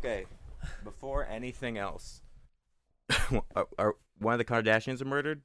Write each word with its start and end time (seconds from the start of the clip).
Okay, 0.00 0.24
before 0.82 1.26
anything 1.26 1.76
else, 1.78 2.22
are, 3.54 3.66
are 3.78 3.96
one 4.18 4.32
of 4.34 4.38
the 4.38 4.44
Kardashians 4.44 5.04
murdered? 5.04 5.42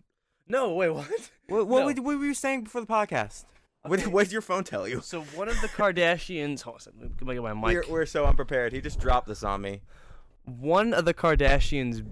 No, 0.47 0.73
wait, 0.73 0.89
what? 0.89 1.07
What, 1.47 1.67
what, 1.67 1.79
No. 1.81 1.85
were- 1.87 2.01
what 2.01 2.19
were 2.19 2.25
you 2.25 2.33
saying 2.33 2.63
before 2.63 2.81
the 2.81 2.87
podcast? 2.87 3.45
What, 3.81 3.99
Okay. 3.99 4.09
what 4.09 4.23
did 4.23 4.31
your 4.31 4.41
phone 4.41 4.63
tell 4.63 4.87
you? 4.87 5.01
So 5.01 5.21
one 5.21 5.47
of 5.49 5.59
the 5.61 5.67
Kardashians. 5.67 6.61
Hold 6.61 6.75
on, 6.75 6.77
a 6.77 6.81
second, 6.81 7.01
let 7.19 7.27
me 7.27 7.33
get 7.35 7.43
my 7.43 7.53
mic. 7.53 7.85
We're, 7.87 7.91
we're 7.91 8.05
so 8.05 8.25
unprepared. 8.25 8.73
He 8.73 8.81
just 8.81 8.99
dropped 8.99 9.27
this 9.27 9.43
on 9.43 9.61
me. 9.61 9.81
one 10.45 10.93
of 10.93 11.05
the 11.05 11.13
Kardashians. 11.13 12.03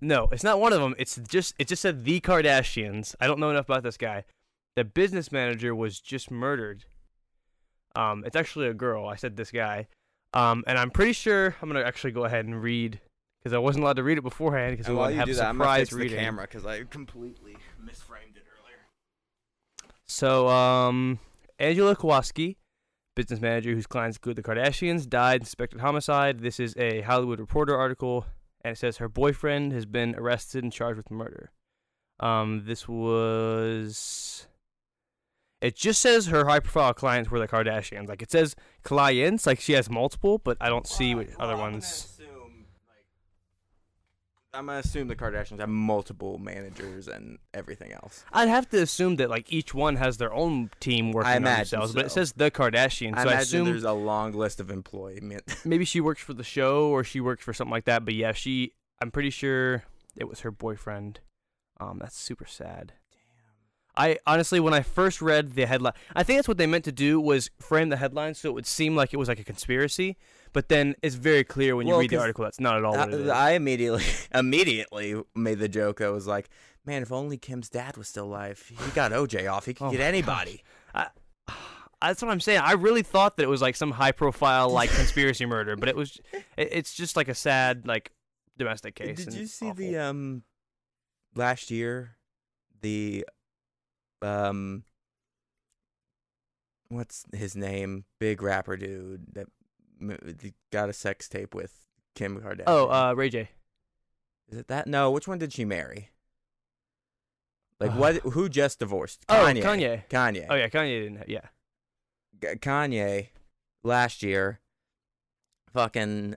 No, 0.00 0.28
it's 0.32 0.42
not 0.44 0.58
one 0.60 0.72
of 0.72 0.80
them. 0.80 0.94
It's 0.98 1.16
just 1.28 1.54
it 1.58 1.68
just 1.68 1.82
said 1.82 2.04
the 2.04 2.20
Kardashians. 2.20 3.14
I 3.20 3.26
don't 3.26 3.38
know 3.40 3.50
enough 3.50 3.66
about 3.68 3.82
this 3.82 3.96
guy. 3.98 4.24
The 4.74 4.84
business 4.84 5.30
manager 5.30 5.74
was 5.74 6.00
just 6.00 6.30
murdered. 6.30 6.84
Um, 7.94 8.24
it's 8.24 8.36
actually 8.36 8.68
a 8.68 8.74
girl. 8.74 9.06
I 9.06 9.16
said 9.16 9.36
this 9.36 9.50
guy. 9.50 9.86
Um, 10.34 10.64
and 10.66 10.78
I'm 10.78 10.90
pretty 10.90 11.12
sure 11.12 11.54
I'm 11.60 11.68
gonna 11.68 11.84
actually 11.84 12.12
go 12.12 12.24
ahead 12.24 12.44
and 12.46 12.62
read 12.62 13.00
because 13.38 13.52
I 13.52 13.58
wasn't 13.58 13.84
allowed 13.84 13.96
to 13.96 14.02
read 14.02 14.18
it 14.18 14.22
beforehand 14.22 14.72
because 14.76 14.88
we 14.88 14.94
want 14.94 15.12
to 15.12 15.16
have 15.16 15.26
do 15.26 15.32
a 15.32 15.36
that, 15.36 15.48
I'm 15.48 15.56
surprise 15.56 15.88
fix 15.88 15.92
reading. 15.92 16.16
the 16.16 16.22
camera 16.22 16.44
because 16.44 16.64
I 16.64 16.84
completely 16.84 17.56
misframed 17.84 18.36
it 18.36 18.44
earlier. 18.60 18.78
So, 20.06 20.48
um, 20.48 21.18
Angela 21.58 21.96
Kukawski, 21.96 22.56
business 23.14 23.40
manager 23.40 23.72
whose 23.74 23.86
clients 23.86 24.16
include 24.16 24.36
the 24.36 24.42
Kardashians, 24.42 25.08
died 25.08 25.40
in 25.40 25.44
suspected 25.44 25.80
homicide. 25.80 26.40
This 26.40 26.60
is 26.60 26.74
a 26.76 27.00
Hollywood 27.02 27.40
Reporter 27.40 27.76
article, 27.76 28.26
and 28.62 28.72
it 28.72 28.78
says 28.78 28.98
her 28.98 29.08
boyfriend 29.08 29.72
has 29.72 29.86
been 29.86 30.14
arrested 30.14 30.62
and 30.62 30.72
charged 30.72 30.96
with 30.96 31.10
murder. 31.10 31.50
Um, 32.20 32.62
this 32.64 32.86
was. 32.88 34.46
It 35.62 35.76
just 35.76 36.02
says 36.02 36.26
her 36.26 36.44
high-profile 36.46 36.94
clients 36.94 37.30
were 37.30 37.38
the 37.38 37.46
Kardashians. 37.46 38.08
Like 38.08 38.20
it 38.20 38.32
says 38.32 38.56
clients, 38.82 39.46
like 39.46 39.60
she 39.60 39.74
has 39.74 39.88
multiple, 39.88 40.38
but 40.38 40.56
I 40.60 40.68
don't 40.68 40.88
see 40.88 41.14
what 41.14 41.28
other 41.38 41.56
ones. 41.56 42.18
I'm 44.54 44.66
gonna 44.66 44.80
assume 44.80 45.08
the 45.08 45.16
Kardashians 45.16 45.60
have 45.60 45.68
multiple 45.70 46.36
managers 46.36 47.08
and 47.08 47.38
everything 47.54 47.92
else. 47.92 48.22
I'd 48.32 48.50
have 48.50 48.68
to 48.70 48.82
assume 48.82 49.16
that 49.16 49.30
like 49.30 49.50
each 49.50 49.72
one 49.72 49.96
has 49.96 50.18
their 50.18 50.34
own 50.34 50.68
team 50.78 51.12
working 51.12 51.30
on 51.30 51.36
imagine 51.38 51.78
themselves, 51.78 51.94
but 51.94 52.04
it 52.04 52.10
says 52.10 52.32
the 52.32 52.50
Kardashians, 52.50 53.16
I 53.16 53.22
so 53.22 53.28
I 53.30 53.34
assume 53.34 53.64
there's 53.64 53.84
a 53.84 53.92
long 53.92 54.32
list 54.32 54.60
of 54.60 54.70
employment. 54.70 55.44
maybe 55.64 55.86
she 55.86 56.02
works 56.02 56.20
for 56.20 56.34
the 56.34 56.44
show 56.44 56.88
or 56.88 57.02
she 57.02 57.18
works 57.18 57.42
for 57.42 57.54
something 57.54 57.70
like 57.70 57.86
that. 57.86 58.04
But 58.04 58.12
yeah, 58.12 58.32
she 58.32 58.72
I'm 59.00 59.10
pretty 59.10 59.30
sure 59.30 59.84
it 60.16 60.28
was 60.28 60.40
her 60.40 60.50
boyfriend. 60.50 61.20
Um, 61.80 61.98
that's 61.98 62.18
super 62.18 62.46
sad. 62.46 62.92
I 63.96 64.18
honestly, 64.26 64.58
when 64.58 64.72
I 64.72 64.80
first 64.80 65.20
read 65.20 65.54
the 65.54 65.66
headline, 65.66 65.92
I 66.16 66.22
think 66.22 66.38
that's 66.38 66.48
what 66.48 66.56
they 66.56 66.66
meant 66.66 66.84
to 66.84 66.92
do 66.92 67.20
was 67.20 67.50
frame 67.58 67.90
the 67.90 67.96
headline 67.96 68.34
so 68.34 68.48
it 68.48 68.52
would 68.52 68.66
seem 68.66 68.96
like 68.96 69.12
it 69.12 69.18
was 69.18 69.28
like 69.28 69.38
a 69.38 69.44
conspiracy. 69.44 70.16
But 70.52 70.68
then 70.68 70.94
it's 71.02 71.14
very 71.14 71.44
clear 71.44 71.76
when 71.76 71.86
you 71.86 71.92
Well, 71.92 72.00
read 72.00 72.10
the 72.10 72.18
article 72.18 72.44
that's 72.44 72.60
not 72.60 72.76
at 72.76 72.84
all 72.84 72.96
what 72.96 73.08
it 73.12 73.20
is. 73.20 73.28
I, 73.28 73.50
I 73.50 73.52
immediately 73.52 74.04
immediately 74.34 75.22
made 75.34 75.58
the 75.58 75.68
joke. 75.68 76.00
I 76.00 76.08
was 76.08 76.26
like, 76.26 76.48
man, 76.84 77.02
if 77.02 77.12
only 77.12 77.36
Kim's 77.38 77.68
dad 77.68 77.96
was 77.96 78.08
still 78.08 78.26
alive, 78.26 78.62
he 78.68 78.90
got 78.92 79.12
OJ 79.12 79.50
off. 79.50 79.66
He 79.66 79.74
could 79.74 79.86
Oh 79.86 79.90
get 79.90 80.00
anybody. 80.00 80.62
that's 82.00 82.20
what 82.22 82.30
I'm 82.30 82.40
saying. 82.40 82.60
I 82.62 82.72
really 82.72 83.02
thought 83.02 83.36
that 83.36 83.44
it 83.44 83.48
was 83.48 83.62
like 83.62 83.76
some 83.76 83.92
high 83.92 84.12
profile 84.12 84.68
like 84.68 84.90
conspiracy 84.96 85.46
murder, 85.46 85.76
but 85.76 85.88
it 85.88 85.96
was 85.96 86.18
it, 86.56 86.68
it's 86.72 86.94
just 86.94 87.16
like 87.16 87.28
a 87.28 87.34
sad 87.34 87.86
like 87.86 88.12
domestic 88.56 88.94
case. 88.94 89.24
Did 89.24 89.34
you 89.34 89.46
see 89.46 89.66
awful. 89.66 89.76
the 89.76 89.98
um 89.98 90.42
last 91.34 91.70
year 91.70 92.16
the 92.82 93.24
um 94.22 94.84
what's 96.88 97.24
his 97.32 97.56
name? 97.56 98.04
Big 98.18 98.42
rapper 98.42 98.76
dude 98.76 99.26
that 99.34 99.46
got 100.70 100.88
a 100.88 100.92
sex 100.92 101.28
tape 101.28 101.54
with 101.54 101.86
Kim 102.14 102.38
Kardashian. 102.40 102.64
Oh, 102.66 102.88
uh, 102.90 103.14
Ray 103.16 103.30
J. 103.30 103.48
is 104.50 104.58
it 104.58 104.68
that? 104.68 104.86
No, 104.86 105.10
which 105.10 105.26
one 105.28 105.38
did 105.38 105.52
she 105.52 105.64
marry? 105.64 106.10
Like 107.80 107.92
Uh, 107.92 107.94
what? 107.94 108.16
Who 108.16 108.48
just 108.48 108.78
divorced? 108.78 109.24
Oh, 109.28 109.34
Kanye. 109.34 109.62
Kanye. 109.62 110.02
Kanye. 110.08 110.46
Oh 110.50 110.54
yeah, 110.54 110.68
Kanye 110.68 111.02
didn't. 111.02 111.16
Have, 111.18 111.28
yeah. 111.28 111.46
G- 112.40 112.58
Kanye 112.58 113.28
last 113.82 114.22
year 114.22 114.60
fucking 115.72 116.36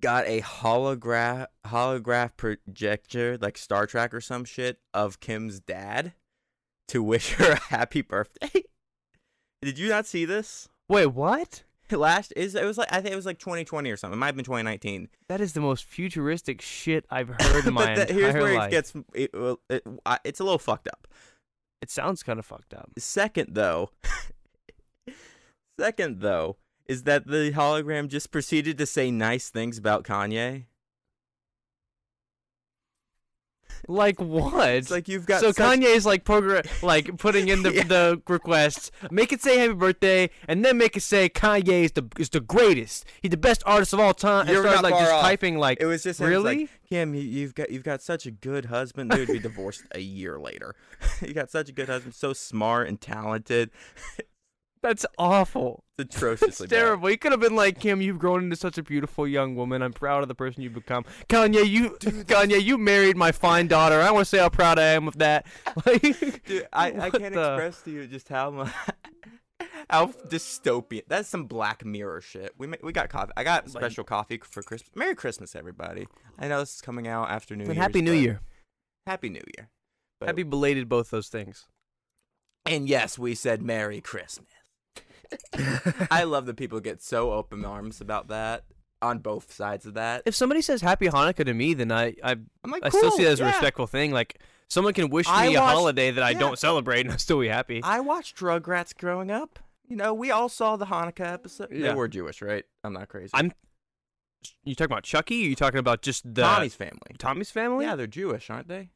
got 0.00 0.26
a 0.26 0.40
holograph 0.42 1.46
holograph 1.66 2.30
projector 2.36 3.36
like 3.38 3.58
Star 3.58 3.86
Trek 3.86 4.14
or 4.14 4.20
some 4.20 4.44
shit 4.44 4.78
of 4.94 5.20
Kim's 5.20 5.58
dad 5.58 6.12
to 6.88 7.02
wish 7.02 7.32
her 7.34 7.52
a 7.52 7.60
happy 7.60 8.02
birthday. 8.02 8.64
Did 9.62 9.78
you 9.78 9.88
not 9.88 10.06
see 10.06 10.24
this? 10.24 10.68
Wait, 10.88 11.06
what? 11.06 11.62
Last 11.90 12.32
is 12.36 12.56
it 12.56 12.64
was 12.64 12.78
like 12.78 12.92
I 12.92 13.00
think 13.00 13.12
it 13.12 13.16
was 13.16 13.26
like 13.26 13.38
2020 13.38 13.90
or 13.90 13.96
something. 13.96 14.16
It 14.16 14.20
might 14.20 14.26
have 14.26 14.36
been 14.36 14.44
2019. 14.44 15.08
That 15.28 15.40
is 15.40 15.52
the 15.52 15.60
most 15.60 15.84
futuristic 15.84 16.60
shit 16.60 17.06
I've 17.10 17.28
heard 17.28 17.64
in 17.64 17.74
my 17.74 17.86
but 17.86 17.96
that- 17.96 18.10
entire 18.10 18.22
here's 18.32 18.34
where 18.42 18.54
life. 18.56 18.68
it 18.68 18.70
gets 18.72 18.92
it, 19.14 19.30
it, 19.70 19.82
it's 20.24 20.40
a 20.40 20.44
little 20.44 20.58
fucked 20.58 20.88
up. 20.88 21.06
It 21.80 21.90
sounds 21.90 22.24
kind 22.24 22.38
of 22.40 22.46
fucked 22.46 22.74
up. 22.74 22.90
Second 22.98 23.54
though, 23.54 23.90
second 25.78 26.20
though 26.20 26.56
is 26.86 27.02
that 27.04 27.26
the 27.26 27.52
hologram 27.52 28.08
just 28.08 28.30
proceeded 28.30 28.78
to 28.78 28.86
say 28.86 29.10
nice 29.10 29.48
things 29.50 29.78
about 29.78 30.04
Kanye. 30.04 30.64
Like 33.88 34.20
what? 34.20 34.68
It's 34.70 34.90
like 34.90 35.08
you've 35.08 35.26
got 35.26 35.40
so 35.40 35.52
such- 35.52 35.56
Kanye's 35.80 36.04
like 36.06 36.24
program, 36.24 36.62
like 36.82 37.16
putting 37.18 37.48
in 37.48 37.62
the 37.62 37.72
Yeah. 37.76 37.84
the 37.84 38.22
requests. 38.28 38.90
Make 39.10 39.32
it 39.32 39.42
say 39.42 39.58
happy 39.58 39.74
birthday, 39.74 40.30
and 40.48 40.64
then 40.64 40.78
make 40.78 40.96
it 40.96 41.02
say 41.02 41.28
Kanye 41.28 41.84
is 41.84 41.92
the 41.92 42.04
is 42.18 42.28
the 42.30 42.40
greatest. 42.40 43.04
He's 43.22 43.30
the 43.30 43.36
best 43.36 43.62
artist 43.66 43.92
of 43.92 44.00
all 44.00 44.14
time. 44.14 44.46
You're 44.48 44.56
and 44.56 44.64
starts 44.70 44.82
not 44.82 44.84
like 44.84 44.92
far 44.94 45.00
just 45.02 45.12
off. 45.12 45.22
typing 45.22 45.58
like 45.58 45.78
It 45.80 45.86
was 45.86 46.02
just 46.02 46.20
really. 46.20 46.58
like, 46.62 46.70
Kim, 46.88 47.14
you, 47.14 47.22
you've 47.22 47.54
got 47.54 47.70
you've 47.70 47.84
got 47.84 48.02
such 48.02 48.26
a 48.26 48.30
good 48.30 48.66
husband. 48.66 49.10
They 49.10 49.18
would 49.18 49.28
be 49.28 49.38
divorced 49.38 49.82
a 49.92 50.00
year 50.00 50.38
later. 50.38 50.74
you 51.22 51.34
got 51.34 51.50
such 51.50 51.68
a 51.68 51.72
good 51.72 51.88
husband, 51.88 52.14
so 52.14 52.32
smart 52.32 52.88
and 52.88 53.00
talented. 53.00 53.70
That's 54.82 55.04
awful. 55.18 55.82
It's 55.98 56.14
atrociously 56.14 56.68
terrible. 56.68 57.10
You 57.10 57.18
could 57.18 57.32
have 57.32 57.40
been 57.40 57.56
like 57.56 57.80
Kim. 57.80 58.00
You've 58.00 58.18
grown 58.18 58.44
into 58.44 58.56
such 58.56 58.78
a 58.78 58.82
beautiful 58.82 59.26
young 59.26 59.56
woman. 59.56 59.82
I'm 59.82 59.92
proud 59.92 60.22
of 60.22 60.28
the 60.28 60.34
person 60.34 60.62
you've 60.62 60.74
become. 60.74 61.04
Kanye, 61.28 61.66
you 61.68 61.90
Kanye, 62.00 62.62
you 62.62 62.76
married 62.78 63.16
my 63.16 63.32
fine 63.32 63.66
daughter. 63.66 64.00
I 64.00 64.10
want 64.10 64.22
to 64.26 64.28
say 64.28 64.38
how 64.38 64.48
proud 64.50 64.78
I 64.78 64.88
am 64.88 65.08
of 65.08 65.18
that. 65.18 65.46
Like, 65.86 66.44
Dude, 66.44 66.68
I, 66.72 66.90
I 66.92 67.08
what 67.08 67.18
can't 67.20 67.34
the- 67.34 67.54
express 67.54 67.82
to 67.82 67.90
you 67.90 68.06
just 68.06 68.28
how 68.28 68.50
much 68.50 68.72
how 69.90 70.06
dystopian. 70.28 71.02
That's 71.08 71.28
some 71.28 71.46
Black 71.46 71.84
Mirror 71.84 72.20
shit. 72.20 72.52
We 72.58 72.66
ma- 72.66 72.76
we 72.82 72.92
got 72.92 73.08
coffee. 73.08 73.32
I 73.36 73.42
got 73.44 73.68
special 73.70 74.04
coffee 74.04 74.38
for 74.44 74.62
Christmas. 74.62 74.90
Merry 74.94 75.14
Christmas, 75.14 75.56
everybody. 75.56 76.06
I 76.38 76.48
know 76.48 76.60
this 76.60 76.74
is 76.76 76.80
coming 76.82 77.08
out 77.08 77.30
after 77.30 77.56
New 77.56 77.64
And 77.64 77.74
Year's. 77.74 77.82
Happy 77.82 78.02
New 78.02 78.12
Year. 78.12 78.40
Happy 79.06 79.30
New 79.30 79.42
Year. 79.58 79.70
But- 80.20 80.26
Happy 80.26 80.42
belated 80.42 80.88
both 80.88 81.10
those 81.10 81.28
things. 81.28 81.66
And 82.66 82.88
yes, 82.88 83.18
we 83.18 83.34
said 83.36 83.62
Merry 83.62 84.00
Christmas. 84.00 84.48
I 86.10 86.24
love 86.26 86.46
that 86.46 86.56
people 86.56 86.80
get 86.80 87.02
so 87.02 87.32
open 87.32 87.64
arms 87.64 88.00
about 88.00 88.28
that 88.28 88.64
on 89.02 89.18
both 89.18 89.52
sides 89.52 89.86
of 89.86 89.94
that. 89.94 90.22
If 90.26 90.34
somebody 90.34 90.62
says 90.62 90.80
Happy 90.80 91.06
Hanukkah 91.06 91.44
to 91.44 91.54
me, 91.54 91.74
then 91.74 91.92
I 91.92 92.14
I, 92.22 92.32
I'm 92.32 92.70
like, 92.70 92.84
I 92.84 92.88
still 92.88 93.10
see 93.10 93.18
cool, 93.18 93.24
that 93.26 93.32
as 93.32 93.40
a 93.40 93.44
yeah. 93.44 93.50
respectful 93.50 93.86
thing. 93.86 94.12
Like 94.12 94.40
someone 94.68 94.94
can 94.94 95.10
wish 95.10 95.26
I 95.28 95.48
me 95.48 95.56
a 95.56 95.60
watched- 95.60 95.74
holiday 95.74 96.10
that 96.10 96.24
I 96.24 96.30
yeah. 96.30 96.38
don't 96.38 96.58
celebrate, 96.58 97.00
and 97.00 97.12
I'll 97.12 97.18
still 97.18 97.40
be 97.40 97.48
happy. 97.48 97.82
I 97.82 98.00
watched 98.00 98.38
Rugrats 98.38 98.96
growing 98.96 99.30
up. 99.30 99.58
You 99.88 99.96
know, 99.96 100.12
we 100.12 100.30
all 100.30 100.48
saw 100.48 100.76
the 100.76 100.86
Hanukkah 100.86 101.32
episode. 101.32 101.68
Yeah. 101.70 101.88
They 101.88 101.94
were 101.94 102.08
Jewish, 102.08 102.42
right? 102.42 102.64
I'm 102.82 102.92
not 102.92 103.08
crazy. 103.08 103.30
I'm- 103.34 103.52
you 104.64 104.74
talking 104.74 104.92
about 104.92 105.02
Chucky? 105.04 105.44
Or 105.44 105.48
you 105.48 105.56
talking 105.56 105.78
about 105.80 106.02
just 106.02 106.22
the 106.34 106.42
Tommy's 106.42 106.74
family. 106.74 107.00
Tommy's 107.18 107.50
family? 107.50 107.84
Yeah, 107.84 107.96
they're 107.96 108.06
Jewish, 108.06 108.48
aren't 108.48 108.68
they? 108.68 108.90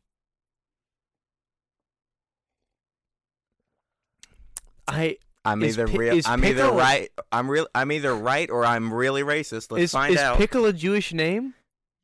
I 4.87 5.19
I'm 5.45 5.63
Is 5.63 5.79
either 5.79 5.89
Pi- 5.91 5.97
real. 5.99 6.21
I'm 6.27 6.45
either 6.45 6.71
right. 6.71 7.09
I'm 7.33 7.51
real. 7.51 7.67
I'm 7.75 7.91
either 7.93 8.15
right 8.15 8.51
or 8.51 8.65
I'm 8.65 8.93
really 8.93 9.23
racist. 9.23 9.71
Let's 9.73 9.85
is 9.85 9.93
find 9.93 10.15
is 10.15 10.21
out. 10.21 10.35
Is 10.35 10.39
pickle 10.39 10.67
a 10.67 10.73
Jewish 10.73 11.13
name? 11.15 11.55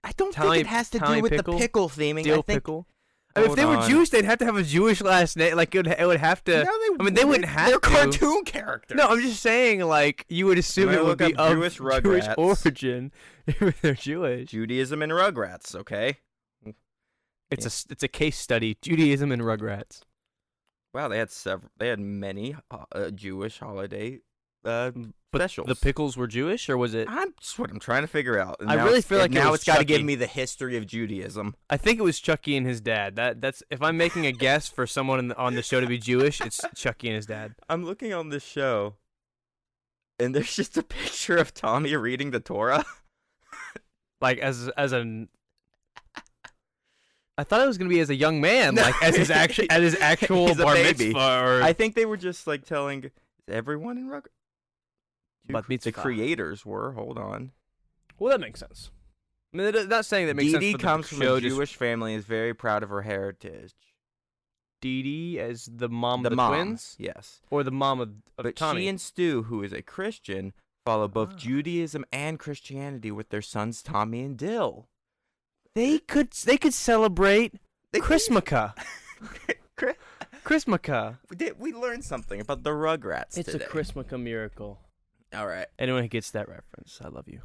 I 0.03 0.12
don't 0.17 0.33
Tally- 0.33 0.59
think 0.59 0.67
it 0.67 0.71
has 0.71 0.88
to 0.91 0.99
Tally 0.99 1.17
do 1.19 1.23
with 1.23 1.33
Pickle? 1.33 1.55
the 1.55 1.59
pickle 1.61 1.88
theming. 1.88 2.25
Dill 2.25 2.38
I 2.38 2.43
think 2.43 2.47
pickle. 2.62 2.87
I 3.35 3.41
mean, 3.43 3.50
if 3.50 3.56
they 3.56 3.67
were. 3.67 3.87
Jewish, 3.87 4.09
they'd 4.09 4.25
have 4.25 4.38
to 4.38 4.47
have 4.47 4.56
a 4.56 4.62
Jewish 4.62 5.03
last 5.03 5.37
name. 5.37 5.56
Like 5.56 5.75
it 5.75 5.79
would, 5.87 5.88
it 5.99 6.06
would 6.06 6.19
have 6.21 6.43
to. 6.44 6.65
No, 6.65 6.65
they, 6.65 6.97
I 6.99 7.03
mean, 7.05 7.12
they 7.12 7.25
wouldn't 7.27 7.44
have 7.50 7.69
They're 7.69 7.79
to. 7.79 7.87
cartoon 7.91 8.44
characters. 8.47 8.97
No, 8.97 9.09
I'm 9.09 9.21
just 9.21 9.43
saying. 9.43 9.81
Like 9.81 10.25
you 10.31 10.47
would 10.47 10.56
assume 10.56 10.89
it 10.89 11.05
would 11.05 11.19
be 11.19 11.35
up 11.35 11.50
of 11.50 11.53
Jewish 11.59 11.77
Jewish 12.03 12.25
origin 12.39 13.12
if 13.47 13.82
they're 13.82 13.93
Jewish. 13.93 14.49
Judaism 14.49 15.03
and 15.03 15.12
Rugrats. 15.12 15.75
Okay. 15.75 16.17
It's 17.50 17.65
a 17.65 17.69
s- 17.69 17.87
it's 17.91 18.03
a 18.03 18.09
case 18.09 18.39
study. 18.39 18.79
Judaism 18.81 19.31
and 19.31 19.43
Rugrats. 19.43 20.00
Wow, 20.96 21.08
they 21.08 21.19
had 21.19 21.31
several. 21.31 21.70
They 21.76 21.88
had 21.88 22.00
many 22.00 22.56
uh, 22.70 22.84
uh, 22.90 23.10
Jewish 23.10 23.58
holiday 23.58 24.20
uh, 24.64 24.93
But 25.31 25.40
specials. 25.40 25.66
The 25.66 25.75
pickles 25.75 26.16
were 26.16 26.26
Jewish, 26.26 26.70
or 26.70 26.78
was 26.78 26.94
it? 26.94 27.06
I'm 27.10 27.34
just 27.38 27.58
what 27.58 27.70
I'm 27.70 27.78
trying 27.78 28.00
to 28.00 28.08
figure 28.08 28.38
out. 28.38 28.56
And 28.60 28.70
I 28.70 28.82
really 28.82 29.02
feel 29.02 29.19
like 29.19 29.31
it 29.31 29.34
now 29.34 29.52
it's 29.52 29.62
got 29.62 29.76
to 29.76 29.84
give 29.84 30.02
me 30.02 30.14
the 30.14 30.26
history 30.26 30.75
of 30.78 30.87
Judaism. 30.87 31.54
I 31.69 31.76
think 31.76 31.98
it 31.98 32.02
was 32.02 32.19
Chucky 32.19 32.56
and 32.56 32.66
his 32.66 32.81
dad. 32.81 33.16
That 33.16 33.43
that's 33.43 33.62
if 33.70 33.82
I'm 33.82 33.98
making 33.98 34.25
a 34.25 34.32
guess 34.32 34.70
for 34.70 34.87
someone 34.87 35.19
in 35.19 35.28
the, 35.28 35.37
on 35.37 35.54
the 35.54 35.62
show 35.62 35.82
to 35.82 35.87
be 35.87 35.98
Jewish, 35.98 36.40
it's 36.40 36.64
Chucky 36.75 37.08
and 37.08 37.16
his 37.16 37.26
dad. 37.26 37.56
I'm 37.69 37.84
looking 37.84 38.14
on 38.14 38.31
this 38.31 38.43
show, 38.43 38.94
and 40.19 40.34
there's 40.34 40.56
just 40.56 40.78
a 40.78 40.82
picture 40.82 41.37
of 41.37 41.52
Tommy 41.52 41.94
reading 41.94 42.31
the 42.31 42.40
Torah. 42.40 42.87
Like 44.22 44.38
as 44.38 44.70
as 44.78 44.93
an. 44.93 45.28
I 47.38 47.44
thought 47.44 47.61
it 47.61 47.67
was 47.67 47.77
gonna 47.79 47.91
be 47.91 48.00
as 48.00 48.11
a 48.11 48.15
young 48.15 48.41
man, 48.41 48.75
No. 48.77 48.83
like 48.83 49.03
as 49.03 49.15
his 49.17 49.31
actual 49.43 49.67
at 49.71 49.83
his 49.83 49.94
actual 50.00 50.49
He's 50.49 50.56
bar 50.56 50.75
mitzvah 50.75 51.19
or 51.19 51.62
I 51.62 51.73
think 51.73 51.94
they 51.94 52.06
were 52.06 52.17
just 52.17 52.47
like 52.47 52.65
telling 52.65 53.11
everyone 53.49 53.99
in 53.99 54.09
Rugrats. 54.09 54.29
Bat 55.49 55.67
the 55.83 55.93
creators 55.93 56.65
were. 56.67 56.93
Hold 56.93 57.19
on. 57.19 57.53
Well, 58.19 58.31
that 58.31 58.41
makes 58.41 58.61
sense. 58.61 58.91
I 59.55 59.56
mean, 59.59 59.73
that- 59.73 59.88
not 59.88 60.05
saying 60.06 60.27
that 60.27 60.35
makes 60.35 60.47
Dee 60.47 60.53
sense. 60.53 60.61
Dee 60.62 60.73
for 60.73 60.79
the 60.79 60.83
comes 60.85 61.09
from 61.09 61.19
show, 61.21 61.35
a 61.37 61.41
just 61.41 61.55
Jewish 61.55 61.77
family 61.77 62.15
and 62.15 62.19
is 62.21 62.25
very 62.27 62.53
proud 62.55 62.83
of 62.83 62.88
her 62.88 63.03
heritage. 63.03 63.75
Dee 64.81 65.03
Dee 65.03 65.39
as 65.39 65.69
the 65.73 65.89
mom 65.89 66.23
the 66.23 66.29
of 66.29 66.31
the 66.31 66.37
mom, 66.37 66.53
twins, 66.55 66.97
yes. 66.99 67.41
or 67.50 67.62
the 67.62 67.71
mom 67.71 68.00
of, 68.00 68.09
of 68.39 68.44
But 68.44 68.56
Tommy. 68.56 68.82
she 68.82 68.89
and 68.89 69.00
Stu, 69.00 69.44
who 69.44 69.62
is 69.62 69.73
a 69.73 69.82
Christian, 69.82 70.53
follow 70.85 71.06
both 71.09 71.31
Ah. 71.32 71.37
Judaism 71.37 72.05
and 72.12 72.39
Christianity 72.39 73.11
with 73.11 73.29
their 73.31 73.43
sons 73.43 73.82
Tommy 73.82 74.23
and 74.23 74.37
Dill. 74.37 74.89
They 75.76 75.99
could 75.99 76.32
they 76.32 76.56
could 76.56 76.73
celebrate 76.73 77.52
They- 77.93 78.00
Chrismukkah. 78.00 78.73
Chris- 79.76 79.96
Chrismukkah. 80.43 81.19
we 81.28 81.37
did- 81.37 81.61
we 81.61 81.75
learned 81.75 82.02
something 82.02 82.40
about 82.40 82.62
the 82.62 82.70
Rugrats 82.70 83.37
It's 83.37 83.52
today. 83.52 83.67
a 83.67 83.69
Chrismukkah 83.69 84.19
miracle. 84.19 84.81
All 85.34 85.46
right. 85.46 85.67
Anyone 85.78 86.00
who 86.02 86.08
gets 86.08 86.31
that 86.31 86.49
reference, 86.49 86.99
I 87.05 87.08
love 87.08 87.28
you. 87.28 87.43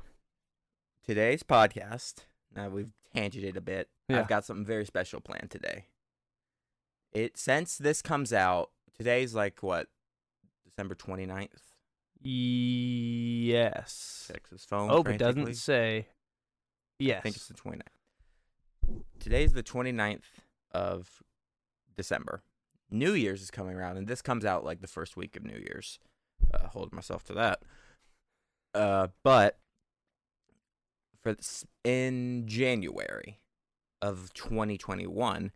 Today's 1.05 1.43
podcast. 1.43 2.19
Now 2.55 2.69
we've 2.69 2.93
tangented 3.13 3.57
a 3.57 3.61
bit. 3.61 3.89
Yeah. 4.07 4.21
I've 4.21 4.29
got 4.29 4.45
something 4.45 4.65
very 4.65 4.85
special 4.85 5.19
planned 5.19 5.51
today. 5.51 5.87
It 7.11 7.37
since 7.37 7.77
this 7.77 8.01
comes 8.01 8.31
out, 8.31 8.69
today's 8.97 9.35
like 9.35 9.61
what? 9.61 9.87
December 10.65 10.95
29th. 10.95 11.49
Yes. 12.23 14.29
Texas 14.31 14.63
phone. 14.63 14.87
Oh, 14.89 15.03
it 15.03 15.17
doesn't 15.17 15.53
say. 15.55 16.07
Yes. 16.97 17.17
I 17.17 17.21
think 17.23 17.35
it's 17.35 17.47
the 17.49 17.55
29th. 17.55 17.81
Today's 19.19 19.53
the 19.53 19.63
29th 19.63 20.23
of 20.71 21.21
December. 21.95 22.43
New 22.89 23.13
Year's 23.13 23.41
is 23.41 23.51
coming 23.51 23.75
around, 23.75 23.97
and 23.97 24.07
this 24.07 24.21
comes 24.21 24.43
out 24.45 24.65
like 24.65 24.81
the 24.81 24.87
first 24.87 25.15
week 25.15 25.35
of 25.35 25.43
New 25.43 25.57
Year's. 25.57 25.99
Uh, 26.53 26.67
hold 26.67 26.91
myself 26.91 27.23
to 27.25 27.33
that. 27.33 27.61
Uh, 28.73 29.07
but 29.23 29.57
for 31.21 31.33
this, 31.33 31.65
in 31.83 32.43
January 32.47 33.39
of 34.01 34.33
2021, 34.33 35.51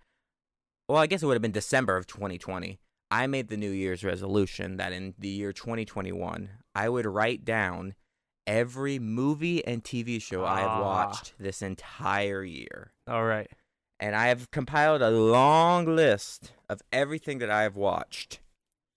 well, 0.87 0.97
I 0.99 1.07
guess 1.07 1.23
it 1.23 1.25
would 1.25 1.33
have 1.33 1.41
been 1.41 1.51
December 1.51 1.97
of 1.97 2.05
2020. 2.07 2.79
I 3.11 3.27
made 3.27 3.47
the 3.49 3.57
New 3.57 3.71
Year's 3.71 4.03
resolution 4.03 4.77
that 4.77 4.93
in 4.93 5.15
the 5.17 5.27
year 5.27 5.51
2021, 5.51 6.49
I 6.75 6.89
would 6.89 7.05
write 7.05 7.43
down 7.43 7.95
every 8.45 8.99
movie 8.99 9.65
and 9.65 9.83
TV 9.83 10.21
show 10.21 10.45
I 10.45 10.59
have 10.59 10.69
Ah. 10.69 10.81
watched 10.81 11.33
this 11.39 11.61
entire 11.61 12.43
year. 12.43 12.91
All 13.07 13.23
right. 13.25 13.49
And 13.99 14.15
I 14.15 14.27
have 14.27 14.51
compiled 14.51 15.01
a 15.01 15.09
long 15.11 15.85
list 15.95 16.51
of 16.69 16.81
everything 16.91 17.37
that 17.39 17.49
I 17.49 17.63
have 17.63 17.75
watched. 17.75 18.39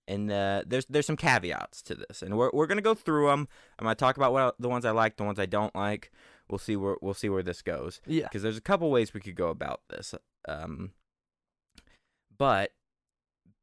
And 0.09 0.31
uh, 0.33 0.63
there's 0.67 0.87
there's 0.87 1.05
some 1.07 1.19
caveats 1.19 1.83
to 1.83 1.95
this, 1.95 2.23
and 2.23 2.37
we're 2.39 2.51
we're 2.55 2.67
gonna 2.67 2.81
go 2.81 2.95
through 2.95 3.27
them. 3.27 3.47
I'm 3.79 3.85
gonna 3.85 3.95
talk 3.95 4.17
about 4.17 4.33
what 4.33 4.55
the 4.59 4.69
ones 4.69 4.87
I 4.87 4.91
like, 4.91 5.17
the 5.19 5.25
ones 5.25 5.39
I 5.39 5.45
don't 5.45 5.75
like. 5.77 6.11
We'll 6.49 6.59
see 6.59 6.77
where 6.77 6.97
we'll 7.03 7.13
see 7.13 7.29
where 7.29 7.43
this 7.43 7.61
goes 7.61 8.01
Yeah. 8.07 8.23
because 8.25 8.43
there's 8.43 8.57
a 8.57 8.63
couple 8.63 8.91
ways 8.91 9.13
we 9.13 9.21
could 9.21 9.35
go 9.37 9.49
about 9.49 9.83
this. 9.91 10.15
Um, 10.49 10.93
but 12.37 12.73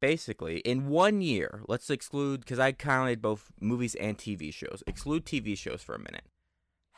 basically, 0.00 0.58
in 0.58 0.88
one 0.88 1.20
year, 1.20 1.62
let's 1.66 1.90
exclude 1.90 2.40
because 2.40 2.60
I 2.60 2.70
counted 2.70 3.20
both 3.20 3.50
movies 3.60 3.96
and 3.96 4.16
TV 4.16 4.54
shows. 4.54 4.84
Exclude 4.86 5.24
TV 5.24 5.58
shows 5.58 5.82
for 5.82 5.96
a 5.96 5.98
minute. 5.98 6.26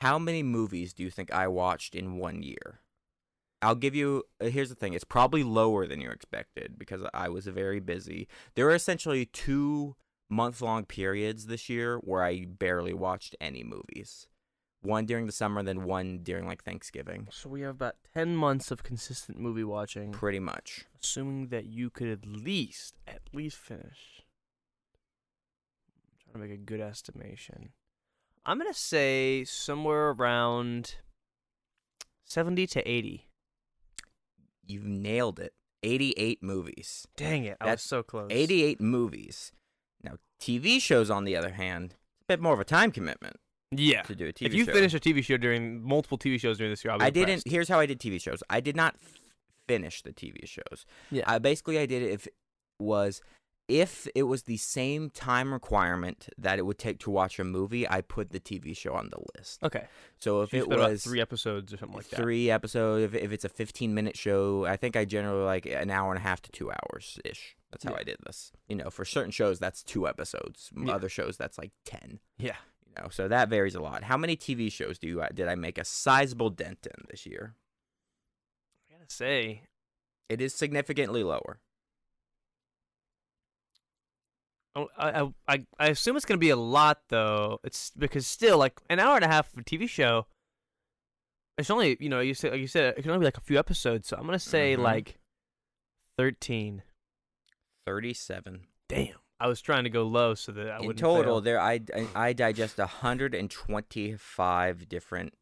How 0.02 0.18
many 0.18 0.42
movies 0.42 0.92
do 0.92 1.02
you 1.02 1.10
think 1.10 1.32
I 1.32 1.48
watched 1.48 1.94
in 1.94 2.18
one 2.18 2.42
year? 2.42 2.80
I'll 3.60 3.74
give 3.74 3.94
you 3.94 4.24
uh, 4.40 4.46
here's 4.46 4.68
the 4.68 4.74
thing 4.74 4.94
it's 4.94 5.04
probably 5.04 5.42
lower 5.42 5.86
than 5.86 6.00
you 6.00 6.10
expected 6.10 6.78
because 6.78 7.02
I 7.12 7.28
was 7.28 7.46
very 7.46 7.80
busy. 7.80 8.28
There 8.54 8.66
were 8.66 8.74
essentially 8.74 9.26
two 9.26 9.96
month 10.30 10.60
long 10.60 10.84
periods 10.84 11.46
this 11.46 11.68
year 11.68 11.96
where 11.98 12.22
I 12.22 12.44
barely 12.46 12.92
watched 12.92 13.34
any 13.40 13.64
movies. 13.64 14.28
One 14.80 15.06
during 15.06 15.26
the 15.26 15.32
summer, 15.32 15.62
then 15.64 15.82
one 15.84 16.20
during 16.22 16.46
like 16.46 16.62
Thanksgiving. 16.62 17.26
So 17.32 17.48
we 17.48 17.62
have 17.62 17.74
about 17.74 17.96
10 18.14 18.36
months 18.36 18.70
of 18.70 18.84
consistent 18.84 19.36
movie 19.40 19.64
watching, 19.64 20.12
Pretty 20.12 20.38
much. 20.38 20.84
assuming 21.02 21.48
that 21.48 21.64
you 21.66 21.90
could 21.90 22.08
at 22.08 22.24
least, 22.24 22.94
at 23.06 23.22
least 23.32 23.56
finish. 23.56 24.22
I'm 26.06 26.32
trying 26.32 26.42
to 26.44 26.48
make 26.48 26.58
a 26.60 26.62
good 26.62 26.80
estimation. 26.80 27.70
I'm 28.46 28.58
going 28.58 28.72
to 28.72 28.78
say 28.78 29.44
somewhere 29.44 30.10
around 30.10 30.94
70 32.24 32.66
to 32.68 32.88
80 32.88 33.27
you 34.68 34.80
nailed 34.84 35.38
it. 35.40 35.54
88 35.82 36.42
movies. 36.42 37.06
Dang 37.16 37.44
it. 37.44 37.56
I 37.60 37.66
That's 37.66 37.82
was 37.84 37.88
so 37.88 38.02
close. 38.02 38.28
88 38.30 38.80
movies. 38.80 39.52
Now, 40.02 40.14
TV 40.40 40.80
shows, 40.80 41.08
on 41.10 41.24
the 41.24 41.36
other 41.36 41.50
hand, 41.52 41.94
it's 42.16 42.24
a 42.24 42.26
bit 42.26 42.40
more 42.40 42.52
of 42.54 42.60
a 42.60 42.64
time 42.64 42.90
commitment. 42.90 43.36
Yeah. 43.70 44.02
To 44.02 44.14
do 44.14 44.26
a 44.26 44.32
TV 44.32 44.46
If 44.46 44.54
you 44.54 44.64
show. 44.64 44.72
finish 44.72 44.94
a 44.94 45.00
TV 45.00 45.22
show 45.22 45.36
during 45.36 45.82
multiple 45.82 46.18
TV 46.18 46.40
shows 46.40 46.58
during 46.58 46.72
this 46.72 46.84
year, 46.84 46.92
I'll 46.92 46.98
be 46.98 47.04
I 47.04 47.10
didn't. 47.10 47.42
Here's 47.46 47.68
how 47.68 47.78
I 47.78 47.86
did 47.86 48.00
TV 48.00 48.20
shows 48.20 48.42
I 48.50 48.60
did 48.60 48.74
not 48.76 48.94
f- 49.00 49.20
finish 49.68 50.02
the 50.02 50.12
TV 50.12 50.46
shows. 50.48 50.84
Yeah. 51.10 51.24
I, 51.26 51.38
basically, 51.38 51.78
I 51.78 51.86
did 51.86 52.02
it 52.02 52.10
if 52.12 52.28
was 52.80 53.20
if 53.68 54.08
it 54.14 54.22
was 54.24 54.44
the 54.44 54.56
same 54.56 55.10
time 55.10 55.52
requirement 55.52 56.28
that 56.38 56.58
it 56.58 56.62
would 56.62 56.78
take 56.78 56.98
to 57.00 57.10
watch 57.10 57.38
a 57.38 57.44
movie, 57.44 57.88
I 57.88 58.00
put 58.00 58.30
the 58.30 58.40
TV 58.40 58.76
show 58.76 58.94
on 58.94 59.10
the 59.10 59.18
list. 59.36 59.62
okay. 59.62 59.86
So 60.18 60.40
if 60.42 60.54
it 60.54 60.66
was 60.68 61.04
three 61.04 61.20
episodes 61.20 61.72
or 61.72 61.76
something 61.76 61.96
like 61.96 62.08
that. 62.08 62.16
three 62.16 62.50
episodes, 62.50 63.04
if, 63.04 63.22
if 63.22 63.30
it's 63.30 63.44
a 63.44 63.48
15 63.50 63.94
minute 63.94 64.16
show, 64.16 64.64
I 64.64 64.76
think 64.76 64.96
I 64.96 65.04
generally 65.04 65.44
like 65.44 65.66
an 65.66 65.90
hour 65.90 66.10
and 66.10 66.18
a 66.18 66.22
half 66.22 66.40
to 66.42 66.50
two 66.50 66.70
hours 66.70 67.18
ish. 67.24 67.56
That's 67.70 67.84
how 67.84 67.92
Yeah. 67.92 67.98
I 68.00 68.02
did 68.04 68.16
this. 68.24 68.50
You 68.68 68.76
know, 68.76 68.88
for 68.88 69.04
certain 69.04 69.30
shows, 69.30 69.58
that's 69.58 69.82
two 69.82 70.08
episodes. 70.08 70.70
Yeah. 70.74 70.94
Other 70.94 71.10
shows, 71.10 71.36
that's 71.36 71.58
like 71.58 71.72
10. 71.84 72.20
Yeah. 72.38 72.56
You 72.86 73.02
know, 73.02 73.08
so 73.10 73.28
that 73.28 73.50
varies 73.50 73.74
a 73.74 73.80
lot. 73.80 74.04
How 74.04 74.16
many 74.16 74.34
TV 74.36 74.72
shows 74.72 74.98
do 74.98 75.06
you 75.06 75.20
uh, 75.20 75.28
did 75.34 75.46
I 75.46 75.54
make 75.54 75.76
a 75.76 75.84
sizable 75.84 76.48
dent 76.48 76.86
in 76.86 77.04
this 77.10 77.26
year? 77.26 77.54
I 78.90 78.94
gotta 78.94 79.10
say, 79.12 79.64
It 80.30 80.40
is 80.40 80.54
significantly 80.54 81.22
lower. 81.22 81.60
Oh, 84.50 84.57
I, 84.76 84.86
I 84.98 85.32
I 85.48 85.66
I 85.78 85.88
assume 85.88 86.16
it's 86.16 86.24
gonna 86.24 86.38
be 86.38 86.50
a 86.50 86.56
lot 86.56 87.00
though. 87.08 87.58
It's 87.64 87.90
because 87.96 88.26
still 88.26 88.58
like 88.58 88.80
an 88.88 88.98
hour 89.00 89.16
and 89.16 89.24
a 89.24 89.28
half 89.28 89.52
of 89.52 89.58
a 89.58 89.62
TV 89.64 89.88
show. 89.88 90.26
It's 91.56 91.70
only 91.70 91.96
you 92.00 92.08
know 92.08 92.20
you 92.20 92.34
said 92.34 92.52
like 92.52 92.60
you 92.60 92.66
said 92.68 92.94
it 92.96 93.02
can 93.02 93.10
only 93.10 93.20
be 93.20 93.24
like 93.26 93.36
a 93.38 93.42
few 93.42 93.58
episodes. 93.58 94.08
So 94.08 94.16
I'm 94.16 94.24
gonna 94.26 94.38
say 94.38 94.76
Mhm. 94.76 94.82
like 94.82 95.18
thirteen. 96.16 96.82
37. 97.86 98.66
Damn, 98.88 99.14
I 99.40 99.46
was 99.48 99.62
trying 99.62 99.84
to 99.84 99.90
go 99.90 100.02
low 100.02 100.34
so 100.34 100.52
that 100.52 100.68
I 100.68 100.76
in 100.78 100.86
wouldn't. 100.86 100.98
total, 100.98 101.36
fail. 101.36 101.40
there 101.40 101.58
I, 101.58 101.80
I 101.96 102.06
I 102.14 102.32
digest 102.34 102.76
125 102.76 104.88
different 104.88 105.32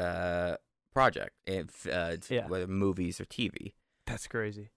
uh 0.00 0.56
project 0.92 1.36
if 1.46 1.86
uh, 1.86 2.16
Yeah. 2.28 2.48
whether 2.48 2.66
movies 2.66 3.20
or 3.20 3.24
TV. 3.24 3.74
that's 4.06 4.26
crazy. 4.26 4.70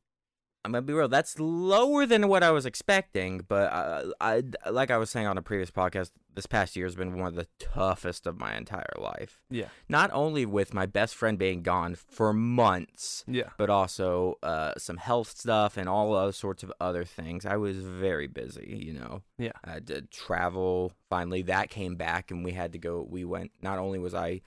I'm 0.65 0.71
gonna 0.71 0.81
be 0.81 0.93
real. 0.93 1.09
That's 1.09 1.39
lower 1.39 2.05
than 2.05 2.29
what 2.29 2.41
I 2.41 2.51
was 2.51 2.65
expecting, 2.65 3.41
but 3.47 3.71
uh, 3.71 4.11
I, 4.21 4.43
like 4.71 4.91
I 4.91 4.97
was 4.97 5.09
saying 5.09 5.27
on 5.27 5.37
a 5.37 5.41
previous 5.41 5.71
podcast, 5.71 6.11
this 6.33 6.45
past 6.45 6.75
year 6.75 6.85
has 6.85 6.95
been 6.95 7.17
one 7.17 7.27
of 7.27 7.35
the 7.35 7.47
toughest 7.59 8.25
of 8.25 8.39
my 8.39 8.55
entire 8.55 8.93
life. 8.97 9.41
Yeah, 9.49 9.67
Not 9.89 10.09
only 10.13 10.45
with 10.45 10.73
my 10.73 10.85
best 10.85 11.15
friend 11.15 11.37
being 11.37 11.63
gone 11.63 11.95
for 11.95 12.31
months, 12.31 13.25
yeah, 13.27 13.49
but 13.57 13.69
also 13.69 14.37
uh, 14.41 14.73
some 14.77 14.97
health 14.97 15.37
stuff 15.37 15.75
and 15.75 15.89
all 15.89 16.15
other 16.15 16.31
sorts 16.31 16.63
of 16.63 16.71
other 16.79 17.03
things. 17.03 17.45
I 17.45 17.57
was 17.57 17.77
very 17.77 18.27
busy, 18.27 18.81
you 18.85 18.93
know. 18.93 19.21
Yeah. 19.37 19.51
I 19.65 19.79
did 19.79 20.11
travel. 20.11 20.93
Finally, 21.09 21.41
that 21.43 21.69
came 21.69 21.95
back, 21.95 22.31
and 22.31 22.43
we 22.43 22.51
had 22.51 22.71
to 22.71 22.79
go. 22.79 23.05
We 23.07 23.25
went. 23.25 23.51
Not 23.61 23.79
only 23.79 23.99
was 23.99 24.13
I 24.13 24.41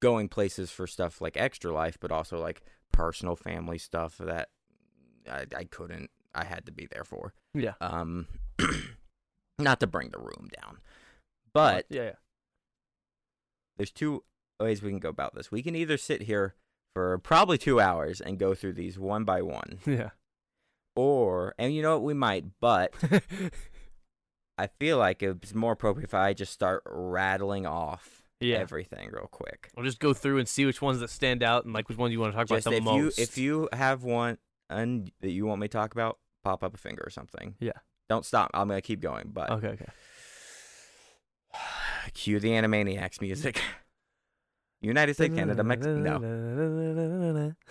going 0.00 0.28
places 0.28 0.70
for 0.70 0.86
stuff 0.86 1.20
like 1.20 1.36
extra 1.36 1.72
life, 1.72 1.96
but 1.98 2.12
also 2.12 2.38
like 2.38 2.62
personal 2.92 3.36
family 3.36 3.78
stuff 3.78 4.18
that 4.18 4.48
I, 5.30 5.46
I 5.56 5.64
couldn't. 5.64 6.10
I 6.34 6.44
had 6.44 6.66
to 6.66 6.72
be 6.72 6.86
there 6.92 7.04
for. 7.04 7.32
yeah. 7.54 7.74
Um, 7.80 8.26
not 9.58 9.80
to 9.80 9.86
bring 9.86 10.10
the 10.10 10.18
room 10.18 10.48
down, 10.62 10.78
but 11.52 11.86
yeah, 11.90 12.02
yeah. 12.02 12.12
there's 13.76 13.90
two 13.90 14.22
ways 14.60 14.82
we 14.82 14.90
can 14.90 14.98
go 15.00 15.08
about 15.08 15.34
this. 15.34 15.50
We 15.50 15.62
can 15.62 15.74
either 15.74 15.96
sit 15.96 16.22
here 16.22 16.54
for 16.94 17.18
probably 17.18 17.58
two 17.58 17.80
hours 17.80 18.20
and 18.20 18.38
go 18.38 18.54
through 18.54 18.74
these 18.74 18.98
one 18.98 19.24
by 19.24 19.42
one, 19.42 19.78
Yeah. 19.86 20.10
or 20.96 21.54
and 21.58 21.74
you 21.74 21.82
know 21.82 21.94
what 21.94 22.04
we 22.04 22.14
might, 22.14 22.44
but 22.60 22.92
I 24.58 24.66
feel 24.78 24.98
like 24.98 25.22
it's 25.22 25.54
more 25.54 25.72
appropriate 25.72 26.04
if 26.04 26.14
I 26.14 26.32
just 26.34 26.52
start 26.52 26.82
rattling 26.86 27.66
off 27.66 28.22
yeah. 28.40 28.58
everything 28.58 29.08
real 29.10 29.28
quick. 29.30 29.70
We'll 29.76 29.86
just 29.86 30.00
go 30.00 30.12
through 30.12 30.38
and 30.38 30.48
see 30.48 30.66
which 30.66 30.82
ones 30.82 31.00
that 31.00 31.10
stand 31.10 31.42
out 31.42 31.64
and 31.64 31.72
like 31.74 31.88
which 31.88 31.98
ones 31.98 32.12
you 32.12 32.20
want 32.20 32.32
to 32.32 32.36
talk 32.38 32.48
Just 32.48 32.66
about 32.66 32.70
the 32.72 32.76
if 32.78 32.84
most. 32.84 33.18
you 33.18 33.22
if 33.22 33.38
you 33.38 33.68
have 33.72 34.04
one 34.04 34.38
and 34.70 35.10
that 35.20 35.30
you 35.30 35.44
want 35.46 35.60
me 35.60 35.68
to 35.68 35.72
talk 35.72 35.92
about, 35.92 36.18
pop 36.44 36.64
up 36.64 36.74
a 36.74 36.78
finger 36.78 37.02
or 37.04 37.10
something. 37.10 37.56
Yeah. 37.60 37.72
Don't 38.08 38.24
stop. 38.24 38.50
I'm 38.54 38.68
gonna 38.68 38.80
keep 38.80 39.00
going, 39.00 39.30
but 39.32 39.50
okay, 39.50 39.68
okay. 39.68 39.86
cue 42.14 42.40
the 42.40 42.50
Animaniacs 42.50 43.20
music. 43.20 43.60
United 44.80 45.14
States, 45.14 45.34
Canada, 45.34 45.62
Mexico. 45.62 46.18
No. 46.18 47.52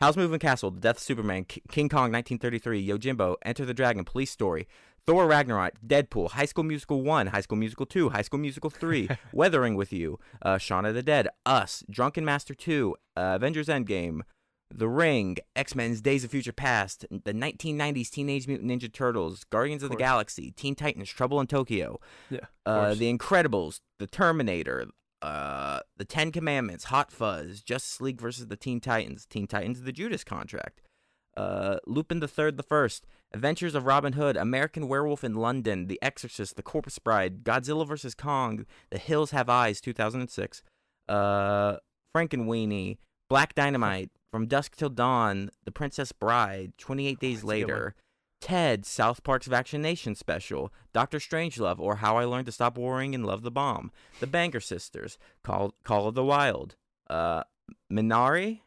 Howl's 0.00 0.18
Moving 0.18 0.38
Castle, 0.38 0.70
The 0.70 0.80
Death 0.80 0.96
of 0.96 1.02
Superman, 1.02 1.44
K- 1.44 1.62
King 1.70 1.88
Kong 1.88 2.12
1933, 2.12 2.86
Yojimbo, 2.86 3.36
Enter 3.42 3.64
the 3.64 3.72
Dragon, 3.72 4.04
Police 4.04 4.30
Story, 4.30 4.68
Thor 5.06 5.26
Ragnarok, 5.26 5.72
Deadpool, 5.86 6.32
High 6.32 6.44
School 6.44 6.64
Musical 6.64 7.00
1, 7.02 7.28
High 7.28 7.40
School 7.40 7.56
Musical 7.56 7.86
2, 7.86 8.10
High 8.10 8.20
School 8.20 8.40
Musical 8.40 8.68
3, 8.68 9.08
Weathering 9.32 9.74
with 9.74 9.94
You, 9.94 10.18
uh, 10.42 10.58
Shaun 10.58 10.84
of 10.84 10.94
the 10.94 11.02
Dead, 11.02 11.28
Us, 11.46 11.82
Drunken 11.88 12.26
Master 12.26 12.54
2, 12.54 12.94
uh, 13.16 13.20
Avengers 13.36 13.68
Endgame, 13.68 14.20
The 14.70 14.88
Ring, 14.88 15.36
X 15.54 15.74
Men's 15.74 16.00
Days 16.00 16.24
of 16.24 16.30
Future 16.30 16.52
Past, 16.52 17.06
the 17.10 17.32
1990s 17.32 18.10
Teenage 18.10 18.48
Mutant 18.48 18.70
Ninja 18.70 18.92
Turtles, 18.92 19.44
Guardians 19.44 19.82
of, 19.82 19.90
the. 19.90 19.96
Galaxy, 19.96 20.50
Teen 20.50 20.74
Titans, 20.74 21.08
Trouble 21.08 21.40
in 21.40 21.46
Tokyo, 21.46 22.00
Yeah. 22.30 22.40
uh. 22.66 22.94
The 22.94 23.12
Incredibles, 23.16 23.80
The 23.98 24.06
Terminator, 24.06 24.86
uh, 25.22 25.80
The 25.96 26.04
Ten 26.04 26.32
Commandments, 26.32 26.84
Hot 26.84 27.12
Fuzz, 27.12 27.62
Justice 27.62 28.00
League 28.00 28.20
versus 28.20 28.48
the 28.48 28.56
Teen 28.56 28.80
Titans, 28.80 29.24
Teen 29.26 29.46
Titans, 29.46 29.82
The 29.82 29.92
Judas 29.92 30.24
Contract, 30.24 30.82
uh, 31.36 31.78
Lupin 31.86 32.20
the 32.20 32.28
Third, 32.28 32.56
The 32.56 32.62
First, 32.62 33.06
Adventures 33.32 33.74
of 33.74 33.86
Robin 33.86 34.14
Hood, 34.14 34.36
American 34.36 34.88
Werewolf 34.88 35.22
in 35.24 35.34
London, 35.34 35.86
The 35.86 35.98
Exorcist, 36.02 36.56
The 36.56 36.62
Corpse 36.62 36.98
Bride, 36.98 37.44
Godzilla 37.44 37.86
vs 37.86 38.14
Kong, 38.14 38.66
The 38.90 38.98
Hills 38.98 39.30
Have 39.30 39.48
Eyes, 39.48 39.80
2006, 39.80 40.62
uh, 41.08 41.76
Frankenweenie, 42.16 42.98
Black 43.28 43.54
Dynamite, 43.54 44.10
From 44.30 44.46
Dusk 44.46 44.76
Till 44.76 44.88
Dawn, 44.88 45.50
The 45.64 45.72
Princess 45.72 46.12
Bride, 46.12 46.72
28 46.78 47.18
Days 47.18 47.36
that's 47.36 47.42
a 47.42 47.46
good 47.46 47.48
one. 47.48 47.58
Later, 47.58 47.94
Ted, 48.40 48.86
South 48.86 49.24
Park's 49.24 49.46
Vaccination 49.46 50.14
Special, 50.14 50.72
Doctor 50.92 51.18
Strangelove, 51.18 51.80
or 51.80 51.96
How 51.96 52.18
I 52.18 52.24
Learned 52.24 52.46
to 52.46 52.52
Stop 52.52 52.78
Worrying 52.78 53.14
and 53.14 53.26
Love 53.26 53.42
the 53.42 53.50
Bomb, 53.50 53.90
The 54.20 54.26
Banger 54.26 54.60
Sisters, 54.60 55.18
Call 55.42 55.74
Call 55.84 56.06
of 56.06 56.14
the 56.14 56.24
Wild, 56.24 56.76
uh, 57.10 57.42
Minari, 57.92 58.60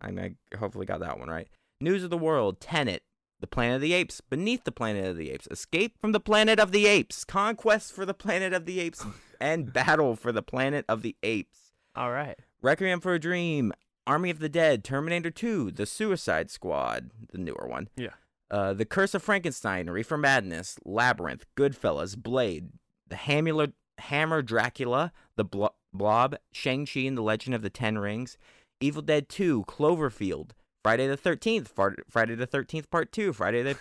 I, 0.00 0.08
I 0.08 0.56
hopefully 0.56 0.86
got 0.86 1.00
that 1.00 1.18
one 1.18 1.28
right. 1.28 1.48
News 1.80 2.02
of 2.02 2.10
the 2.10 2.18
World, 2.18 2.60
Tenet, 2.60 3.02
The 3.40 3.46
Planet 3.46 3.76
of 3.76 3.82
the 3.82 3.92
Apes, 3.92 4.20
Beneath 4.20 4.64
the 4.64 4.72
Planet 4.72 5.06
of 5.06 5.16
the 5.16 5.30
Apes, 5.30 5.48
Escape 5.50 5.98
from 6.00 6.12
the 6.12 6.20
Planet 6.20 6.58
of 6.58 6.72
the 6.72 6.86
Apes, 6.86 7.24
Conquest 7.24 7.92
for 7.92 8.04
the 8.04 8.14
Planet 8.14 8.52
of 8.52 8.66
the 8.66 8.80
Apes, 8.80 9.04
and 9.40 9.72
Battle 9.72 10.16
for 10.16 10.32
the 10.32 10.42
Planet 10.42 10.84
of 10.88 11.02
the 11.02 11.16
Apes. 11.22 11.72
All 11.94 12.10
right. 12.10 12.38
Requiem 12.62 13.00
for 13.00 13.14
a 13.14 13.20
Dream, 13.20 13.72
Army 14.06 14.30
of 14.30 14.38
the 14.38 14.48
Dead, 14.48 14.84
Terminator 14.84 15.30
2, 15.30 15.70
The 15.70 15.86
Suicide 15.86 16.50
Squad, 16.50 17.10
the 17.32 17.38
newer 17.38 17.66
one. 17.68 17.88
Yeah. 17.96 18.10
Uh, 18.50 18.72
the 18.74 18.84
Curse 18.84 19.14
of 19.14 19.22
Frankenstein, 19.22 19.88
Reefer 19.88 20.18
Madness, 20.18 20.78
Labyrinth, 20.84 21.46
Goodfellas, 21.56 22.16
Blade, 22.16 22.70
The 23.08 23.16
Hammer, 23.16 23.68
Hammer 23.98 24.42
Dracula, 24.42 25.12
The 25.36 25.44
Blo- 25.44 25.74
Blob, 25.92 26.36
Shang-Chi 26.52 27.00
and 27.00 27.16
the 27.16 27.22
Legend 27.22 27.54
of 27.54 27.62
the 27.62 27.70
Ten 27.70 27.98
Rings, 27.98 28.36
Evil 28.80 29.02
Dead 29.02 29.28
2, 29.28 29.64
Cloverfield, 29.66 30.50
Friday 30.82 31.06
the 31.06 31.16
13th, 31.16 31.68
Far- 31.68 31.96
Friday 32.10 32.34
the 32.34 32.46
13th 32.46 32.90
Part 32.90 33.10
2, 33.12 33.32
Friday 33.32 33.62
the 33.62 33.76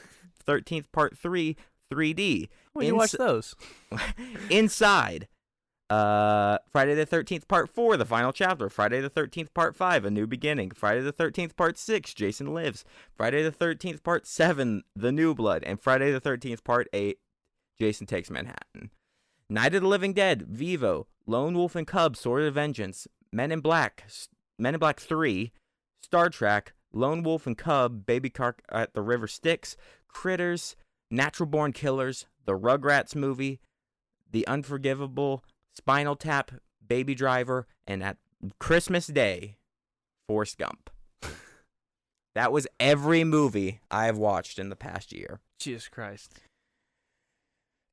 13th 0.48 0.86
Part 0.94 1.18
3, 1.18 1.58
3D. 1.92 2.48
Well, 2.74 2.86
you 2.86 2.96
watch 2.96 3.12
those. 3.12 3.56
Inside. 4.50 5.27
Uh, 5.94 6.58
Friday 6.72 6.96
the 6.96 7.06
13th 7.06 7.48
Part 7.48 7.70
4, 7.70 7.98
the 7.98 8.06
final 8.06 8.34
chapter. 8.34 8.68
Friday 8.68 9.00
the 9.00 9.12
13th 9.12 9.54
Part 9.54 9.76
5, 9.76 10.06
a 10.06 10.10
new 10.10 10.26
beginning. 10.26 10.72
Friday 10.72 11.02
the 11.02 11.14
13th 11.14 11.56
Part 11.56 11.78
6, 11.78 12.16
Jason 12.16 12.52
Lives. 12.52 12.84
Friday 13.16 13.44
the 13.44 13.52
13th 13.52 14.02
Part 14.02 14.26
7, 14.26 14.82
The 14.96 15.12
New 15.12 15.36
Blood. 15.36 15.64
And 15.64 15.80
Friday 15.80 16.12
the 16.12 16.20
13th 16.20 16.64
Part 16.64 16.88
8, 16.94 17.20
Jason 17.80 18.08
Takes 18.08 18.32
Manhattan. 18.32 18.90
Night 19.52 19.76
of 19.76 19.84
the 19.84 19.88
Living 19.88 20.14
Dead, 20.14 20.48
Vivo, 20.48 21.06
Lone 21.28 21.54
Wolf 21.54 21.76
and 21.76 21.86
Cub, 21.86 22.18
Sword 22.18 22.42
of 22.42 22.56
Vengeance, 22.56 23.08
Men 23.32 23.52
in 23.52 23.60
Black, 23.60 24.06
Men 24.58 24.74
in 24.74 24.80
Black 24.80 25.00
3, 25.00 25.52
Star 26.02 26.32
Trek, 26.32 26.74
Lone 26.92 27.22
Wolf 27.22 27.46
and 27.46 27.56
Cub, 27.58 28.08
Baby 28.08 28.32
Cart 28.32 28.64
at 28.72 28.96
the 28.96 29.04
River 29.04 29.28
Styx, 29.28 29.78
Critters, 30.08 30.76
Natural 31.12 31.48
Born 31.48 31.72
Killers, 31.72 32.26
The 32.46 32.58
Rugrats 32.58 33.16
movie, 33.16 33.60
The 34.32 34.48
Unforgivable, 34.48 35.44
Spinal 35.75 36.15
Tap, 36.15 36.51
Baby 36.86 37.15
Driver, 37.15 37.68
and 37.88 38.03
at 38.03 38.18
Christmas 38.60 39.08
Day, 39.08 39.58
Forrest 40.27 40.58
Gump. 40.58 40.89
that 42.36 42.51
was 42.51 42.68
every 42.80 43.24
movie 43.24 43.82
I 43.89 44.06
have 44.06 44.18
watched 44.18 44.60
in 44.60 44.70
the 44.70 44.75
past 44.75 45.12
year. 45.12 45.39
Jesus 45.60 45.88
Christ. 45.88 46.39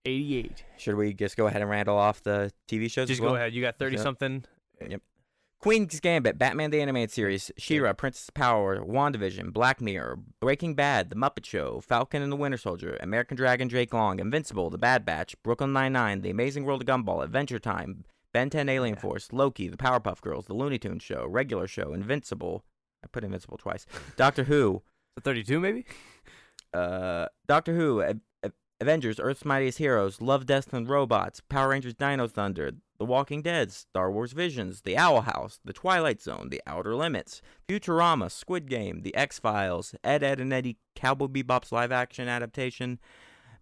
88. 0.05 0.65
Should 0.79 0.95
we 0.97 1.13
just 1.13 1.37
go 1.37 1.47
ahead 1.47 1.61
and 1.61 1.71
rattle 1.71 1.97
off 1.97 2.23
the 2.23 2.53
TV 2.69 2.91
shows? 2.91 3.09
Just 3.09 3.21
well? 3.21 3.31
go 3.31 3.37
ahead. 3.37 3.53
You 3.53 3.63
got 3.63 3.79
30 3.79 3.99
something. 3.99 4.45
Yep. 4.87 5.03
Queen's 5.61 6.01
Gambit, 6.01 6.39
Batman 6.39 6.71
the 6.71 6.81
Animated 6.81 7.11
Series, 7.11 7.51
She-Ra, 7.59 7.93
Princess 7.93 8.29
of 8.29 8.35
Power, 8.35 8.81
WandaVision, 8.83 9.53
Black 9.53 9.79
Mirror, 9.83 10.19
Breaking 10.41 10.75
Bad, 10.75 11.11
The 11.11 11.17
Muppet 11.17 11.45
Show, 11.45 11.83
Falcon 11.83 12.23
and 12.23 12.33
the 12.33 12.37
Winter 12.37 12.57
Soldier, 12.57 12.97
American 13.03 13.37
Dragon, 13.37 13.69
Jake 13.69 13.93
Long, 13.93 14.21
Invincible, 14.21 14.71
The 14.71 14.79
Bad 14.79 15.05
Batch, 15.05 15.35
Brooklyn 15.43 15.75
Nine-Nine, 15.75 16.23
The 16.23 16.31
Amazing 16.31 16.65
World 16.65 16.81
of 16.81 16.89
Gumball, 16.89 17.23
Adventure 17.23 17.59
Time, 17.59 18.05
Ben 18.33 18.49
10 18.49 18.71
Alien 18.71 18.95
Yeah. 18.95 19.03
Force, 19.03 19.29
Loki, 19.33 19.69
The 19.69 19.77
Powerpuff 19.77 20.23
Girls, 20.23 20.47
The 20.47 20.55
Looney 20.55 20.79
Tunes 20.79 21.03
Show, 21.03 21.27
Regular 21.29 21.67
Show, 21.67 21.93
Invincible. 21.93 22.65
I 23.05 23.09
put 23.09 23.23
Invincible 23.23 23.59
twice. 23.59 23.85
Doctor 24.17 24.45
Who, 24.45 24.83
So 25.15 25.21
32 25.23 25.61
maybe? 25.61 25.85
uh, 26.73 27.27
Doctor 27.47 27.75
Who, 27.77 28.03
Avengers, 28.81 29.21
Earth's 29.21 29.45
Mightiest 29.45 29.79
Heroes, 29.79 30.21
Love, 30.21 30.47
Death, 30.47 30.73
and 30.73 30.89
Robots, 30.89 31.41
Power 31.49 31.69
Rangers, 31.69 31.95
Dino 31.95 32.27
Thunder, 32.27 32.73
The 32.99 33.05
Walking 33.05 33.43
Dead, 33.43 33.71
Star 33.73 34.11
Wars 34.11 34.33
Visions, 34.33 34.83
The 34.83 34.97
Owl 34.97 35.23
House, 35.23 35.61
The 35.65 35.73
Twilight 35.73 36.23
Zone, 36.23 36.49
The 36.51 36.63
Outer 36.67 36.95
Limits, 36.95 37.43
Futurama, 37.69 38.31
Squid 38.31 38.69
Game, 38.69 39.03
The 39.03 39.15
X 39.15 39.39
Files, 39.39 39.95
Ed, 40.03 40.23
Ed, 40.23 40.41
and 40.41 40.53
Eddie, 40.53 40.79
Cowboy 40.95 41.27
Bebop's 41.27 41.73
live 41.73 41.93
action 41.93 42.29
adaptation, 42.29 42.99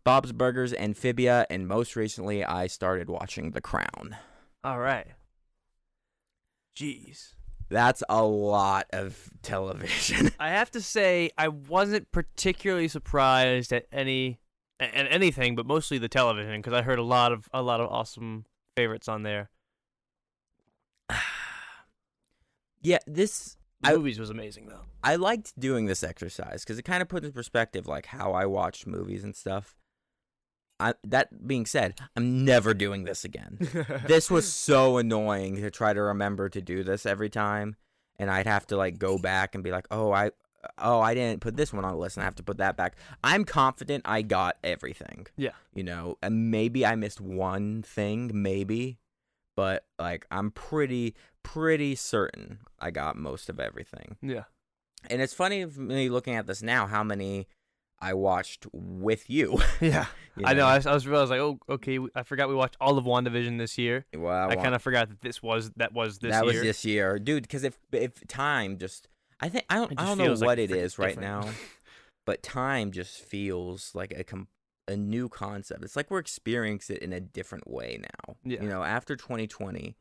Bob's 0.04 0.32
Burgers, 0.32 0.72
Amphibia, 0.72 1.46
and 1.50 1.66
most 1.66 1.96
recently, 1.96 2.44
I 2.44 2.66
started 2.66 3.10
watching 3.10 3.50
The 3.50 3.60
Crown. 3.60 4.16
All 4.62 4.78
right. 4.78 5.08
Jeez. 6.76 7.34
That's 7.68 8.02
a 8.08 8.22
lot 8.22 8.86
of 8.92 9.30
television. 9.42 10.30
I 10.40 10.50
have 10.50 10.70
to 10.70 10.80
say 10.80 11.30
I 11.36 11.48
wasn't 11.48 12.10
particularly 12.12 12.88
surprised 12.88 13.72
at 13.72 13.86
any 13.92 14.38
at 14.80 15.06
anything, 15.10 15.54
but 15.56 15.66
mostly 15.66 15.98
the 15.98 16.08
television 16.08 16.60
because 16.60 16.72
I 16.72 16.82
heard 16.82 16.98
a 16.98 17.02
lot 17.04 17.32
of 17.32 17.48
a 17.52 17.62
lot 17.62 17.80
of 17.80 17.88
awesome 17.90 18.44
favorites 18.76 19.08
on 19.08 19.22
there. 19.22 19.50
yeah, 22.82 22.98
this 23.06 23.56
The 23.82 23.90
I- 23.90 23.94
movies 23.96 24.18
was 24.18 24.30
amazing 24.30 24.66
though. 24.68 24.82
I 25.02 25.16
liked 25.16 25.58
doing 25.58 25.86
this 25.86 26.02
exercise 26.02 26.64
because 26.64 26.78
it 26.78 26.82
kind 26.82 27.02
of 27.02 27.08
put 27.08 27.24
in 27.24 27.32
perspective 27.32 27.86
like 27.86 28.06
how 28.06 28.32
I 28.32 28.46
watched 28.46 28.86
movies 28.86 29.24
and 29.24 29.34
stuff. 29.34 29.76
I, 30.80 30.94
that 31.04 31.46
being 31.46 31.66
said, 31.66 31.98
I'm 32.16 32.44
never 32.44 32.72
doing 32.72 33.02
this 33.04 33.24
again. 33.24 33.58
this 34.06 34.30
was 34.30 34.52
so 34.52 34.98
annoying 34.98 35.56
to 35.56 35.72
try 35.72 35.92
to 35.92 36.00
remember 36.00 36.48
to 36.48 36.60
do 36.62 36.84
this 36.84 37.04
every 37.04 37.28
time, 37.28 37.74
and 38.16 38.30
I'd 38.30 38.46
have 38.46 38.64
to 38.68 38.76
like 38.76 38.96
go 38.96 39.18
back 39.18 39.56
and 39.56 39.64
be 39.64 39.72
like, 39.72 39.86
"Oh, 39.90 40.12
I, 40.12 40.30
oh, 40.78 41.00
I 41.00 41.14
didn't 41.14 41.40
put 41.40 41.56
this 41.56 41.72
one 41.72 41.84
on 41.84 41.92
the 41.92 41.98
list, 41.98 42.16
and 42.16 42.22
I 42.22 42.24
have 42.24 42.34
to 42.36 42.42
put 42.42 42.58
that 42.58 42.76
back." 42.76 42.96
I'm 43.22 43.44
confident 43.44 44.02
I 44.06 44.22
got 44.22 44.56
everything. 44.64 45.26
Yeah. 45.36 45.52
you 45.74 45.84
know, 45.84 46.18
and 46.22 46.50
maybe 46.50 46.84
I 46.84 46.94
missed 46.96 47.20
one 47.20 47.82
thing, 47.82 48.30
maybe, 48.34 48.98
but 49.56 49.84
like 49.98 50.26
I'm 50.30 50.50
pretty, 50.50 51.14
pretty 51.42 51.94
certain 51.94 52.58
I 52.78 52.90
got 52.90 53.16
most 53.16 53.48
of 53.48 53.58
everything. 53.60 54.16
yeah. 54.22 54.44
And 55.08 55.22
it's 55.22 55.32
funny 55.32 55.62
of 55.62 55.78
me 55.78 56.08
looking 56.08 56.34
at 56.34 56.48
this 56.48 56.60
now 56.60 56.86
how 56.88 57.04
many 57.04 57.46
I 58.00 58.14
watched 58.14 58.66
with 58.72 59.28
you. 59.30 59.58
Yeah. 59.80 60.06
you 60.36 60.44
I 60.44 60.54
know. 60.54 60.66
I 60.66 60.76
was, 60.76 60.86
I 60.86 60.94
was 60.94 61.06
realized 61.06 61.30
like, 61.30 61.40
oh, 61.40 61.58
okay. 61.68 61.98
I 62.14 62.24
forgot 62.24 62.48
we 62.48 62.54
watched 62.56 62.76
all 62.80 62.98
of 62.98 63.04
WandaVision 63.04 63.58
this 63.58 63.78
year. 63.78 64.06
well, 64.16 64.50
I 64.50 64.56
kind 64.56 64.74
of 64.74 64.82
forgot 64.82 65.08
that 65.08 65.20
this 65.20 65.40
was 65.42 65.70
that 65.76 65.92
was 65.92 66.18
this 66.18 66.32
that 66.32 66.44
year. 66.44 66.52
was 66.52 66.62
this 66.62 66.84
year, 66.84 67.18
dude. 67.18 67.42
Because 67.44 67.62
if 67.64 67.78
if 67.92 68.26
time 68.26 68.76
just, 68.78 69.08
I 69.40 69.48
think 69.48 69.64
I 69.70 69.76
don't 69.76 69.92
I 70.00 70.04
don't 70.06 70.18
know 70.18 70.32
like 70.32 70.40
what 70.46 70.58
it 70.58 70.70
is 70.70 70.98
right 70.98 71.10
different. 71.16 71.46
now, 71.46 71.50
but 72.26 72.42
time 72.42 72.90
just 72.90 73.20
feels 73.20 73.92
like 73.94 74.12
a 74.16 74.24
com- 74.24 74.48
a 74.86 74.96
new 74.96 75.28
concept. 75.28 75.84
It's 75.84 75.96
like 75.96 76.10
we're 76.10 76.18
experiencing 76.18 76.96
it 76.96 77.02
in 77.02 77.12
a 77.12 77.20
different 77.20 77.68
way 77.70 78.00
now. 78.00 78.36
Yeah. 78.42 78.62
You 78.62 78.68
know, 78.68 78.82
after 78.82 79.16
2020, 79.16 79.96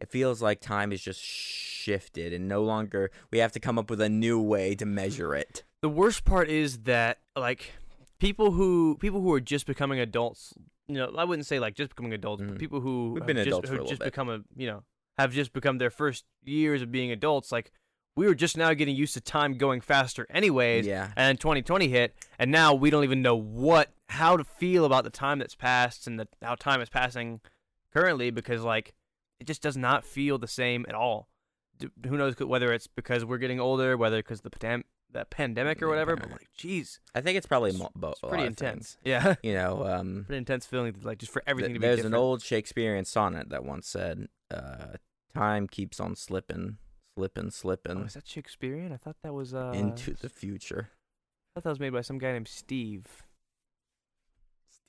it 0.00 0.10
feels 0.10 0.42
like 0.42 0.60
time 0.60 0.92
is 0.92 1.00
just 1.00 1.20
shifted 1.20 2.32
and 2.32 2.48
no 2.48 2.62
longer 2.62 3.10
we 3.30 3.38
have 3.38 3.52
to 3.52 3.60
come 3.60 3.78
up 3.78 3.90
with 3.90 4.00
a 4.00 4.08
new 4.08 4.40
way 4.40 4.74
to 4.74 4.84
measure 4.86 5.34
it. 5.34 5.64
the 5.82 5.88
worst 5.88 6.24
part 6.24 6.48
is 6.50 6.78
that 6.80 7.18
like 7.36 7.72
people 8.18 8.50
who 8.52 8.96
people 9.00 9.20
who 9.20 9.32
are 9.32 9.40
just 9.40 9.64
becoming 9.66 9.98
adults 10.00 10.52
you 10.88 10.94
know 10.96 11.12
i 11.16 11.22
wouldn't 11.24 11.46
say 11.46 11.58
like 11.60 11.74
just 11.74 11.90
becoming 11.90 12.12
adults 12.12 12.42
Mhm. 12.42 12.48
but 12.48 12.58
people 12.58 12.80
who 12.80 13.12
We've 13.12 13.22
have 13.22 13.26
been 13.28 13.36
just, 13.36 13.46
adults 13.46 13.68
who 13.68 13.74
a 13.74 13.76
little 13.76 13.88
just 13.88 14.00
bit. 14.00 14.06
become 14.06 14.28
a 14.28 14.40
you 14.56 14.66
know 14.66 14.82
have 15.18 15.32
just 15.32 15.52
become 15.52 15.78
their 15.78 15.90
first 15.90 16.24
years 16.44 16.82
of 16.82 16.90
being 16.90 17.10
adults 17.12 17.52
like 17.52 17.70
we 18.18 18.26
were 18.26 18.34
just 18.34 18.56
now 18.56 18.74
getting 18.74 18.96
used 18.96 19.14
to 19.14 19.20
time 19.20 19.54
going 19.56 19.80
faster 19.80 20.26
anyways 20.30 20.86
Yeah. 20.86 21.04
and 21.16 21.28
then 21.28 21.36
2020 21.36 21.88
hit 21.88 22.14
and 22.38 22.50
now 22.50 22.74
we 22.74 22.90
don't 22.90 23.04
even 23.04 23.22
know 23.22 23.36
what 23.36 23.90
how 24.08 24.36
to 24.36 24.44
feel 24.44 24.84
about 24.84 25.04
the 25.04 25.10
time 25.10 25.38
that's 25.38 25.54
passed 25.54 26.06
and 26.06 26.18
the, 26.20 26.28
how 26.42 26.54
time 26.54 26.80
is 26.80 26.88
passing 26.88 27.40
currently 27.92 28.30
because 28.30 28.62
like 28.62 28.94
it 29.40 29.46
just 29.46 29.62
does 29.62 29.76
not 29.76 30.04
feel 30.04 30.36
the 30.38 30.48
same 30.48 30.84
at 30.88 30.94
all. 30.96 31.28
D- 31.78 31.88
who 32.08 32.16
knows 32.16 32.34
whether 32.40 32.72
it's 32.72 32.88
because 32.88 33.24
we're 33.24 33.38
getting 33.38 33.60
older, 33.60 33.96
whether 33.96 34.16
because 34.18 34.40
the 34.40 34.50
pandem- 34.50 34.82
the 35.12 35.24
pandemic 35.26 35.80
or 35.80 35.88
whatever. 35.88 36.16
But 36.16 36.30
like, 36.32 36.48
jeez, 36.58 36.98
I 37.14 37.20
think 37.20 37.38
it's 37.38 37.46
probably 37.46 37.70
it's, 37.70 37.78
mo- 37.78 37.90
bo- 37.94 38.10
it's 38.10 38.20
pretty 38.20 38.36
lot 38.38 38.48
of 38.48 38.56
things. 38.56 38.60
intense. 38.60 38.96
Yeah, 39.04 39.34
You 39.44 39.54
know, 39.60 39.86
um, 39.86 40.24
pretty 40.26 40.38
intense 40.38 40.66
feeling. 40.66 40.96
Like 41.02 41.18
just 41.18 41.30
for 41.32 41.42
everything 41.46 41.70
th- 41.70 41.76
to 41.76 41.80
be 41.80 41.86
there's 41.86 41.96
different. 41.98 42.16
an 42.16 42.20
old 42.20 42.42
Shakespearean 42.42 43.04
sonnet 43.04 43.50
that 43.50 43.64
once 43.64 43.86
said, 43.86 44.26
uh, 44.50 44.96
"Time 45.32 45.68
keeps 45.68 46.00
on 46.00 46.16
slipping, 46.16 46.78
slipping, 47.18 47.50
slipping 47.50 47.98
Oh, 47.98 48.04
is 48.04 48.14
that 48.14 48.26
Shakespearean? 48.28 48.92
I 48.92 48.96
thought 48.96 49.16
that 49.22 49.34
was 49.34 49.52
uh 49.54 49.72
into 49.74 50.14
the 50.14 50.28
future." 50.28 50.90
I 50.90 51.60
thought 51.60 51.64
that 51.64 51.70
was 51.70 51.80
made 51.80 51.92
by 51.92 52.02
some 52.02 52.18
guy 52.18 52.32
named 52.32 52.46
Steve. 52.48 53.06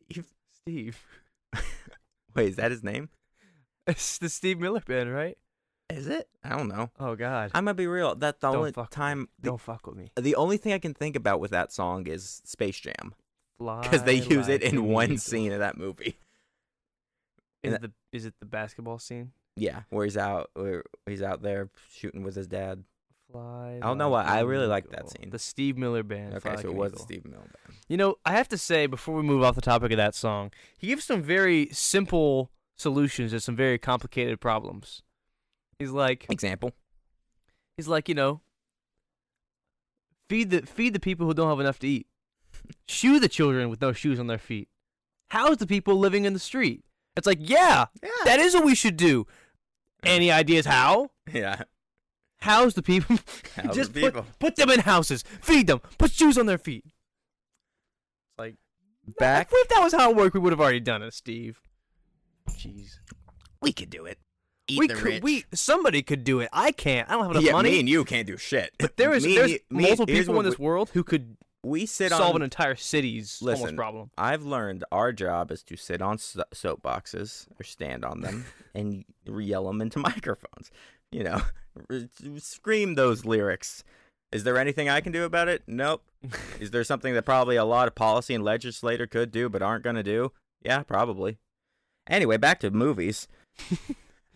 Steve, 0.06 0.26
Steve. 0.54 1.06
wait, 2.36 2.50
is 2.50 2.56
that 2.58 2.72
his 2.72 2.84
name? 2.84 3.10
It's 3.88 4.20
the 4.20 4.30
Steve 4.30 4.60
Miller 4.60 4.82
Band, 4.86 5.12
right? 5.12 5.36
Is 5.90 6.06
it? 6.06 6.30
I 6.44 6.50
don't 6.50 6.68
know. 6.68 6.92
Oh 7.00 7.16
God. 7.16 7.50
I'm 7.56 7.66
gonna 7.66 7.74
be 7.74 7.88
real. 7.88 8.14
That's 8.14 8.40
the 8.40 8.50
Don't 8.50 8.58
only 8.58 8.72
fuck 8.72 8.92
time. 8.92 9.30
The, 9.40 9.50
Don't 9.50 9.60
fuck 9.62 9.88
with 9.88 9.96
me. 9.98 10.12
the 10.16 10.36
only 10.36 10.58
thing 10.58 10.74
I 10.74 10.78
can 10.78 10.94
think 10.94 11.16
about 11.16 11.40
with 11.40 11.50
that 11.50 11.72
song 11.74 12.06
is 12.06 12.44
Space 12.46 12.80
Jam 12.80 13.16
because 13.58 14.04
they 14.04 14.14
use 14.14 14.48
it 14.48 14.62
in 14.62 14.86
one 14.86 15.18
scene 15.18 15.52
of 15.52 15.60
that 15.60 15.76
movie. 15.76 16.20
Is 17.64 17.74
it 17.74 17.82
the 17.82 17.92
is 18.12 18.26
it 18.28 18.36
the 18.40 18.46
basketball 18.46 19.00
scene? 19.00 19.32
Yeah, 19.60 19.82
where 19.89 20.06
he's 20.06 20.18
out, 20.18 20.50
where 20.54 20.84
he's 21.06 21.22
out 21.22 21.42
there 21.42 21.70
shooting 21.92 22.24
with 22.24 22.36
his 22.36 22.48
dad. 22.48 22.84
Fly. 23.32 23.78
I 23.82 23.86
don't 23.86 24.00
know 24.00 24.10
why, 24.10 24.24
I 24.24 24.39
really 24.39 24.66
like 24.66 24.89
that 24.89 25.10
scene. 25.12 25.30
The 25.30 25.38
Steve 25.38 25.78
Miller 25.78 26.01
Band. 26.01 26.34
Okay, 26.34 26.39
Fly 26.39 26.56
so 26.56 26.58
Like 26.58 26.66
it 26.66 26.74
was 26.75 26.92
Eagle. 26.94 27.04
Steve 27.04 27.25
Miller 27.25 27.42
Band. 27.44 27.78
You 27.88 27.98
know, 27.98 28.16
I 28.25 28.32
have 28.32 28.48
to 28.50 28.58
say 28.58 28.88
before 28.88 29.16
we 29.16 29.22
move 29.22 29.44
off 29.44 29.54
the 29.54 29.62
topic 29.62 29.92
of 29.92 29.98
that 29.98 30.16
song, 30.16 30.51
he 30.80 30.88
gives 30.88 31.04
some 31.04 31.22
very 31.22 31.70
simple 31.72 32.50
solutions 32.75 33.32
to 33.32 33.39
some 33.39 33.56
very 33.56 33.78
complicated 33.78 34.39
problems. 34.42 35.04
He's 35.78 35.92
like, 35.92 36.25
Example. 36.32 36.72
he's 37.78 37.88
like, 37.88 38.10
you 38.10 38.16
know, 38.16 38.42
feed 40.30 40.50
the 40.50 40.62
feed 40.63 40.94
the 40.94 41.00
people 41.00 41.25
who 41.28 41.34
don't 41.34 41.50
have 41.50 41.60
enough 41.60 41.80
to 41.80 41.88
eat, 41.88 42.08
shoe 42.88 43.20
the 43.20 43.30
children 43.30 43.70
with 43.70 43.82
no 43.82 43.94
shoes 43.94 44.20
on 44.20 44.28
their 44.28 44.38
feet, 44.38 44.70
house 45.30 45.58
the 45.58 45.68
people 45.68 45.96
living 45.98 46.25
in 46.25 46.34
the 46.34 46.39
street. 46.39 46.84
It's 47.16 47.28
like, 47.28 47.39
yeah, 47.42 47.86
Yeah. 48.01 48.10
that 48.25 48.39
is 48.39 48.54
what 48.54 48.66
we 48.66 48.75
should 48.75 48.98
do. 48.98 49.28
Any 50.03 50.32
ideas 50.32 50.65
how? 50.65 51.12
yeah. 51.32 51.63
House 52.41 52.74
the 52.74 52.82
people. 52.82 53.18
House 53.56 53.75
Just 53.75 53.94
the 53.94 54.01
put, 54.01 54.13
people. 54.13 54.27
put 54.39 54.56
them 54.56 54.70
in 54.70 54.79
houses. 54.79 55.24
Feed 55.41 55.68
them. 55.68 55.82
Put 55.98 56.12
shoes 56.12 56.38
on 56.38 56.46
their 56.46 56.58
feet. 56.58 56.86
It's 56.86 56.94
like 58.38 58.56
Back. 59.20 59.50
If 59.51 59.68
that 59.70 59.82
was 59.84 59.94
how 59.94 60.12
it 60.12 60.15
worked, 60.15 60.36
we 60.36 60.39
would 60.39 60.53
have 60.53 60.62
already 60.62 60.79
done 60.79 61.01
it, 61.03 61.13
Steve. 61.13 61.60
Jeez. 62.51 62.91
We 63.62 63.74
could 63.74 63.89
do 63.89 64.06
it. 64.06 64.20
Eat 64.70 64.79
we 64.79 64.88
the 64.88 64.94
could. 64.94 65.03
rich. 65.06 65.24
We 65.24 65.46
somebody 65.53 66.01
could 66.01 66.24
do 66.24 66.39
it. 66.39 66.50
I 66.53 66.72
can't. 66.72 67.10
I 67.10 67.13
don't 67.13 67.24
have 67.24 67.32
enough 67.32 67.44
yeah, 67.44 67.51
money. 67.53 67.72
me 67.72 67.79
and 67.82 67.89
you 67.89 68.06
can't 68.06 68.25
do 68.27 68.38
shit. 68.38 68.72
but 68.79 68.96
there 68.98 69.13
is 69.13 69.25
Me 69.25 69.36
there's 69.36 69.51
you- 69.51 69.60
me- 69.72 69.84
multiple 69.84 70.06
here's 70.08 70.25
people 70.27 70.39
in 70.39 70.46
this 70.46 70.60
we, 70.60 70.65
world 70.65 70.91
who 70.94 71.03
could 71.03 71.36
we 71.63 71.86
sit 71.86 72.10
solve 72.12 72.36
on. 72.36 72.42
an 72.42 72.46
entire 72.46 72.75
city's 72.75 73.39
almost 73.42 73.62
Listen. 73.62 73.75
problem. 73.75 74.12
I've 74.18 74.44
learned 74.44 74.84
our 74.92 75.12
job 75.12 75.51
is 75.51 75.63
to 75.63 75.75
sit 75.75 76.01
on 76.01 76.18
so- 76.18 76.44
soapboxes 76.54 77.48
or 77.60 77.63
stand 77.63 78.06
on 78.06 78.22
them 78.22 78.46
and 78.75 79.04
yell 79.25 79.66
them 79.68 79.82
into 79.82 80.00
microphones. 80.12 80.72
You 81.12 81.24
know, 81.24 81.41
scream 82.38 82.95
those 82.95 83.26
lyrics. 83.26 83.84
Is 84.32 84.43
there 84.43 84.58
anything 84.58 84.89
I 84.89 85.02
can 85.02 85.12
do 85.12 85.24
about 85.24 85.48
it? 85.48 85.63
Nope. 85.65 86.04
Is 86.60 86.69
there 86.72 86.84
something 86.84 87.13
that 87.15 87.26
probably 87.26 87.56
a 87.56 87.65
lot 87.65 87.88
of 87.88 87.95
policy 87.95 88.36
and 88.36 88.43
legislator 88.43 89.08
could 89.08 89.32
do 89.32 89.50
but 89.50 89.62
aren't 89.63 89.84
going 89.84 89.95
to 89.95 90.04
do? 90.04 90.32
Yeah, 90.63 90.84
probably. 90.84 91.39
Anyway, 92.08 92.38
back 92.38 92.60
to 92.60 92.69
movies. 92.69 93.28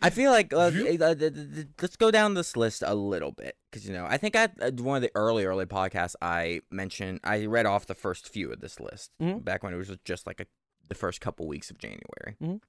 I 0.04 0.10
feel 0.10 0.32
like 0.32 0.54
uh, 0.54 0.58
uh, 0.58 0.72
th- 0.72 1.34
th- 1.34 1.68
let's 1.82 1.96
go 1.96 2.12
down 2.12 2.34
this 2.34 2.56
list 2.58 2.84
a 2.86 2.94
little 2.94 3.32
bit 3.32 3.56
because 3.72 3.88
you 3.88 3.94
know 3.94 4.06
I 4.08 4.18
think 4.18 4.36
I 4.36 4.50
uh, 4.62 4.72
one 4.72 4.98
of 4.98 5.02
the 5.02 5.12
early 5.16 5.46
early 5.46 5.66
podcasts 5.66 6.16
I 6.22 6.60
mentioned 6.70 7.22
I 7.24 7.46
read 7.46 7.66
off 7.66 7.86
the 7.88 7.96
first 7.96 8.28
few 8.28 8.52
of 8.52 8.60
this 8.60 8.80
list 8.82 9.12
Mhm. 9.22 9.44
back 9.46 9.64
when 9.64 9.74
it 9.74 9.78
was 9.78 9.90
just 10.04 10.28
like 10.28 10.42
a, 10.42 10.46
the 10.90 10.96
first 10.96 11.22
couple 11.22 11.48
weeks 11.48 11.72
of 11.72 11.78
January. 11.78 12.36
Mhm. 12.42 12.62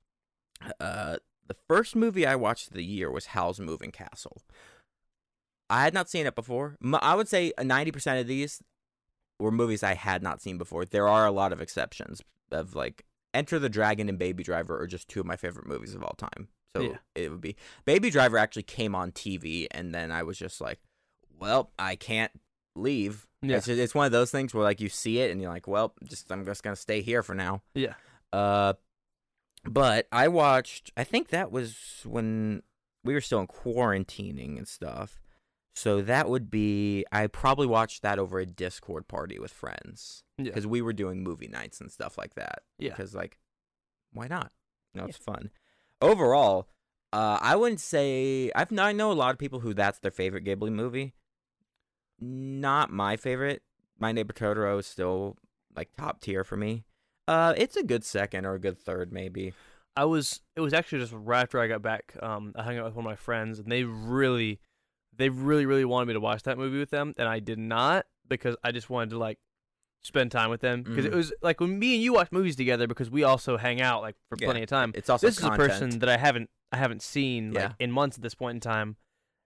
Uh, 0.78 1.16
the 1.46 1.56
first 1.68 1.96
movie 1.96 2.24
I 2.26 2.36
watched 2.36 2.68
of 2.68 2.74
the 2.74 2.84
year 2.84 3.10
was 3.10 3.26
Howl's 3.26 3.58
Moving 3.60 3.90
Castle. 3.90 4.40
I 5.68 5.82
had 5.82 5.92
not 5.92 6.08
seen 6.08 6.26
it 6.26 6.34
before. 6.36 6.76
I 7.02 7.14
would 7.16 7.28
say 7.28 7.52
ninety 7.60 7.90
percent 7.90 8.20
of 8.20 8.26
these 8.28 8.62
were 9.40 9.50
movies 9.50 9.82
I 9.82 9.94
had 9.94 10.22
not 10.22 10.40
seen 10.40 10.56
before. 10.56 10.84
There 10.84 11.08
are 11.08 11.26
a 11.26 11.32
lot 11.32 11.52
of 11.52 11.60
exceptions 11.60 12.22
of 12.52 12.76
like 12.76 13.04
Enter 13.34 13.58
the 13.58 13.68
Dragon 13.68 14.08
and 14.08 14.18
Baby 14.18 14.44
Driver 14.44 14.78
are 14.80 14.86
just 14.86 15.08
two 15.08 15.18
of 15.18 15.26
my 15.26 15.34
favorite 15.36 15.66
movies 15.66 15.94
of 15.94 16.04
all 16.04 16.14
time. 16.16 16.48
So 16.76 16.82
Yeah. 16.82 16.96
it 17.14 17.30
would 17.30 17.40
be 17.40 17.56
Baby 17.84 18.10
Driver 18.10 18.36
actually 18.38 18.64
came 18.64 18.94
on 18.94 19.12
TV 19.12 19.66
and 19.70 19.94
then 19.94 20.10
I 20.10 20.22
was 20.22 20.36
just 20.38 20.60
like, 20.60 20.80
well, 21.38 21.70
I 21.78 21.96
can't 21.96 22.32
leave. 22.74 23.26
Yeah. 23.42 23.58
It's, 23.58 23.68
it's 23.68 23.94
one 23.94 24.06
of 24.06 24.12
those 24.12 24.30
things 24.30 24.52
where 24.54 24.64
like 24.64 24.80
you 24.80 24.88
see 24.88 25.20
it 25.20 25.30
and 25.30 25.40
you're 25.40 25.50
like, 25.50 25.68
well, 25.68 25.94
just 26.04 26.30
I'm 26.32 26.44
just 26.44 26.62
gonna 26.62 26.76
stay 26.76 27.00
here 27.02 27.22
for 27.22 27.34
now. 27.34 27.62
Yeah. 27.74 27.94
Uh, 28.32 28.72
but 29.64 30.08
I 30.12 30.28
watched. 30.28 30.92
I 30.96 31.04
think 31.04 31.28
that 31.28 31.50
was 31.52 31.76
when 32.04 32.62
we 33.04 33.14
were 33.14 33.20
still 33.20 33.40
in 33.40 33.46
quarantining 33.46 34.58
and 34.58 34.66
stuff. 34.68 35.20
So 35.76 36.02
that 36.02 36.28
would 36.28 36.50
be. 36.50 37.04
I 37.12 37.26
probably 37.28 37.66
watched 37.66 38.02
that 38.02 38.18
over 38.18 38.38
a 38.38 38.46
Discord 38.46 39.08
party 39.08 39.38
with 39.38 39.52
friends 39.52 40.22
Yeah. 40.38 40.44
because 40.44 40.66
we 40.66 40.82
were 40.82 40.92
doing 40.92 41.22
movie 41.22 41.48
nights 41.48 41.80
and 41.80 41.90
stuff 41.90 42.18
like 42.18 42.34
that. 42.34 42.62
Yeah. 42.78 42.90
Because 42.90 43.14
like, 43.14 43.38
why 44.12 44.26
not? 44.28 44.52
You 44.92 45.00
know, 45.00 45.04
Yeah. 45.06 45.10
it's 45.10 45.18
fun. 45.18 45.50
Overall, 46.04 46.68
uh, 47.12 47.38
I 47.40 47.56
wouldn't 47.56 47.80
say 47.80 48.50
I've 48.54 48.76
I 48.78 48.92
know 48.92 49.10
a 49.10 49.14
lot 49.14 49.32
of 49.32 49.38
people 49.38 49.60
who 49.60 49.72
that's 49.72 49.98
their 50.00 50.10
favorite 50.10 50.44
Ghibli 50.44 50.70
movie. 50.70 51.14
Not 52.20 52.90
my 52.90 53.16
favorite. 53.16 53.62
My 53.98 54.12
Neighbor 54.12 54.34
Totoro 54.34 54.78
is 54.78 54.86
still 54.86 55.36
like 55.74 55.88
top 55.96 56.20
tier 56.20 56.44
for 56.44 56.56
me. 56.56 56.84
Uh, 57.26 57.54
it's 57.56 57.76
a 57.76 57.82
good 57.82 58.04
second 58.04 58.44
or 58.44 58.54
a 58.54 58.60
good 58.60 58.78
third, 58.78 59.12
maybe. 59.12 59.54
I 59.96 60.04
was. 60.04 60.40
It 60.56 60.60
was 60.60 60.74
actually 60.74 60.98
just 60.98 61.14
right 61.14 61.42
after 61.42 61.58
I 61.58 61.68
got 61.68 61.82
back. 61.82 62.14
Um, 62.20 62.52
I 62.54 62.62
hung 62.62 62.78
out 62.78 62.84
with 62.84 62.94
one 62.94 63.06
of 63.06 63.10
my 63.10 63.16
friends, 63.16 63.58
and 63.58 63.70
they 63.70 63.84
really, 63.84 64.60
they 65.16 65.30
really, 65.30 65.66
really 65.66 65.84
wanted 65.84 66.06
me 66.06 66.14
to 66.14 66.20
watch 66.20 66.42
that 66.42 66.58
movie 66.58 66.78
with 66.78 66.90
them, 66.90 67.14
and 67.16 67.28
I 67.28 67.38
did 67.38 67.58
not 67.58 68.06
because 68.28 68.56
I 68.62 68.72
just 68.72 68.90
wanted 68.90 69.10
to 69.10 69.18
like 69.18 69.38
spend 70.04 70.30
time 70.30 70.50
with 70.50 70.60
them 70.60 70.82
because 70.82 71.04
it 71.04 71.12
Mhm. 71.12 71.16
was 71.16 71.32
like 71.42 71.60
when 71.60 71.78
me 71.78 71.94
and 71.94 72.02
you 72.02 72.12
watch 72.12 72.30
movies 72.30 72.54
together 72.56 72.86
because 72.86 73.10
we 73.10 73.24
also 73.24 73.56
hang 73.56 73.80
out 73.80 74.02
like 74.02 74.14
for 74.28 74.36
Yeah, 74.38 74.46
plenty 74.46 74.62
of 74.62 74.68
time. 74.68 74.92
It's 74.94 75.08
also 75.10 75.26
this 75.26 75.38
content. 75.38 75.60
is 75.60 75.66
a 75.66 75.68
person 75.70 75.98
that 76.00 76.08
I 76.08 76.16
haven't 76.18 76.50
I 76.70 76.76
haven't 76.76 77.02
seen 77.02 77.52
like 77.52 77.62
Yeah. 77.62 77.72
in 77.78 77.90
months 77.90 78.16
at 78.18 78.22
this 78.22 78.34
point 78.34 78.56
in 78.56 78.60
time, 78.60 78.96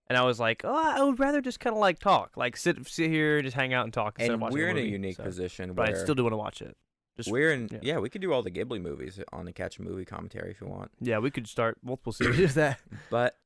and 0.08 0.16
I 0.18 0.22
was 0.24 0.40
like, 0.40 0.62
oh, 0.64 0.74
I 0.74 1.02
would 1.02 1.18
rather 1.20 1.40
just 1.40 1.60
kind 1.60 1.74
of 1.74 1.80
like 1.80 1.98
talk, 1.98 2.36
like 2.36 2.56
sit 2.56 2.86
sit 2.88 3.10
here 3.10 3.40
just 3.42 3.54
hang 3.56 3.72
out 3.72 3.84
and 3.84 3.92
talk 3.92 4.18
instead 4.18 4.30
of 4.30 4.34
and 4.34 4.42
watching 4.42 4.58
we're 4.58 4.68
in 4.68 4.76
a 4.76 4.80
movie, 4.80 4.90
unique 4.92 5.16
so- 5.16 5.22
position 5.24 5.72
But 5.74 5.90
I 5.90 5.92
still 5.94 6.14
do 6.14 6.24
want 6.24 6.32
to 6.32 6.38
watch 6.38 6.60
it. 6.62 6.76
Just 7.16 7.30
we're 7.30 7.52
in. 7.52 7.68
yeah. 7.72 7.78
Yeah. 7.82 7.98
we 7.98 8.08
could 8.08 8.20
do 8.22 8.32
all 8.32 8.42
the 8.42 8.50
Ghibli 8.50 8.80
movies 8.80 9.20
on 9.32 9.44
the 9.44 9.52
Catch 9.52 9.78
a 9.78 9.82
Movie 9.82 10.04
commentary 10.04 10.50
if 10.52 10.60
you 10.60 10.66
want. 10.68 10.90
yeah, 11.00 11.18
we 11.18 11.30
could 11.30 11.46
start 11.48 11.78
multiple 11.82 12.12
series 12.12 12.40
of 12.40 12.54
that. 12.54 12.80
But 13.10 13.38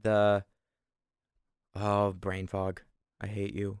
the 0.00 0.44
oh 1.74 2.12
brain 2.12 2.46
fog, 2.46 2.82
I 3.20 3.26
hate 3.26 3.54
you. 3.54 3.78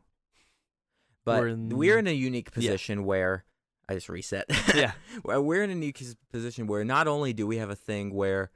But 1.24 1.40
We're 1.42 1.54
we're 1.56 1.98
in- 1.98 2.06
in, 2.06 2.12
a 2.12 2.16
unique 2.16 2.50
position 2.52 3.04
where 3.04 3.44
I 3.88 3.94
just 3.94 4.08
reset. 4.08 4.46
Yeah. 4.74 4.92
We're 5.24 5.62
in 5.62 5.70
a 5.70 5.74
unique 5.74 6.02
position 6.32 6.66
where 6.66 6.84
not 6.84 7.08
only 7.08 7.32
do 7.32 7.46
we 7.46 7.56
have 7.58 7.70
a 7.70 7.74
thing 7.76 8.14
where 8.14 8.50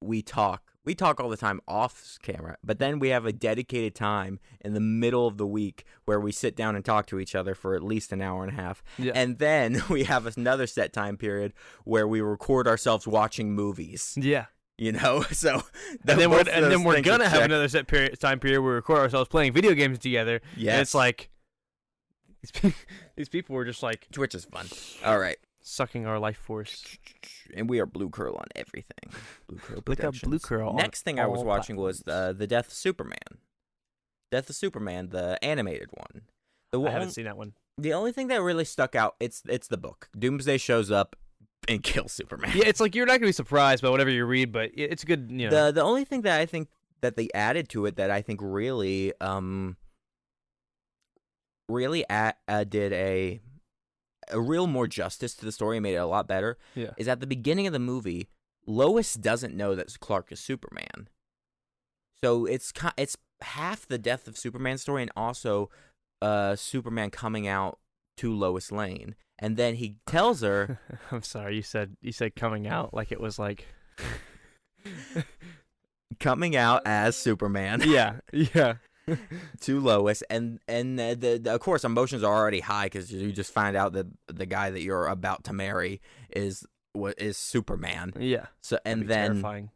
we 0.00 0.22
talk, 0.22 0.72
we 0.84 0.94
talk 0.94 1.18
all 1.20 1.28
the 1.28 1.36
time 1.36 1.60
off 1.66 2.16
camera, 2.22 2.56
but 2.62 2.78
then 2.78 2.98
we 3.00 3.08
have 3.08 3.26
a 3.26 3.32
dedicated 3.32 3.94
time 3.94 4.38
in 4.60 4.72
the 4.74 4.80
middle 4.80 5.26
of 5.26 5.36
the 5.36 5.46
week 5.46 5.84
where 6.04 6.20
we 6.20 6.30
sit 6.30 6.54
down 6.54 6.76
and 6.76 6.84
talk 6.84 7.06
to 7.06 7.18
each 7.18 7.34
other 7.34 7.54
for 7.54 7.74
at 7.74 7.82
least 7.82 8.12
an 8.12 8.22
hour 8.22 8.44
and 8.44 8.52
a 8.56 8.60
half. 8.62 8.82
Yeah. 8.98 9.12
And 9.14 9.38
then 9.38 9.82
we 9.90 10.04
have 10.04 10.26
another 10.36 10.66
set 10.66 10.92
time 10.92 11.16
period 11.16 11.52
where 11.84 12.06
we 12.06 12.20
record 12.20 12.68
ourselves 12.68 13.06
watching 13.06 13.52
movies, 13.52 14.16
Yeah. 14.20 14.46
you 14.78 14.92
know? 14.92 15.24
So 15.32 15.62
and 16.06 16.20
then 16.20 16.30
we're 16.30 16.44
and 16.48 16.66
then 16.66 16.84
we're 16.84 17.00
gonna 17.02 17.24
have 17.24 17.32
checked. 17.40 17.44
another 17.46 17.68
set 17.68 17.88
period 17.88 18.18
time 18.20 18.38
period 18.38 18.60
where 18.60 18.70
we 18.70 18.76
record 18.76 18.98
ourselves 19.00 19.28
playing 19.28 19.52
video 19.54 19.74
games 19.74 19.98
together. 19.98 20.40
Yeah, 20.56 20.80
it's 20.80 20.94
like 20.94 21.30
these 22.52 22.60
pe- 22.72 22.78
these 23.16 23.28
people 23.28 23.54
were 23.56 23.64
just 23.64 23.82
like 23.82 24.06
Twitch 24.12 24.34
is 24.34 24.44
fun. 24.44 24.66
All 25.04 25.18
right. 25.18 25.36
sucking 25.62 26.06
our 26.06 26.18
life 26.18 26.36
force. 26.38 26.84
And 27.54 27.68
we 27.68 27.80
are 27.80 27.86
Blue 27.86 28.08
Curl 28.10 28.34
on 28.36 28.46
everything. 28.54 29.10
Blue 29.48 29.58
Curl 29.58 29.82
Look 29.86 30.04
up 30.04 30.14
Blue 30.22 30.38
Curl 30.38 30.74
Next 30.74 31.02
thing 31.02 31.18
I 31.20 31.26
was 31.26 31.42
watching 31.42 31.76
was 31.76 32.02
platforms. 32.02 32.30
uh, 32.36 32.38
the 32.38 32.46
Death 32.46 32.68
of 32.68 32.72
Superman. 32.74 33.18
Death 34.32 34.50
of 34.50 34.56
Superman, 34.56 35.08
the 35.10 35.38
animated 35.42 35.88
one. 35.92 36.22
The 36.72 36.80
I 36.80 36.90
haven't 36.90 37.10
seen 37.12 37.24
that 37.24 37.36
one. 37.36 37.52
the 37.78 37.92
only 37.92 38.12
thing 38.12 38.26
that 38.28 38.42
really 38.42 38.64
stuck 38.64 38.94
out 38.94 39.14
it's 39.20 39.42
it's 39.48 39.68
the 39.68 39.76
book. 39.78 40.08
Doomsday 40.18 40.58
shows 40.58 40.90
up 40.90 41.14
and 41.68 41.82
kills 41.90 42.12
Superman. 42.12 42.52
Yeah, 42.54 42.64
it's 42.66 42.80
like 42.80 42.94
you're 42.94 43.06
not 43.06 43.14
gonna 43.20 43.28
be 43.28 43.32
surprised 43.32 43.82
by 43.82 43.88
whatever 43.90 44.10
you 44.10 44.24
read, 44.24 44.52
but 44.52 44.70
it's 44.74 45.04
good. 45.04 45.28
You 45.30 45.48
know, 45.50 45.66
The 45.66 45.72
the 45.72 45.82
only 45.82 46.04
thing 46.04 46.22
that 46.22 46.40
I 46.40 46.46
think 46.46 46.68
that 47.02 47.16
they 47.16 47.28
added 47.34 47.68
to 47.70 47.86
it 47.86 47.96
that 47.96 48.10
I 48.10 48.20
think 48.22 48.40
really 48.42 49.12
um 49.20 49.76
really 51.68 52.04
a- 52.10 52.34
uh, 52.48 52.64
did 52.64 52.92
a 52.92 53.40
a 54.28 54.40
real 54.40 54.66
more 54.66 54.86
justice 54.88 55.34
to 55.34 55.44
the 55.44 55.52
story 55.52 55.76
and 55.76 55.84
made 55.84 55.94
it 55.94 55.98
a 55.98 56.06
lot 56.06 56.26
better 56.26 56.58
yeah, 56.74 56.90
is 56.96 57.06
at 57.06 57.20
the 57.20 57.26
beginning 57.26 57.66
of 57.66 57.72
the 57.72 57.78
movie 57.78 58.28
Lois 58.66 59.14
doesn't 59.14 59.54
know 59.54 59.76
that 59.76 59.98
Clark 60.00 60.32
is 60.32 60.40
Superman. 60.40 61.08
So 62.22 62.44
it's 62.46 62.72
it's 62.96 63.16
half 63.40 63.86
the 63.86 63.98
death 63.98 64.26
of 64.26 64.36
Superman 64.36 64.78
story 64.78 65.02
and 65.02 65.12
also 65.16 65.70
uh 66.20 66.56
Superman 66.56 67.10
coming 67.10 67.46
out 67.46 67.78
to 68.16 68.34
Lois 68.34 68.72
Lane. 68.72 69.14
And 69.38 69.56
then 69.56 69.76
he 69.76 69.96
tells 70.06 70.40
her 70.40 70.80
I'm 71.12 71.22
sorry. 71.22 71.56
You 71.56 71.62
said 71.62 71.96
you 72.00 72.10
said 72.12 72.34
coming 72.34 72.66
out 72.66 72.92
like 72.92 73.12
it 73.12 73.20
was 73.20 73.38
like. 73.38 73.66
coming 76.20 76.56
out 76.56 76.82
as 76.86 77.16
Superman 77.16 77.82
yeah. 77.86 78.16
Yeah. 78.32 78.74
to 79.60 79.80
Lois 79.80 80.22
and 80.30 80.60
and 80.66 80.98
the, 80.98 81.40
the, 81.42 81.54
of 81.54 81.60
course 81.60 81.84
emotions 81.84 82.22
are 82.22 82.34
already 82.34 82.60
high 82.60 82.88
cuz 82.88 83.12
you 83.12 83.32
just 83.32 83.52
find 83.52 83.76
out 83.76 83.92
that 83.92 84.06
the 84.26 84.46
guy 84.46 84.70
that 84.70 84.82
you're 84.82 85.06
about 85.06 85.44
to 85.44 85.52
marry 85.52 86.00
is 86.34 86.66
what 86.92 87.20
is 87.20 87.36
Superman. 87.36 88.12
Yeah. 88.18 88.46
So 88.60 88.78
and 88.84 89.08
then 89.08 89.32
terrifying. 89.32 89.70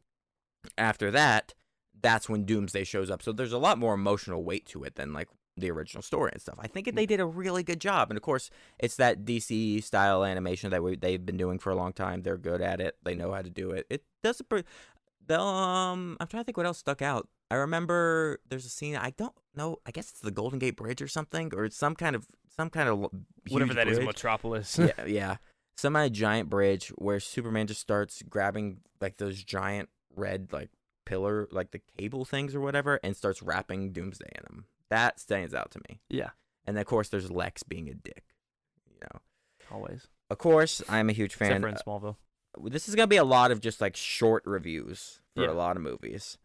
after 0.77 1.11
that, 1.11 1.55
that's 2.01 2.29
when 2.29 2.45
Doomsday 2.45 2.85
shows 2.85 3.11
up. 3.11 3.23
So 3.23 3.33
there's 3.33 3.53
a 3.53 3.59
lot 3.59 3.79
more 3.79 3.95
emotional 3.95 4.43
weight 4.43 4.67
to 4.67 4.85
it 4.85 4.97
than 4.97 5.13
like 5.13 5.29
the 5.57 5.71
original 5.71 6.03
story 6.03 6.31
and 6.33 6.41
stuff. 6.41 6.57
I 6.59 6.67
think 6.67 6.95
they 6.95 7.07
did 7.07 7.21
a 7.21 7.27
really 7.27 7.63
good 7.63 7.81
job, 7.81 8.11
and 8.11 8.17
of 8.17 8.23
course, 8.23 8.51
it's 8.79 8.97
that 8.97 9.25
DC 9.25 9.83
style 9.85 10.25
animation 10.25 10.71
that 10.71 10.83
we, 10.83 10.97
they've 10.97 11.25
been 11.25 11.37
doing 11.37 11.59
for 11.59 11.71
a 11.71 11.77
long 11.77 11.93
time. 11.93 12.23
They're 12.23 12.39
good 12.39 12.61
at 12.61 12.81
it. 12.81 12.97
They 13.05 13.15
know 13.15 13.33
how 13.33 13.43
to 13.43 13.51
do 13.51 13.71
it. 13.71 13.87
It 13.91 14.05
does 14.23 14.41
a 14.41 14.45
pretty. 14.45 14.67
The, 15.27 15.41
um, 15.41 16.17
I'm 16.19 16.27
trying 16.27 16.43
to 16.43 16.45
think 16.45 16.57
what 16.57 16.67
else 16.67 16.79
stuck 16.79 17.03
out. 17.03 17.29
I 17.51 17.57
remember 17.57 18.39
there's 18.49 18.65
a 18.67 18.69
scene. 18.71 18.97
I 18.97 19.11
don't 19.11 19.35
know. 19.57 19.79
I 19.87 19.91
guess 19.91 20.11
it's 20.11 20.21
the 20.21 20.31
Golden 20.31 20.59
Gate 20.59 20.77
Bridge 20.77 21.03
or 21.03 21.09
something, 21.09 21.53
or 21.55 21.69
some 21.71 21.95
kind 21.97 22.15
of 22.15 22.27
some 22.57 22.71
kind 22.71 22.89
of 22.89 23.07
Whatever 23.49 23.75
that 23.75 23.89
is, 23.89 23.97
bridge 23.99 24.07
Metropolis. 24.07 24.79
yeah, 24.79 24.93
yeah. 25.07 25.37
Some 25.77 25.95
kind 25.95 26.07
of 26.07 26.13
giant 26.13 26.49
bridge 26.51 26.89
where 26.91 27.19
Superman 27.21 27.67
just 27.67 27.81
starts 27.81 28.23
grabbing 28.29 28.79
like 29.01 29.17
those 29.17 29.43
giant 29.43 29.89
red 30.15 30.49
like 30.53 30.71
pillar 31.07 31.49
like 31.51 31.71
the 31.73 31.81
cable 31.99 32.25
things 32.25 32.55
or 32.55 32.61
whatever 32.61 33.01
and 33.03 33.17
starts 33.17 33.43
wrapping 33.43 33.93
Doomsday 33.93 34.31
in 34.37 34.43
them. 34.45 34.65
That 34.91 35.19
stands 35.19 35.55
out 35.55 35.71
to 35.73 35.81
me. 35.89 36.01
yeah. 36.09 36.31
And 36.67 36.79
of 36.79 36.85
course 36.87 37.09
there's 37.09 37.31
Lex 37.31 37.63
being 37.63 37.89
a 37.89 37.95
dick. 37.95 38.23
You 38.93 38.99
know. 39.03 39.21
Always. 39.73 40.07
Of 40.29 40.39
course, 40.39 40.83
I'm 40.89 41.09
a 41.09 41.13
huge 41.13 41.33
Except 41.33 41.51
fan. 41.51 41.63
for 41.63 41.69
in 41.69 41.75
Smallville. 41.77 42.17
Uh, 42.57 42.69
this 42.69 42.89
is 42.89 42.95
gonna 42.95 43.07
be 43.09 43.17
a 43.17 43.25
lot 43.25 43.51
of 43.51 43.61
just 43.61 43.81
like 43.81 43.97
short 43.97 44.45
reviews 44.47 45.21
for 45.35 45.45
Yeah. 45.45 45.51
a 45.51 45.55
lot 45.55 45.77
of 45.77 45.83
movies. 45.83 46.37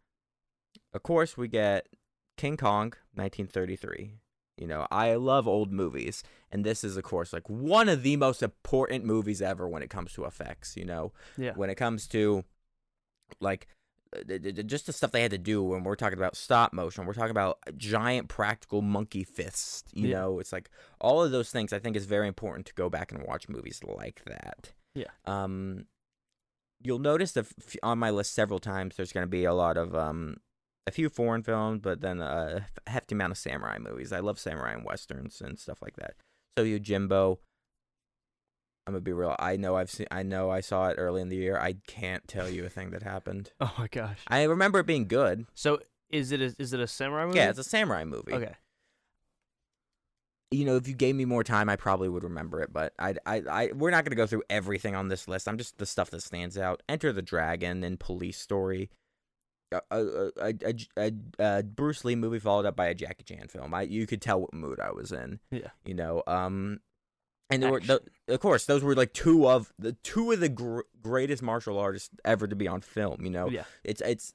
Of 0.96 1.04
course, 1.04 1.36
we 1.38 1.48
get 1.48 1.88
King 2.38 2.56
Kong, 2.58 2.94
1933. 3.16 4.14
You 4.58 4.68
know, 4.68 4.88
I 4.90 5.16
love 5.16 5.48
old 5.48 5.74
movies, 5.74 6.24
and 6.50 6.64
this 6.66 6.84
is, 6.86 6.96
of 6.96 7.04
course, 7.04 7.34
like 7.34 7.50
one 7.50 7.90
of 7.90 8.04
the 8.04 8.16
most 8.16 8.42
important 8.42 9.04
movies 9.04 9.42
ever 9.42 9.68
when 9.68 9.84
it 9.84 9.90
comes 9.90 10.14
to 10.14 10.24
effects. 10.24 10.78
You 10.78 10.86
know, 10.86 11.12
Yeah. 11.38 11.52
when 11.56 11.70
it 11.70 11.76
comes 11.76 12.08
to 12.08 12.46
like 13.42 13.68
uh, 14.16 14.38
just 14.66 14.86
the 14.86 14.94
stuff 14.94 15.12
they 15.12 15.24
had 15.24 15.32
to 15.32 15.38
do 15.38 15.62
when 15.62 15.84
we're 15.84 15.96
talking 15.96 16.18
about 16.18 16.38
stop 16.38 16.72
motion, 16.72 17.06
we're 17.06 17.14
talking 17.14 17.32
about 17.32 17.58
giant 17.76 18.30
practical 18.30 18.82
monkey 18.82 19.26
fists. 19.26 19.84
You 19.94 20.08
Yeah. 20.08 20.20
know, 20.22 20.40
it's 20.40 20.54
like 20.54 20.70
all 21.02 21.22
of 21.22 21.32
those 21.32 21.52
things. 21.52 21.74
I 21.74 21.80
think 21.80 21.98
is 21.98 22.06
very 22.06 22.28
important 22.30 22.66
to 22.68 22.74
go 22.76 22.90
back 22.90 23.12
and 23.12 23.24
watch 23.24 23.50
movies 23.50 23.82
like 23.84 24.22
that. 24.26 24.72
Yeah. 24.94 25.12
Um, 25.26 25.88
you'll 26.82 27.00
notice 27.00 27.34
that 27.34 27.48
on 27.84 27.98
my 28.00 28.10
list 28.12 28.34
several 28.34 28.60
times 28.60 28.96
there's 28.96 29.12
going 29.12 29.26
to 29.26 29.30
be 29.30 29.44
a 29.44 29.54
lot 29.54 29.76
of 29.76 29.94
um 29.96 30.38
a 30.88 30.92
few 30.92 31.10
foreign 31.10 31.42
films, 31.44 31.80
but 31.82 32.02
then 32.02 32.22
a 32.22 32.68
hefty 32.88 33.16
amount 33.16 33.32
of 33.32 33.38
samurai 33.38 33.78
movies. 33.80 34.12
I 34.14 34.20
love 34.20 34.40
samurai 34.40 34.74
and 34.74 34.86
westerns 34.86 35.42
and 35.42 35.58
stuff 35.60 35.82
like 35.82 35.96
that. 35.98 36.16
So 36.58 36.64
Yojimbo. 36.64 37.38
I'm 38.88 38.94
gonna 38.94 39.02
be 39.02 39.14
real. 39.14 39.36
I 39.40 39.58
know 39.58 39.76
I've 39.76 39.90
seen. 39.90 40.06
I 40.12 40.22
know 40.22 40.52
I 40.52 40.60
saw 40.62 40.90
it 40.90 40.96
early 41.00 41.22
in 41.22 41.30
the 41.30 41.36
year. 41.38 41.58
I 41.58 41.74
can't 41.88 42.28
tell 42.28 42.48
you 42.48 42.66
a 42.66 42.70
thing 42.70 42.92
that 42.92 43.02
happened. 43.02 43.52
Oh 43.60 43.74
my 43.80 43.88
gosh. 43.88 44.20
I 44.28 44.44
remember 44.44 44.78
it 44.80 44.86
being 44.86 45.08
good. 45.08 45.48
So 45.56 45.80
is 46.12 46.32
it 46.32 46.40
a, 46.40 46.56
is 46.60 46.72
it 46.72 46.80
a 46.80 46.86
samurai 46.88 47.26
movie? 47.26 47.40
Yeah, 47.40 47.50
it's 47.50 47.58
a 47.58 47.64
samurai 47.64 48.04
movie. 48.04 48.34
okay. 48.34 48.54
You 50.52 50.66
know, 50.66 50.76
if 50.76 50.88
you 50.88 50.94
gave 50.94 51.16
me 51.16 51.26
more 51.26 51.44
time, 51.44 51.68
I 51.68 51.76
probably 51.76 52.08
would 52.08 52.24
remember 52.24 52.62
it. 52.62 52.72
But 52.72 52.94
I, 53.00 53.16
I, 53.26 53.42
I, 53.50 53.72
we're 53.74 53.90
not 53.90 54.06
gonna 54.06 54.16
go 54.16 54.28
through 54.28 54.44
everything 54.52 54.96
on 54.96 55.08
this 55.08 55.28
list. 55.28 55.48
I'm 55.48 55.58
just 55.58 55.80
the 55.80 55.88
stuff 55.88 56.12
that 56.12 56.22
stands 56.22 56.56
out. 56.56 56.84
Enter 56.88 57.12
the 57.12 57.24
Dragon 57.24 57.84
and 57.84 58.00
Police 58.00 58.38
Story. 58.40 58.92
A, 59.92 60.30
a, 60.38 60.76
a, 60.98 61.12
a, 61.40 61.64
Bruce 61.64 62.04
Lee 62.06 62.16
movie 62.16 62.40
followed 62.40 62.66
up 62.66 62.76
by 62.76 62.88
a 62.88 62.94
Jackie 62.94 63.24
Chan 63.24 63.48
film. 63.48 63.74
I 63.74 63.84
you 63.84 64.06
could 64.08 64.22
tell 64.22 64.42
what 64.42 64.54
mood 64.54 64.80
I 64.80 64.92
was 64.92 65.12
in. 65.12 65.40
Yeah. 65.52 65.70
You 65.86 65.94
know, 65.94 66.24
um, 66.28 66.80
and 67.50 67.62
there 67.62 67.72
were 67.72 67.80
the, 67.80 68.02
of 68.28 68.40
course 68.40 68.66
those 68.66 68.84
were 68.84 68.96
like 68.96 69.14
two 69.14 69.48
of 69.48 69.72
the 69.78 69.94
two 69.94 70.32
of 70.32 70.40
the 70.40 70.50
gr- 70.50 70.82
greatest 71.02 71.44
martial 71.44 71.78
artists 71.78 72.10
ever 72.24 72.48
to 72.48 72.56
be 72.56 72.68
on 72.68 72.82
film. 72.82 73.24
You 73.24 73.30
know, 73.30 73.50
Yeah. 73.50 73.66
it's 73.84 74.02
it's 74.02 74.34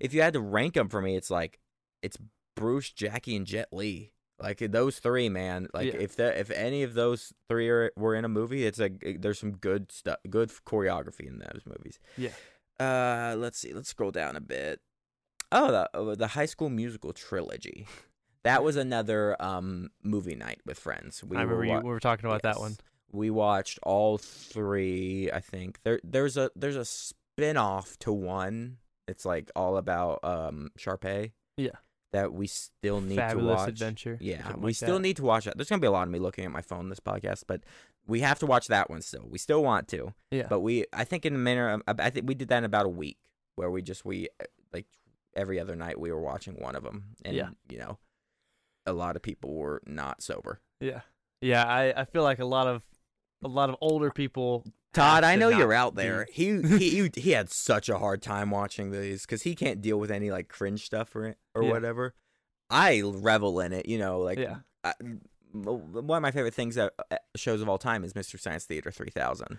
if 0.00 0.12
you 0.12 0.22
had 0.22 0.34
to 0.34 0.40
rank 0.40 0.74
them 0.74 0.88
for 0.88 1.00
me, 1.00 1.16
it's 1.16 1.30
like 1.30 1.58
it's 2.02 2.18
Bruce, 2.56 2.90
Jackie, 2.90 3.36
and 3.36 3.46
Jet 3.46 3.68
Li. 3.72 4.12
Like 4.40 4.58
those 4.58 4.98
three, 4.98 5.28
man. 5.28 5.68
Like 5.72 5.92
Yeah. 5.94 6.00
if 6.00 6.16
the, 6.16 6.38
if 6.38 6.50
any 6.50 6.82
of 6.82 6.94
those 6.94 7.32
three 7.48 7.68
are, 7.68 7.92
were 7.96 8.14
in 8.16 8.24
a 8.24 8.28
movie, 8.28 8.66
it's 8.66 8.78
like 8.80 9.18
there's 9.20 9.38
some 9.38 9.52
good 9.52 9.92
stuff, 9.92 10.16
good 10.28 10.50
choreography 10.66 11.28
in 11.28 11.38
those 11.38 11.62
movies. 11.64 12.00
Yeah. 12.18 12.30
Uh, 12.82 13.34
let's 13.36 13.58
see. 13.58 13.72
Let's 13.72 13.88
scroll 13.88 14.10
down 14.10 14.36
a 14.36 14.40
bit. 14.40 14.80
Oh, 15.50 15.70
the 15.70 15.90
oh, 15.94 16.14
the 16.14 16.28
High 16.28 16.46
School 16.46 16.70
Musical 16.70 17.12
trilogy. 17.12 17.86
That 18.44 18.64
was 18.64 18.74
another 18.74 19.36
um 19.38 19.90
movie 20.02 20.34
night 20.34 20.60
with 20.66 20.76
friends. 20.76 21.22
We 21.22 21.36
I 21.36 21.42
remember 21.42 21.58
were 21.58 21.64
you, 21.64 21.76
we 21.76 21.90
were 21.90 22.00
talking 22.00 22.26
about 22.26 22.42
that 22.42 22.58
one. 22.58 22.76
We 23.12 23.30
watched 23.30 23.78
all 23.84 24.18
three. 24.18 25.30
I 25.32 25.38
think 25.38 25.78
there 25.84 26.00
there's 26.02 26.36
a 26.36 26.50
there's 26.56 26.74
a 26.74 26.84
spin 26.84 27.56
off 27.56 27.96
to 28.00 28.12
one. 28.12 28.78
It's 29.06 29.24
like 29.24 29.52
all 29.54 29.76
about 29.76 30.24
um 30.24 30.70
Sharpay. 30.76 31.30
Yeah. 31.56 31.70
That 32.12 32.32
we 32.32 32.48
still 32.48 33.00
need 33.00 33.14
Fabulous 33.14 33.54
to 33.54 33.58
watch. 33.58 33.68
Adventure. 33.68 34.18
Yeah, 34.20 34.56
we 34.56 34.70
like 34.70 34.74
still 34.74 34.94
that. 34.96 35.02
need 35.02 35.18
to 35.18 35.22
watch 35.22 35.44
that. 35.44 35.56
There's 35.56 35.68
gonna 35.68 35.80
be 35.80 35.86
a 35.86 35.92
lot 35.92 36.08
of 36.08 36.12
me 36.12 36.18
looking 36.18 36.44
at 36.44 36.50
my 36.50 36.62
phone 36.62 36.88
this 36.88 36.98
podcast, 36.98 37.44
but 37.46 37.62
we 38.06 38.20
have 38.20 38.38
to 38.40 38.46
watch 38.46 38.66
that 38.68 38.90
one 38.90 39.02
still. 39.02 39.26
We 39.28 39.38
still 39.38 39.62
want 39.62 39.88
to, 39.88 40.12
Yeah. 40.30 40.46
but 40.48 40.60
we 40.60 40.84
I 40.92 41.04
think 41.04 41.24
in 41.26 41.34
a 41.34 41.38
minute 41.38 41.82
I 41.86 42.10
think 42.10 42.28
we 42.28 42.34
did 42.34 42.48
that 42.48 42.58
in 42.58 42.64
about 42.64 42.86
a 42.86 42.90
week 42.90 43.18
where 43.56 43.70
we 43.70 43.82
just 43.82 44.04
we 44.04 44.28
uh, 44.40 44.44
like 44.72 44.86
every 45.34 45.58
other 45.60 45.76
night 45.76 45.98
we 46.00 46.10
were 46.10 46.20
watching 46.20 46.54
one 46.54 46.74
of 46.76 46.82
them, 46.82 47.14
and 47.24 47.36
Yeah. 47.36 47.50
you 47.70 47.78
know, 47.78 47.98
a 48.86 48.92
lot 48.92 49.16
of 49.16 49.22
people 49.22 49.54
were 49.54 49.80
not 49.86 50.22
sober. 50.22 50.60
yeah. 50.80 51.00
Yeah. 51.40 51.64
I, 51.64 52.02
I 52.02 52.04
feel 52.04 52.22
like 52.22 52.38
a 52.38 52.44
lot 52.44 52.66
of 52.68 52.82
a 53.44 53.48
lot 53.48 53.68
of 53.68 53.76
older 53.80 54.10
people. 54.10 54.64
Todd, 54.92 55.24
I 55.24 55.34
know 55.36 55.48
you're 55.48 55.72
out 55.72 55.94
there. 55.96 56.26
He 56.32 56.60
he 56.78 56.90
he, 57.02 57.10
he 57.16 57.30
had 57.32 57.50
such 57.50 57.88
a 57.88 57.98
hard 57.98 58.22
time 58.22 58.50
watching 58.50 58.90
these 58.90 59.22
because 59.22 59.42
he 59.42 59.54
can't 59.56 59.80
deal 59.80 59.98
with 59.98 60.10
any 60.10 60.30
like 60.30 60.48
cringe 60.48 60.84
stuff 60.84 61.14
or 61.16 61.34
or 61.54 61.62
Yeah. 61.64 61.70
whatever. 61.70 62.14
I 62.70 63.02
revel 63.04 63.60
in 63.60 63.72
it, 63.72 63.86
you 63.86 63.98
know. 63.98 64.20
Like, 64.20 64.38
Yeah. 64.38 64.58
I, 64.84 64.92
one 65.52 66.16
of 66.18 66.22
my 66.22 66.30
favorite 66.30 66.54
things 66.54 66.74
that 66.76 66.92
uh, 67.10 67.16
shows 67.36 67.60
of 67.60 67.68
all 67.68 67.78
time 67.78 68.04
is 68.04 68.14
Mystery 68.14 68.40
Science 68.40 68.64
Theater 68.64 68.90
3000. 68.90 69.58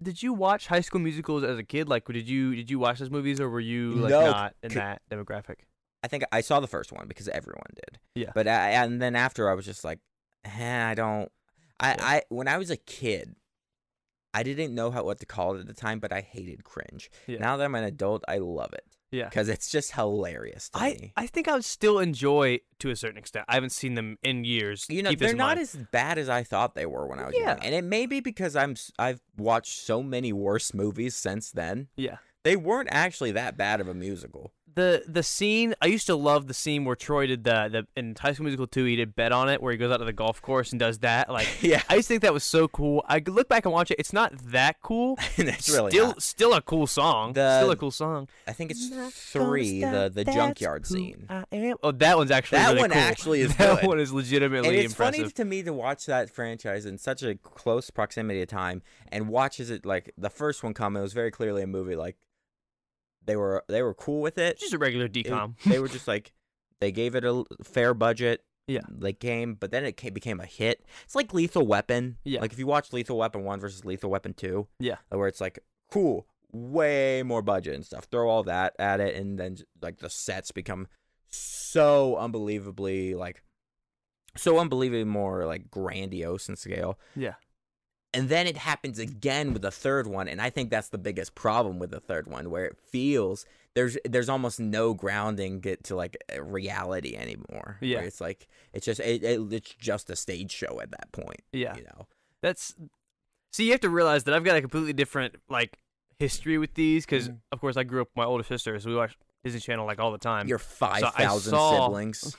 Did 0.00 0.22
you 0.22 0.32
watch 0.32 0.68
High 0.68 0.80
School 0.80 1.00
Musicals 1.00 1.42
as 1.42 1.58
a 1.58 1.64
kid? 1.64 1.88
Like, 1.88 2.06
did 2.06 2.28
you 2.28 2.54
did 2.54 2.70
you 2.70 2.78
watch 2.78 3.00
those 3.00 3.10
movies, 3.10 3.40
or 3.40 3.48
were 3.48 3.60
you 3.60 3.92
like 3.94 4.10
No, 4.10 4.30
not 4.30 4.54
in 4.62 4.72
that 4.74 5.02
demographic? 5.10 5.56
I 6.04 6.08
think 6.08 6.22
I 6.30 6.40
saw 6.40 6.60
the 6.60 6.68
first 6.68 6.92
one 6.92 7.08
because 7.08 7.28
everyone 7.28 7.70
did. 7.74 7.98
Yeah. 8.14 8.30
But 8.34 8.46
I, 8.46 8.70
and 8.70 9.02
then 9.02 9.16
after 9.16 9.50
I 9.50 9.54
was 9.54 9.64
just 9.64 9.84
like, 9.84 9.98
eh, 10.44 10.86
I 10.86 10.94
don't. 10.94 11.30
I, 11.80 11.90
Yeah. 11.90 11.96
I 12.00 12.22
when 12.28 12.46
I 12.46 12.58
was 12.58 12.70
a 12.70 12.76
kid, 12.76 13.34
I 14.32 14.44
didn't 14.44 14.74
know 14.74 14.92
how 14.92 15.02
what 15.04 15.18
to 15.20 15.26
call 15.26 15.56
it 15.56 15.60
at 15.60 15.66
the 15.66 15.74
time, 15.74 15.98
but 15.98 16.12
I 16.12 16.20
hated 16.20 16.62
cringe. 16.62 17.10
Yeah. 17.26 17.38
Now 17.38 17.56
that 17.56 17.64
I'm 17.64 17.74
an 17.74 17.84
adult, 17.84 18.22
I 18.28 18.38
love 18.38 18.72
it 18.72 18.84
Yeah. 19.10 19.24
because 19.28 19.48
it's 19.48 19.70
just 19.70 19.92
hilarious 19.92 20.68
to 20.70 20.78
I, 20.78 20.88
me. 21.00 21.12
I 21.16 21.26
think 21.26 21.48
I 21.48 21.54
would 21.54 21.64
still 21.64 21.98
enjoy 21.98 22.60
to 22.80 22.90
a 22.90 22.96
certain 22.96 23.16
extent. 23.18 23.44
I 23.48 23.54
haven't 23.54 23.70
seen 23.70 23.94
them 23.94 24.18
in 24.22 24.44
years. 24.44 24.86
You 24.88 25.02
know, 25.02 25.10
Keep 25.10 25.18
they're 25.20 25.34
not 25.34 25.56
mind. 25.56 25.60
as 25.60 25.76
bad 25.92 26.18
as 26.18 26.28
I 26.28 26.42
thought 26.42 26.74
they 26.74 26.86
were 26.86 27.06
when 27.06 27.18
I 27.18 27.26
was 27.26 27.34
Yeah. 27.36 27.48
young, 27.54 27.58
and 27.60 27.74
it 27.74 27.84
may 27.84 28.06
be 28.06 28.20
because 28.20 28.54
I'm 28.56 28.76
I've 28.98 29.20
watched 29.36 29.78
so 29.78 30.02
many 30.02 30.32
worse 30.32 30.74
movies 30.74 31.16
since 31.16 31.50
then. 31.50 31.88
yeah. 31.96 32.16
They 32.44 32.54
weren't 32.56 32.88
actually 32.92 33.32
that 33.32 33.56
bad 33.56 33.80
of 33.80 33.88
a 33.88 33.94
musical. 33.94 34.52
The 34.74 35.02
the 35.08 35.22
scene 35.22 35.74
I 35.80 35.86
used 35.86 36.06
to 36.06 36.14
love 36.14 36.46
the 36.46 36.54
scene 36.54 36.84
where 36.84 36.94
Troy 36.94 37.26
did 37.26 37.42
the 37.44 37.68
the 37.70 37.86
in 38.00 38.14
High 38.18 38.32
School 38.32 38.44
Musical 38.44 38.66
two 38.66 38.84
he 38.84 38.96
did 38.96 39.16
bet 39.16 39.32
on 39.32 39.48
it 39.48 39.62
where 39.62 39.72
he 39.72 39.78
goes 39.78 39.90
out 39.90 39.96
to 39.96 40.04
the 40.04 40.12
golf 40.12 40.40
course 40.42 40.70
and 40.72 40.78
does 40.78 40.98
that 40.98 41.30
like 41.30 41.48
yeah, 41.62 41.82
I 41.88 41.94
used 41.96 42.08
to 42.08 42.12
think 42.14 42.22
that 42.22 42.32
was 42.34 42.44
so 42.44 42.68
cool. 42.68 43.04
I 43.08 43.22
look 43.26 43.48
back 43.48 43.64
and 43.64 43.72
watch 43.72 43.90
it. 43.90 43.96
It's 43.98 44.12
not 44.12 44.32
that 44.52 44.76
cool. 44.82 45.16
it's 45.36 45.68
really 45.68 45.90
still 45.90 46.06
not. 46.08 46.22
still 46.22 46.54
a 46.54 46.62
cool 46.62 46.86
song. 46.86 47.32
The- 47.32 47.60
still 47.60 47.70
a 47.70 47.76
cool 47.76 47.90
song. 47.90 48.28
I 48.46 48.52
think 48.52 48.70
it's 48.70 48.88
three. 49.32 49.80
The 49.80 50.10
the 50.14 50.24
junkyard 50.24 50.86
scene. 50.86 51.26
I 51.28 51.44
am. 51.52 51.76
Oh, 51.82 51.92
that 51.92 52.16
one's 52.16 52.30
actually 52.30 52.58
That 52.58 52.68
really 52.68 52.80
one 52.82 52.90
cool. 52.90 53.00
actually 53.00 53.40
is 53.40 53.56
that 53.58 53.80
good. 53.80 53.88
one 53.88 53.98
is 54.00 54.12
legitimately 54.12 54.68
And 54.68 54.76
it's 54.78 54.92
impressive. 54.92 55.20
funny 55.22 55.30
to 55.32 55.44
me 55.44 55.62
to 55.62 55.72
watch 55.72 56.06
that 56.06 56.30
franchise 56.30 56.84
in 56.86 56.98
such 56.98 57.22
a 57.22 57.34
close 57.36 57.90
proximity 57.90 58.42
of 58.42 58.48
time 58.48 58.82
and 59.10 59.28
watches 59.28 59.70
it 59.70 59.86
like 59.86 60.12
the 60.18 60.30
first 60.30 60.62
one 60.62 60.74
come. 60.74 60.96
It 60.96 61.00
was 61.00 61.12
very 61.14 61.30
clearly 61.30 61.62
a 61.62 61.66
movie. 61.66 61.96
Like 61.96 62.16
they 63.28 63.36
were 63.36 63.62
they 63.68 63.82
were 63.82 63.94
cool 63.94 64.20
with 64.20 64.38
it. 64.38 64.58
Just 64.58 64.74
a 64.74 64.78
regular 64.78 65.04
It- 65.04 65.12
DCOM. 65.12 65.54
they 65.64 65.78
were 65.78 65.86
just 65.96 66.08
like 66.08 66.32
they 66.80 66.90
gave 66.90 67.14
it 67.14 67.24
a 67.24 67.44
fair 67.62 67.94
budget. 67.94 68.42
Yeah. 68.66 68.80
They 68.90 69.12
came, 69.12 69.54
but 69.54 69.70
then 69.70 69.84
it 69.84 69.96
ca- 69.98 70.10
became 70.10 70.40
a 70.40 70.44
hit. 70.46 70.84
It's 71.04 71.14
like 71.14 71.32
Lethal 71.32 71.66
Weapon. 71.66 72.18
Yeah. 72.24 72.40
Like 72.40 72.52
if 72.52 72.58
you 72.58 72.66
watch 72.66 72.92
Lethal 72.92 73.16
Weapon 73.16 73.42
one 73.44 73.60
versus 73.60 73.84
Lethal 73.84 74.10
Weapon 74.10 74.34
two. 74.34 74.66
Yeah. 74.80 74.96
Where 75.10 75.28
it's 75.28 75.40
like 75.40 75.58
cool. 75.90 76.26
way 76.52 77.22
more 77.22 77.40
budget 77.42 77.74
and 77.76 77.84
stuff. 77.86 78.04
Throw 78.10 78.28
all 78.28 78.42
that 78.44 78.74
at 78.78 79.00
it, 79.00 79.14
and 79.16 79.38
then 79.38 79.56
like 79.80 79.98
the 79.98 80.10
sets 80.10 80.50
become 80.52 80.86
so 81.30 82.16
unbelievably 82.16 83.14
like 83.14 83.42
so 84.36 84.58
unbelievably 84.58 85.04
more 85.04 85.46
like 85.46 85.70
grandiose 85.70 86.48
in 86.48 86.56
scale. 86.56 86.98
Yeah. 87.16 87.34
And 88.18 88.28
then 88.28 88.46
it 88.48 88.56
happens 88.56 88.98
again 88.98 89.52
with 89.52 89.62
the 89.62 89.70
third 89.70 90.06
one, 90.08 90.26
and 90.26 90.40
I 90.42 90.50
think 90.50 90.70
that's 90.70 90.88
the 90.88 90.98
biggest 90.98 91.34
problem 91.36 91.78
with 91.78 91.90
the 91.90 92.00
third 92.00 92.26
one, 92.26 92.50
where 92.50 92.64
it 92.64 92.76
feels 92.76 93.46
there's 93.74 93.96
there's 94.04 94.28
almost 94.28 94.58
no 94.58 94.92
grounding 94.92 95.60
get 95.60 95.84
to 95.84 95.94
like 95.94 96.16
reality 96.40 97.14
anymore. 97.16 97.76
where 97.78 97.88
Yeah. 97.90 98.00
it's 98.00 98.20
like 98.20 98.48
it's 98.72 98.84
just 98.86 98.98
it, 98.98 99.22
it, 99.22 99.52
it's 99.52 99.72
just 99.74 100.10
a 100.10 100.16
stage 100.16 100.50
show 100.50 100.80
at 100.80 100.90
that 100.90 101.12
point. 101.12 101.42
Yeah. 101.52 101.76
you 101.76 101.84
know. 101.84 102.08
That's 102.42 102.74
see, 103.52 103.66
you 103.66 103.70
have 103.72 103.80
to 103.82 103.88
realize 103.90 104.24
that 104.24 104.34
I've 104.34 104.42
got 104.44 104.56
a 104.56 104.60
completely 104.60 104.94
different 104.94 105.36
like 105.48 105.78
history 106.18 106.58
with 106.58 106.74
these 106.74 107.06
because, 107.06 107.28
Mhm. 107.28 107.38
of 107.52 107.60
course, 107.60 107.76
I 107.76 107.84
grew 107.84 108.00
up 108.02 108.08
with 108.08 108.16
my 108.16 108.24
older 108.24 108.42
sister, 108.42 108.76
so 108.80 108.90
we 108.90 108.96
watch 108.96 109.16
Disney 109.44 109.60
Channel 109.60 109.86
like 109.86 110.00
all 110.00 110.10
the 110.10 110.18
time. 110.18 110.48
Your 110.48 110.58
five 110.58 111.02
thousand 111.14 111.50
saw- 111.52 111.86
siblings. 111.86 112.36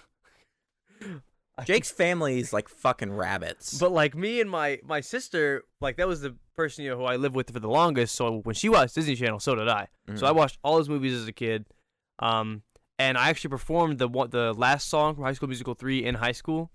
Jake's 1.66 1.92
family 1.92 2.40
is 2.40 2.52
like 2.54 2.70
fucking 2.70 3.12
rabbits. 3.12 3.78
But 3.80 3.92
like 3.92 4.16
me 4.16 4.42
and 4.42 4.50
my 4.50 4.80
my 4.84 5.02
sister, 5.02 5.64
like 5.82 5.98
that 5.98 6.08
was 6.08 6.22
the 6.22 6.36
person 6.56 6.84
you 6.84 6.92
know 6.92 6.98
who 6.98 7.04
I 7.06 7.16
lived 7.16 7.36
with 7.36 7.52
for 7.52 7.60
the 7.60 7.70
longest. 7.70 8.16
So 8.16 8.40
when 8.44 8.56
she 8.56 8.70
watched 8.70 8.96
Disney 8.96 9.16
Channel, 9.16 9.40
so 9.40 9.56
did 9.56 9.68
I. 9.68 9.88
So 10.16 10.26
I 10.28 10.32
Mhm. 10.32 10.36
watched 10.36 10.60
all 10.64 10.78
his 10.78 10.90
movies 10.90 11.14
as 11.14 11.28
a 11.28 11.32
kid, 11.32 11.66
um, 12.20 12.64
and 12.98 13.18
I 13.18 13.30
actually 13.30 13.50
performed 13.52 13.98
the 14.00 14.08
one 14.08 14.30
the 14.30 14.54
last 14.54 14.90
song 14.90 15.16
from 15.16 15.24
High 15.24 15.34
School 15.34 15.48
Musical 15.50 15.74
three 15.74 16.04
in 16.04 16.16
high 16.16 16.32
school. 16.34 16.72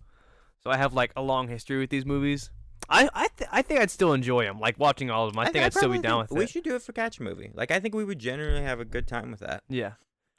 So 0.62 0.70
I 0.70 0.76
have 0.76 0.94
like 0.94 1.12
a 1.16 1.22
long 1.22 1.48
history 1.48 1.78
with 1.78 1.90
these 1.90 2.06
movies. 2.06 2.50
I 2.88 3.08
I, 3.14 3.28
th- 3.36 3.48
I 3.52 3.62
think 3.62 3.80
I'd 3.80 3.90
still 3.90 4.12
enjoy 4.12 4.44
them, 4.44 4.58
like 4.60 4.78
watching 4.78 5.10
all 5.10 5.26
of 5.26 5.32
them. 5.32 5.40
I, 5.40 5.50
think 5.50 5.64
I'd 5.64 5.72
still 5.74 5.90
be 5.90 5.98
down 5.98 6.20
with 6.22 6.30
We 6.30 6.36
it. 6.36 6.40
We 6.40 6.46
should 6.46 6.64
do 6.64 6.74
it 6.74 6.82
for 6.82 6.92
Catch 6.92 7.18
a 7.18 7.22
Movie. 7.22 7.50
Like 7.54 7.70
I 7.70 7.80
think 7.80 7.94
we 7.94 8.04
would 8.04 8.18
generally 8.18 8.62
have 8.62 8.80
a 8.80 8.84
good 8.84 9.06
time 9.06 9.30
with 9.30 9.40
that. 9.40 9.62
Yeah, 9.68 9.92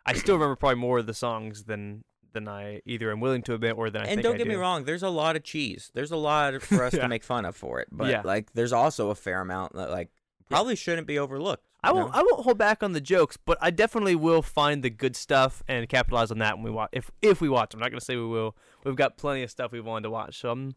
I 0.05 0.13
still 0.13 0.35
remember 0.35 0.55
probably 0.55 0.77
more 0.79 0.99
of 0.99 1.05
the 1.07 1.13
songs 1.13 1.63
than 1.65 2.03
than 2.35 2.47
I 2.47 2.81
either 2.85 3.11
am 3.11 3.19
willing 3.19 3.41
to 3.43 3.55
admit 3.55 3.75
or 3.75 3.89
than 3.89 4.03
I 4.03 4.05
and 4.05 4.21
don't 4.21 4.35
I 4.35 4.37
get 4.37 4.47
me 4.47 4.53
wrong, 4.53 4.83
there's 4.85 5.01
a 5.03 5.09
lot 5.09 5.35
of 5.35 5.43
cheese. 5.43 5.89
There's 5.95 6.11
a 6.11 6.15
lot 6.17 6.61
for 6.61 6.83
us 6.83 6.93
Yeah. 6.93 7.01
to 7.01 7.07
make 7.07 7.23
fun 7.23 7.45
of 7.45 7.55
for 7.55 7.79
it. 7.79 7.87
But 7.91 8.09
Yeah. 8.11 8.21
like 8.23 8.53
there's 8.53 8.71
also 8.73 9.09
a 9.09 9.15
fair 9.15 9.41
amount 9.41 9.73
that 9.73 9.89
like 9.89 10.09
probably 10.49 10.75
shouldn't 10.75 11.07
be 11.07 11.17
overlooked. 11.17 11.65
I 11.83 11.91
won't. 11.91 12.11
know? 12.13 12.19
I 12.19 12.23
won't 12.23 12.43
hold 12.43 12.57
back 12.57 12.81
on 12.83 12.93
the 12.93 13.01
jokes, 13.01 13.37
but 13.37 13.57
I 13.61 13.69
definitely 13.71 14.15
will 14.15 14.41
find 14.41 14.81
the 14.83 14.89
good 14.89 15.15
stuff 15.15 15.61
and 15.67 15.87
capitalize 15.89 16.31
on 16.31 16.37
that 16.39 16.55
when 16.57 16.63
we 16.65 16.71
watch. 16.71 16.89
If 16.91 17.09
if 17.21 17.41
we 17.41 17.49
watch, 17.49 17.73
I'm 17.73 17.79
not 17.79 17.89
gonna 17.91 18.01
say 18.01 18.15
we 18.15 18.25
will. 18.27 18.55
We've 18.83 18.95
got 18.95 19.17
plenty 19.17 19.41
of 19.43 19.49
stuff 19.51 19.71
we 19.71 19.81
wanted 19.81 20.03
to 20.03 20.09
watch, 20.11 20.39
so 20.39 20.49
I'm 20.51 20.73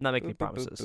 not 0.00 0.12
making 0.12 0.28
any 0.28 0.34
promises. 0.34 0.80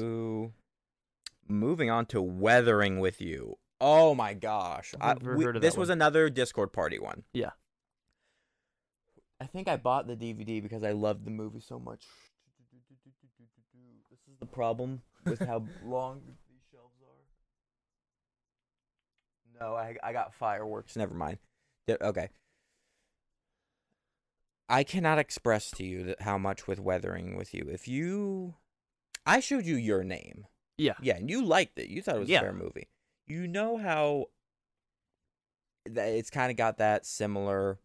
Moving 1.48 1.90
on 1.90 2.06
to 2.08 2.22
Weathering 2.22 3.00
with 3.00 3.20
You. 3.22 3.58
Oh 3.80 4.14
my 4.14 4.34
gosh. 4.34 4.94
I, 5.02 5.16
we- 5.16 5.44
heard 5.44 5.56
of 5.56 5.62
this 5.62 5.74
that 5.74 5.80
was 5.80 5.90
another 5.90 6.30
Discord 6.30 6.72
party 6.72 7.00
one. 7.00 7.24
Yeah. 7.34 7.50
I 9.42 9.48
think 9.48 9.68
I 9.68 9.76
bought 9.76 10.06
the 10.08 10.16
DVD 10.16 10.62
because 10.62 10.84
I 10.84 10.92
loved 10.92 11.26
the 11.26 11.32
movie 11.32 11.62
so 11.62 11.80
much. 11.80 12.04
This 14.12 14.20
is 14.28 14.38
the 14.40 14.46
problem 14.46 15.02
with 15.26 15.40
how 15.40 15.64
long 15.84 16.22
these 16.48 16.62
shelves 16.72 16.96
are. 19.60 19.66
No, 19.66 19.76
I 19.76 19.96
I 20.04 20.14
got 20.14 20.36
fireworks. 20.36 20.96
Never 20.96 21.16
mind. 21.16 21.40
Okay. 21.90 22.30
I 24.70 24.84
cannot 24.84 25.18
express 25.18 25.72
to 25.72 25.84
you 25.84 26.04
that 26.04 26.22
how 26.22 26.38
much 26.38 26.68
with 26.68 26.80
weathering 26.80 27.36
with 27.36 27.54
you. 27.54 27.68
If 27.70 27.88
you, 27.90 28.56
I 29.26 29.40
showed 29.42 29.66
you 29.66 29.76
your 29.76 30.04
name. 30.04 30.46
Yeah. 30.78 30.94
Yeah, 31.02 31.18
and 31.18 31.30
you 31.30 31.44
liked 31.44 31.78
it. 31.78 31.90
You 31.90 32.02
thought 32.02 32.16
it 32.16 32.20
was 32.20 32.30
Yeah. 32.30 32.38
a 32.40 32.44
fair 32.44 32.54
movie. 32.54 32.88
You 33.28 33.48
know 33.48 33.78
how 33.78 34.28
that 35.88 36.08
it's 36.10 36.30
kind 36.30 36.52
of 36.52 36.58
got 36.58 36.78
that 36.78 37.06
similar. 37.06 37.80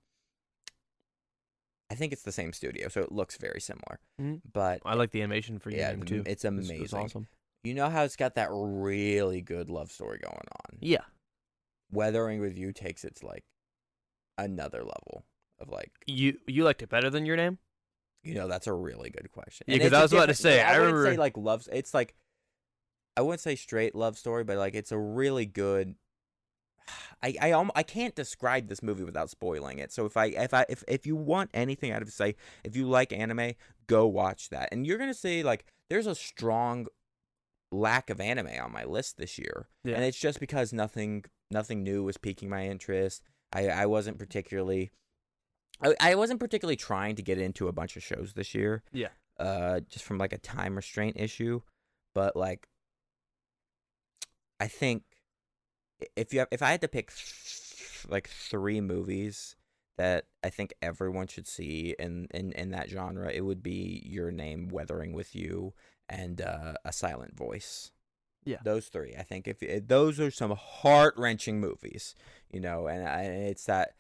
I 1.90 1.94
think 1.94 2.12
it's 2.12 2.22
the 2.22 2.33
same 2.33 2.53
studio, 2.53 2.88
so 2.88 3.01
it 3.01 3.12
looks 3.12 3.37
very 3.37 3.61
similar. 3.61 4.01
Mhm. 4.20 4.40
But 4.53 4.83
I 4.85 4.94
like 4.94 5.12
the 5.12 5.20
animation 5.22 5.59
for 5.59 5.70
you 5.70 5.77
yeah, 5.79 5.94
too. 5.94 6.20
it's 6.27 6.44
It's- 6.44 6.44
amazing. 6.44 6.83
It's 6.83 6.92
awesome. 6.92 7.29
You 7.62 7.75
know 7.75 7.88
how 7.88 8.03
it's 8.05 8.16
got 8.16 8.35
that 8.37 8.49
really 8.53 9.40
good 9.40 9.70
love 9.70 9.90
story 9.90 10.18
going 10.18 10.35
on. 10.37 10.79
Yeah. 10.81 11.05
Weathering 11.92 12.40
with 12.40 12.57
you 12.57 12.72
takes 12.72 13.05
it 13.05 13.16
to 13.16 13.27
like 13.27 13.44
another 14.38 14.79
level 14.81 15.25
of 15.59 15.68
like 15.68 15.92
You 16.07 16.38
you 16.46 16.64
liked 16.64 16.83
it 16.83 16.88
better 16.88 17.11
than 17.11 17.25
your 17.27 17.37
name? 17.37 17.59
You 18.22 18.35
know, 18.35 18.49
that's 18.49 18.66
a 18.66 18.72
really 18.72 19.11
good 19.11 19.31
question. 19.31 19.64
Yeah, 19.68 19.75
And 19.75 19.83
'cause 19.83 19.87
it's 19.92 19.96
I 19.96 20.03
was 20.03 20.12
about 20.12 20.27
to 20.27 20.35
say, 20.35 20.61
I, 20.61 20.75
I 20.85 20.90
say 21.05 21.16
like 21.16 21.37
love. 21.37 21.68
It's 21.72 21.94
like 21.94 22.14
I 23.16 23.22
wouldn't 23.22 23.40
say 23.40 23.55
straight 23.57 23.94
love 23.94 24.18
story, 24.18 24.44
but 24.44 24.59
like 24.59 24.75
it's 24.75 24.92
a 24.92 24.99
really 24.99 25.46
good. 25.46 25.94
I 27.22 27.35
I 27.40 27.53
alm- 27.53 27.72
I 27.75 27.83
can't 27.83 28.14
describe 28.14 28.68
this 28.68 28.83
movie 28.83 29.05
without 29.05 29.31
spoiling 29.31 29.79
it. 29.79 29.92
So 29.92 30.07
if 30.07 30.16
I 30.16 30.27
if 30.27 30.55
I 30.55 30.64
if 30.68 30.83
if 30.88 31.07
you 31.07 31.16
want 31.16 31.51
anything 31.55 31.90
out 31.90 32.03
of 32.03 32.11
say, 32.11 32.37
if 32.64 32.77
you 32.77 32.87
like 32.88 33.12
anime, 33.12 33.53
go 33.87 34.07
watch 34.07 34.51
that. 34.51 34.68
And 34.72 34.87
you're 34.87 34.99
gonna 34.99 35.14
say 35.14 35.42
like 35.42 35.64
there's 35.90 36.07
a 36.07 36.14
strong 36.14 36.87
lack 37.72 38.11
of 38.11 38.20
anime 38.20 38.51
on 38.62 38.72
my 38.72 38.85
list 38.85 39.16
this 39.18 39.38
year, 39.38 39.68
Yeah. 39.85 39.96
and 39.96 40.05
it's 40.05 40.18
just 40.18 40.38
because 40.40 40.72
nothing 40.72 41.25
nothing 41.51 41.83
new 41.83 42.03
was 42.05 42.16
piquing 42.16 42.49
my 42.49 42.66
interest. 42.66 43.22
I 43.53 43.68
I 43.68 43.87
wasn't 43.87 44.18
particularly. 44.18 44.90
I, 45.83 45.94
I 46.01 46.14
wasn't 46.14 46.40
particularly 46.40 46.77
trying 46.77 47.16
to 47.16 47.22
get 47.22 47.38
into 47.38 47.68
a 47.68 47.72
bunch 47.72 47.96
of 47.96 48.03
shows 48.03 48.33
this 48.35 48.55
year. 48.55 48.83
Yeah. 48.92 49.09
Uh, 49.38 49.81
just 49.81 50.05
from 50.07 50.16
like 50.16 50.33
a 50.33 50.38
time 50.38 50.75
restraint 50.75 51.16
issue, 51.18 51.61
but 52.14 52.35
like, 52.35 52.66
I 54.59 54.68
think 54.68 55.03
if 56.15 56.33
you 56.33 56.41
have, 56.41 56.49
if 56.51 56.63
I 56.63 56.71
had 56.71 56.81
to 56.83 56.89
pick 56.89 57.11
th- 57.13 58.07
like 58.09 58.29
three 58.29 58.81
movies 58.81 59.57
that 59.99 60.27
I 60.45 60.51
think 60.51 60.75
everyone 60.83 61.27
should 61.27 61.47
see 61.47 61.95
in 61.99 62.29
in 62.33 62.53
in 62.53 62.71
that 62.71 62.91
genre, 62.91 63.31
it 63.31 63.43
would 63.43 63.63
be 63.63 64.03
Your 64.05 64.31
Name, 64.31 64.69
Weathering 64.69 65.13
with 65.13 65.35
You, 65.35 65.73
and 66.09 66.41
uh, 66.41 66.75
A 66.85 66.93
Silent 66.93 67.37
Voice. 67.37 67.91
Yeah. 68.45 68.59
those 68.63 68.87
three. 68.87 69.13
I 69.19 69.25
think 69.25 69.49
if, 69.49 69.61
if 69.61 69.89
those 69.89 70.21
are 70.21 70.31
some 70.31 70.53
heart 70.53 71.15
wrenching 71.17 71.59
movies, 71.59 72.15
you 72.49 72.61
know, 72.61 72.87
and, 72.87 73.05
I, 73.07 73.23
and 73.23 73.43
it's 73.49 73.65
that 73.65 73.97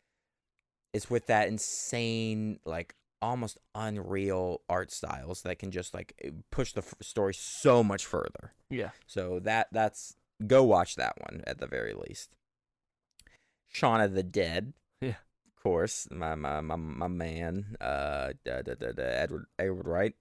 it's 0.92 1.10
with 1.10 1.26
that 1.26 1.48
insane 1.48 2.60
like 2.64 2.94
almost 3.20 3.58
unreal 3.74 4.60
art 4.68 4.92
styles 4.92 5.42
that 5.42 5.58
can 5.58 5.72
just 5.72 5.94
like 5.94 6.32
push 6.52 6.72
the 6.74 6.82
f- 6.82 6.94
story 7.02 7.34
so 7.34 7.82
much 7.82 8.06
further. 8.06 8.52
Yeah. 8.70 8.90
So 9.06 9.40
that 9.40 9.66
that's 9.72 10.16
go 10.44 10.62
watch 10.64 10.96
that 10.96 11.14
one 11.20 11.42
at 11.46 11.58
the 11.58 11.66
very 11.66 11.94
least. 11.94 12.30
Shaun 13.68 14.00
of 14.00 14.14
the 14.14 14.22
Dead. 14.22 14.72
Yeah. 15.00 15.10
Of 15.10 15.62
course, 15.62 16.08
my 16.10 16.34
my 16.34 16.60
my, 16.60 16.76
my 16.76 17.08
man, 17.08 17.76
uh, 17.80 18.32
da, 18.44 18.62
da, 18.62 18.74
da, 18.74 19.02
Edgar 19.02 19.48
Edgar 19.58 19.74
Wright. 19.74 20.14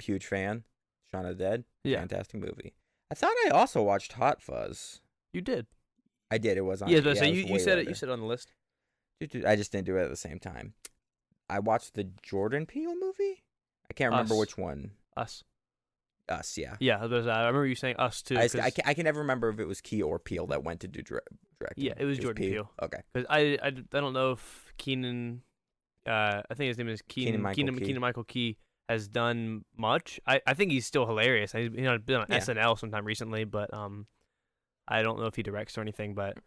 Huge 0.00 0.26
fan. 0.26 0.64
Shaun 1.10 1.26
of 1.26 1.38
the 1.38 1.44
Dead. 1.44 1.64
Yeah. 1.84 1.98
Fantastic 2.00 2.40
movie. 2.40 2.74
I 3.10 3.14
thought 3.14 3.34
I 3.46 3.50
also 3.50 3.82
watched 3.82 4.12
Hot 4.14 4.40
Fuzz. 4.40 5.00
You 5.32 5.40
did. 5.40 5.66
I 6.30 6.38
did. 6.38 6.56
It 6.56 6.62
was 6.62 6.80
on. 6.80 6.88
Yeah, 6.88 7.00
so 7.00 7.24
you, 7.24 7.42
was 7.42 7.48
you 7.48 7.52
way 7.54 7.58
said 7.58 7.78
it. 7.78 7.88
You 7.88 7.94
said 7.94 8.08
it 8.08 8.12
on 8.12 8.20
the 8.20 8.26
list. 8.26 8.52
I 9.46 9.56
just 9.56 9.72
didn't 9.72 9.86
do 9.86 9.96
it 9.96 10.02
at 10.02 10.10
the 10.10 10.16
same 10.16 10.38
time. 10.38 10.74
I 11.48 11.58
watched 11.58 11.94
the 11.94 12.08
Jordan 12.22 12.64
Peele 12.66 12.94
movie. 12.98 13.42
I 13.90 13.94
can't 13.94 14.12
remember 14.12 14.34
Us. 14.34 14.40
which 14.40 14.56
one. 14.56 14.92
Us. 15.16 15.42
Us, 16.30 16.56
yeah. 16.56 16.76
Yeah, 16.80 17.06
there's, 17.06 17.26
I 17.26 17.40
remember 17.40 17.66
you 17.66 17.74
saying 17.74 17.96
us 17.98 18.22
too. 18.22 18.36
I, 18.38 18.42
just- 18.42 18.56
I, 18.56 18.70
can, 18.70 18.84
I 18.86 18.94
can 18.94 19.04
never 19.04 19.20
remember 19.20 19.48
if 19.50 19.58
it 19.58 19.66
was 19.66 19.80
Key 19.80 20.02
or 20.02 20.18
Peele 20.18 20.46
that 20.48 20.62
went 20.64 20.80
to 20.80 20.88
do 20.88 21.02
direct. 21.02 21.28
directing. 21.58 21.84
Yeah, 21.84 21.94
it 21.98 22.04
was 22.04 22.18
Jordan 22.18 22.44
Peele. 22.48 22.70
Okay. 22.82 23.00
Because 23.12 23.26
I, 23.28 23.58
I, 23.62 23.66
I 23.66 23.70
don't 24.00 24.12
know 24.12 24.32
if 24.32 24.72
Keenan, 24.78 25.42
uh, 26.06 26.42
I 26.50 26.54
think 26.54 26.68
his 26.68 26.78
name 26.78 26.88
is 26.88 27.02
Keenan 27.02 27.32
Keenan-Michael 27.34 27.54
Keenan, 27.56 27.74
Key. 27.78 27.84
Keenan 27.86 28.00
Michael 28.00 28.24
Key 28.24 28.56
has 28.88 29.08
done 29.08 29.64
much. 29.76 30.18
I, 30.26 30.40
I 30.46 30.54
think 30.54 30.72
he's 30.72 30.86
still 30.86 31.06
hilarious. 31.06 31.52
He's 31.52 31.70
you 31.72 31.82
know, 31.82 31.98
been 31.98 32.16
on 32.16 32.26
Yeah. 32.28 32.38
SNL 32.38 32.78
sometime 32.78 33.04
recently, 33.04 33.44
but 33.44 33.72
um, 33.74 34.06
I 34.88 35.02
don't 35.02 35.18
know 35.20 35.26
if 35.26 35.34
he 35.36 35.42
directs 35.42 35.76
or 35.78 35.80
anything. 35.82 36.14
But 36.14 36.38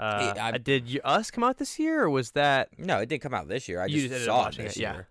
uh, 0.00 0.34
I- 0.36 0.50
I, 0.54 0.58
did 0.58 0.88
you, 0.88 1.00
Us 1.04 1.30
come 1.30 1.44
out 1.44 1.58
this 1.58 1.78
year 1.78 2.02
or 2.04 2.10
was 2.10 2.32
that 2.32 2.70
No, 2.78 2.98
it 3.00 3.08
didn't 3.08 3.22
come 3.22 3.34
out 3.34 3.48
this 3.48 3.68
year. 3.68 3.80
I 3.80 3.88
just 3.88 4.08
just 4.08 4.24
saw 4.24 4.48
it 4.48 4.56
this 4.56 4.76
it, 4.76 4.80
yeah. 4.82 4.92
year. 4.94 5.08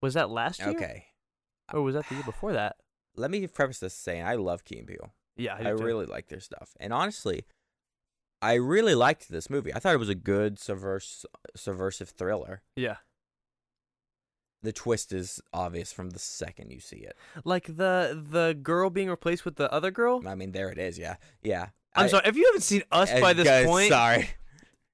was 0.00 0.14
that 0.14 0.30
last 0.30 0.60
year? 0.60 0.70
Okay. 0.70 1.04
Or 1.72 1.82
was 1.82 1.94
that 1.94 2.08
the 2.08 2.14
year 2.16 2.24
before 2.26 2.52
that? 2.54 2.76
Let 3.16 3.30
me 3.30 3.46
preface 3.46 3.78
this 3.78 3.94
saying 3.94 4.24
I 4.24 4.34
love 4.36 4.64
Key 4.64 4.78
and 4.78 4.86
Peele. 4.88 5.12
Yeah, 5.36 5.56
I, 5.58 5.62
do 5.70 5.78
too. 5.78 5.84
really 5.84 6.06
like 6.06 6.28
their 6.28 6.40
stuff. 6.40 6.70
And 6.78 6.92
honestly, 6.92 7.44
I 8.42 8.54
really 8.54 8.94
liked 8.94 9.28
this 9.30 9.48
movie. 9.50 9.74
I 9.74 9.78
thought 9.78 9.94
it 9.94 9.98
was 9.98 10.08
a 10.08 10.14
good 10.14 10.56
subvers- 10.56 11.24
subversive 11.56 12.10
thriller. 12.10 12.62
yeah. 12.76 12.96
The 14.62 14.72
twist 14.72 15.10
is 15.14 15.40
obvious 15.54 15.90
from 15.90 16.10
the 16.10 16.18
second 16.18 16.70
you 16.70 16.80
see 16.80 16.98
it. 16.98 17.16
Like 17.44 17.64
the 17.64 18.22
the 18.30 18.54
girl 18.62 18.90
being 18.90 19.08
replaced 19.08 19.46
with 19.46 19.56
the 19.56 19.72
other 19.72 19.90
girl. 19.90 20.20
I 20.26 20.34
mean, 20.34 20.52
there 20.52 20.68
it 20.68 20.76
is. 20.76 20.98
Yeah, 20.98 21.16
yeah. 21.42 21.68
I'm 21.94 22.04
I- 22.04 22.08
sorry 22.08 22.24
if 22.26 22.36
you 22.36 22.44
haven't 22.44 22.60
seen 22.60 22.82
Us 22.92 23.10
uh, 23.10 23.20
by 23.22 23.32
this 23.32 23.46
guys, 23.46 23.64
point. 23.64 23.88
sorry. 23.88 24.28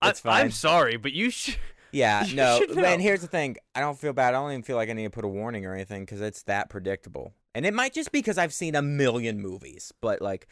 I, 0.01 0.13
fine. 0.13 0.41
I'm 0.45 0.51
sorry, 0.53 0.97
but 0.99 1.13
you 1.13 1.31
should. 1.31 1.57
Yeah, 1.97 2.25
You 2.27 2.37
no. 2.37 2.61
And 2.85 3.01
here's 3.01 3.23
the 3.23 3.27
thing: 3.27 3.57
I 3.75 3.81
don't 3.81 3.99
feel 3.99 4.13
bad. 4.13 4.35
I 4.35 4.39
don't 4.39 4.51
even 4.53 4.63
feel 4.63 4.77
like 4.77 4.91
I 4.91 4.93
need 4.93 5.05
to 5.05 5.11
put 5.11 5.25
a 5.25 5.29
warning 5.29 5.65
or 5.67 5.75
anything 5.75 6.03
because 6.05 6.21
it's 6.21 6.43
that 6.45 6.69
predictable. 6.69 7.33
And 7.55 7.65
it 7.65 7.73
might 7.73 7.95
just 7.95 8.13
be 8.13 8.19
because 8.19 8.37
I've 8.39 8.53
seen 8.53 8.75
a 8.75 8.83
million 8.83 9.41
movies, 9.41 9.93
but 10.03 10.21
like, 10.21 10.47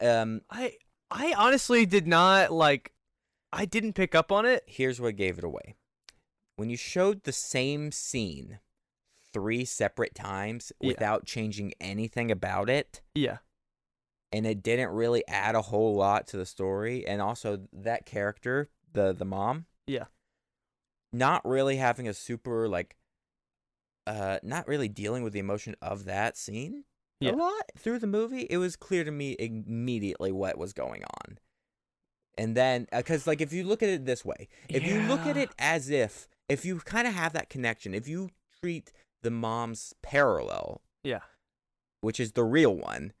um, 0.00 0.40
I 0.50 0.74
I 1.10 1.34
honestly 1.36 1.86
did 1.86 2.06
not 2.06 2.52
like. 2.52 2.92
I 3.52 3.64
didn't 3.64 3.94
pick 3.94 4.14
up 4.14 4.30
on 4.30 4.44
it. 4.44 4.62
Here's 4.66 5.00
what 5.00 5.16
gave 5.16 5.38
it 5.38 5.44
away. 5.44 5.74
When 6.56 6.68
you 6.68 6.76
showed 6.76 7.22
the 7.22 7.32
same 7.32 7.92
scene 7.92 8.58
three 9.32 9.64
separate 9.64 10.14
times 10.14 10.72
Yeah. 10.80 10.88
without 10.88 11.24
changing 11.24 11.72
anything 11.80 12.30
about 12.30 12.68
it, 12.68 13.00
Yeah. 13.14 13.38
and 14.32 14.46
it 14.46 14.62
didn't 14.62 14.90
really 14.90 15.26
add 15.28 15.54
a 15.54 15.62
whole 15.62 15.94
lot 15.94 16.26
to 16.28 16.36
the 16.36 16.44
story, 16.44 17.06
and 17.06 17.22
also 17.22 17.60
that 17.72 18.04
character, 18.04 18.68
the 18.92 19.12
the 19.14 19.24
mom, 19.24 19.64
Yeah. 19.86 20.06
Not 21.12 21.44
really 21.46 21.76
having 21.76 22.06
a 22.08 22.14
super 22.14 22.68
like 22.68 22.96
uh 24.06 24.38
not 24.42 24.66
really 24.68 24.88
dealing 24.88 25.22
with 25.22 25.32
the 25.32 25.38
emotion 25.38 25.74
of 25.82 26.04
that 26.04 26.36
scene 26.36 26.84
Yeah. 27.20 27.32
a 27.32 27.36
lot 27.36 27.72
through 27.76 27.98
the 27.98 28.06
movie 28.06 28.46
it 28.50 28.58
was 28.58 28.76
clear 28.76 29.04
to 29.04 29.10
me 29.10 29.36
immediately 29.38 30.32
what 30.32 30.58
was 30.58 30.72
going 30.72 31.02
on 31.04 31.38
and 32.36 32.54
then 32.56 32.86
because 32.94 33.26
like 33.26 33.40
if 33.40 33.52
you 33.52 33.64
look 33.64 33.82
at 33.82 33.88
it 33.88 34.06
this 34.06 34.24
way 34.24 34.48
if 34.68 34.84
you 34.84 35.00
look 35.02 35.26
at 35.26 35.36
it 35.36 35.50
as 35.58 35.90
if 35.90 36.28
if 36.48 36.64
you 36.64 36.78
kind 36.78 37.06
of 37.08 37.14
have 37.14 37.32
that 37.32 37.48
connection 37.50 37.94
if 37.94 38.06
you 38.08 38.30
treat 38.62 38.92
the 39.22 39.30
mom's 39.30 39.92
parallel 40.02 40.80
Yeah. 41.02 41.20
which 42.00 42.20
is 42.20 42.32
the 42.32 42.44
real 42.44 42.74
one 42.76 43.12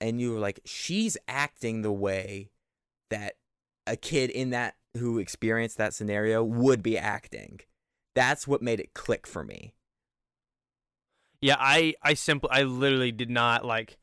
and 0.00 0.20
you're 0.20 0.38
like 0.38 0.60
she's 0.64 1.16
acting 1.26 1.82
the 1.82 1.92
way 1.92 2.50
that 3.10 3.34
a 3.86 3.96
kid 3.96 4.30
in 4.30 4.50
that 4.50 4.76
who 4.96 5.18
experienced 5.18 5.76
that 5.78 5.94
scenario 5.94 6.42
would 6.42 6.82
be 6.82 6.96
acting 6.98 7.60
that's 8.14 8.48
what 8.48 8.62
made 8.62 8.80
it 8.80 8.94
click 8.94 9.26
for 9.26 9.44
me 9.44 9.74
Yeah, 11.40 11.56
I 11.58 11.94
I 12.02 12.14
simply 12.14 12.50
I 12.50 12.62
literally 12.64 13.12
did 13.12 13.30
not 13.30 13.64
like 13.64 13.96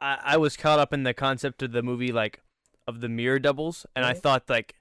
I, 0.00 0.18
I 0.22 0.36
was 0.36 0.56
caught 0.56 0.78
up 0.78 0.92
in 0.92 1.02
the 1.02 1.14
concept 1.14 1.62
of 1.62 1.72
the 1.72 1.82
movie 1.82 2.12
like 2.12 2.40
of 2.86 3.00
the 3.00 3.08
mirror 3.08 3.38
doubles 3.38 3.86
and 3.96 4.04
I 4.04 4.12
Mhm. 4.14 4.22
thought 4.22 4.48
like 4.48 4.76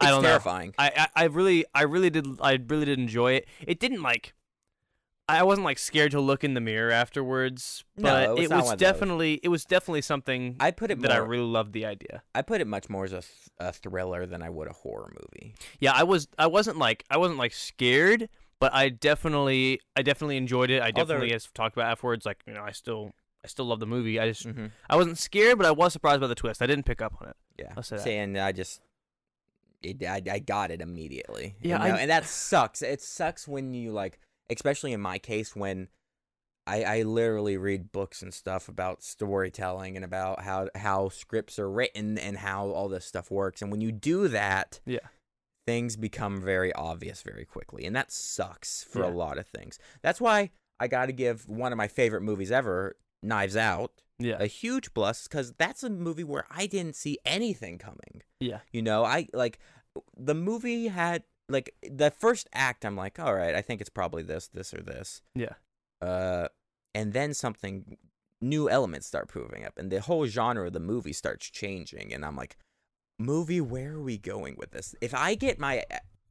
it's 0.00 0.08
I 0.08 0.10
don't 0.10 0.22
know. 0.22 0.28
terrifying 0.28 0.74
I, 0.78 1.08
I 1.14 1.22
I 1.22 1.24
really 1.26 1.64
I 1.74 1.82
really 1.82 2.10
did 2.10 2.26
I 2.40 2.52
really 2.54 2.86
did 2.86 2.98
enjoy 2.98 3.32
it. 3.34 3.48
It 3.66 3.80
didn't 3.80 4.02
like 4.02 4.34
I 5.30 5.42
wasn't 5.42 5.64
like 5.66 5.78
scared 5.78 6.12
to 6.12 6.20
look 6.20 6.42
in 6.42 6.54
the 6.54 6.60
mirror 6.60 6.90
afterwards, 6.90 7.84
No, 7.96 8.04
but 8.10 8.22
it 8.22 8.30
was 8.30 8.38
it 8.38 8.42
was 8.42 8.50
one 8.50 8.60
of 8.60 8.66
those. 8.70 8.76
definitely 8.78 9.40
it 9.42 9.48
was 9.48 9.64
definitely 9.64 10.00
something 10.02 10.56
i 10.60 10.70
put 10.70 10.90
it 10.90 11.00
that 11.02 11.10
I 11.12 11.18
really 11.18 11.44
loved 11.44 11.72
the 11.74 11.84
idea. 11.84 12.22
i 12.34 12.42
put 12.42 12.60
it 12.60 12.66
much 12.66 12.88
more 12.88 13.04
as 13.04 13.12
a, 13.12 13.20
th- 13.20 13.32
a 13.58 13.72
thriller 13.72 14.24
than 14.26 14.42
i 14.42 14.48
would 14.48 14.68
a 14.68 14.72
horror 14.72 15.12
movie 15.20 15.54
Yeah, 15.80 15.92
I 15.92 16.04
was 16.04 16.28
I 16.38 16.46
wasn't 16.46 16.78
like 16.78 17.04
I 17.10 17.16
wasn't 17.18 17.38
like 17.38 17.52
scared, 17.52 18.28
but 18.60 18.72
I 18.74 18.88
definitely 18.88 19.80
I 19.96 20.02
definitely 20.02 20.36
enjoyed 20.38 20.70
it. 20.70 20.80
I 20.82 20.86
Although- 20.86 21.04
definitely 21.14 21.34
as 21.34 21.46
talked 21.54 21.76
about 21.76 21.90
afterwards 21.90 22.24
like, 22.26 22.42
you 22.46 22.54
know, 22.54 22.62
I 22.62 22.72
still 22.72 23.12
I 23.44 23.48
still 23.48 23.66
love 23.66 23.80
the 23.80 23.86
movie. 23.86 24.18
I 24.18 24.28
just 24.28 24.46
mm-hmm. 24.46 24.66
I 24.90 24.96
wasn't 24.96 25.18
scared, 25.18 25.58
but 25.58 25.66
I 25.66 25.70
was 25.70 25.92
surprised 25.92 26.20
by 26.20 26.26
the 26.26 26.34
twist. 26.34 26.60
I 26.62 26.66
didn't 26.66 26.84
pick 26.86 27.00
up 27.02 27.14
on 27.20 27.28
it. 27.28 27.36
yeah 27.58 27.72
I'll 27.76 27.82
say 27.82 27.96
that. 27.96 28.02
saying 28.02 28.38
i 28.38 28.50
just 28.52 28.80
it, 29.82 30.02
I, 30.04 30.20
I 30.32 30.38
got 30.40 30.70
it 30.72 30.80
immediately 30.80 31.54
you 31.60 31.70
Yeah, 31.70 31.78
know? 31.78 31.84
I- 31.84 31.98
and 31.98 32.10
that 32.10 32.24
sucks 32.24 32.80
it 32.82 33.00
sucks 33.02 33.46
when 33.46 33.74
you 33.74 33.92
like 33.92 34.18
especially 34.50 34.92
in 34.92 35.00
my 35.00 35.18
case 35.18 35.54
when 35.56 35.88
I, 36.66 36.82
I 36.82 37.02
literally 37.02 37.56
read 37.56 37.92
books 37.92 38.20
and 38.22 38.32
stuff 38.34 38.68
about 38.68 39.02
storytelling 39.02 39.96
and 39.96 40.04
about 40.04 40.42
how 40.42 40.68
how 40.74 41.08
scripts 41.08 41.58
are 41.58 41.70
written 41.70 42.18
and 42.18 42.36
how 42.36 42.66
all 42.68 42.88
this 42.88 43.06
stuff 43.06 43.30
works. 43.30 43.62
And 43.62 43.70
when 43.70 43.80
you 43.80 43.90
do 43.92 44.28
that, 44.28 44.80
Yeah. 44.84 44.98
things 45.66 45.96
become 45.96 46.40
very 46.42 46.72
obvious 46.74 47.22
very 47.22 47.44
quickly, 47.46 47.84
and 47.86 47.96
that 47.96 48.12
sucks 48.12 48.84
for 48.84 49.02
a 49.02 49.08
lot 49.08 49.38
of 49.38 49.46
things. 49.46 49.78
That's 50.02 50.20
why 50.20 50.50
I 50.80 50.88
got 50.88 51.06
to 51.06 51.12
give 51.12 51.48
one 51.48 51.72
of 51.72 51.78
my 51.78 51.88
favorite 51.88 52.22
movies 52.22 52.52
ever, 52.52 52.96
Knives 53.22 53.56
Out, 53.56 53.92
Yeah. 54.18 54.36
a 54.38 54.46
huge 54.46 54.92
plus 54.94 55.26
because 55.26 55.52
that's 55.54 55.82
a 55.82 55.88
movie 55.90 56.22
where 56.24 56.44
I 56.50 56.66
didn't 56.66 56.96
see 56.96 57.18
anything 57.24 57.78
coming. 57.78 58.22
Yeah. 58.40 58.60
You 58.72 58.82
know, 58.82 59.04
I 59.04 59.26
like 59.32 59.58
the 60.16 60.34
movie 60.34 60.88
had 60.88 61.24
like 61.48 61.74
the 61.82 62.10
first 62.10 62.48
act. 62.52 62.84
I'm 62.84 62.96
like, 62.96 63.18
all 63.18 63.34
right, 63.34 63.54
I 63.54 63.62
think 63.62 63.80
it's 63.80 63.90
probably 63.90 64.22
this, 64.22 64.48
this, 64.48 64.72
or 64.74 64.80
this 64.82 65.22
Yeah. 65.34 65.54
uh, 66.00 66.48
and 66.94 67.12
then 67.12 67.34
something 67.34 67.96
new 68.40 68.68
elements 68.70 69.06
start 69.06 69.28
proving 69.28 69.64
up, 69.64 69.76
and 69.78 69.90
the 69.90 70.00
whole 70.00 70.26
genre 70.26 70.66
of 70.66 70.72
the 70.72 70.80
movie 70.80 71.12
starts 71.12 71.50
changing, 71.50 72.12
and 72.14 72.24
I'm 72.24 72.36
like, 72.36 72.56
movie, 73.18 73.60
where 73.60 73.94
are 73.94 74.00
we 74.02 74.16
going 74.18 74.54
with 74.56 74.70
this? 74.70 74.94
If 75.00 75.12
I 75.14 75.34
get 75.34 75.58
my, 75.58 75.84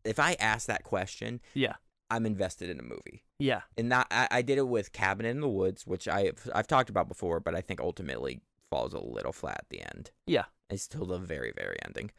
if 0.05 0.19
I 0.19 0.33
ask 0.39 0.67
that 0.67 0.83
question, 0.83 1.41
Yeah. 1.53 1.75
I'm 2.09 2.25
invested 2.25 2.69
in 2.69 2.79
a 2.79 2.83
movie, 2.83 3.23
Yeah. 3.39 3.63
and 3.77 3.91
that 3.91 4.07
I, 4.09 4.27
I 4.31 4.41
did 4.41 4.57
it 4.57 4.67
with 4.69 4.93
Cabin 4.93 5.25
in 5.25 5.41
the 5.41 5.49
Woods, 5.49 5.85
which 5.85 6.07
I've 6.07 6.49
I've 6.55 6.67
talked 6.67 6.89
about 6.89 7.09
before, 7.09 7.39
but 7.41 7.53
I 7.55 7.59
think 7.61 7.81
ultimately 7.81 8.39
falls 8.71 8.93
a 8.93 8.99
little 8.99 9.33
flat 9.33 9.57
at 9.59 9.69
the 9.69 9.81
end. 9.81 10.11
Yeah. 10.25 10.45
It's 10.69 10.87
till 10.87 11.05
the 11.05 11.17
very 11.17 11.51
very 11.55 11.77
ending. 11.85 12.11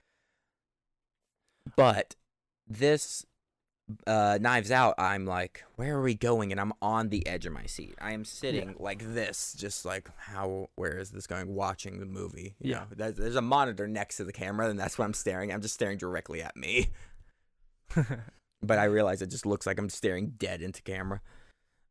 But 1.76 2.16
this 2.68 3.24
uh, 4.06 4.38
Knives 4.40 4.70
Out, 4.70 4.94
I'm 4.98 5.24
like, 5.24 5.64
where 5.76 5.96
are 5.96 6.02
we 6.02 6.14
going? 6.14 6.52
And 6.52 6.60
I'm 6.60 6.72
on 6.82 7.08
the 7.08 7.26
edge 7.26 7.46
of 7.46 7.52
my 7.52 7.64
seat. 7.64 7.94
I 8.00 8.12
am 8.12 8.24
sitting 8.24 8.74
like 8.78 9.14
this, 9.14 9.54
just 9.58 9.84
like, 9.86 10.10
how? 10.18 10.68
Where 10.74 10.98
is 10.98 11.10
this 11.10 11.26
going? 11.26 11.54
Watching 11.54 11.98
the 11.98 12.06
movie. 12.06 12.54
You 12.60 12.72
Yeah. 12.72 12.78
know, 12.80 12.84
there's, 12.96 13.14
there's 13.14 13.36
a 13.36 13.42
monitor 13.42 13.88
next 13.88 14.18
to 14.18 14.24
the 14.24 14.32
camera, 14.32 14.68
and 14.68 14.78
that's 14.78 14.98
what 14.98 15.06
I'm 15.06 15.14
staring. 15.14 15.52
I'm 15.52 15.62
just 15.62 15.74
staring 15.74 15.98
directly 15.98 16.42
at 16.42 16.56
me. 16.56 16.90
But 18.60 18.80
I 18.80 18.84
realize 18.86 19.22
it 19.22 19.30
just 19.30 19.46
looks 19.46 19.68
like 19.68 19.78
I'm 19.78 19.88
staring 19.88 20.30
dead 20.36 20.62
into 20.62 20.82
camera. 20.82 21.20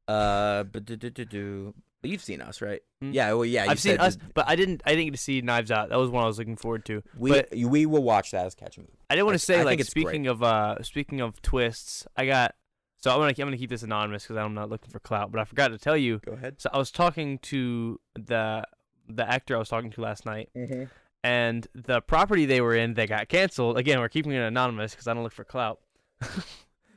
Uh, 0.05 0.63
but 0.63 0.83
do, 0.83 0.97
do, 0.97 1.09
do, 1.09 1.23
do. 1.23 1.73
You've 2.03 2.21
seen 2.23 2.41
us, 2.41 2.61
right? 2.61 2.81
Hmm? 3.01 3.11
Yeah. 3.11 3.33
Well, 3.33 3.43
yeah. 3.45 3.65
I've 3.67 3.79
seen 3.79 3.99
us, 3.99 4.15
that 4.15 4.33
but 4.33 4.47
I 4.47 4.55
didn't. 4.55 4.81
I 4.85 4.91
didn't 4.91 5.05
get 5.05 5.11
to 5.15 5.17
see 5.21 5.41
Knives 5.41 5.71
Out. 5.71 5.89
That 5.89 5.97
was 5.97 6.09
one 6.09 6.23
I 6.23 6.27
was 6.27 6.37
looking 6.37 6.55
forward 6.55 6.85
to. 6.85 7.01
We 7.17 7.31
but- 7.31 7.49
we 7.55 7.85
will 7.85 8.03
watch 8.03 8.31
that 8.31 8.45
as 8.45 8.55
catch 8.55 8.77
movie. 8.77 8.91
I 9.09 9.15
didn't 9.15 9.25
want 9.25 9.35
to 9.39 9.45
say 9.45 9.59
I 9.59 9.63
like 9.63 9.79
it's 9.79 9.93
great. 9.93 10.03
speaking 10.07 10.27
of 10.27 10.43
uh 10.43 10.81
speaking 10.83 11.21
of 11.21 11.41
twists. 11.41 12.05
I 12.15 12.25
got 12.27 12.53
so 12.97 13.11
I'm 13.11 13.17
gonna 13.17 13.29
I'm 13.29 13.35
gonna 13.35 13.57
keep 13.57 13.69
this 13.69 13.83
anonymous 13.83 14.23
because 14.23 14.37
I'm 14.37 14.53
not 14.53 14.69
looking 14.69 14.89
for 14.91 14.99
clout. 14.99 15.31
But 15.31 15.41
I 15.41 15.43
forgot 15.45 15.69
to 15.69 15.77
tell 15.77 15.97
you. 15.97 16.19
Go 16.25 16.33
ahead. 16.33 16.55
So 16.61 16.69
I 16.71 16.77
was 16.77 16.91
talking 16.91 17.39
to 17.39 17.99
the 18.15 18.63
the 19.09 19.27
actor 19.29 19.55
I 19.55 19.59
was 19.59 19.69
talking 19.69 19.91
to 19.91 20.01
last 20.01 20.25
night, 20.25 20.49
Mm-hmm. 20.55 20.83
and 21.23 21.67
the 21.73 22.01
property 22.01 22.45
they 22.45 22.61
were 22.61 22.75
in 22.75 22.93
they 22.93 23.07
got 23.07 23.27
canceled. 23.27 23.77
Again, 23.77 23.99
we're 23.99 24.09
keeping 24.09 24.31
it 24.33 24.39
anonymous 24.41 24.91
because 24.91 25.07
I 25.07 25.13
don't 25.13 25.23
look 25.23 25.33
for 25.33 25.43
clout. 25.45 25.79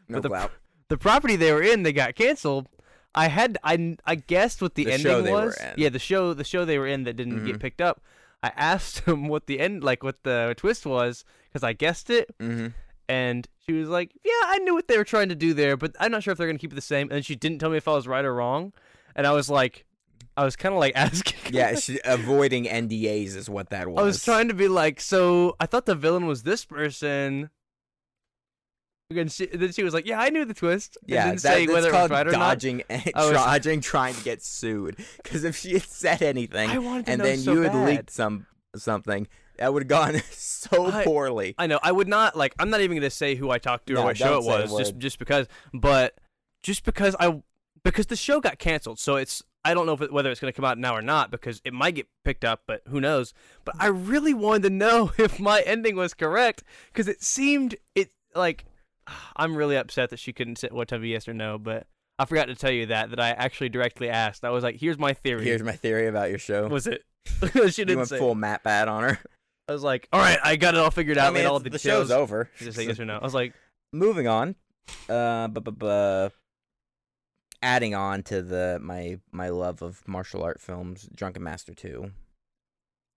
No 0.09 0.17
But 0.17 0.23
the- 0.23 0.29
clout. 0.29 0.51
the 0.89 0.99
property 0.99 1.37
they 1.37 1.53
were 1.53 1.63
in 1.63 1.85
they 1.85 1.93
got 1.93 2.15
canceled. 2.17 2.69
I 3.15 3.29
had 3.29 3.59
I 3.65 3.97
I 4.05 4.15
guessed 4.15 4.63
what 4.63 4.75
the, 4.75 4.85
The 4.85 4.93
ending 4.93 5.07
show 5.13 5.23
they 5.23 5.33
were 5.33 5.47
was. 5.47 5.57
in. 5.57 5.75
Yeah, 5.77 5.89
the 5.89 5.99
show 5.99 6.33
the 6.35 6.45
show 6.45 6.65
they 6.65 6.79
were 6.79 6.87
in 6.87 7.05
that 7.05 7.15
didn't 7.17 7.41
Mhm. 7.41 7.47
get 7.47 7.59
picked 7.61 7.81
up. 7.81 8.01
I 8.43 8.53
asked 8.57 9.01
him 9.09 9.29
what 9.29 9.47
the 9.47 9.61
end 9.61 9.83
like 9.85 10.03
what 10.03 10.23
the 10.23 10.55
twist 10.57 10.87
was 10.87 11.25
because 11.49 11.63
I 11.65 11.73
guessed 11.73 12.09
it, 12.11 12.35
Mm-hmm. 12.39 12.69
and 13.09 13.49
she 13.67 13.73
was 13.73 13.89
like, 13.89 14.13
"Yeah, 14.25 14.33
I 14.47 14.59
knew 14.59 14.75
what 14.75 14.89
they 14.89 14.97
were 14.97 15.05
trying 15.05 15.29
to 15.31 15.35
do 15.35 15.53
there, 15.55 15.77
but 15.77 15.95
I'm 16.01 16.11
not 16.13 16.23
sure 16.23 16.33
if 16.33 16.39
they're 16.39 16.47
gonna 16.47 16.59
keep 16.59 16.73
it 16.73 16.77
the 16.77 16.81
same." 16.81 17.11
And 17.11 17.25
she 17.27 17.35
didn't 17.37 17.59
tell 17.59 17.71
me 17.71 17.77
if 17.77 17.89
I 17.89 17.93
was 17.93 18.07
right 18.09 18.25
or 18.25 18.35
wrong, 18.35 18.73
and 19.17 19.27
I 19.27 19.33
was 19.33 19.51
like, 19.51 19.85
I 20.37 20.45
was 20.45 20.55
kind 20.57 20.73
of 20.73 20.79
like 20.79 20.93
asking. 20.97 21.53
Yeah, 21.53 21.75
she, 21.75 21.99
avoiding 22.05 22.65
NDAs 22.65 23.35
is 23.37 23.51
what 23.51 23.71
that 23.71 23.89
was. 23.89 23.99
I 24.01 24.03
was 24.05 24.25
trying 24.25 24.49
to 24.49 24.55
be 24.55 24.69
like, 24.69 25.01
so 25.01 25.57
I 25.61 25.67
thought 25.67 25.87
the 25.87 25.95
villain 25.97 26.27
was 26.27 26.45
this 26.45 26.65
person. 26.65 27.51
And 29.11 29.31
she, 29.31 29.47
then 29.47 29.73
she 29.73 29.83
was 29.83 29.93
like, 29.93 30.07
"Yeah, 30.07 30.21
I 30.21 30.31
knew 30.31 30.45
the 30.45 30.55
twist." 30.55 30.97
Yeah, 31.05 31.27
didn't 31.27 31.43
that, 31.43 31.55
say 31.55 31.67
that's 31.67 31.75
whether 31.75 31.89
it 31.89 31.93
was 31.93 32.11
right 32.11 32.27
or 32.29 32.31
not. 32.31 32.39
dodging, 32.39 32.83
was- 32.89 33.33
dodging, 33.33 33.81
trying 33.81 34.15
to 34.15 34.23
get 34.23 34.43
sued. 34.43 34.97
Because 35.23 35.43
if 35.43 35.57
she 35.57 35.73
had 35.73 35.83
said 35.83 36.23
anything, 36.23 36.71
to 36.71 37.03
and 37.07 37.21
then 37.21 37.39
so 37.39 37.53
you 37.55 37.63
had 37.63 37.73
bad. 37.73 37.89
leaked 37.89 38.11
some 38.11 38.47
something, 38.77 39.27
that 39.59 39.73
would 39.73 39.83
have 39.83 39.89
gone 39.89 40.23
so 40.31 40.87
I- 40.87 41.05
poorly. 41.05 41.57
I 41.59 41.67
know. 41.67 41.81
I 41.83 41.91
would 41.91 42.07
not 42.07 42.37
like. 42.37 42.55
I'm 42.61 42.71
not 42.71 42.83
even 42.83 42.97
gonna 42.97 43.11
say 43.11 43.35
who 43.35 43.51
I 43.51 43.59
talked 43.59 43.87
to 43.87 43.97
or 43.97 44.05
what 44.05 44.17
show 44.17 44.39
it 44.39 44.45
was, 44.45 44.77
just 44.77 44.99
just 44.99 45.19
because. 45.19 45.49
But 45.75 46.15
just 46.63 46.85
because 46.85 47.17
I 47.19 47.43
because 47.83 48.07
the 48.07 48.17
show 48.17 48.41
got 48.41 48.61
canceled, 48.61 49.01
so 49.01 49.17
it's 49.17 49.43
I 49.65 49.75
don't 49.75 49.87
know 49.87 49.95
it, 49.95 50.13
whether 50.13 50.31
it's 50.31 50.41
gonna 50.41 50.53
come 50.53 50.65
out 50.65 50.79
now 50.79 50.95
or 50.95 51.03
not 51.03 51.33
because 51.33 51.61
it 51.65 51.73
might 51.73 51.97
get 51.97 52.07
picked 52.25 52.45
up, 52.45 52.63
but 52.67 52.83
who 52.87 53.01
knows? 53.01 53.35
But 53.65 53.75
I 53.79 53.87
really 53.89 54.35
wanted 54.35 54.63
to 54.65 54.71
know 54.71 55.11
if 55.19 55.41
my 55.41 55.63
ending 55.63 55.97
was 55.97 56.15
correct 56.15 56.63
because 56.93 57.09
it 57.09 57.23
seemed 57.23 57.75
it 57.97 58.13
like 58.35 58.65
I'm 59.37 59.57
really 59.57 59.77
upset 59.77 60.11
that 60.11 60.19
she 60.19 60.33
couldn't 60.33 60.57
say 60.57 60.69
what 60.71 60.89
time 60.89 61.05
yes 61.05 61.29
or 61.29 61.35
no, 61.35 61.59
but. 61.59 61.87
I 62.19 62.27
forgot 62.27 62.49
to 62.49 62.55
tell 62.55 62.71
you 62.71 62.85
that 62.87 63.09
that 63.11 63.19
I 63.19 63.31
actually 63.31 63.71
directly 63.71 64.11
asked. 64.11 64.45
I 64.45 64.51
was 64.51 64.63
like, 64.63 64.77
"Here's 64.77 64.99
my 64.99 65.15
theory." 65.15 65.43
Here's 65.43 65.63
my 65.63 65.73
theory 65.73 66.07
about 66.07 66.29
your 66.29 66.39
show. 66.39 66.69
was 66.69 66.87
it? 66.87 67.03
she 67.41 67.49
didn't 67.57 67.89
say 67.89 67.97
went 67.97 68.09
say. 68.11 68.19
full 68.19 68.35
Matt 68.35 68.63
Bat 68.63 68.89
on 68.89 69.05
her. 69.05 69.19
I 69.69 69.73
was 69.73 69.83
like, 69.83 70.07
"All 70.13 70.21
right, 70.21 70.39
I 70.45 70.57
got 70.57 70.75
it 70.75 70.81
all 70.81 70.91
figured 70.91 71.17
out." 71.17 71.29
I 71.29 71.35
mean, 71.35 71.47
all 71.47 71.59
the 71.61 71.71
the 71.71 71.79
details. 71.79 72.09
show's 72.09 72.11
over. 72.11 72.51
She 72.57 72.67
just 72.67 72.77
say 72.77 72.87
yes 72.87 73.01
or 73.01 73.07
no. 73.07 73.17
I 73.17 73.23
was 73.25 73.33
like, 73.33 73.55
Moving 73.95 74.29
on. 74.29 74.55
Uh, 75.09 75.49
bu- 75.49 75.61
bu- 75.63 75.71
bu- 75.71 76.29
adding 77.63 77.95
on 77.95 78.23
to 78.25 78.43
the 78.43 78.79
my 78.83 79.19
my 79.33 79.49
love 79.49 79.81
of 79.81 80.07
martial 80.07 80.43
art 80.43 80.61
films, 80.61 81.09
Drunken 81.15 81.43
Master 81.43 81.73
Two. 81.73 82.11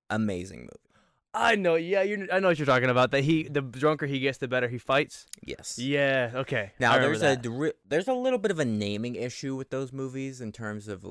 Amazing 0.09 0.59
movie. 0.59 0.92
I 1.33 1.55
know, 1.55 1.75
yeah, 1.75 2.03
you. 2.03 2.27
I 2.31 2.39
know 2.39 2.49
what 2.49 2.59
you're 2.59 2.65
talking 2.65 2.89
about. 2.89 3.11
That 3.11 3.23
he, 3.23 3.43
the 3.43 3.61
drunker 3.61 4.05
he 4.05 4.19
gets, 4.19 4.37
the 4.37 4.47
better 4.47 4.67
he 4.67 4.77
fights. 4.77 5.25
Yes. 5.43 5.79
Yeah. 5.79 6.31
Okay. 6.35 6.71
Now 6.79 6.99
there's 6.99 7.21
a 7.21 7.35
that. 7.35 7.41
dri- 7.41 7.73
there's 7.87 8.07
a 8.07 8.13
little 8.13 8.39
bit 8.39 8.51
of 8.51 8.59
a 8.59 8.65
naming 8.65 9.15
issue 9.15 9.55
with 9.55 9.69
those 9.71 9.91
movies 9.91 10.41
in 10.41 10.51
terms 10.51 10.87
of 10.87 11.05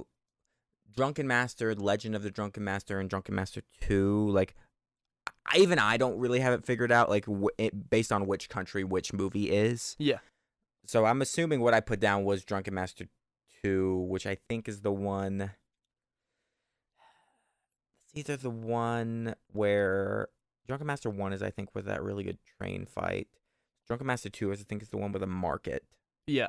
Drunken 0.94 1.26
Master, 1.26 1.74
Legend 1.74 2.14
of 2.14 2.22
the 2.22 2.30
Drunken 2.30 2.62
Master, 2.62 3.00
and 3.00 3.10
Drunken 3.10 3.34
Master 3.34 3.62
Two. 3.80 4.28
Like 4.30 4.54
I, 5.46 5.58
even 5.58 5.78
I 5.78 5.96
don't 5.96 6.18
really 6.18 6.40
have 6.40 6.52
it 6.52 6.64
figured 6.64 6.92
out, 6.92 7.10
like 7.10 7.26
it, 7.58 7.90
based 7.90 8.12
on 8.12 8.26
which 8.26 8.48
country 8.48 8.84
which 8.84 9.12
movie 9.12 9.50
is. 9.50 9.96
Yeah. 9.98 10.18
So 10.86 11.04
I'm 11.04 11.22
assuming 11.22 11.60
what 11.60 11.74
I 11.74 11.80
put 11.80 11.98
down 12.00 12.24
was 12.24 12.44
Drunken 12.44 12.74
Master 12.74 13.06
Two, 13.64 14.06
which 14.08 14.26
I 14.26 14.36
think 14.48 14.68
is 14.68 14.82
the 14.82 14.92
one. 14.92 15.50
It's 18.14 18.28
either 18.28 18.36
the 18.36 18.50
one 18.50 19.34
where 19.52 20.28
Drunken 20.66 20.86
Master 20.86 21.10
One 21.10 21.32
is, 21.32 21.42
I 21.42 21.50
think, 21.50 21.74
with 21.74 21.86
that 21.86 22.02
really 22.02 22.24
good 22.24 22.38
train 22.58 22.86
fight. 22.86 23.28
Drunken 23.86 24.06
Master 24.06 24.28
Two 24.28 24.50
is, 24.52 24.60
I 24.60 24.64
think, 24.64 24.82
is 24.82 24.88
the 24.90 24.96
one 24.98 25.12
with 25.12 25.20
the 25.20 25.26
market. 25.26 25.84
Yeah. 26.26 26.48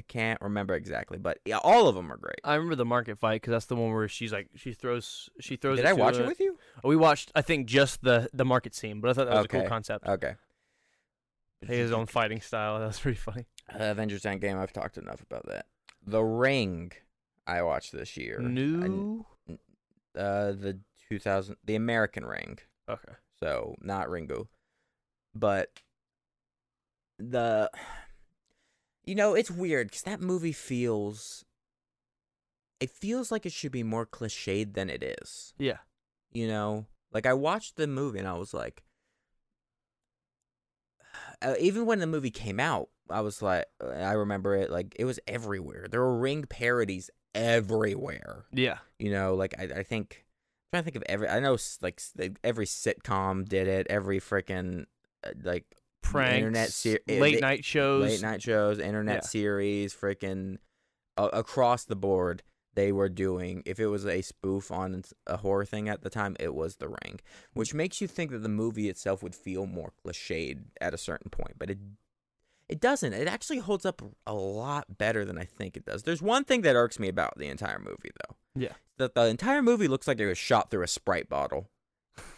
I 0.00 0.04
can't 0.06 0.40
remember 0.40 0.74
exactly, 0.74 1.18
but 1.18 1.38
yeah, 1.44 1.58
all 1.58 1.88
of 1.88 1.96
them 1.96 2.12
are 2.12 2.16
great. 2.16 2.38
I 2.44 2.54
remember 2.54 2.76
the 2.76 2.84
market 2.84 3.18
fight 3.18 3.40
because 3.42 3.50
that's 3.50 3.66
the 3.66 3.74
one 3.74 3.92
where 3.92 4.06
she's 4.06 4.32
like 4.32 4.48
she 4.54 4.72
throws 4.72 5.28
she 5.40 5.56
throws. 5.56 5.78
Did 5.78 5.86
I 5.86 5.92
watch 5.92 6.16
a- 6.16 6.22
it 6.22 6.26
with 6.28 6.38
you? 6.38 6.56
We 6.84 6.94
watched 6.94 7.32
I 7.34 7.42
think 7.42 7.66
just 7.66 8.02
the 8.02 8.28
the 8.32 8.44
market 8.44 8.76
scene, 8.76 9.00
but 9.00 9.10
I 9.10 9.12
thought 9.14 9.26
that 9.26 9.34
was 9.36 9.44
a 9.46 9.48
cool 9.48 9.66
concept. 9.66 10.06
Okay. 10.06 10.34
His 11.66 11.90
own 11.90 12.06
fighting 12.06 12.40
style. 12.40 12.78
That 12.78 12.86
was 12.86 13.00
pretty 13.00 13.16
funny. 13.18 13.46
Uh, 13.68 13.84
Avengers 13.90 14.22
Endgame. 14.22 14.56
I've 14.56 14.72
talked 14.72 14.96
enough 14.98 15.20
about 15.22 15.46
that. 15.46 15.66
The 16.06 16.22
Ring. 16.22 16.92
I 17.46 17.62
watched 17.62 17.90
this 17.92 18.16
year. 18.16 18.38
New. 18.38 19.24
I- 19.48 19.58
uh, 20.18 20.52
the 20.52 20.78
2000, 21.08 21.56
the 21.64 21.74
American 21.74 22.24
Ring. 22.24 22.58
Okay. 22.88 23.12
So 23.40 23.74
not 23.80 24.08
Ringu, 24.08 24.48
but 25.34 25.80
the. 27.18 27.70
You 29.04 29.14
know, 29.14 29.34
it's 29.34 29.50
weird 29.50 29.88
because 29.88 30.02
that 30.02 30.20
movie 30.20 30.52
feels. 30.52 31.44
It 32.80 32.90
feels 32.90 33.32
like 33.32 33.46
it 33.46 33.52
should 33.52 33.72
be 33.72 33.82
more 33.82 34.06
cliched 34.06 34.74
than 34.74 34.90
it 34.90 35.02
is. 35.02 35.54
Yeah. 35.58 35.78
You 36.30 36.46
know, 36.46 36.86
like 37.12 37.26
I 37.26 37.32
watched 37.32 37.76
the 37.76 37.86
movie 37.86 38.18
and 38.18 38.28
I 38.28 38.34
was 38.34 38.52
like, 38.54 38.82
uh, 41.42 41.54
even 41.58 41.86
when 41.86 41.98
the 42.00 42.06
movie 42.06 42.30
came 42.30 42.60
out, 42.60 42.90
I 43.10 43.22
was 43.22 43.42
like, 43.42 43.64
I 43.80 44.12
remember 44.12 44.54
it 44.54 44.70
like 44.70 44.94
it 44.98 45.04
was 45.04 45.18
everywhere. 45.26 45.86
There 45.90 46.00
were 46.00 46.18
ring 46.18 46.44
parodies 46.44 47.10
everywhere. 47.34 48.44
Yeah. 48.52 48.78
You 48.98 49.10
know, 49.10 49.34
like 49.34 49.54
I, 49.58 49.64
I 49.78 49.82
think 49.82 50.26
trying 50.72 50.82
to 50.82 50.84
think 50.84 50.96
of 50.96 51.02
every. 51.08 51.28
I 51.28 51.40
know 51.40 51.56
like 51.82 52.00
every 52.44 52.66
sitcom 52.66 53.48
did 53.48 53.68
it. 53.68 53.86
Every 53.90 54.20
freaking 54.20 54.84
uh, 55.24 55.30
like 55.42 55.64
Pranks. 56.02 56.36
internet 56.36 56.72
ser- 56.72 57.00
eh, 57.08 57.20
late 57.20 57.34
they- 57.36 57.40
night 57.40 57.64
shows. 57.64 58.02
late 58.10 58.22
night 58.22 58.42
shows, 58.42 58.78
internet 58.78 59.16
Yeah. 59.22 59.28
series, 59.28 59.94
freaking 59.94 60.58
uh, 61.16 61.30
across 61.32 61.84
the 61.84 61.96
board. 61.96 62.42
They 62.74 62.92
were 62.92 63.08
doing. 63.08 63.62
If 63.66 63.80
it 63.80 63.88
was 63.88 64.06
a 64.06 64.22
spoof 64.22 64.70
on 64.70 65.02
a 65.26 65.38
horror 65.38 65.64
thing 65.64 65.88
at 65.88 66.02
the 66.02 66.10
time, 66.10 66.36
it 66.38 66.54
was 66.54 66.76
The 66.76 66.86
Ring, 66.88 67.18
which 67.52 67.74
makes 67.74 68.00
you 68.00 68.06
think 68.06 68.30
that 68.30 68.38
the 68.44 68.48
movie 68.48 68.88
itself 68.88 69.20
would 69.20 69.34
feel 69.34 69.66
more 69.66 69.92
cliched 70.06 70.60
at 70.80 70.94
a 70.94 70.98
certain 70.98 71.28
point, 71.30 71.54
but 71.58 71.70
it 71.70 71.78
it 72.68 72.80
doesn't. 72.80 73.14
It 73.14 73.26
actually 73.26 73.58
holds 73.58 73.84
up 73.86 74.02
a 74.26 74.34
lot 74.34 74.98
better 74.98 75.24
than 75.24 75.38
I 75.38 75.44
think 75.44 75.76
it 75.76 75.86
does. 75.86 76.02
There's 76.04 76.20
one 76.22 76.44
thing 76.44 76.60
that 76.62 76.76
irks 76.76 76.98
me 77.00 77.08
about 77.08 77.36
the 77.38 77.48
entire 77.48 77.78
movie, 77.78 78.10
though. 78.28 78.36
Yeah. 78.60 78.72
That 78.98 79.14
the 79.14 79.26
entire 79.26 79.62
movie 79.62 79.88
looks 79.88 80.08
like 80.08 80.18
it 80.18 80.26
was 80.26 80.38
shot 80.38 80.70
through 80.70 80.82
a 80.82 80.88
Sprite 80.88 81.28
bottle. 81.28 81.68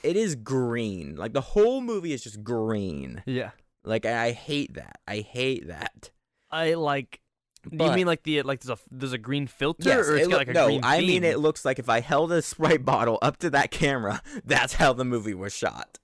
It 0.03 0.17
is 0.17 0.35
green. 0.35 1.17
Like 1.17 1.33
the 1.33 1.41
whole 1.41 1.81
movie 1.81 2.13
is 2.13 2.23
just 2.23 2.43
green. 2.43 3.23
Yeah. 3.27 3.51
Like 3.85 4.05
I 4.05 4.33
hate 4.33 4.75
that. 4.75 5.01
I 5.07 5.19
hate 5.19 5.69
that. 5.69 6.11
I 6.51 6.75
like. 6.75 7.21
do 7.69 7.85
you 7.85 7.93
mean 7.93 8.07
like 8.07 8.23
the 8.25 8.43
like 8.43 8.61
there's 8.61 8.79
a 8.79 8.83
there's 8.91 9.13
a 9.13 9.19
green 9.19 9.47
filter 9.47 9.89
Yes, 9.89 10.09
or 10.09 10.17
it's 10.17 10.27
it 10.27 10.31
got 10.31 10.39
like 10.39 10.49
a 10.49 10.53
green 10.53 10.55
no, 10.55 10.67
green 10.67 10.85
I 10.85 11.01
mean 11.01 11.25
it 11.25 11.39
looks 11.39 11.65
like 11.65 11.79
if 11.79 11.89
I 11.89 12.01
held 12.01 12.33
a 12.33 12.43
Sprite 12.43 12.85
bottle 12.85 13.19
up 13.23 13.39
to 13.39 13.51
that 13.51 13.71
camera, 13.71 14.23
that's 14.45 14.75
how 14.75 14.93
the 14.93 15.05
movie 15.05 15.35
was 15.35 15.55
shot. 15.55 15.99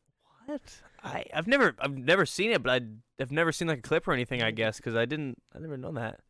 What? 0.47 0.81
I 1.03 1.25
I've 1.35 1.47
never 1.47 1.75
I've 1.79 1.97
never 1.97 2.25
seen 2.27 2.51
it, 2.53 2.63
but 2.63 2.71
I 2.71 2.87
I've 3.21 3.33
never 3.33 3.53
seen 3.53 3.69
like 3.69 3.79
a 3.79 3.83
clip 3.83 4.09
or 4.09 4.13
anything. 4.13 4.43
I 4.43 4.51
guess 4.51 4.79
because 4.79 4.95
I 4.95 5.05
didn't 5.05 5.41
I 5.55 5.59
never 5.59 5.77
known 5.77 5.95
that. 5.95 6.21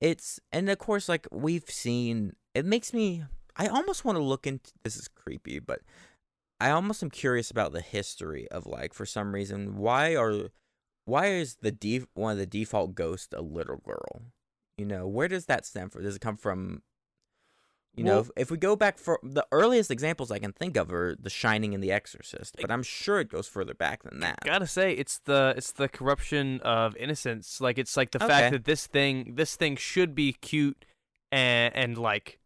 It's 0.00 0.40
and 0.52 0.68
of 0.68 0.78
course 0.78 1.08
like 1.08 1.26
we've 1.30 1.68
seen 1.68 2.34
it 2.54 2.64
makes 2.64 2.92
me 2.92 3.24
I 3.56 3.66
almost 3.66 4.04
want 4.04 4.16
to 4.16 4.22
look 4.22 4.46
into 4.46 4.70
this 4.84 4.96
is 4.96 5.08
creepy, 5.08 5.58
but 5.58 5.80
I 6.60 6.70
almost 6.70 7.02
am 7.02 7.10
curious 7.10 7.50
about 7.50 7.72
the 7.72 7.80
history 7.80 8.48
of 8.50 8.66
like 8.66 8.92
for 8.94 9.06
some 9.06 9.34
reason 9.34 9.76
why 9.76 10.14
are 10.16 10.50
why 11.04 11.26
is 11.26 11.56
the 11.62 11.70
def- 11.72 12.06
one 12.14 12.32
of 12.32 12.38
the 12.38 12.46
default 12.46 12.94
ghosts 12.94 13.28
a 13.32 13.40
little 13.42 13.78
girl? 13.78 14.22
You 14.76 14.84
know, 14.84 15.08
where 15.08 15.26
does 15.28 15.46
that 15.46 15.66
stem 15.66 15.90
from? 15.90 16.02
Does 16.02 16.16
it 16.16 16.20
come 16.20 16.36
from 16.36 16.82
you 17.96 18.04
know, 18.04 18.12
Well- 18.12 18.20
if, 18.20 18.30
if 18.36 18.50
we 18.52 18.58
go 18.58 18.76
back 18.76 18.96
for 18.98 19.18
the 19.24 19.44
earliest 19.50 19.90
examples 19.90 20.30
I 20.30 20.38
can 20.38 20.52
think 20.52 20.76
of 20.76 20.92
are 20.92 21.16
The 21.20 21.30
Shining 21.30 21.74
and 21.74 21.82
The 21.82 21.90
Exorcist, 21.90 22.54
but 22.60 22.70
I'm 22.70 22.84
sure 22.84 23.18
it 23.18 23.28
goes 23.28 23.48
further 23.48 23.74
back 23.74 24.04
than 24.04 24.20
that. 24.20 24.38
Gotta 24.44 24.68
say, 24.68 24.92
it's 24.92 25.18
the 25.24 25.54
it's 25.56 25.72
the 25.72 25.88
corruption 25.88 26.60
of 26.60 26.94
innocence. 26.96 27.60
Like 27.60 27.76
it's 27.78 27.96
like 27.96 28.12
the 28.12 28.22
Okay. 28.22 28.28
fact 28.28 28.52
that 28.52 28.64
this 28.66 28.86
thing 28.86 29.34
this 29.34 29.56
thing 29.56 29.74
should 29.74 30.14
be 30.14 30.32
cute 30.34 30.84
and 31.32 31.74
and 31.74 31.98
like 31.98 32.38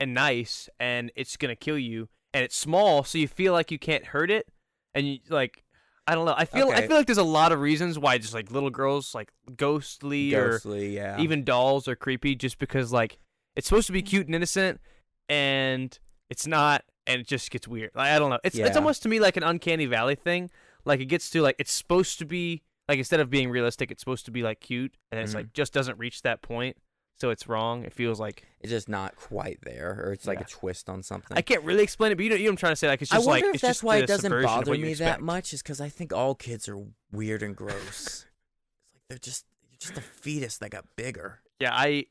and 0.00 0.14
nice, 0.14 0.68
and 0.80 1.10
it's 1.16 1.36
gonna 1.36 1.56
kill 1.56 1.78
you, 1.78 2.08
and 2.32 2.44
it's 2.44 2.56
small, 2.56 3.04
so 3.04 3.18
you 3.18 3.28
feel 3.28 3.52
like 3.52 3.70
you 3.70 3.78
can't 3.78 4.06
hurt 4.06 4.30
it, 4.30 4.48
and 4.94 5.06
you 5.08 5.18
like. 5.28 5.62
I 6.06 6.14
don't 6.14 6.26
know. 6.26 6.34
I 6.36 6.44
feel 6.44 6.68
I 6.68 6.86
feel 6.86 6.98
like 6.98 7.06
there's 7.06 7.16
a 7.16 7.22
lot 7.22 7.50
of 7.50 7.60
reasons 7.60 7.98
why 7.98 8.18
just 8.18 8.34
like 8.34 8.50
little 8.50 8.68
girls 8.68 9.14
like 9.14 9.32
ghostly 9.56 10.34
or 10.34 10.50
Ghostly, 10.50 10.94
yeah. 10.94 11.18
even 11.18 11.44
dolls 11.44 11.88
are 11.88 11.96
creepy 11.96 12.34
just 12.34 12.58
because 12.58 12.92
like 12.92 13.16
it's 13.56 13.66
supposed 13.66 13.86
to 13.86 13.92
be 13.94 14.02
cute 14.02 14.26
and 14.26 14.34
innocent 14.34 14.82
and 15.30 15.98
it's 16.28 16.46
not 16.46 16.84
and 17.06 17.22
it 17.22 17.26
just 17.26 17.50
gets 17.50 17.66
weird. 17.66 17.90
Like, 17.94 18.10
I 18.10 18.18
don't 18.18 18.28
know. 18.28 18.38
It's 18.44 18.54
it's 18.56 18.76
almost 18.76 19.02
to 19.04 19.08
me 19.08 19.18
like 19.18 19.38
an 19.38 19.42
uncanny 19.44 19.86
valley 19.86 20.14
thing. 20.14 20.50
Like 20.84 21.00
it 21.00 21.06
gets 21.06 21.30
to 21.30 21.40
like 21.40 21.56
it's 21.58 21.72
supposed 21.72 22.18
to 22.18 22.26
be 22.26 22.62
like 22.86 22.98
instead 22.98 23.20
of 23.20 23.30
being 23.30 23.48
realistic, 23.48 23.90
it's 23.90 24.00
supposed 24.02 24.26
to 24.26 24.30
be 24.30 24.42
like 24.42 24.60
cute 24.60 24.94
and 25.10 25.18
it's 25.20 25.32
Mhm. 25.32 25.36
like 25.36 25.52
just 25.54 25.72
doesn't 25.72 25.98
reach 25.98 26.20
that 26.20 26.42
point. 26.42 26.76
So 27.24 27.30
it's 27.30 27.48
wrong. 27.48 27.84
It 27.84 27.94
feels 27.94 28.20
like 28.20 28.44
it's 28.60 28.68
just 28.68 28.86
not 28.86 29.16
quite 29.16 29.58
there, 29.62 29.98
or 30.04 30.12
it's 30.12 30.26
like 30.26 30.40
Yeah. 30.40 30.44
a 30.44 30.46
twist 30.46 30.90
on 30.90 31.02
something. 31.02 31.34
I 31.34 31.40
can't 31.40 31.64
really 31.64 31.82
explain 31.82 32.12
it, 32.12 32.16
but 32.16 32.24
you 32.24 32.28
know, 32.28 32.36
you 32.36 32.42
know 32.42 32.48
what 32.48 32.52
I'm 32.52 32.56
trying 32.58 32.72
to 32.72 32.76
say. 32.76 32.86
Like 32.86 33.00
it's 33.00 33.10
I 33.10 33.16
just 33.16 33.26
wonder 33.26 33.46
like 33.46 33.48
if 33.48 33.54
it's 33.54 33.62
that's 33.62 33.76
just 33.76 33.82
why 33.82 33.96
it 33.96 34.06
doesn't 34.06 34.42
bother 34.42 34.76
me 34.76 34.92
that 34.92 35.22
much. 35.22 35.54
Is 35.54 35.62
because 35.62 35.80
I 35.80 35.88
think 35.88 36.12
all 36.12 36.34
kids 36.34 36.68
are 36.68 36.76
weird 37.10 37.42
and 37.42 37.56
gross. 37.56 37.72
it's 37.80 38.92
like 38.92 39.02
they're 39.08 39.16
just 39.16 39.46
you're 39.70 39.78
just 39.78 39.96
a 39.96 40.02
fetus 40.02 40.58
that 40.58 40.68
got 40.68 40.84
bigger. 40.96 41.40
Yeah, 41.60 41.70
I 41.72 42.04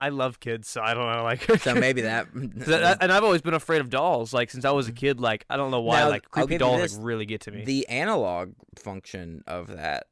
I 0.00 0.08
love 0.08 0.40
kids, 0.40 0.68
so 0.68 0.82
I 0.82 0.94
don't 0.94 1.06
know. 1.06 1.22
Like 1.22 1.44
So 1.60 1.74
maybe 1.76 2.00
that. 2.00 2.26
And 2.34 3.12
I've 3.12 3.22
always 3.22 3.42
been 3.42 3.54
afraid 3.54 3.80
of 3.82 3.88
dolls. 3.88 4.34
Like 4.34 4.50
since 4.50 4.64
I 4.64 4.72
was 4.72 4.88
a 4.88 4.92
mm. 4.92 4.96
kid, 4.96 5.20
like 5.20 5.44
I 5.48 5.56
don't 5.56 5.70
know 5.70 5.80
why. 5.80 6.00
Now, 6.00 6.08
like 6.08 6.28
creepy 6.28 6.58
dolls 6.58 6.96
like 6.96 7.06
really 7.06 7.24
get 7.24 7.42
to 7.42 7.52
me. 7.52 7.64
the 7.64 7.86
analog 7.86 8.54
function 8.74 9.44
of 9.46 9.68
that, 9.68 10.08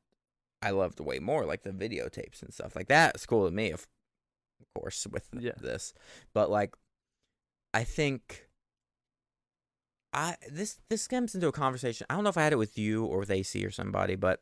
I 0.63 0.71
loved 0.71 1.01
way 1.01 1.19
more. 1.19 1.45
Like 1.45 1.65
the 1.65 1.71
videotapes 1.71 2.41
and 2.41 2.55
stuff 2.55 2.77
like 2.77 2.87
that. 2.87 3.17
It's 3.17 3.27
cool 3.27 3.47
to 3.49 3.53
me, 3.53 3.73
of 3.73 3.89
course, 4.75 5.07
with 5.11 5.29
Yeah. 5.39 5.53
this. 5.61 5.95
But 6.33 6.51
like, 6.51 6.75
I 7.73 7.85
think. 7.85 8.49
I 10.13 10.37
this 10.49 10.79
this 10.89 11.03
stems 11.03 11.35
into 11.35 11.49
a 11.49 11.53
conversation. 11.53 12.07
I 12.09 12.15
don't 12.15 12.23
know 12.23 12.31
if 12.31 12.39
I 12.39 12.45
had 12.45 12.53
it 12.53 12.57
with 12.57 12.79
you 12.79 13.05
or 13.05 13.19
with 13.19 13.31
AC 13.33 13.65
or 13.67 13.73
somebody, 13.73 14.15
but 14.15 14.41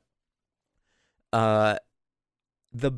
uh, 1.33 1.77
the 2.73 2.93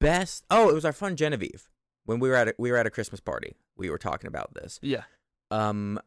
best. 0.00 0.44
Oh, 0.50 0.68
it 0.68 0.74
was 0.74 0.84
our 0.84 0.92
friend 0.92 1.16
Genevieve 1.16 1.70
when 2.04 2.18
we 2.18 2.28
were 2.28 2.34
at 2.34 2.48
a, 2.48 2.54
we 2.58 2.72
were 2.72 2.76
at 2.76 2.86
a 2.86 2.90
Christmas 2.90 3.20
party. 3.20 3.54
We 3.76 3.88
were 3.88 3.98
talking 3.98 4.26
about 4.26 4.52
this. 4.54 4.80
yeah, 4.82 5.04
Um, 5.52 6.00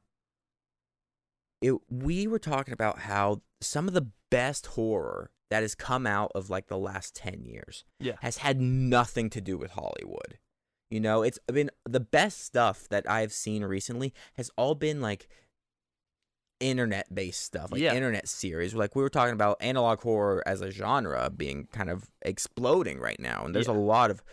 it 1.61 1.75
we 1.89 2.27
were 2.27 2.39
talking 2.39 2.73
about 2.73 2.99
how 2.99 3.41
some 3.61 3.87
of 3.87 3.93
the 3.93 4.07
best 4.29 4.65
horror 4.67 5.31
that 5.49 5.61
has 5.63 5.75
come 5.75 6.05
out 6.05 6.31
of 6.35 6.49
like 6.49 6.67
the 6.67 6.77
last 6.77 7.15
ten 7.15 7.45
years 7.45 7.85
yeah, 8.01 8.17
has 8.21 8.37
had 8.39 8.59
nothing 8.59 9.29
to 9.29 9.39
do 9.39 9.57
with 9.57 9.71
Hollywood. 9.71 10.39
You 10.89 10.99
know, 10.99 11.23
it's 11.23 11.39
been 11.51 11.71
the 11.85 11.99
best 11.99 12.43
stuff 12.45 12.87
that 12.89 13.09
I've 13.09 13.33
seen 13.33 13.63
recently 13.63 14.13
has 14.35 14.51
all 14.57 14.75
been 14.75 15.01
like 15.01 15.27
internet 16.59 17.13
based 17.13 17.41
stuff, 17.43 17.71
like 17.71 17.81
Yeah. 17.81 17.93
internet 17.93 18.27
series. 18.27 18.73
Like 18.73 18.95
we 18.95 19.01
were 19.01 19.09
talking 19.09 19.33
about 19.33 19.57
analog 19.61 20.01
horror 20.01 20.43
as 20.45 20.61
a 20.61 20.71
genre 20.71 21.29
being 21.29 21.67
kind 21.71 21.89
of 21.89 22.09
exploding 22.21 22.99
right 22.99 23.19
now, 23.19 23.43
and 23.45 23.53
there's 23.53 23.67
Yeah. 23.67 23.73
a 23.73 23.75
lot 23.79 24.11
of 24.11 24.23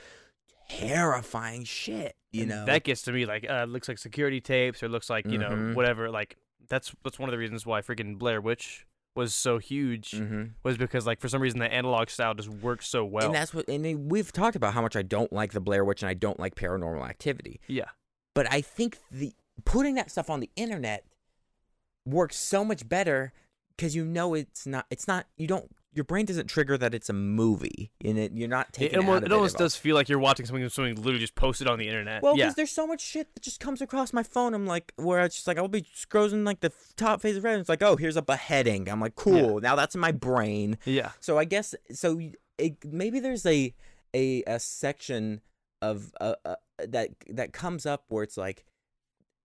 terrifying 0.68 1.64
shit. 1.64 2.16
You 2.32 2.42
And 2.42 2.50
know, 2.50 2.64
that 2.66 2.84
gets 2.84 3.02
to 3.02 3.12
me 3.12 3.26
like 3.26 3.48
uh, 3.48 3.64
it 3.64 3.68
looks 3.68 3.88
like 3.88 3.98
security 3.98 4.40
tapes 4.40 4.82
or 4.82 4.86
it 4.86 4.90
looks 4.90 5.10
like 5.10 5.26
you 5.26 5.38
know 5.38 5.50
Mhm. 5.50 5.74
whatever. 5.74 6.10
Like 6.10 6.36
that's 6.68 6.94
that's 7.02 7.18
one 7.18 7.28
of 7.28 7.32
the 7.32 7.38
reasons 7.38 7.66
why 7.66 7.80
freaking 7.82 8.18
Blair 8.18 8.40
Witch 8.40 8.86
was 9.14 9.34
so 9.34 9.58
huge 9.58 10.12
hmm 10.12 10.44
was 10.62 10.78
because 10.78 11.06
like 11.06 11.20
for 11.20 11.28
some 11.28 11.42
reason 11.42 11.58
the 11.58 11.70
analog 11.72 12.08
style 12.08 12.34
just 12.34 12.48
works 12.48 12.88
so 12.88 13.04
well. 13.04 13.26
and 13.26 13.34
that's 13.34 13.52
what. 13.52 13.68
And 13.68 14.10
we've 14.10 14.32
talked 14.32 14.56
about 14.56 14.74
how 14.74 14.82
much 14.82 14.96
I 14.96 15.02
don't 15.02 15.32
like 15.32 15.52
the 15.52 15.60
Blair 15.60 15.84
Witch 15.84 16.02
and 16.02 16.08
I 16.08 16.14
don't 16.14 16.40
like 16.40 16.54
Paranormal 16.54 17.06
Activity. 17.08 17.60
yeah, 17.66 17.90
but 18.34 18.50
I 18.50 18.60
think 18.60 18.98
the 19.10 19.32
putting 19.64 19.94
that 19.96 20.10
stuff 20.10 20.30
on 20.30 20.40
the 20.40 20.50
internet 20.56 21.04
works 22.06 22.36
so 22.36 22.64
much 22.64 22.88
better 22.88 23.32
because 23.76 23.94
you 23.94 24.04
know 24.04 24.34
it's 24.34 24.66
not 24.66 24.86
it's 24.90 25.06
not 25.06 25.26
you 25.36 25.46
don't 25.46 25.70
your 25.94 26.04
brain 26.04 26.24
doesn't 26.24 26.46
trigger 26.46 26.78
that 26.78 26.94
it's 26.94 27.08
a 27.10 27.12
movie, 27.12 27.92
and 28.04 28.18
it 28.18 28.32
you're 28.34 28.48
not 28.48 28.68
It, 28.68 28.72
taking 28.72 28.98
almost, 29.00 29.18
of 29.18 29.24
it 29.24 29.32
almost 29.32 29.56
does 29.58 29.76
feel 29.76 29.94
like 29.94 30.08
you're 30.08 30.18
watching 30.18 30.46
something 30.46 30.66
something 30.68 30.94
literally 30.96 31.18
just 31.18 31.34
posted 31.34 31.68
on 31.68 31.78
the 31.78 31.86
internet. 31.86 32.22
Well, 32.22 32.36
yeah, 32.36 32.44
because 32.46 32.54
there's 32.56 32.70
so 32.70 32.86
much 32.86 33.00
shit 33.00 33.34
that 33.34 33.42
just 33.42 33.60
comes 33.60 33.82
across 33.82 34.12
my 34.12 34.22
phone. 34.22 34.54
I'm 34.54 34.66
like, 34.66 34.92
where 34.96 35.20
it's 35.20 35.34
just 35.34 35.46
like 35.46 35.58
I'll 35.58 35.68
be 35.68 35.82
scrolling 35.82 36.44
like 36.46 36.60
the 36.60 36.72
top 36.96 37.22
page 37.22 37.36
of 37.36 37.44
Reddit. 37.44 37.60
It's 37.60 37.68
like, 37.68 37.82
oh, 37.82 37.96
here's 37.96 38.16
a 38.16 38.22
beheading. 38.22 38.88
I'm 38.88 39.00
like, 39.00 39.16
cool. 39.16 39.60
Now 39.60 39.76
that's 39.76 39.94
in 39.94 40.00
my 40.00 40.12
brain. 40.12 40.78
yeah, 40.84 41.10
So 41.20 41.38
I 41.38 41.44
guess 41.44 41.74
so. 41.92 42.20
It, 42.58 42.84
maybe 42.84 43.18
there's 43.20 43.44
a 43.46 43.74
a 44.14 44.42
a 44.46 44.58
section 44.60 45.40
of 45.80 46.12
uh, 46.20 46.34
uh, 46.44 46.54
that 46.86 47.10
that 47.28 47.52
comes 47.52 47.86
up 47.86 48.04
where 48.08 48.22
it's 48.22 48.36
like 48.36 48.64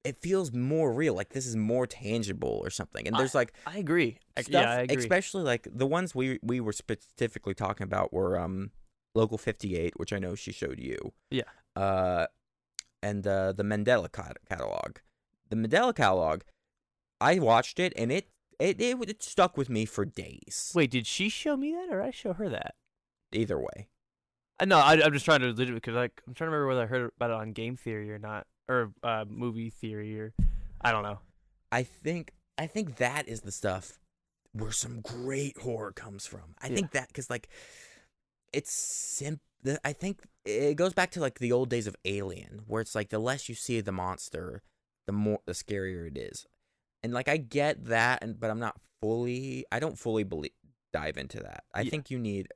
it 0.07 0.21
feels 0.21 0.53
more 0.53 0.93
real, 0.93 1.13
like 1.13 1.29
this 1.29 1.45
is 1.45 1.55
more 1.55 1.85
tangible 1.85 2.59
or 2.63 2.69
something. 2.69 3.07
And 3.07 3.15
there's 3.17 3.35
like 3.35 3.53
I 3.65 3.77
agree. 3.77 4.17
Stuff, 4.37 4.49
yeah, 4.49 4.71
I 4.71 4.79
agree. 4.81 4.97
especially 4.97 5.43
like 5.43 5.67
the 5.71 5.85
ones 5.85 6.15
we 6.15 6.39
we 6.41 6.59
were 6.59 6.73
specifically 6.73 7.53
talking 7.53 7.83
about 7.83 8.13
were 8.13 8.39
um 8.39 8.71
local 9.15 9.37
58, 9.37 9.99
which 9.99 10.13
I 10.13 10.19
know 10.19 10.35
she 10.35 10.51
showed 10.51 10.79
you. 10.79 11.13
Yeah. 11.29 11.43
Uh, 11.75 12.27
and 13.03 13.25
uh, 13.27 13.51
the 13.51 13.63
Mandela 13.63 14.09
catalog. 14.11 14.97
The 15.49 15.55
Mandela 15.55 15.95
catalog, 15.95 16.41
I 17.19 17.39
watched 17.39 17.79
it 17.79 17.93
and 17.95 18.11
it 18.11 18.29
it 18.59 18.79
it, 18.79 18.97
it 19.09 19.23
stuck 19.23 19.57
with 19.57 19.69
me 19.69 19.85
for 19.85 20.05
days. 20.05 20.71
Wait, 20.73 20.91
did 20.91 21.05
she 21.05 21.29
show 21.29 21.57
me 21.57 21.73
that 21.73 21.93
or 21.93 22.01
I 22.01 22.11
show 22.11 22.33
her 22.33 22.49
that? 22.49 22.75
Either 23.33 23.59
way. 23.59 23.89
Uh, 24.59 24.65
no, 24.65 24.77
I, 24.79 25.01
I'm 25.03 25.13
just 25.13 25.25
trying 25.25 25.41
to 25.41 25.47
legit 25.47 25.75
because 25.75 25.95
like 25.95 26.21
I'm 26.27 26.33
trying 26.33 26.47
to 26.47 26.51
remember 26.51 26.67
whether 26.67 26.83
I 26.83 26.85
heard 26.85 27.11
about 27.15 27.29
it 27.29 27.35
on 27.35 27.51
Game 27.51 27.75
Theory 27.75 28.11
or 28.11 28.19
not, 28.19 28.47
or 28.67 28.91
uh, 29.03 29.25
Movie 29.27 29.69
Theory 29.69 30.19
or 30.19 30.33
I 30.81 30.91
don't 30.91 31.03
know. 31.03 31.19
I 31.71 31.83
think 31.83 32.31
I 32.57 32.67
think 32.67 32.97
that 32.97 33.27
is 33.27 33.41
the 33.41 33.51
stuff 33.51 33.99
where 34.53 34.71
some 34.71 35.01
great 35.01 35.57
horror 35.59 35.91
comes 35.91 36.25
from. 36.25 36.55
I 36.61 36.69
Yeah. 36.69 36.75
think 36.75 36.91
that 36.91 37.07
because 37.07 37.29
like 37.29 37.49
it's 38.53 38.71
sim. 38.71 39.39
I 39.83 39.91
think 39.91 40.21
it 40.45 40.75
goes 40.75 40.93
back 40.93 41.11
to 41.11 41.19
like 41.19 41.39
the 41.39 41.51
old 41.51 41.69
days 41.69 41.87
of 41.87 41.95
Alien, 42.05 42.61
where 42.67 42.81
it's 42.81 42.95
like 42.95 43.09
the 43.09 43.19
less 43.19 43.49
you 43.49 43.55
see 43.55 43.81
the 43.81 43.91
monster, 43.91 44.61
the 45.05 45.13
more 45.13 45.39
the 45.45 45.53
scarier 45.53 46.07
it 46.07 46.17
is. 46.17 46.45
And 47.03 47.13
like 47.13 47.27
I 47.27 47.37
get 47.37 47.85
that, 47.85 48.23
and 48.23 48.39
but 48.39 48.49
I'm 48.49 48.59
not 48.59 48.79
fully. 49.01 49.65
I 49.71 49.79
don't 49.79 49.97
fully 49.99 50.23
believe 50.23 50.51
dive 50.93 51.17
into 51.17 51.39
that. 51.41 51.63
I 51.73 51.83
Yeah. 51.83 51.89
think 51.91 52.09
you 52.09 52.19
need 52.19 52.47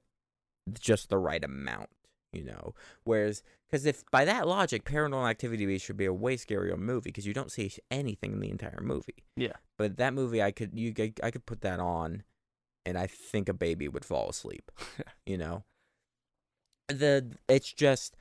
just 0.80 1.10
the 1.10 1.18
right 1.18 1.44
amount, 1.44 1.90
you 2.32 2.44
know. 2.44 2.74
Whereas, 3.04 3.44
because 3.72 3.86
if 3.86 4.04
by 4.12 4.26
that 4.26 4.48
logic, 4.48 4.84
Paranormal 4.84 5.30
Activity 5.30 5.78
should 5.78 5.98
be 5.98 6.06
a 6.06 6.14
way 6.14 6.36
scarier 6.36 6.78
movie 6.78 7.10
because 7.10 7.26
you 7.26 7.34
don't 7.34 7.52
see 7.52 7.72
anything 7.90 8.34
in 8.34 8.40
the 8.42 8.50
entire 8.50 8.82
movie. 8.82 9.24
Yeah. 9.38 9.54
But 9.78 9.98
that 9.98 10.14
movie, 10.14 10.44
I 10.44 10.52
could 10.52 10.78
you 10.78 10.94
I 11.24 11.32
could 11.32 11.46
put 11.46 11.62
that 11.62 11.80
on, 11.80 12.24
and 12.86 12.98
I 12.98 13.08
think 13.08 13.48
a 13.48 13.54
baby 13.54 13.88
would 13.88 14.04
fall 14.04 14.30
asleep. 14.30 14.72
you 15.26 15.38
know. 15.38 15.64
The 16.90 17.38
it's 17.48 17.72
just 17.72 18.18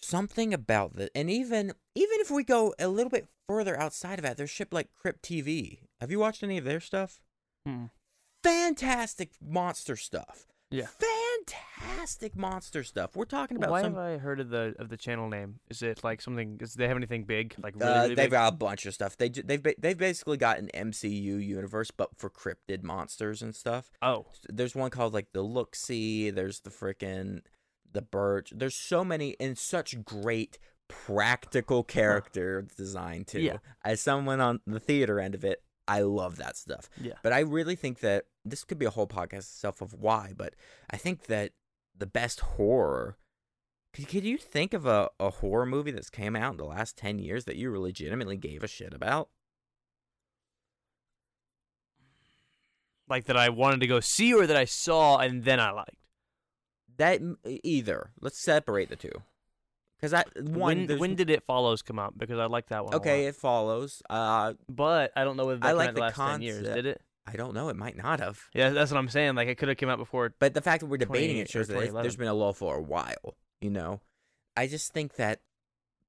something 0.00 0.52
about 0.52 0.96
the 0.96 1.10
and 1.16 1.30
even 1.30 1.72
even 1.94 2.20
if 2.20 2.30
we 2.30 2.44
go 2.44 2.74
a 2.78 2.88
little 2.88 3.10
bit 3.10 3.26
further 3.48 3.78
outside 3.80 4.18
of 4.18 4.22
that, 4.24 4.36
there's 4.36 4.50
shit 4.50 4.72
like 4.72 4.92
Crypt 4.92 5.22
TV. 5.22 5.78
Have 6.00 6.10
you 6.10 6.18
watched 6.18 6.42
any 6.42 6.58
of 6.58 6.64
their 6.64 6.80
stuff? 6.80 7.20
Hmm. 7.66 7.86
Fantastic 8.44 9.30
monster 9.40 9.96
stuff. 9.96 10.46
Yeah. 10.70 10.86
Fantastic 11.46 12.36
monster 12.36 12.84
stuff. 12.84 13.16
We're 13.16 13.24
talking 13.24 13.56
about 13.56 13.70
Why 13.70 13.82
some. 13.82 13.94
have 13.94 14.02
I 14.02 14.18
heard 14.18 14.40
of 14.40 14.50
the 14.50 14.74
of 14.78 14.88
the 14.88 14.96
channel 14.96 15.28
name? 15.28 15.60
Is 15.70 15.82
it 15.82 16.04
like 16.04 16.20
something? 16.20 16.56
Does 16.56 16.74
they 16.74 16.86
have 16.88 16.96
anything 16.96 17.24
big? 17.24 17.54
Like 17.62 17.74
really, 17.76 17.90
Uh, 17.92 18.02
really 18.02 18.14
they've 18.14 18.24
big? 18.26 18.30
got 18.32 18.52
a 18.52 18.56
bunch 18.56 18.84
of 18.86 18.94
stuff. 18.94 19.16
They 19.16 19.28
they've 19.30 19.62
they've 19.78 19.96
basically 19.98 20.36
got 20.36 20.58
an 20.58 20.68
MCU 20.74 21.10
universe, 21.44 21.90
but 21.90 22.10
for 22.16 22.28
cryptid 22.30 22.82
monsters 22.82 23.40
and 23.42 23.54
stuff. 23.54 23.90
oh, 24.02 24.26
There's 24.48 24.74
one 24.74 24.90
called 24.90 25.14
like 25.14 25.28
the 25.32 25.42
Look 25.42 25.74
See. 25.74 26.30
There's 26.30 26.60
the 26.60 26.70
freaking 26.70 27.40
the 27.90 28.02
Birch. 28.02 28.52
There's 28.54 28.76
so 28.76 29.04
many 29.04 29.36
and 29.40 29.56
such 29.56 30.04
great 30.04 30.58
practical 30.88 31.82
character 31.84 32.66
design 32.76 33.24
too. 33.24 33.40
Yeah. 33.40 33.56
As 33.84 34.00
someone 34.00 34.40
on 34.40 34.60
the 34.66 34.80
theater 34.80 35.20
end 35.20 35.34
of 35.34 35.44
it, 35.44 35.62
I 35.88 36.02
love 36.02 36.36
that 36.36 36.56
stuff. 36.56 36.88
yeah. 37.00 37.14
But 37.22 37.32
I 37.32 37.40
really 37.40 37.74
think 37.74 38.00
that 38.00 38.26
this 38.44 38.62
could 38.62 38.78
be 38.78 38.86
a 38.86 38.90
whole 38.90 39.06
podcast 39.06 39.38
itself 39.38 39.80
of 39.80 39.94
why. 39.94 40.32
But 40.36 40.54
I 40.90 40.96
think 40.96 41.26
that 41.26 41.52
the 41.96 42.06
best 42.06 42.40
horror. 42.40 43.16
Could, 43.94 44.08
could 44.08 44.24
you 44.24 44.36
think 44.36 44.74
of 44.74 44.86
a, 44.86 45.08
a 45.18 45.30
horror 45.30 45.66
movie 45.66 45.90
that's 45.90 46.10
came 46.10 46.36
out 46.36 46.52
in 46.52 46.56
the 46.58 46.64
last 46.64 46.96
10 46.98 47.18
years 47.18 47.46
that 47.46 47.56
you 47.56 47.76
legitimately 47.76 48.36
gave 48.36 48.62
a 48.62 48.68
shit 48.68 48.92
about? 48.92 49.30
Like 53.08 53.24
that 53.24 53.36
I 53.38 53.48
wanted 53.48 53.80
to 53.80 53.86
go 53.86 54.00
see 54.00 54.34
or 54.34 54.46
that 54.46 54.56
I 54.56 54.66
saw 54.66 55.16
and 55.16 55.44
then 55.44 55.58
I 55.58 55.70
liked. 55.70 55.96
That 56.98 57.22
either. 57.44 58.10
Let's 58.20 58.38
separate 58.38 58.90
the 58.90 58.96
two. 58.96 59.22
Because 60.00 60.14
I 60.14 60.24
one 60.40 60.86
when 60.86 60.98
when 60.98 61.14
did 61.16 61.28
It 61.30 61.42
Follows 61.44 61.82
come 61.82 61.98
out? 61.98 62.16
Because 62.16 62.38
I 62.38 62.46
like 62.46 62.68
that 62.68 62.84
one. 62.84 62.94
okay 62.94 63.26
it 63.26 63.34
follows. 63.34 64.02
Uh, 64.08 64.54
but 64.68 65.12
I 65.16 65.24
don't 65.24 65.36
know 65.36 65.46
whether 65.46 65.60
that 65.60 65.68
I 65.68 65.72
like 65.72 65.94
the 65.94 66.00
last 66.00 66.16
ten 66.16 66.40
years. 66.42 66.58
concept. 66.58 66.76
Did 66.76 66.86
it? 66.86 67.00
I 67.26 67.32
don't 67.36 67.52
know. 67.52 67.68
It 67.68 67.76
might 67.76 67.96
not 67.96 68.20
have. 68.20 68.40
Yeah, 68.54 68.70
that's 68.70 68.90
what 68.90 68.96
I'm 68.98 69.08
saying. 69.08 69.34
Like 69.34 69.48
it 69.48 69.56
could 69.58 69.68
have 69.68 69.76
come 69.76 69.88
out 69.90 69.98
before. 69.98 70.32
But 70.38 70.54
the 70.54 70.62
fact 70.62 70.80
that 70.80 70.86
we're 70.86 70.96
debating 70.98 71.38
it 71.38 71.50
shows 71.50 71.66
that 71.68 71.74
there's 71.74 71.88
2011. 71.88 72.18
been 72.18 72.28
a 72.28 72.34
lull 72.34 72.52
for 72.54 72.76
a 72.76 72.80
while. 72.82 73.36
You 73.60 73.70
know, 73.70 74.00
I 74.56 74.66
just 74.68 74.92
think 74.92 75.16
that 75.16 75.40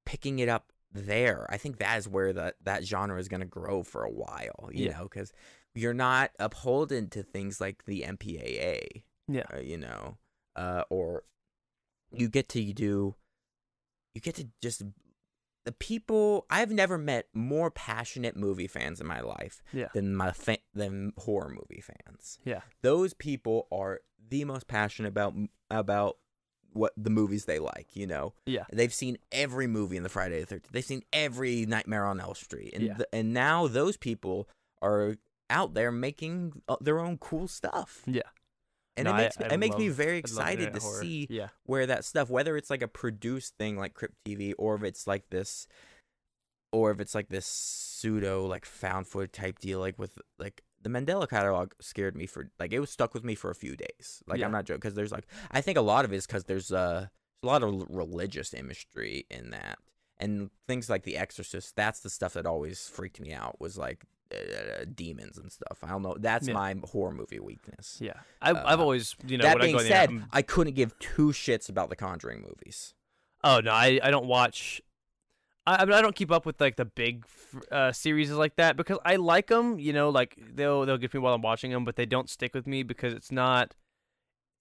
picking 0.06 0.40
it 0.40 0.50
up 0.50 0.72
there, 0.94 1.46
I 1.50 1.58
think 1.58 1.80
that 1.80 1.98
is 1.98 2.08
where 2.08 2.32
that 2.34 2.56
that 2.64 2.86
genre 2.86 3.20
is 3.20 3.28
going 3.28 3.42
to 3.42 3.46
grow 3.48 3.84
for 3.84 4.04
a 4.04 4.10
while. 4.12 4.70
You 4.72 4.86
Yeah. 4.86 4.98
know, 5.00 5.04
because 5.04 5.34
you're 5.76 5.94
not 5.94 6.32
upholden 6.40 7.10
to 7.10 7.24
things 7.24 7.60
like 7.60 7.86
the 7.86 8.04
MPAA. 8.04 9.04
Yeah. 9.28 9.44
uh, 9.54 9.60
you 9.60 9.78
know, 9.78 10.18
uh, 10.56 10.84
or 10.90 11.24
you 12.12 12.30
get 12.30 12.50
to 12.50 12.74
do, 12.74 13.16
you 14.20 14.32
get 14.32 14.36
to 14.36 14.50
just 14.62 14.84
the 15.66 15.72
people. 15.72 16.46
I've 16.50 16.72
never 16.72 16.98
met 16.98 17.28
more 17.34 17.72
passionate 17.72 18.36
movie 18.36 18.68
fans 18.68 19.00
in 19.02 19.08
my 19.08 19.22
life 19.22 19.62
Yeah. 19.74 19.88
than 19.94 20.16
my 20.16 20.32
fa- 20.32 20.58
than 20.74 21.14
horror 21.18 21.50
movie 21.50 21.82
fans. 21.82 22.40
Yeah. 22.44 22.62
Those 22.82 23.14
people 23.14 23.68
are 23.72 24.02
the 24.30 24.44
most 24.46 24.68
passionate 24.68 25.10
about 25.10 25.34
about 25.72 26.18
what 26.72 26.94
the 26.96 27.10
movies 27.10 27.46
they 27.46 27.60
like. 27.60 27.96
You 27.96 28.08
know, 28.08 28.34
Yeah. 28.46 28.66
they've 28.72 28.94
seen 28.94 29.18
every 29.32 29.68
movie 29.68 29.98
in 29.98 30.04
the 30.04 30.10
Friday 30.10 30.40
the 30.40 30.46
Thirteenth. 30.46 30.72
They've 30.72 30.86
seen 30.86 31.04
every 31.14 31.66
Nightmare 31.66 32.06
on 32.06 32.20
Elm 32.20 32.36
Street, 32.36 32.74
and 32.74 32.84
Yeah. 32.84 32.98
and 33.14 33.34
now 33.34 33.68
those 33.68 33.98
people 33.98 34.48
are 34.82 35.16
out 35.50 35.74
there 35.74 35.92
making 35.92 36.62
uh, 36.68 36.78
their 36.80 37.00
own 37.00 37.18
cool 37.18 37.48
stuff. 37.48 38.04
Yeah. 38.06 38.22
And 39.00 39.06
No, 39.06 39.12
it 39.12 39.14
I- 39.16 39.22
makes 39.24 39.40
me, 39.40 39.46
I 39.46 39.54
it 39.54 39.58
makes 39.58 39.78
me 39.78 39.88
very 39.90 40.18
excited 40.18 40.74
to 40.74 40.80
horror. 40.80 41.02
see 41.02 41.28
Yeah. 41.30 41.50
where 41.64 41.86
that 41.88 42.04
stuff, 42.06 42.30
whether 42.30 42.56
it's 42.58 42.70
like 42.70 42.82
a 42.82 42.88
produced 42.88 43.56
thing 43.58 43.78
like 43.78 43.94
Crypt 43.94 44.16
TV, 44.26 44.54
or 44.58 44.76
if 44.76 44.84
it's 44.84 45.08
like 45.08 45.30
this, 45.30 45.68
or 46.72 46.92
if 46.92 47.00
it's 47.00 47.16
like 47.16 47.30
this 47.30 47.46
pseudo 47.46 48.46
like 48.46 48.66
found 48.66 49.08
footage 49.08 49.32
type 49.32 49.60
deal, 49.60 49.80
like 49.80 49.98
with 49.98 50.18
like 50.38 50.62
the 50.82 50.90
Mandela 50.90 51.28
catalog 51.30 51.72
scared 51.82 52.16
me 52.16 52.26
for 52.26 52.50
like 52.60 52.72
it 52.74 52.80
was 52.80 52.90
stuck 52.90 53.14
with 53.14 53.24
me 53.24 53.36
for 53.36 53.50
a 53.50 53.56
few 53.56 53.76
days. 53.76 54.22
Like 54.28 54.40
Yeah. 54.40 54.46
I'm 54.46 54.52
not 54.52 54.66
joking 54.66 54.80
because 54.80 54.94
there's 54.96 55.12
like 55.12 55.28
I 55.52 55.62
think 55.62 55.78
a 55.78 55.82
lot 55.82 56.06
of 56.06 56.14
it 56.14 56.18
is 56.18 56.28
because 56.28 56.44
there's 56.46 56.72
uh 56.72 57.08
a 57.42 57.46
lot 57.48 57.64
of 57.64 57.86
religious 57.90 58.54
imagery 58.54 59.26
in 59.32 59.52
that, 59.52 59.80
and 60.20 60.52
things 60.68 60.90
like 60.90 61.04
The 61.04 61.16
Exorcist. 61.18 61.74
That's 61.78 62.02
the 62.02 62.10
stuff 62.10 62.34
that 62.34 62.46
always 62.46 62.88
freaked 62.90 63.20
me 63.22 63.32
out. 63.34 63.60
Was 63.62 63.78
like. 63.78 64.04
Uh, 64.32 64.86
demons 64.94 65.40
and 65.40 65.52
stuff. 65.52 65.80
I 65.82 65.88
don't 65.90 66.04
know. 66.04 66.16
That's 66.20 66.48
Yeah. 66.48 66.54
my 66.54 66.76
horror 66.92 67.12
movie 67.12 67.40
weakness. 67.40 67.98
Yeah. 68.00 68.14
I, 68.42 68.52
I've 68.52 68.80
Uh, 68.80 68.84
always, 68.84 69.16
you 69.26 69.38
know, 69.40 69.42
that 69.44 69.56
when 69.56 69.62
I 69.64 69.66
being 69.66 69.78
go 69.78 69.84
said, 69.84 70.10
internet, 70.12 70.30
I'm- 70.32 70.44
couldn't 70.44 70.74
give 70.76 70.98
two 71.00 71.30
shits 71.30 71.68
about 71.68 71.90
the 71.90 71.96
Conjuring 71.96 72.42
movies. 72.42 72.94
Oh 73.44 73.60
no, 73.60 73.72
I, 73.72 74.00
I 74.04 74.12
don't 74.12 74.28
watch. 74.28 74.82
I 75.66 75.78
I, 75.78 75.86
mean, 75.86 75.94
I 75.94 76.02
don't 76.04 76.16
keep 76.16 76.32
up 76.32 76.46
with 76.46 76.62
like 76.62 76.76
the 76.76 76.86
big 76.86 77.26
uh, 77.72 77.92
series 77.92 78.30
like 78.32 78.56
that 78.58 78.78
because 78.78 79.00
I 79.04 79.16
like 79.16 79.48
them. 79.48 79.80
You 79.80 79.94
know, 79.94 80.10
like 80.10 80.38
they'll 80.54 80.86
they'll 80.86 80.98
get 80.98 81.14
me 81.14 81.20
while 81.20 81.34
I'm 81.34 81.42
watching 81.42 81.72
them, 81.72 81.84
but 81.84 81.96
they 81.96 82.06
don't 82.06 82.30
stick 82.30 82.54
with 82.54 82.68
me 82.68 82.84
because 82.84 83.14
it's 83.14 83.32
not. 83.32 83.76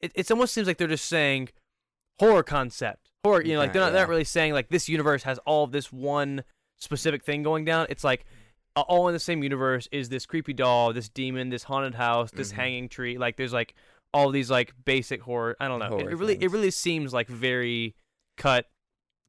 It 0.00 0.12
it 0.14 0.30
almost 0.30 0.54
seems 0.54 0.66
like 0.66 0.78
they're 0.78 0.88
just 0.88 1.06
saying 1.06 1.48
horror 2.20 2.42
concept, 2.42 3.10
horror. 3.24 3.42
You 3.42 3.54
know, 3.54 3.58
like 3.58 3.72
they're 3.72 3.82
not, 3.82 3.92
they're 3.92 4.02
not 4.02 4.08
really 4.08 4.24
saying 4.24 4.52
like 4.54 4.68
this 4.70 4.88
universe 4.88 5.24
has 5.24 5.38
all 5.44 5.64
of 5.64 5.72
this 5.72 5.92
one 5.92 6.42
specific 6.76 7.22
thing 7.24 7.42
going 7.42 7.64
down. 7.64 7.86
It's 7.90 8.04
like 8.04 8.24
all 8.82 9.08
in 9.08 9.14
the 9.14 9.20
same 9.20 9.42
universe 9.42 9.88
is 9.92 10.08
this 10.08 10.26
creepy 10.26 10.52
doll, 10.52 10.92
this 10.92 11.08
demon, 11.08 11.48
this 11.48 11.64
haunted 11.64 11.94
house, 11.94 12.30
this 12.30 12.52
Mhm. 12.52 12.56
hanging 12.56 12.88
tree. 12.88 13.18
Like 13.18 13.36
there's 13.36 13.52
like 13.52 13.74
all 14.14 14.30
these 14.30 14.50
like 14.50 14.72
basic 14.84 15.22
horror. 15.22 15.56
I 15.60 15.68
don't 15.68 15.78
know. 15.78 15.98
It, 15.98 16.12
it 16.12 16.16
really 16.16 16.42
it 16.42 16.50
really 16.50 16.70
seems 16.70 17.12
like 17.12 17.28
very 17.28 17.94
cut 18.36 18.66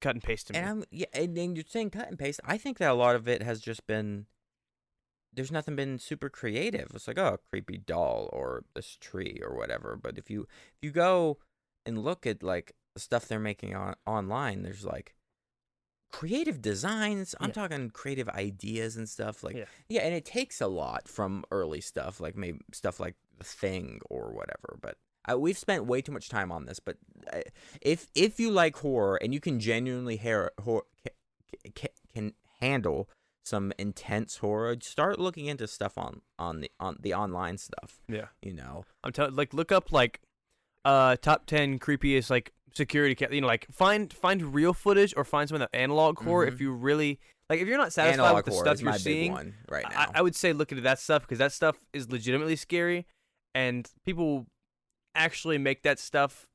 cut 0.02 0.16
and 0.16 0.24
paste 0.24 0.48
to 0.48 0.54
me. 0.54 0.60
And 0.60 0.70
I'm 0.70 0.84
yeah, 0.92 1.06
and, 1.14 1.38
and 1.38 1.58
you're 1.58 1.66
saying 1.68 1.90
cut 1.92 2.08
and 2.08 2.18
paste. 2.18 2.40
I 2.46 2.58
think 2.58 2.78
that 2.78 2.92
a 2.92 2.94
lot 2.94 3.16
of 3.16 3.28
it 3.28 3.42
has 3.44 3.60
just 3.62 3.86
been 3.88 4.26
there's 5.34 5.52
nothing 5.52 5.76
been 5.76 6.00
super 6.00 6.30
creative. 6.30 6.90
It's 6.94 7.08
like 7.08 7.20
oh, 7.20 7.38
creepy 7.52 7.78
doll 7.78 8.30
or 8.34 8.64
this 8.76 8.98
tree 9.00 9.40
or 9.44 9.56
whatever. 9.56 9.98
But 10.02 10.18
if 10.18 10.30
you 10.30 10.42
if 10.76 10.78
you 10.82 10.92
go 10.92 11.38
and 11.86 12.04
look 12.04 12.26
at 12.26 12.42
like 12.44 12.74
the 12.96 13.00
stuff 13.00 13.28
they're 13.28 13.40
making 13.40 13.76
on 13.76 13.96
online, 14.08 14.64
there's 14.64 14.86
like 14.86 15.16
creative 16.12 16.62
designs. 16.62 17.36
I'm 17.40 17.50
Yeah. 17.50 17.54
talking 17.54 17.90
creative 17.92 18.30
ideas 18.30 18.96
and 18.98 19.08
stuff. 19.08 19.44
Like 19.44 19.56
Yeah. 19.56 19.66
yeah, 19.88 20.02
and 20.02 20.14
it 20.16 20.26
takes 20.26 20.60
a 20.62 20.68
lot 20.68 21.08
from 21.08 21.44
early 21.52 21.82
stuff, 21.82 22.20
like 22.20 22.36
maybe 22.36 22.60
stuff 22.74 23.00
like 23.00 23.16
The 23.38 23.44
Thing 23.44 24.02
or 24.10 24.32
whatever. 24.34 24.78
But 24.82 24.98
I, 25.26 25.36
we've 25.36 25.58
spent 25.58 25.86
way 25.86 26.02
too 26.02 26.12
much 26.12 26.30
time 26.30 26.52
on 26.52 26.66
this. 26.66 26.80
But 26.80 26.98
uh, 27.32 27.42
if 27.82 28.08
if 28.16 28.40
you 28.40 28.52
like 28.52 28.78
horror 28.78 29.18
and 29.22 29.34
you 29.34 29.40
can 29.40 29.60
genuinely 29.60 30.18
hair, 30.18 30.52
hor- 30.64 30.86
ca- 31.04 31.72
ca- 31.76 31.94
can 32.14 32.34
handle 32.60 33.10
some 33.44 33.72
intense 33.80 34.38
horror, 34.38 34.78
start 34.82 35.20
looking 35.20 35.46
into 35.48 35.68
stuff 35.68 35.98
on 35.98 36.22
on 36.38 36.62
the 36.62 36.72
on 36.80 36.98
the 37.02 37.14
online 37.14 37.58
stuff. 37.58 38.02
Yeah. 38.08 38.28
You 38.42 38.54
know, 38.54 38.86
I'm 39.04 39.12
telling 39.12 39.36
like 39.36 39.54
look 39.54 39.72
up 39.72 39.92
like 39.92 40.22
uh 40.86 41.18
top 41.18 41.46
10 41.46 41.78
creepiest 41.80 42.30
like 42.30 42.54
security 42.74 43.16
ca- 43.16 43.32
you 43.32 43.42
know 43.42 43.48
like 43.48 43.68
find 43.72 44.12
find 44.14 44.54
real 44.54 44.74
footage 44.74 45.14
or 45.18 45.24
find 45.24 45.50
some 45.50 45.56
of 45.56 45.70
the 45.70 45.76
analog 45.76 46.16
core 46.18 46.46
if 46.46 46.56
Mhm. 46.56 46.60
you 46.62 46.72
really 46.74 47.20
like 47.50 47.60
if 47.60 47.68
you're 47.68 47.78
not 47.78 47.92
satisfied 47.94 48.14
analog 48.26 48.36
with 48.38 48.46
the 48.46 48.52
stuff 48.52 48.82
you're 48.82 48.94
seeing 48.94 49.54
right 49.70 49.86
now. 49.90 49.98
I, 50.14 50.20
I 50.20 50.22
would 50.22 50.36
say 50.36 50.54
look 50.54 50.72
into 50.72 50.84
that 50.84 51.00
stuff 51.00 51.24
because 51.24 51.40
that 51.40 51.52
stuff 51.52 51.78
is 51.94 52.10
legitimately 52.12 52.56
scary 52.56 53.06
and 53.56 53.90
people 54.06 54.46
actually 55.16 55.58
make 55.58 55.82
that 55.84 56.00
stuff 56.00 56.48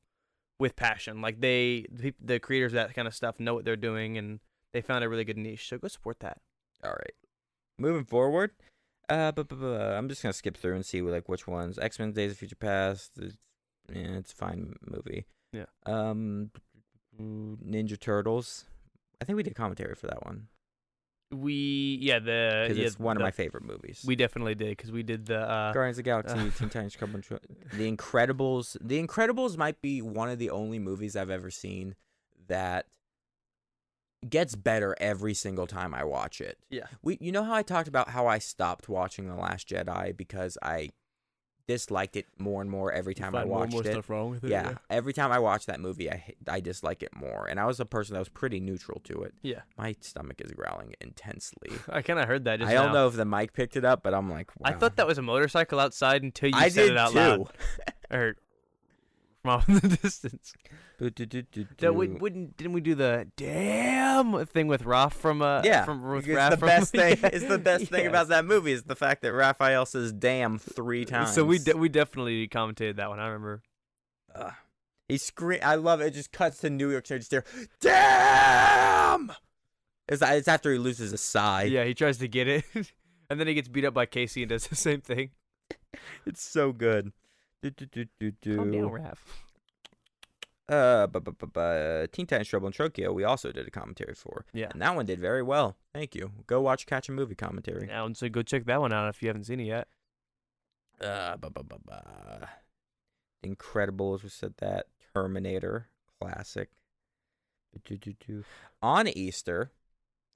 with 0.59 0.75
passion 0.75 1.21
like 1.21 1.41
they 1.41 1.85
the, 1.91 2.13
the 2.23 2.39
creators 2.39 2.71
of 2.71 2.75
that 2.75 2.93
kind 2.93 3.07
of 3.07 3.13
stuff 3.13 3.39
know 3.39 3.53
what 3.53 3.65
they're 3.65 3.75
doing 3.75 4.17
and 4.17 4.39
they 4.73 4.81
found 4.81 5.03
a 5.03 5.09
really 5.09 5.25
good 5.25 5.37
niche 5.37 5.67
so 5.67 5.77
go 5.77 5.87
support 5.87 6.19
that 6.21 6.37
All 6.83 6.91
right. 6.91 7.13
Moving 7.77 8.05
forward, 8.05 8.51
uh, 9.09 9.33
but, 9.33 9.49
but, 9.49 9.59
but 9.59 9.81
I'm 9.81 10.07
just 10.07 10.21
gonna 10.23 10.31
skip 10.31 10.55
through 10.55 10.75
and 10.75 10.85
see 10.85 11.01
like 11.01 11.27
which 11.27 11.45
ones. 11.45 11.77
X 11.77 11.99
Men: 11.99 12.13
Days 12.13 12.31
of 12.31 12.37
Future 12.37 12.55
Past. 12.55 13.11
It's, 13.17 13.35
yeah, 13.93 14.15
it's 14.17 14.31
a 14.31 14.35
fine 14.35 14.75
movie. 14.87 15.25
Yeah. 15.55 15.65
Um, 15.85 16.51
Ninja 17.19 17.99
Turtles. 17.99 18.65
I 19.21 19.25
think 19.25 19.37
we 19.37 19.43
did 19.43 19.55
commentary 19.55 19.95
for 19.95 20.07
that 20.07 20.25
one 20.25 20.47
we 21.31 21.97
yeah 22.01 22.19
the 22.19 22.65
because 22.67 22.77
yeah, 22.77 22.85
it's 22.85 22.99
one 22.99 23.15
the- 23.15 23.21
of 23.21 23.25
my 23.25 23.31
favorite 23.31 23.63
movies. 23.63 24.03
we 24.05 24.15
definitely 24.15 24.55
did 24.55 24.69
because 24.69 24.91
we 24.91 25.03
did 25.03 25.25
the 25.25 25.39
uh 25.39 25.73
Guardians 25.73 25.97
of 25.97 26.03
the 26.03 26.09
Galaxy, 26.09 26.33
uh, 26.37 26.51
Teen 26.57 26.69
Titans, 26.69 26.95
in 27.01 27.77
The 27.77 27.91
Incredibles. 27.91 28.77
The 28.81 29.05
Incredibles 29.05 29.57
might 29.57 29.81
be 29.81 30.01
one 30.01 30.29
of 30.29 30.39
the 30.39 30.49
only 30.49 30.79
movies 30.79 31.15
I've 31.15 31.29
ever 31.29 31.49
seen 31.49 31.95
that 32.47 32.85
gets 34.27 34.55
better 34.55 34.95
every 34.99 35.33
single 35.33 35.67
time 35.67 35.93
I 35.93 36.03
watch 36.03 36.41
it. 36.41 36.57
yeah 36.69 36.85
We, 37.03 37.17
you 37.21 37.31
know 37.31 37.43
how 37.43 37.53
I 37.53 37.63
talked 37.63 37.87
about 37.87 38.09
how 38.09 38.27
I 38.27 38.39
stopped 38.39 38.89
watching 38.89 39.27
The 39.27 39.35
Last 39.35 39.67
Jedi 39.67 40.15
because 40.15 40.57
I 40.63 40.89
disliked 41.67 42.15
it 42.15 42.27
more 42.37 42.61
and 42.61 42.69
more 42.69 42.91
every 42.91 43.15
time 43.15 43.35
I 43.35 43.43
watched 43.43 43.73
it. 43.85 44.09
wrong 44.09 44.29
with 44.31 44.43
Yeah, 44.43 44.75
every 44.89 45.13
time 45.13 45.31
I 45.31 45.39
watch 45.39 45.65
that 45.65 45.79
movie, 45.79 46.11
I 46.11 46.33
I 46.47 46.59
dislike 46.59 47.01
it 47.03 47.15
more, 47.15 47.47
and 47.47 47.59
I 47.59 47.65
was 47.65 47.79
a 47.79 47.85
person 47.85 48.13
that 48.13 48.19
was 48.19 48.29
pretty 48.29 48.59
neutral 48.59 49.01
to 49.05 49.23
it. 49.23 49.33
yeah 49.41 49.61
My 49.77 49.95
stomach 50.01 50.41
is 50.41 50.51
growling 50.51 50.93
intensely. 51.01 51.71
I 51.89 52.01
kind 52.01 52.19
of 52.19 52.27
heard 52.27 52.45
that 52.45 52.59
just 52.59 52.69
I 52.69 52.73
don't 52.75 52.87
now. 52.87 52.93
know 52.93 53.07
if 53.07 53.15
the 53.15 53.25
mic 53.25 53.53
picked 53.53 53.75
it 53.75 53.85
up, 53.85 54.03
but 54.03 54.13
I'm 54.13 54.29
like, 54.29 54.51
I 54.63 54.73
thought 54.73 54.95
that 54.97 55.07
was 55.07 55.17
a 55.17 55.21
motorcycle 55.23 55.79
outside 55.79 56.21
until 56.23 56.49
you 56.49 56.55
I 56.57 56.69
said 56.69 56.89
it 56.91 56.97
out 56.97 57.11
too. 57.11 57.17
loud. 57.17 57.47
I 58.11 58.15
heard 58.15 58.37
from 59.41 59.51
off 59.51 59.67
in 59.69 59.75
the 59.79 59.87
distance. 60.03 60.53
That 60.99 61.93
we 61.95 62.07
wouldn't 62.07 62.57
didn't 62.57 62.73
we 62.73 62.81
do 62.81 62.95
the 62.95 63.27
damn 63.37 64.45
thing 64.45 64.67
with 64.67 64.83
Raph 64.83 65.13
from 65.13 65.41
uh 65.41 65.61
yeah, 65.63 65.83
from 65.85 66.01
with 66.03 66.25
because 66.25 66.39
Raph 66.39 66.49
the 66.51 66.57
from- 66.57 66.67
best 66.67 66.91
thing 66.91 67.17
is 67.33 67.45
the 67.47 67.57
best 67.57 67.87
thing 67.87 68.07
about 68.07 68.29
that 68.29 68.45
movie 68.45 68.71
is 68.71 68.83
the 68.83 68.95
fact 68.95 69.21
that 69.23 69.33
Raphael 69.33 69.85
says 69.85 70.11
"damn" 70.13 70.57
three 70.57 71.05
times. 71.05 71.33
So 71.33 71.43
we 71.45 71.59
de- 71.59 71.75
we 71.77 71.89
definitely 71.89 72.47
commentated 72.47 72.95
that 72.97 73.09
one. 73.09 73.19
I 73.19 73.25
remember. 73.27 73.61
Ugh. 74.33 74.53
He 75.07 75.17
scream. 75.17 75.59
I 75.63 75.75
love 75.75 76.01
it. 76.01 76.07
It 76.07 76.11
just 76.15 76.31
cuts 76.31 76.59
to 76.61 76.69
New 76.69 76.89
York 76.91 77.05
City. 77.05 77.19
Just 77.19 77.31
there. 77.31 77.43
Damn. 77.81 79.31
It's, 80.07 80.21
it's 80.21 80.47
after 80.47 80.71
he 80.71 80.77
loses 80.79 81.13
a 81.13 81.17
sigh. 81.17 81.63
yeah, 81.63 81.83
he 81.83 81.93
tries 81.93 82.17
to 82.19 82.27
get 82.27 82.47
it, 82.47 82.63
and 83.29 83.39
then 83.39 83.47
he 83.47 83.53
gets 83.53 83.67
beat 83.67 83.85
up 83.85 83.93
by 83.93 84.05
Casey 84.05 84.43
and 84.43 84.49
does 84.49 84.67
the 84.67 84.75
same 84.75 85.01
thing. 85.01 85.31
It's 86.25 86.43
so 86.43 86.73
good. 86.73 87.13
Do, 87.61 87.69
do, 87.69 87.85
do, 87.85 88.05
do, 88.19 88.31
do. 88.41 88.55
Calm 88.57 88.71
down, 88.71 88.89
Raph. 88.89 89.17
Uh, 90.67 91.05
bu- 91.05 91.19
bu- 91.19 91.31
bu- 91.33 91.45
bu- 91.47 92.07
Teen 92.07 92.25
Titans 92.25 92.47
Trouble 92.47 92.67
in 92.67 92.73
Tokyo. 92.73 93.13
We 93.13 93.23
also 93.23 93.51
did 93.51 93.67
a 93.67 93.71
commentary 93.71 94.15
for, 94.15 94.45
Yeah. 94.51 94.69
and 94.71 94.81
that 94.81 94.95
one 94.95 95.05
did 95.05 95.19
very 95.19 95.43
well. 95.43 95.77
Thank 95.93 96.15
you. 96.15 96.31
Go 96.47 96.59
watch 96.61 96.87
Catch 96.87 97.07
a 97.07 97.11
Movie 97.11 97.35
commentary. 97.35 97.85
Now, 97.85 98.11
so 98.13 98.27
go 98.29 98.41
check 98.41 98.65
that 98.65 98.81
one 98.81 98.91
out 98.91 99.07
if 99.09 99.21
you 99.21 99.27
haven't 99.29 99.43
seen 99.43 99.59
it 99.59 99.65
yet. 99.65 99.87
Uh, 100.99 101.37
bu- 101.37 101.51
bu- 101.51 101.63
bu- 101.63 101.77
bu- 101.85 102.45
Incredibles. 103.47 104.23
We 104.23 104.29
said 104.29 104.55
that. 104.57 104.87
Terminator. 105.13 105.89
Classic. 106.19 106.69
On 108.81 109.07
Easter, 109.07 109.71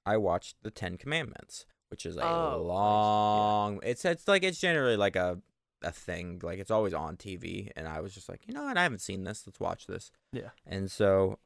I 0.06 0.18
watched 0.18 0.58
the 0.62 0.70
Ten 0.72 0.98
Commandments, 0.98 1.66
which 1.90 2.06
is 2.06 2.18
a 2.18 2.22
Oh, 2.24 2.26
nice. 2.26 2.52
Yeah. 2.52 2.54
long. 2.74 3.80
It's 3.84 4.06
it's 4.06 4.28
like 4.28 4.44
it's 4.44 4.60
generally 4.60 4.98
like 4.98 5.16
a 5.16 5.42
a 5.84 5.92
thing. 5.92 6.40
Like 6.44 6.60
it's 6.60 6.72
always 6.72 6.94
on 6.94 7.18
TV, 7.18 7.72
and 7.76 7.88
I 7.88 8.02
was 8.02 8.14
just 8.14 8.30
like, 8.30 8.42
you 8.48 8.54
know 8.54 8.64
what? 8.64 8.78
I 8.78 8.84
haven't 8.84 9.02
seen 9.02 9.24
this. 9.24 9.44
Let's 9.46 9.60
watch 9.60 9.88
this. 9.88 10.12
Yeah. 10.34 10.50
And 10.66 10.90
so 10.92 11.40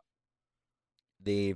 the 1.21 1.55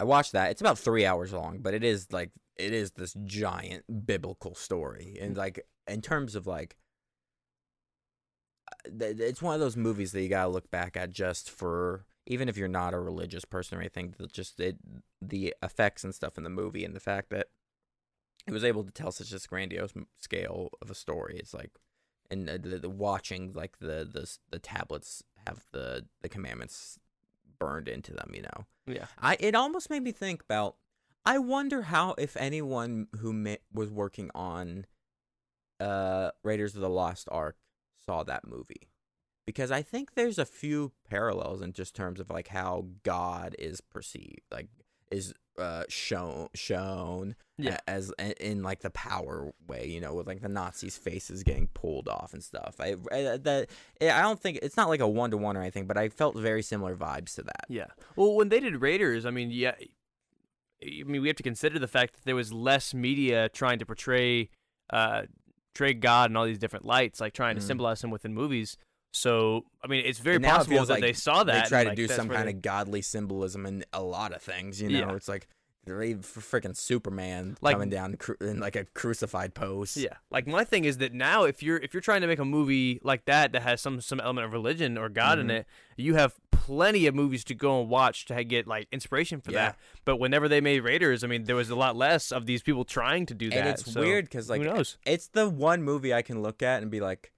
I 0.00 0.04
watched 0.04 0.32
that. 0.32 0.50
It's 0.50 0.60
about 0.60 0.78
three 0.78 1.06
hours 1.06 1.32
long, 1.32 1.58
but 1.58 1.74
it 1.74 1.84
is 1.84 2.12
like 2.12 2.30
it 2.56 2.72
is 2.72 2.92
this 2.92 3.14
giant 3.24 4.06
biblical 4.06 4.54
story, 4.54 5.18
and 5.20 5.36
like 5.36 5.64
in 5.86 6.02
terms 6.02 6.34
of 6.34 6.46
like, 6.46 6.76
uh, 8.70 8.90
it's 9.00 9.42
one 9.42 9.54
of 9.54 9.60
those 9.60 9.76
movies 9.76 10.12
that 10.12 10.22
you 10.22 10.28
gotta 10.28 10.50
look 10.50 10.70
back 10.70 10.96
at 10.96 11.10
just 11.10 11.50
for 11.50 12.04
even 12.26 12.48
if 12.48 12.56
you're 12.56 12.68
not 12.68 12.94
a 12.94 12.98
religious 12.98 13.44
person 13.44 13.78
or 13.78 13.80
anything. 13.80 14.14
Just 14.32 14.58
it, 14.60 14.76
the 15.22 15.54
effects 15.62 16.04
and 16.04 16.14
stuff 16.14 16.36
in 16.36 16.44
the 16.44 16.50
movie, 16.50 16.84
and 16.84 16.94
the 16.94 17.00
fact 17.00 17.30
that 17.30 17.48
it 18.46 18.52
was 18.52 18.64
able 18.64 18.84
to 18.84 18.90
tell 18.90 19.10
such 19.10 19.32
a 19.32 19.48
grandiose 19.48 19.92
scale 20.18 20.70
of 20.82 20.90
a 20.90 20.94
story. 20.94 21.38
It's 21.38 21.54
like, 21.54 21.70
and 22.30 22.48
uh, 22.48 22.58
the, 22.60 22.78
the 22.78 22.90
watching 22.90 23.52
like 23.52 23.78
the 23.78 24.08
the 24.10 24.30
the 24.50 24.58
tablets 24.58 25.22
have 25.46 25.64
the 25.72 26.06
the 26.22 26.28
commandments 26.28 26.98
burned 27.58 27.88
into 27.88 28.12
them. 28.12 28.30
You 28.34 28.42
know. 28.42 28.66
Yeah. 28.86 29.06
I 29.20 29.36
it 29.40 29.54
almost 29.54 29.90
made 29.90 30.02
me 30.02 30.12
think 30.12 30.42
about. 30.42 30.76
I 31.26 31.38
wonder 31.38 31.82
how 31.82 32.14
if 32.18 32.36
anyone 32.36 33.06
who 33.20 33.32
ma- 33.32 33.54
was 33.72 33.90
working 33.90 34.30
on 34.34 34.86
uh 35.80 36.30
Raiders 36.42 36.74
of 36.74 36.82
the 36.82 36.90
Lost 36.90 37.28
Ark 37.30 37.56
saw 38.04 38.22
that 38.24 38.46
movie. 38.46 38.88
Because 39.46 39.70
I 39.70 39.82
think 39.82 40.14
there's 40.14 40.38
a 40.38 40.46
few 40.46 40.92
parallels 41.08 41.60
in 41.60 41.74
just 41.74 41.94
terms 41.94 42.18
of 42.18 42.30
like 42.30 42.48
how 42.48 42.86
God 43.02 43.54
is 43.58 43.80
perceived, 43.82 44.40
like 44.50 44.68
is 45.10 45.34
uh 45.58 45.84
shown 45.88 46.48
shown 46.54 47.36
Yeah. 47.58 47.78
as 47.86 48.12
in 48.40 48.62
like 48.62 48.80
the 48.80 48.90
power 48.90 49.52
way, 49.68 49.86
you 49.86 50.00
know, 50.00 50.14
with 50.14 50.26
like 50.26 50.40
the 50.42 50.48
Nazis' 50.48 50.96
faces 50.96 51.42
getting 51.42 51.68
pulled 51.68 52.08
off 52.08 52.32
and 52.34 52.42
stuff. 52.42 52.76
I 52.80 52.96
I, 53.12 53.36
that 53.38 53.68
I 54.02 54.20
don't 54.22 54.40
think 54.40 54.58
it's 54.62 54.76
not 54.76 54.88
like 54.88 55.00
a 55.00 55.08
one 55.08 55.30
to 55.30 55.36
one 55.36 55.56
or 55.56 55.60
anything, 55.60 55.86
but 55.86 55.96
I 55.96 56.08
felt 56.08 56.36
very 56.36 56.62
similar 56.62 56.96
vibes 56.96 57.34
to 57.36 57.42
that. 57.42 57.66
Yeah. 57.68 57.86
Well, 58.16 58.34
when 58.34 58.48
they 58.48 58.60
did 58.60 58.80
Raiders, 58.82 59.24
I 59.26 59.30
mean, 59.30 59.50
yeah, 59.50 59.74
I 60.82 61.02
mean, 61.04 61.22
we 61.22 61.28
have 61.28 61.36
to 61.36 61.42
consider 61.42 61.78
the 61.78 61.88
fact 61.88 62.14
that 62.14 62.24
there 62.24 62.34
was 62.36 62.52
less 62.52 62.92
media 62.92 63.48
trying 63.48 63.78
to 63.78 63.86
portray, 63.86 64.50
uh, 64.90 65.22
portray 65.74 65.94
God 65.94 66.30
in 66.30 66.36
all 66.36 66.44
these 66.44 66.58
different 66.58 66.84
lights, 66.84 67.20
like 67.20 67.32
trying 67.32 67.54
to 67.56 67.62
Mhm. 67.62 67.66
symbolize 67.66 68.02
him 68.04 68.10
within 68.10 68.34
movies. 68.34 68.76
So, 69.14 69.64
I 69.82 69.86
mean, 69.86 70.04
it's 70.04 70.18
very 70.18 70.38
now 70.38 70.48
it 70.48 70.58
possible 70.58 70.78
that 70.80 70.88
like 70.88 71.00
they 71.02 71.12
saw 71.12 71.44
that. 71.44 71.64
they 71.64 71.68
try 71.68 71.82
to 71.84 71.90
like, 71.90 71.96
do 71.96 72.08
some 72.08 72.28
kind 72.28 72.48
they- 72.48 72.52
of 72.52 72.62
godly 72.62 73.00
symbolism 73.02 73.64
in 73.64 73.84
a 73.92 74.02
lot 74.02 74.32
of 74.34 74.42
things. 74.42 74.82
You 74.82 74.88
know, 74.90 74.98
Yeah. 74.98 75.14
it's 75.14 75.28
like 75.28 75.46
they 75.86 75.92
freaking 76.14 76.74
Superman 76.76 77.56
Like- 77.60 77.74
coming 77.74 77.90
down 77.90 78.16
cru- 78.16 78.36
in 78.40 78.58
like 78.58 78.74
a 78.74 78.86
crucified 78.86 79.54
pose. 79.54 79.96
Yeah. 79.96 80.14
Like 80.30 80.46
my 80.46 80.64
thing 80.64 80.84
is 80.84 80.98
that 80.98 81.12
now 81.12 81.44
if 81.44 81.62
you're 81.62 81.76
if 81.76 81.92
you're 81.94 82.00
trying 82.00 82.22
to 82.22 82.26
make 82.26 82.38
a 82.38 82.44
movie 82.44 83.00
like 83.04 83.26
that 83.26 83.52
that 83.52 83.62
has 83.62 83.80
some 83.80 84.00
some 84.00 84.18
element 84.18 84.46
of 84.46 84.52
religion 84.52 84.96
or 84.98 85.08
God 85.08 85.38
in 85.38 85.48
Mhm. 85.48 85.58
it, 85.60 85.66
you 85.96 86.14
have 86.14 86.34
plenty 86.50 87.06
of 87.06 87.14
movies 87.14 87.44
to 87.44 87.54
go 87.54 87.80
and 87.82 87.90
watch 87.90 88.24
to 88.24 88.42
get 88.44 88.66
like 88.66 88.88
inspiration 88.90 89.40
for 89.42 89.52
Yeah. 89.52 89.58
that. 89.66 89.78
But 90.06 90.16
whenever 90.16 90.48
they 90.48 90.62
made 90.62 90.80
Raiders, 90.80 91.22
I 91.22 91.26
mean, 91.26 91.44
there 91.44 91.54
was 91.56 91.68
a 91.70 91.76
lot 91.76 91.94
less 91.94 92.32
of 92.32 92.46
these 92.46 92.62
people 92.62 92.84
trying 92.86 93.26
to 93.26 93.34
do 93.34 93.50
that. 93.50 93.58
and 93.58 93.68
it's 93.68 93.92
so 93.92 94.00
weird 94.00 94.24
because 94.24 94.48
like 94.48 94.62
who 94.62 94.68
knows? 94.68 94.96
it's 95.04 95.28
the 95.28 95.48
one 95.50 95.82
movie 95.82 96.14
I 96.14 96.22
can 96.22 96.40
look 96.42 96.62
at 96.62 96.80
and 96.80 96.90
be 96.90 97.00
like, 97.00 97.30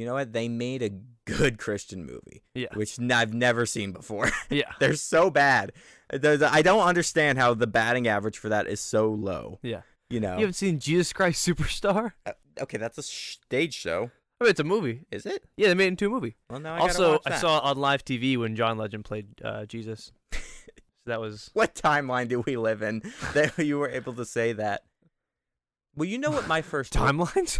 you 0.00 0.06
know 0.06 0.14
what? 0.14 0.32
They 0.32 0.48
made 0.48 0.82
a 0.82 0.90
good 1.26 1.58
Christian 1.58 2.04
movie, 2.06 2.42
Yeah. 2.54 2.68
which 2.74 2.98
I've 2.98 3.34
never 3.34 3.66
seen 3.66 3.92
before. 3.92 4.30
Yeah. 4.50 4.72
They're 4.80 4.94
so 4.96 5.30
bad. 5.30 5.72
I 6.12 6.62
don't 6.62 6.82
understand 6.86 7.38
how 7.38 7.54
the 7.54 7.66
batting 7.66 8.08
average 8.08 8.38
for 8.38 8.48
that 8.48 8.66
is 8.66 8.80
so 8.80 9.08
low. 9.10 9.58
Yeah. 9.62 9.82
You 10.08 10.18
know. 10.20 10.32
You 10.34 10.40
haven't 10.40 10.54
seen 10.54 10.80
Jesus 10.80 11.12
Christ 11.12 11.46
Superstar? 11.46 12.12
Uh, 12.26 12.32
okay, 12.60 12.78
that's 12.78 12.98
a 12.98 13.02
stage 13.02 13.74
show, 13.74 14.10
I 14.40 14.44
mean, 14.44 14.50
it's 14.50 14.60
a 14.60 14.64
movie. 14.64 15.02
is 15.12 15.26
it? 15.26 15.44
Yeah, 15.58 15.68
they 15.68 15.74
made 15.74 15.84
it 15.84 15.88
into 15.88 16.06
a 16.06 16.10
movie. 16.10 16.36
Well, 16.48 16.60
now 16.60 16.76
I 16.76 16.78
also, 16.78 17.20
I 17.26 17.36
saw 17.36 17.58
on 17.58 17.76
live 17.76 18.04
TV 18.04 18.38
when 18.38 18.56
John 18.56 18.78
Legend 18.78 19.04
played 19.04 19.26
uh, 19.44 19.66
Jesus. 19.66 20.12
so 20.32 20.38
that 21.06 21.20
was 21.20 21.50
What 21.52 21.74
timeline 21.74 22.28
do 22.28 22.40
we 22.40 22.56
live 22.56 22.80
in 22.82 23.02
that 23.34 23.58
you 23.58 23.78
were 23.78 23.90
able 23.90 24.14
to 24.14 24.24
say 24.24 24.54
that? 24.54 24.82
Well, 25.94 26.08
you 26.08 26.16
know 26.18 26.30
what 26.30 26.48
my 26.48 26.62
first 26.62 26.92
timelines. 26.94 27.58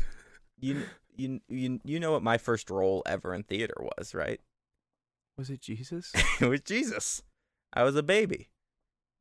you 0.58 0.82
you 1.20 1.40
you 1.48 1.80
you 1.84 2.00
know 2.00 2.12
what 2.12 2.22
my 2.22 2.38
first 2.38 2.70
role 2.70 3.02
ever 3.06 3.34
in 3.34 3.42
theater 3.42 3.74
was, 3.78 4.14
right? 4.14 4.40
was 5.36 5.48
it 5.48 5.62
Jesus? 5.62 6.12
it 6.40 6.46
was 6.46 6.60
Jesus. 6.60 7.22
I 7.72 7.82
was 7.82 7.96
a 7.96 8.02
baby. 8.02 8.50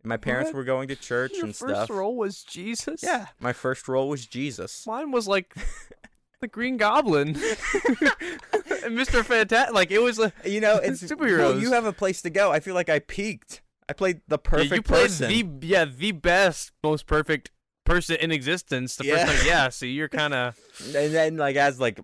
My 0.04 0.18
parents 0.18 0.50
What? 0.50 0.58
were 0.58 0.64
going 0.66 0.88
to 0.90 0.96
church 0.96 1.32
and 1.42 1.56
stuff. 1.56 1.68
Your 1.70 1.78
first 1.78 1.90
role 1.92 2.16
was 2.18 2.44
Jesus. 2.44 3.02
Yeah, 3.04 3.28
my 3.40 3.54
first 3.54 3.88
role 3.88 4.10
was 4.10 4.26
Jesus. 4.26 4.86
Mine 4.88 5.12
was 5.12 5.28
like 5.30 5.54
the 6.42 6.48
Green 6.48 6.78
Goblin 6.78 7.30
and 7.36 8.98
Mr. 8.98 9.24
Fantastic. 9.24 9.74
Like 9.74 9.92
it 9.92 10.00
was 10.00 10.20
like 10.20 10.34
You 10.46 10.62
know, 10.62 10.78
it's 10.78 11.02
Superheroes. 11.12 11.62
you 11.62 11.72
have 11.74 11.86
a 11.86 11.94
place 11.94 12.22
to 12.24 12.30
go. 12.30 12.52
I 12.52 12.60
feel 12.60 12.76
like 12.76 12.90
I 12.90 13.00
peaked. 13.00 13.62
I 13.88 13.94
played 13.94 14.22
the 14.28 14.38
perfect 14.38 14.70
yeah, 14.72 14.76
you 14.76 14.82
played 14.82 15.04
person. 15.04 15.30
the 15.60 15.68
yeah 15.68 15.86
the 15.86 16.12
best, 16.12 16.72
most 16.84 17.08
perfect 17.08 17.52
person 17.90 18.16
in 18.18 18.32
existence. 18.32 18.96
The 18.96 19.06
Yeah. 19.06 19.26
first 19.26 19.38
time, 19.40 19.48
yeah. 19.48 19.70
So 19.70 19.86
you're 19.86 20.10
kind 20.10 20.34
of 20.34 20.58
and 20.96 21.14
then 21.14 21.38
like 21.38 21.56
as 21.56 21.80
like 21.80 22.00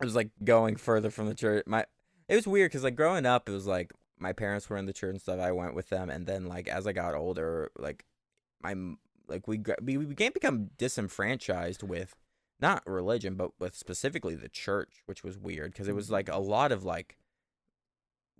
I 0.00 0.04
was 0.04 0.14
like 0.14 0.30
going 0.42 0.76
further 0.76 1.10
from 1.10 1.26
the 1.26 1.34
church. 1.34 1.64
My 1.66 1.86
it 2.28 2.36
was 2.36 2.46
weird 2.46 2.70
because 2.70 2.84
like 2.84 2.96
growing 2.96 3.26
up, 3.26 3.48
it 3.48 3.52
was 3.52 3.66
like 3.66 3.92
my 4.18 4.32
parents 4.32 4.68
were 4.68 4.76
in 4.76 4.86
the 4.86 4.92
church 4.92 5.10
and 5.10 5.20
stuff. 5.20 5.40
I 5.40 5.52
went 5.52 5.74
with 5.74 5.90
them, 5.90 6.10
and 6.10 6.26
then 6.26 6.46
like 6.46 6.68
as 6.68 6.86
I 6.86 6.92
got 6.92 7.14
older, 7.14 7.70
like 7.76 8.04
my 8.62 8.74
like 9.28 9.46
we 9.46 9.60
we 9.82 9.96
we 9.98 10.06
began 10.06 10.30
to 10.30 10.34
become 10.34 10.70
disenfranchised 10.78 11.82
with 11.82 12.14
not 12.60 12.82
religion, 12.86 13.34
but 13.34 13.50
with 13.58 13.74
specifically 13.74 14.34
the 14.34 14.48
church, 14.48 15.02
which 15.06 15.22
was 15.22 15.38
weird 15.38 15.72
because 15.72 15.88
it 15.88 15.94
was 15.94 16.06
mm-hmm. 16.06 16.14
like 16.14 16.28
a 16.28 16.38
lot 16.38 16.72
of 16.72 16.84
like 16.84 17.18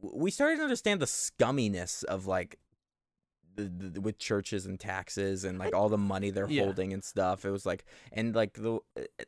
we 0.01 0.31
started 0.31 0.57
to 0.57 0.63
understand 0.63 1.01
the 1.01 1.07
scumminess 1.07 2.05
of 2.05 2.27
like 2.27 2.59
the, 3.57 3.65
the 3.91 4.01
with 4.01 4.19
churches 4.19 4.67
and 4.67 4.79
taxes 4.81 5.45
and 5.45 5.59
like 5.59 5.75
all 5.75 5.89
the 5.89 5.99
money 5.99 6.31
they're 6.31 6.49
Yeah. 6.49 6.65
holding 6.65 6.93
and 6.93 7.03
stuff. 7.05 7.45
It 7.45 7.51
was 7.51 7.65
like 7.67 7.85
and 8.13 8.35
like 8.35 8.55
the 8.55 8.81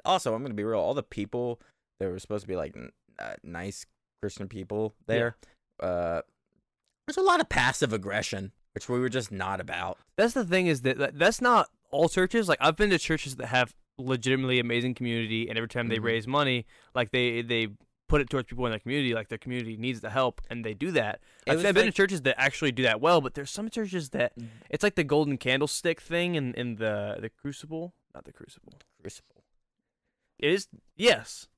also 0.04 0.34
I'm 0.34 0.42
gonna 0.42 0.54
be 0.54 0.64
real. 0.64 0.78
All 0.80 0.94
the 0.94 1.02
people 1.02 1.60
that 2.00 2.08
were 2.10 2.18
supposed 2.18 2.42
to 2.42 2.48
be 2.48 2.56
like 2.56 2.76
n- 2.76 2.90
uh, 3.18 3.34
nice 3.42 3.86
Christian 4.22 4.48
people 4.48 4.94
there, 5.06 5.36
uh, 5.80 6.22
there's 7.06 7.16
a 7.16 7.22
lot 7.22 7.40
of 7.40 7.48
passive 7.48 7.92
aggression, 7.92 8.52
which 8.74 8.88
we 8.88 8.98
were 8.98 9.08
just 9.08 9.30
not 9.32 9.60
about. 9.60 9.98
that's 10.16 10.34
the 10.34 10.44
thing 10.44 10.66
is 10.66 10.82
that, 10.82 10.98
that 10.98 11.18
that's 11.18 11.40
not 11.40 11.68
all 11.90 12.08
churches. 12.08 12.48
Like 12.48 12.58
I've 12.60 12.76
been 12.76 12.90
to 12.90 12.98
churches 12.98 13.36
that 13.36 13.46
have 13.46 13.74
legitimately 13.98 14.58
amazing 14.58 14.94
community, 14.94 15.48
and 15.48 15.56
every 15.56 15.68
time 15.68 15.88
they 15.88 15.98
Mhm. 15.98 16.04
raise 16.04 16.26
money, 16.26 16.66
like 16.94 17.10
they 17.12 17.42
they 17.42 17.68
put 18.08 18.20
it 18.20 18.30
towards 18.30 18.48
people 18.48 18.64
in 18.66 18.70
their 18.70 18.78
community, 18.78 19.14
like 19.14 19.28
their 19.28 19.38
community 19.38 19.76
needs 19.76 20.00
the 20.00 20.10
help, 20.10 20.40
and 20.48 20.64
they 20.64 20.74
do 20.74 20.90
that. 20.92 21.20
It 21.46 21.52
I've, 21.52 21.58
I've 21.66 21.74
been 21.74 21.86
like- 21.86 21.94
to 21.94 21.96
churches 21.96 22.22
that 22.22 22.40
actually 22.40 22.72
do 22.72 22.82
that 22.84 23.00
well, 23.00 23.20
but 23.20 23.34
there's 23.34 23.50
some 23.50 23.68
churches 23.70 24.10
that 24.10 24.32
it's 24.70 24.82
like 24.82 24.94
the 24.94 25.04
golden 25.04 25.36
candlestick 25.38 26.00
thing 26.00 26.34
in 26.36 26.54
in 26.54 26.76
the 26.76 27.16
the 27.20 27.28
crucible, 27.30 27.94
not 28.14 28.24
the 28.24 28.32
crucible. 28.32 28.74
Crucible. 29.02 29.44
It 30.38 30.50
is 30.50 30.68
yes. 30.96 31.48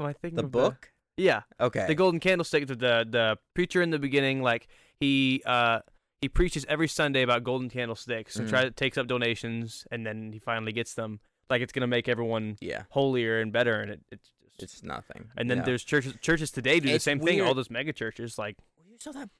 Am 0.00 0.06
I 0.06 0.12
thinking 0.12 0.36
The 0.36 0.42
book. 0.44 0.92
yeah, 1.16 1.42
Okay. 1.60 1.86
the 1.86 1.94
golden 1.94 2.20
candlestick. 2.20 2.66
The, 2.66 2.74
the 2.76 3.06
the 3.08 3.38
preacher 3.54 3.82
in 3.82 3.90
the 3.90 3.98
beginning, 3.98 4.42
like 4.42 4.68
he 5.00 5.42
uh 5.46 5.80
he 6.20 6.28
preaches 6.28 6.64
every 6.68 6.88
Sunday 6.88 7.22
about 7.22 7.44
golden 7.44 7.68
candlesticks 7.68 8.36
and 8.36 8.46
Mhm. 8.46 8.50
tries 8.50 8.72
takes 8.74 8.98
up 8.98 9.06
donations, 9.06 9.86
and 9.90 10.06
then 10.06 10.32
he 10.32 10.38
finally 10.38 10.72
gets 10.72 10.94
them. 10.94 11.20
Like 11.50 11.62
it's 11.62 11.72
gonna 11.72 11.86
make 11.86 12.08
everyone 12.08 12.56
yeah. 12.60 12.84
holier 12.90 13.40
and 13.40 13.52
better, 13.52 13.80
and 13.80 13.90
it, 13.92 14.00
it's. 14.10 14.30
It's 14.60 14.82
nothing. 14.82 15.30
and 15.36 15.50
then 15.50 15.58
Yeah. 15.58 15.64
there's 15.64 15.84
churches 15.84 16.14
churches 16.20 16.50
today 16.50 16.80
do 16.80 16.88
the 16.88 16.94
It's 16.94 17.04
same 17.04 17.20
thing. 17.20 17.40
All 17.40 17.54
those 17.54 17.70
mega 17.70 17.92
churches, 17.92 18.38
like 18.38 18.56
Well, 18.76 18.86
you 18.90 18.96
saw 18.98 19.12
that 19.12 19.30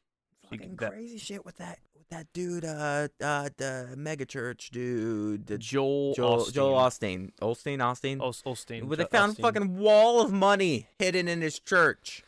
fucking 0.50 0.76
that- 0.76 0.92
crazy 0.92 1.18
shit 1.18 1.44
with 1.44 1.56
that 1.56 1.78
with 1.94 2.08
that 2.10 2.32
dude, 2.32 2.64
uh, 2.64 3.08
uh, 3.20 3.48
the 3.56 3.94
mega 3.96 4.24
church 4.24 4.70
dude, 4.70 5.46
the 5.46 5.58
Joel 5.58 6.14
Joel 6.14 6.38
Osteen. 6.38 6.52
Joel 6.54 7.54
Osteen, 7.54 7.82
Austin. 7.82 8.20
Os- 8.22 8.42
Osteen. 8.42 8.84
Where 8.84 8.96
they 8.96 9.04
found 9.06 9.36
Osteen. 9.36 9.42
fucking 9.42 9.76
wall 9.78 10.20
of 10.22 10.32
money 10.32 10.86
hidden 10.98 11.28
in 11.28 11.42
his 11.42 11.58
church, 11.58 12.22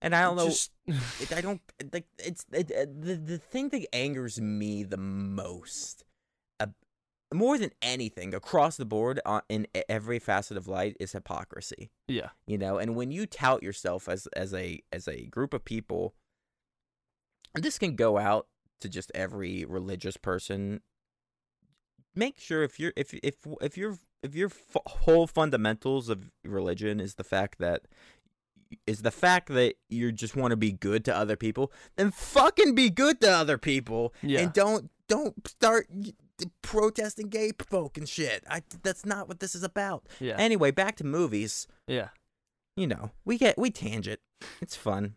and 0.00 0.14
I 0.14 0.22
don't 0.22 0.36
know. 0.36 0.46
Just- 0.46 0.70
it, 1.20 1.32
I 1.32 1.40
don't 1.40 1.60
like 1.92 2.06
it's 2.18 2.44
it, 2.52 2.70
uh, 2.70 2.84
the 2.86 3.16
the 3.16 3.38
thing 3.38 3.70
that 3.70 3.92
angers 3.94 4.40
me 4.40 4.84
the 4.84 4.98
most, 4.98 6.03
more 7.34 7.58
than 7.58 7.70
anything 7.82 8.34
across 8.34 8.76
the 8.76 8.84
board 8.84 9.20
on, 9.26 9.42
in 9.48 9.66
every 9.88 10.18
facet 10.18 10.56
of 10.56 10.68
life 10.68 10.94
is 11.00 11.12
hypocrisy. 11.12 11.90
yeah. 12.08 12.30
You 12.46 12.56
know, 12.58 12.78
and 12.78 12.94
when 12.96 13.10
you 13.10 13.26
tout 13.26 13.62
yourself 13.62 14.08
as 14.08 14.26
as 14.36 14.54
a 14.54 14.82
as 14.92 15.08
a 15.08 15.26
group 15.26 15.52
of 15.52 15.64
people, 15.64 16.14
and 17.54 17.62
this 17.64 17.78
can 17.78 17.96
go 17.96 18.18
out 18.18 18.46
to 18.80 18.88
just 18.88 19.10
every 19.14 19.64
religious 19.64 20.16
person. 20.16 20.80
Make 22.16 22.38
sure 22.38 22.62
if 22.62 22.78
you're 22.78 22.92
if 22.96 23.12
if 23.22 23.34
if 23.60 23.76
your 23.76 23.98
if 24.22 24.34
your 24.34 24.48
f- 24.48 24.76
whole 24.86 25.26
fundamentals 25.26 26.08
of 26.08 26.30
religion 26.44 27.00
is 27.00 27.16
the 27.16 27.24
fact 27.24 27.58
that 27.58 27.82
is 28.86 29.02
the 29.02 29.10
fact 29.10 29.48
that 29.48 29.74
you 29.88 30.12
just 30.12 30.36
want 30.36 30.52
to 30.52 30.56
be 30.56 30.70
good 30.72 31.04
to 31.06 31.16
other 31.16 31.36
people, 31.36 31.72
then 31.96 32.10
fucking 32.12 32.74
be 32.74 32.88
good 32.90 33.20
to 33.20 33.30
other 33.30 33.58
people 33.58 34.14
Yeah. 34.22 34.40
and 34.42 34.52
don't 34.52 34.90
don't 35.08 35.46
start 35.46 35.88
protesting 36.62 37.28
gay 37.28 37.52
folk 37.68 37.96
and 37.96 38.08
shit. 38.08 38.44
I 38.48 38.62
that's 38.82 39.04
not 39.06 39.28
what 39.28 39.40
this 39.40 39.54
is 39.54 39.62
about. 39.62 40.06
Yeah. 40.20 40.36
Anyway, 40.38 40.70
back 40.70 40.96
to 40.96 41.04
movies. 41.04 41.66
yeah. 41.86 42.08
You 42.76 42.88
know, 42.88 43.12
we 43.24 43.38
get 43.38 43.56
we 43.56 43.70
tangent. 43.70 44.18
It's 44.60 44.74
fun. 44.74 45.14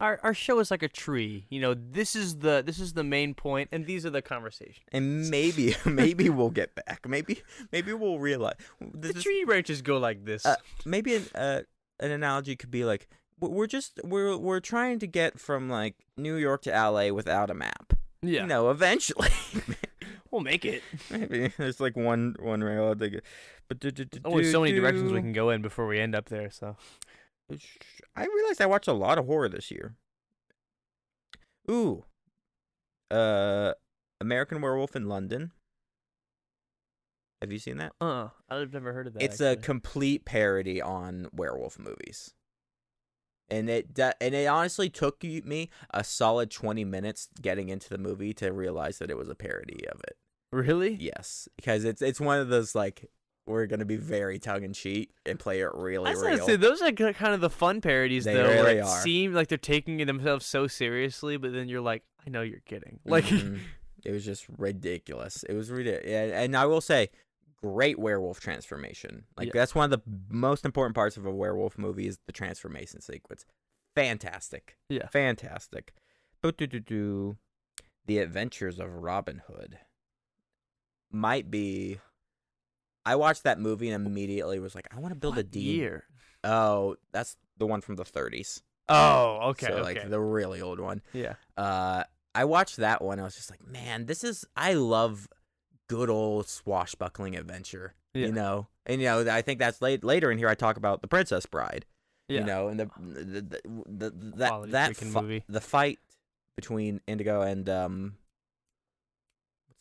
Our 0.00 0.18
our 0.22 0.32
show 0.34 0.58
is 0.58 0.70
like 0.70 0.82
a 0.82 0.88
tree. 0.88 1.46
You 1.50 1.60
know, 1.60 1.74
this 1.74 2.16
is 2.16 2.38
the 2.38 2.62
this 2.64 2.78
is 2.80 2.94
the 2.94 3.04
main 3.04 3.34
point, 3.34 3.68
and 3.72 3.84
these 3.86 4.06
are 4.06 4.10
the 4.10 4.22
conversations. 4.22 4.86
And 4.90 5.28
maybe 5.30 5.76
maybe 5.84 6.30
we'll 6.30 6.50
get 6.50 6.74
back. 6.74 7.06
Maybe 7.06 7.42
maybe 7.72 7.92
we'll 7.92 8.18
realize 8.18 8.54
The 8.80 9.10
is- 9.10 9.22
tree 9.22 9.44
branches 9.44 9.82
go 9.82 9.98
like 9.98 10.24
this. 10.24 10.46
uh, 10.46 10.56
maybe 10.86 11.14
an 11.16 11.24
uh, 11.34 11.60
an 12.00 12.10
analogy 12.10 12.56
could 12.56 12.70
be 12.70 12.84
like 12.86 13.06
we're 13.38 13.66
just 13.66 14.00
we're 14.02 14.36
we're 14.38 14.60
trying 14.60 14.98
to 15.00 15.06
get 15.06 15.38
from 15.38 15.68
like 15.68 15.94
New 16.16 16.36
York 16.36 16.62
to 16.62 16.70
LA 16.70 17.10
without 17.12 17.50
a 17.50 17.54
map. 17.54 17.92
yeah. 18.22 18.40
You 18.42 18.46
know, 18.46 18.70
eventually. 18.70 19.28
We'll 20.34 20.42
make 20.42 20.64
it. 20.64 20.82
maybe 21.12 21.52
there's 21.58 21.78
like 21.78 21.94
one 21.96 22.34
one 22.40 22.60
railroad 22.60 22.98
they 22.98 23.10
get. 23.10 23.24
But 23.68 23.78
do, 23.78 23.92
do, 23.92 24.04
do, 24.04 24.18
Only 24.24 24.42
so 24.42 24.62
many 24.62 24.72
directions 24.72 25.12
we 25.12 25.20
can 25.20 25.32
go 25.32 25.50
in 25.50 25.62
before 25.62 25.86
we 25.86 26.00
end 26.00 26.16
up 26.16 26.28
there. 26.28 26.50
So 26.50 26.76
I 28.16 28.26
realized 28.26 28.60
I 28.60 28.66
watched 28.66 28.88
a 28.88 28.92
lot 28.92 29.16
of 29.16 29.26
horror 29.26 29.48
this 29.48 29.70
year. 29.70 29.94
Ooh. 31.70 32.02
Uh 33.12 33.74
American 34.20 34.60
Werewolf 34.60 34.96
in 34.96 35.08
London. 35.08 35.52
Have 37.40 37.52
you 37.52 37.60
seen 37.60 37.76
that? 37.76 37.92
Uh, 38.00 38.30
I've 38.50 38.72
never 38.72 38.92
heard 38.92 39.06
of 39.06 39.12
that. 39.12 39.22
it's 39.22 39.40
a 39.40 39.54
complete 39.54 40.24
parody 40.24 40.82
on 40.82 41.28
werewolf 41.32 41.78
movies. 41.78 42.34
And 43.48 43.70
it 43.70 43.96
and 44.20 44.34
it 44.34 44.48
honestly 44.48 44.90
took 44.90 45.22
me 45.22 45.70
a 45.90 46.02
solid 46.02 46.50
20 46.50 46.84
minutes 46.84 47.28
getting 47.40 47.68
into 47.68 47.88
the 47.88 47.98
movie 47.98 48.34
to 48.34 48.52
realize 48.52 48.98
that 48.98 49.10
it 49.10 49.16
was 49.16 49.28
a 49.28 49.36
parody 49.36 49.86
of 49.86 50.00
it. 50.08 50.16
Really. 50.54 50.94
Yes, 51.00 51.48
because 51.56 51.84
it's 51.84 52.00
it's 52.02 52.20
one 52.20 52.38
of 52.40 52.48
those 52.48 52.74
like 52.74 53.10
we're 53.46 53.66
going 53.66 53.80
to 53.80 53.84
be 53.84 53.96
very 53.96 54.38
tongue 54.38 54.62
in 54.64 54.72
cheek 54.72 55.10
and 55.26 55.38
play 55.38 55.60
it 55.60 55.68
really 55.74 56.06
I 56.06 56.12
was 56.12 56.22
gonna 56.22 56.36
real. 56.36 56.46
say 56.46 56.56
those 56.56 56.80
are 56.80 56.90
kind 56.92 57.34
of 57.34 57.42
the 57.42 57.50
fun 57.50 57.82
parodies 57.82 58.24
They 58.24 58.32
though. 58.34 58.48
really 58.48 58.80
are. 58.80 59.00
seem 59.02 59.34
like 59.34 59.48
they're 59.48 59.58
taking 59.58 59.98
themselves 60.06 60.46
so 60.46 60.66
seriously, 60.66 61.36
but 61.36 61.52
then 61.52 61.68
you're 61.68 61.82
like, 61.82 62.04
I 62.26 62.30
know 62.30 62.40
you're 62.40 62.60
kidding. 62.64 63.00
Like, 63.04 63.24
Mhm. 63.26 63.60
it 64.02 64.12
was 64.12 64.24
just 64.24 64.46
ridiculous. 64.56 65.42
It 65.46 65.52
was 65.54 65.70
ridiculous. 65.70 66.06
And, 66.10 66.32
and 66.32 66.56
I 66.56 66.64
will 66.64 66.80
say, 66.80 67.10
great 67.62 67.98
werewolf 67.98 68.40
transformation. 68.40 69.24
Like 69.36 69.48
Yeah. 69.48 69.52
that's 69.60 69.74
one 69.74 69.92
of 69.92 69.98
the 70.02 70.10
most 70.30 70.64
important 70.64 70.94
parts 70.94 71.18
of 71.18 71.26
a 71.26 71.30
werewolf 71.30 71.76
movie 71.76 72.06
is 72.06 72.18
the 72.26 72.32
transformation 72.32 73.02
sequence. 73.02 73.44
Fantastic. 73.94 74.78
Yeah. 74.88 75.08
Fantastic. 75.08 75.92
Boo-doo-doo-doo. 76.42 77.36
The 78.06 78.18
Adventures 78.18 78.78
of 78.78 78.92
Robin 78.94 79.42
Hood 79.48 79.78
might 81.14 81.50
be. 81.50 82.00
I 83.06 83.16
watched 83.16 83.42
that 83.44 83.60
movie 83.60 83.90
and 83.90 84.06
immediately 84.06 84.58
was 84.58 84.74
like, 84.74 84.88
I 84.94 84.98
want 84.98 85.12
to 85.12 85.18
build 85.20 85.34
a 85.34 85.38
what 85.38 85.50
D. 85.50 85.60
year? 85.60 86.04
Oh, 86.42 86.96
that's 87.12 87.36
the 87.58 87.66
one 87.66 87.80
from 87.80 87.96
the 87.96 88.04
30s. 88.04 88.62
Oh, 88.88 89.38
okay, 89.50 89.66
So 89.66 89.72
okay. 89.74 89.82
like 89.82 90.10
the 90.10 90.20
really 90.20 90.60
old 90.60 90.78
one 90.78 91.00
yeah, 91.14 91.34
uh 91.56 92.04
I 92.34 92.44
watched 92.44 92.76
that 92.78 93.00
one. 93.00 93.18
I 93.18 93.22
was 93.22 93.34
just 93.34 93.50
like, 93.50 93.66
man, 93.66 94.04
this 94.06 94.22
is 94.24 94.44
I 94.56 94.74
love 94.74 95.26
good 95.88 96.10
old 96.10 96.48
swashbuckling 96.48 97.34
adventure. 97.36 97.94
Yeah. 98.12 98.26
You 98.26 98.32
know, 98.32 98.66
and 98.86 99.00
you 99.00 99.06
know, 99.06 99.26
I 99.32 99.40
think 99.42 99.58
that's 99.58 99.80
late 99.80 100.04
later 100.04 100.30
in 100.30 100.36
here. 100.38 100.48
I 100.48 100.54
talk 100.54 100.76
about 100.76 101.00
the 101.00 101.08
Princess 101.08 101.46
Bride. 101.46 101.86
yeah. 102.28 102.40
You 102.40 102.46
know, 102.46 102.68
and 102.68 102.80
the 102.80 102.90
the, 102.98 103.40
the, 103.40 103.60
the 103.86 104.10
that 104.36 104.70
that 104.72 104.96
fi- 104.96 105.20
movie. 105.20 105.44
the 105.48 105.60
fight 105.60 105.98
between 106.56 107.00
Indigo 107.06 107.40
and 107.42 107.68
um, 107.70 108.16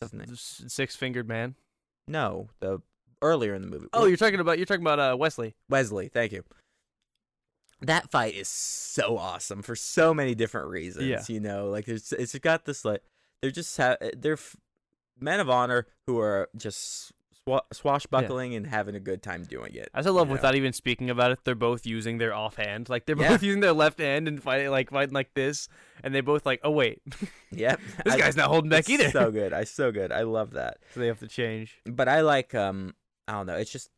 what's 0.03 0.11
his 0.11 0.19
The 0.19 0.25
name? 0.25 0.33
s- 0.33 0.63
six-fingered 0.67 1.27
man. 1.27 1.55
No, 2.07 2.49
the 2.59 2.81
earlier 3.21 3.53
in 3.55 3.61
the 3.61 3.67
movie. 3.67 3.87
Oh, 3.93 4.05
you're 4.05 4.17
talking 4.17 4.39
about 4.39 4.57
you're 4.57 4.65
talking 4.65 4.83
about 4.83 4.99
uh, 4.99 5.15
Westley. 5.17 5.55
Westley. 5.69 6.09
Thank 6.09 6.31
you. 6.33 6.43
That 7.81 8.11
fight 8.11 8.35
is 8.35 8.47
so 8.47 9.17
awesome 9.17 9.61
for 9.61 9.75
so 9.75 10.13
many 10.13 10.35
different 10.35 10.69
reasons. 10.69 11.05
Yeah. 11.05 11.21
You 11.27 11.39
know, 11.41 11.67
like 11.69 11.85
there's 11.85 12.13
it's 12.13 12.37
got 12.39 12.65
this 12.65 12.85
like 12.85 13.01
they're 13.41 13.51
just 13.51 13.75
ha- 13.75 13.97
they're 14.15 14.33
f- 14.33 14.55
men 15.19 15.39
of 15.41 15.49
honor 15.49 15.87
who 16.07 16.17
are 16.19 16.49
just 16.55 17.11
swa- 17.47 17.61
swashbuckling 17.71 18.55
and 18.55 18.67
having 18.67 18.95
a 18.95 18.99
good 18.99 19.21
time 19.21 19.43
doing 19.43 19.73
it. 19.75 19.89
As 19.93 20.07
I 20.07 20.09
love 20.11 20.27
you 20.27 20.29
know? 20.29 20.33
without 20.33 20.55
even 20.55 20.73
speaking 20.73 21.09
about 21.09 21.31
it, 21.31 21.39
they're 21.43 21.55
both 21.55 21.85
using 21.85 22.17
their 22.17 22.33
offhand. 22.33 22.89
Like 22.89 23.05
they're 23.05 23.17
Yeah. 23.19 23.29
both 23.29 23.43
using 23.43 23.61
their 23.61 23.73
left 23.73 23.99
hand 23.99 24.27
and 24.27 24.41
fighting 24.41 24.69
like 24.71 24.89
fighting 24.91 25.13
like 25.13 25.33
this, 25.33 25.67
and 26.03 26.13
they 26.13 26.21
both 26.21 26.45
like, 26.45 26.61
oh 26.63 26.71
wait, 26.71 27.01
Yep. 27.51 27.79
this 28.05 28.13
I- 28.13 28.17
guy's 28.17 28.35
not 28.35 28.47
holding 28.49 28.69
back 28.69 28.89
either. 28.89 29.09
So 29.11 29.31
good. 29.31 29.53
I 29.61 29.63
so 29.63 29.91
good. 29.91 30.11
I 30.11 30.21
love 30.21 30.51
that. 30.51 30.77
so 30.93 30.99
they 30.99 31.07
have 31.07 31.19
to 31.19 31.27
change. 31.27 31.79
But 31.85 32.07
I 32.07 32.21
like 32.21 32.55
um 32.55 32.93
I 33.27 33.33
don't 33.33 33.47
know. 33.47 33.55
It's 33.55 33.71
just 33.71 33.89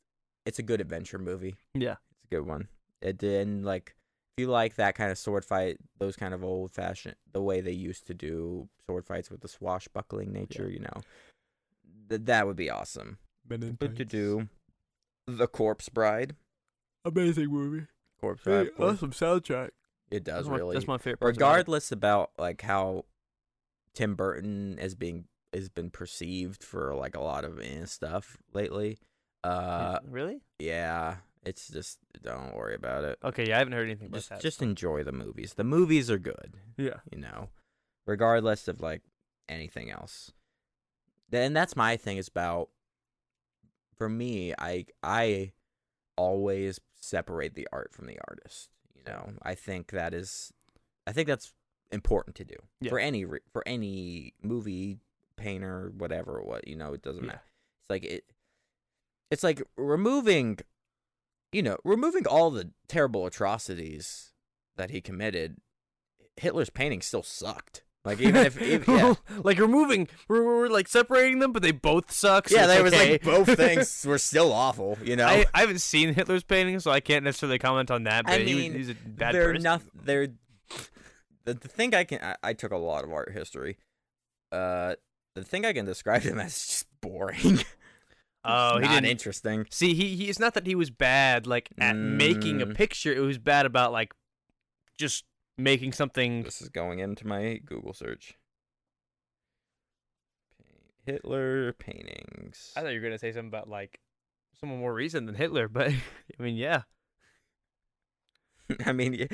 it's 0.45 0.59
a 0.59 0.63
good 0.63 0.81
adventure 0.81 1.17
movie. 1.17 1.55
Yeah. 1.73 1.95
It's 2.11 2.25
a 2.31 2.35
good 2.35 2.45
one. 2.45 2.67
It 3.01 3.17
did 3.17 3.63
like 3.63 3.95
if 4.37 4.41
you 4.41 4.47
like 4.47 4.75
that 4.75 4.95
kind 4.95 5.11
of 5.11 5.17
sword 5.17 5.45
fight, 5.45 5.77
those 5.97 6.15
kind 6.17 6.33
of 6.33 6.43
old 6.43 6.71
fashioned 6.73 7.15
the 7.31 7.41
way 7.41 7.61
they 7.61 7.71
used 7.71 8.05
to 8.07 8.13
do 8.13 8.67
sword 8.85 9.05
fights 9.05 9.31
with 9.31 9.39
the 9.41 9.47
swashbuckling 9.47 10.33
nature, 10.33 10.69
you 10.69 10.79
know. 10.79 11.01
Th- 12.09 12.21
that 12.25 12.45
would 12.45 12.57
be 12.57 12.69
awesome. 12.69 13.17
But 13.47 13.95
to 13.95 14.05
do 14.05 14.49
The 15.27 15.47
Corpse 15.47 15.89
Bride. 15.89 16.35
amazing 17.03 17.47
movie. 17.49 17.85
Corpse 18.19 18.43
Bride. 18.43 18.67
of 18.67 18.75
course. 18.75 18.93
awesome 18.97 19.11
soundtrack. 19.11 19.69
It 20.11 20.23
does 20.23 20.45
That's 20.45 20.49
my, 20.49 20.57
really. 20.57 20.75
that's 20.75 20.87
my 20.87 20.97
favorite. 20.97 21.19
parts 21.19 21.37
about 21.37 21.47
regardless 21.47 21.91
about 21.91 22.31
like 22.37 22.61
how 22.61 23.05
Tim 23.93 24.15
Burton 24.15 24.77
is 24.79 24.95
being 24.95 25.25
has 25.53 25.69
been 25.69 25.89
perceived 25.89 26.63
for 26.63 26.93
like 26.95 27.15
a 27.15 27.21
lot 27.21 27.43
of 27.43 27.59
eh, 27.59 27.85
stuff 27.85 28.37
lately. 28.53 28.97
Uh 29.43 29.99
really? 30.09 30.41
yeah, 30.59 31.17
it's 31.43 31.67
just 31.69 31.99
don't 32.21 32.55
worry 32.55 32.75
about 32.75 33.03
it. 33.03 33.17
Okay, 33.23 33.47
yeah, 33.49 33.55
I 33.55 33.59
haven't 33.59 33.73
heard 33.73 33.85
anything 33.85 34.07
about 34.07 34.17
Just 34.17 34.29
that. 34.29 34.41
just 34.41 34.61
enjoy 34.61 35.03
the 35.03 35.11
movies. 35.11 35.53
The 35.53 35.63
movies 35.63 36.09
are 36.11 36.17
good, 36.19 36.55
yeah. 36.77 36.99
you 37.11 37.19
know, 37.19 37.49
regardless 38.05 38.67
of 38.67 38.81
like 38.81 39.01
anything 39.47 39.91
else. 39.91 40.31
Then 41.29 41.53
that's 41.53 41.75
my 41.75 41.97
thing 41.97 42.17
is 42.17 42.27
about 42.27 42.69
for 43.97 44.09
me, 44.09 44.53
I 44.57 44.85
I 45.03 45.51
always 46.17 46.79
separate 46.99 47.55
the 47.55 47.67
art 47.71 47.93
from 47.93 48.07
the 48.07 48.17
artist, 48.27 48.69
you 48.95 49.03
know. 49.05 49.33
I 49.41 49.55
think 49.55 49.91
that 49.91 50.13
is 50.13 50.51
I 51.07 51.11
think 51.11 51.27
that's 51.27 51.53
important 51.91 52.35
to 52.37 52.43
do 52.45 52.55
Yeah. 52.81 52.89
for 52.89 52.99
any 52.99 53.25
for 53.51 53.63
any 53.67 54.33
movie 54.41 54.97
painter 55.37 55.91
whatever 55.97 56.41
what 56.41 56.67
you 56.67 56.75
know 56.75 56.93
it 56.93 57.01
doesn't 57.01 57.23
Yeah. 57.23 57.27
matter 57.27 57.41
it's 57.81 57.89
like 57.89 58.03
it 58.05 58.23
it's 59.29 59.43
like 59.43 59.61
removing 59.77 60.57
you 61.51 61.61
know 61.61 61.77
removing 61.83 62.25
all 62.25 62.49
the 62.51 62.71
terrible 62.87 63.25
atrocities 63.25 64.31
that 64.77 64.89
he 64.89 64.99
committed 65.01 65.57
hitler's 66.37 66.69
painting 66.71 67.01
still 67.01 67.21
sucked 67.23 67.83
like 68.05 68.19
even 68.21 68.45
if, 68.45 68.61
if 68.61 68.87
yeah 68.87 69.15
like 69.43 69.57
removing, 69.59 70.07
we're, 70.29 70.43
we're 70.45 70.67
like 70.69 70.87
separating 70.87 71.39
them, 71.39 71.51
but 71.51 71.61
they 71.63 71.71
both 71.71 72.11
suck. 72.11 72.47
So 72.47 72.55
yeah 72.55 72.65
it's 72.65 72.73
there 72.73 72.83
was 72.83 72.93
like 72.93 73.23
both 73.23 73.49
things 73.57 74.05
were 74.07 74.17
still 74.17 74.53
awful 74.53 74.97
you 75.03 75.15
know 75.15 75.27
I, 75.27 75.45
I 75.53 75.61
haven't 75.61 75.79
seen 75.81 76.13
Hitler's 76.13 76.43
painting, 76.43 76.79
so 76.79 76.91
I 76.91 76.99
can't 76.99 77.23
necessarily 77.25 77.59
comment 77.59 77.91
on 77.91 78.03
that. 78.03 78.25
But 78.25 78.33
I 78.35 78.43
he 78.43 78.55
was, 78.55 78.63
he's 78.65 78.89
a 78.89 78.95
bad 78.95 79.33
they're 79.33 79.51
person. 79.53 79.63
not 79.63 79.81
they're 80.03 80.27
the, 81.45 81.53
the 81.53 81.67
thing 81.67 81.93
i 81.93 82.03
can 82.03 82.19
I, 82.23 82.35
I 82.43 82.53
took 82.53 82.71
a 82.71 82.77
lot 82.77 83.03
of 83.03 83.11
art 83.11 83.31
history 83.31 83.77
uh 84.51 84.95
the 85.35 85.43
thing 85.43 85.65
i 85.65 85.73
can 85.73 85.85
describe 85.85 86.21
him 86.23 86.39
as 86.39 86.51
is 86.57 86.67
just 86.67 86.85
boring 87.01 87.59
Oh, 88.47 88.75
he 88.77 88.81
not 88.83 88.93
didn't. 89.01 89.05
interesting 89.09 89.65
See, 89.71 89.95
he, 89.95 90.15
he 90.15 90.29
it's 90.29 90.37
not 90.37 90.53
that 90.53 90.67
he 90.67 90.75
was 90.75 90.91
bad 90.91 91.47
like 91.47 91.69
at 91.79 91.97
making 91.97 92.61
a 92.61 92.67
Mm. 92.67 92.75
picture. 92.75 93.11
It 93.11 93.19
was 93.21 93.39
bad 93.39 93.65
about 93.65 93.91
like 93.91 94.13
just 94.99 95.23
making 95.57 95.93
something. 95.93 96.43
This 96.43 96.61
is 96.61 96.69
going 96.69 96.99
into 96.99 97.27
my 97.27 97.59
Google 97.65 97.93
search. 97.93 98.35
Hitler 101.05 101.73
paintings. 101.73 102.73
I 102.75 102.81
thought 102.81 102.93
you 102.93 102.99
were 102.99 103.07
gonna 103.07 103.19
say 103.19 103.31
something 103.31 103.47
about 103.47 103.69
like 103.69 103.99
someone 104.59 104.79
more 104.79 104.93
recent 104.93 105.27
than 105.27 105.35
Hitler, 105.35 105.67
but 105.67 105.91
I 106.39 106.43
mean, 106.43 106.55
yeah, 106.55 106.83
I 108.85 108.91
mean, 108.91 109.27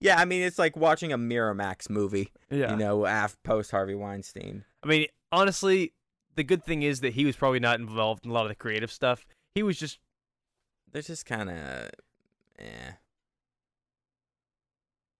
yeah, 0.00 0.18
I 0.18 0.24
mean, 0.24 0.42
it's 0.42 0.58
like 0.58 0.76
watching 0.76 1.12
a 1.12 1.18
Miramax 1.18 1.88
movie, 1.88 2.32
yeah. 2.50 2.72
you 2.72 2.76
know, 2.76 3.06
af 3.06 3.36
post 3.44 3.70
Harvey 3.70 3.94
Weinstein. 3.94 4.64
I 4.82 4.88
mean, 4.88 5.06
honestly, 5.30 5.92
the 6.34 6.44
good 6.44 6.64
thing 6.64 6.82
is 6.82 7.00
that 7.00 7.14
he 7.14 7.24
was 7.24 7.36
probably 7.36 7.60
not 7.60 7.78
involved 7.78 8.24
in 8.24 8.30
a 8.30 8.34
lot 8.34 8.42
of 8.42 8.48
the 8.48 8.56
creative 8.56 8.90
stuff. 8.90 9.24
He 9.54 9.62
was 9.62 9.78
just 9.78 9.98
They're 10.90 11.02
just 11.02 11.26
kind 11.26 11.50
of, 11.50 11.90
eh. 12.58 12.92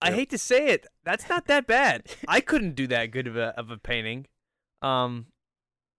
I 0.03 0.09
Yep. 0.09 0.15
hate 0.19 0.31
to 0.31 0.39
say 0.39 0.67
it, 0.69 0.87
that's 1.05 1.29
not 1.29 1.47
that 1.47 1.67
bad. 1.67 2.07
I 2.29 2.41
couldn't 2.41 2.75
do 2.75 2.87
that 2.89 3.07
good 3.13 3.27
of 3.27 3.37
a 3.37 3.49
of 3.59 3.71
a 3.71 3.77
painting. 3.79 4.27
Um, 4.83 5.27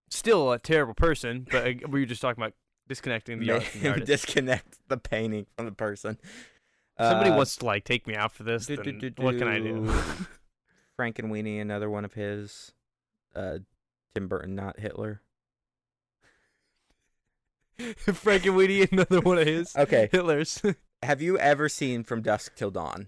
still 0.09 0.51
a 0.51 0.59
terrible 0.59 0.93
person, 0.93 1.47
but 1.49 1.65
uh, 1.67 1.71
we 1.89 2.01
were 2.01 2.05
just 2.05 2.21
talking 2.21 2.41
about 2.43 2.53
disconnecting 2.87 3.39
the 3.39 3.51
art 3.51 3.63
the 3.81 3.89
artist. 3.91 4.07
disconnect 4.07 4.77
the 4.89 4.97
painting 4.97 5.45
from 5.55 5.65
the 5.65 5.71
person. 5.71 6.17
Somebody 6.99 7.31
Uh, 7.31 7.37
wants 7.37 7.55
to 7.57 7.65
like 7.65 7.85
take 7.85 8.05
me 8.05 8.15
out 8.15 8.31
for 8.33 8.43
this. 8.43 8.65
do, 8.67 8.75
then 8.75 8.99
do, 8.99 9.09
do, 9.09 9.23
what 9.23 9.37
can 9.37 9.47
I 9.47 9.59
do? 9.59 9.91
Frankenweenie, 10.99 11.59
another 11.59 11.89
one 11.89 12.05
of 12.05 12.13
his. 12.13 12.71
Uh, 13.35 13.59
Tim 14.13 14.27
Burton, 14.27 14.53
not 14.53 14.79
Hitler. 14.79 15.21
Frankenweenie, 17.79 18.83
and 18.83 18.89
Weenie, 18.89 18.91
another 18.91 19.19
one 19.21 19.39
of 19.39 19.47
his. 19.47 19.75
Okay. 19.75 20.07
Hitler's. 20.11 20.61
Have 21.01 21.21
you 21.21 21.37
ever 21.39 21.67
seen 21.67 22.03
From 22.03 22.21
Dusk 22.21 22.55
Till 22.55 22.69
Dawn? 22.71 23.07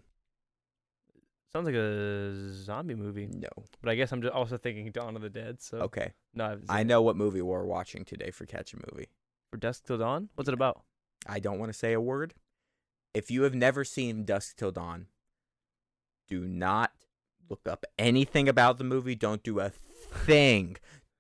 Sounds 1.56 1.68
like 1.68 1.76
a 1.76 2.34
zombie 2.54 2.96
movie, 2.96 3.28
No. 3.28 3.48
but 3.82 3.90
I 3.90 3.96
guess 3.96 4.12
I'm 4.12 4.22
just 4.22 4.34
also 4.34 4.58
thinking 4.58 4.92
Dawn 4.92 5.16
of 5.16 5.22
the 5.22 5.30
Dead. 5.30 5.62
So 5.62 5.78
Okay. 5.84 6.12
no, 6.34 6.60
I, 6.68 6.82
I 6.82 6.84
know 6.84 7.02
what 7.02 7.16
movie 7.16 7.42
we're 7.42 7.64
watching 7.64 8.04
today 8.04 8.30
for 8.30 8.46
Catch 8.46 8.74
a 8.74 8.78
Movie. 8.92 9.08
For 9.52 9.58
Dusk 9.58 9.86
Till 9.86 9.98
Dawn, 9.98 10.28
what's 10.36 10.50
it 10.50 10.54
about? 10.54 10.82
I 11.26 11.40
don't 11.40 11.58
want 11.58 11.72
to 11.72 11.78
say 11.78 11.94
a 11.94 12.02
word. 12.02 12.34
If 13.14 13.32
you 13.32 13.44
have 13.44 13.56
never 13.56 13.86
seen 13.86 14.26
Dusk 14.26 14.58
Till 14.58 14.72
Dawn, 14.74 15.06
do 16.28 16.42
not 16.46 16.92
look 17.50 17.62
up 17.70 17.86
anything 17.98 18.50
about 18.50 18.78
the 18.78 18.84
movie. 18.84 19.16
Don't 19.16 19.42
do 19.42 19.62
a 19.62 19.70
thing. 20.12 20.76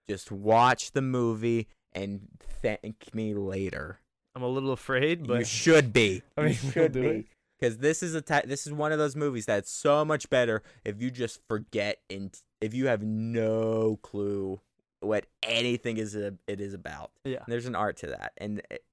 Just 0.09 0.33
watch 0.33 0.91
the 0.91 1.01
movie 1.01 1.69
and 1.93 2.27
thank 2.61 3.15
me 3.15 3.33
later. 3.33 3.99
I'm 4.35 4.43
a 4.43 4.49
little 4.49 4.73
afraid, 4.73 5.27
but 5.27 5.39
you 5.39 5.45
should 5.45 5.93
be. 5.93 6.23
I 6.37 6.41
mean, 6.41 6.49
you 6.51 6.57
we'll 6.61 6.71
should 6.73 6.91
do 6.91 7.01
be. 7.03 7.07
it. 7.07 7.25
Because 7.59 7.77
this 7.77 8.03
is 8.03 8.13
a 8.15 8.21
ti- 8.21 8.45
this 8.45 8.67
is 8.67 8.73
one 8.73 8.91
of 8.91 8.97
those 8.99 9.15
movies 9.15 9.45
that's 9.45 9.71
so 9.71 10.03
much 10.03 10.29
better 10.29 10.61
if 10.83 11.01
you 11.01 11.09
just 11.09 11.39
forget 11.47 11.99
and 12.09 12.37
if 12.59 12.73
you 12.73 12.87
have 12.87 13.01
no 13.01 13.97
clue 14.01 14.59
what 14.99 15.25
anything 15.43 15.97
is 15.97 16.15
a, 16.15 16.33
it 16.47 16.59
is 16.59 16.73
about. 16.73 17.11
yeah. 17.23 17.37
And 17.45 17.53
there's 17.53 17.65
an 17.67 17.75
art 17.75 17.97
to 17.97 18.07
that, 18.07 18.33
and 18.37 18.61
it, 18.71 18.83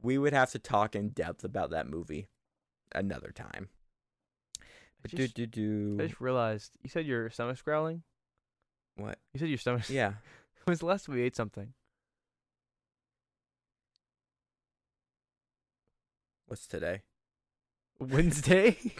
we 0.00 0.18
would 0.18 0.32
have 0.32 0.50
to 0.52 0.58
talk 0.58 0.94
in 0.94 1.08
depth 1.10 1.44
about 1.44 1.70
that 1.70 1.88
movie 1.88 2.28
another 2.94 3.30
time. 3.34 3.68
I 4.60 4.64
But 5.02 5.10
do 5.12 5.16
just, 5.18 5.34
do 5.34 5.46
do. 5.46 5.96
I 6.00 6.06
just 6.06 6.20
realized 6.20 6.72
you 6.82 6.90
said 6.90 7.06
your 7.06 7.30
stomach's 7.30 7.62
growling. 7.62 8.02
What? 8.96 9.18
You 9.32 9.40
said 9.40 9.48
your 9.48 9.58
stomach. 9.58 9.88
Yeah. 9.88 10.12
When's 10.64 10.80
the 10.80 10.86
last 10.86 11.06
time 11.06 11.14
we 11.16 11.22
ate 11.22 11.34
something? 11.34 11.72
What's 16.46 16.66
today? 16.66 17.02
Wednesday. 18.10 18.76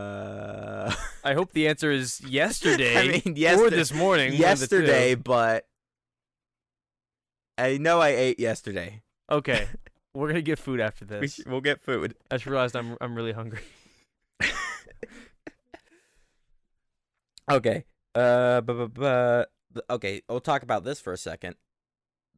Uh. 0.00 0.90
I 1.24 1.34
hope 1.34 1.52
the 1.52 1.68
answer 1.68 1.90
is 1.90 2.20
yesterday. 2.22 2.96
I 2.98 3.08
mean, 3.08 3.34
or 3.34 3.38
yesterday. 3.38 3.76
this 3.76 3.92
morning. 3.92 4.32
one 4.40 4.52
of 4.52 4.60
the 4.60 4.66
two. 4.66 4.76
yesterday, 4.82 5.14
but 5.14 5.66
I 7.58 7.76
know 7.78 8.00
I 8.00 8.08
ate 8.10 8.40
yesterday. 8.40 9.02
Okay, 9.30 9.68
we're 10.14 10.28
gonna 10.28 10.42
get 10.42 10.58
food 10.58 10.80
after 10.80 11.04
We 11.04 11.20
this. 11.20 11.34
sh- 11.34 11.40
we'll 11.46 11.60
get 11.60 11.80
food. 11.80 12.14
I 12.30 12.36
just 12.36 12.46
realized 12.46 12.74
I'm 12.76 12.96
I'm 13.00 13.14
really 13.14 13.32
hungry. 13.32 13.60
Okay. 17.50 17.84
Uh, 18.14 18.60
bu- 18.60 18.86
bu- 18.86 19.44
bu- 19.74 19.80
okay. 19.90 20.22
We'll 20.28 20.38
talk 20.40 20.62
about 20.62 20.84
this 20.84 21.00
for 21.00 21.12
a 21.12 21.16
second. 21.18 21.56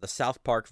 The 0.03 0.09
South 0.09 0.45
Park 0.45 0.69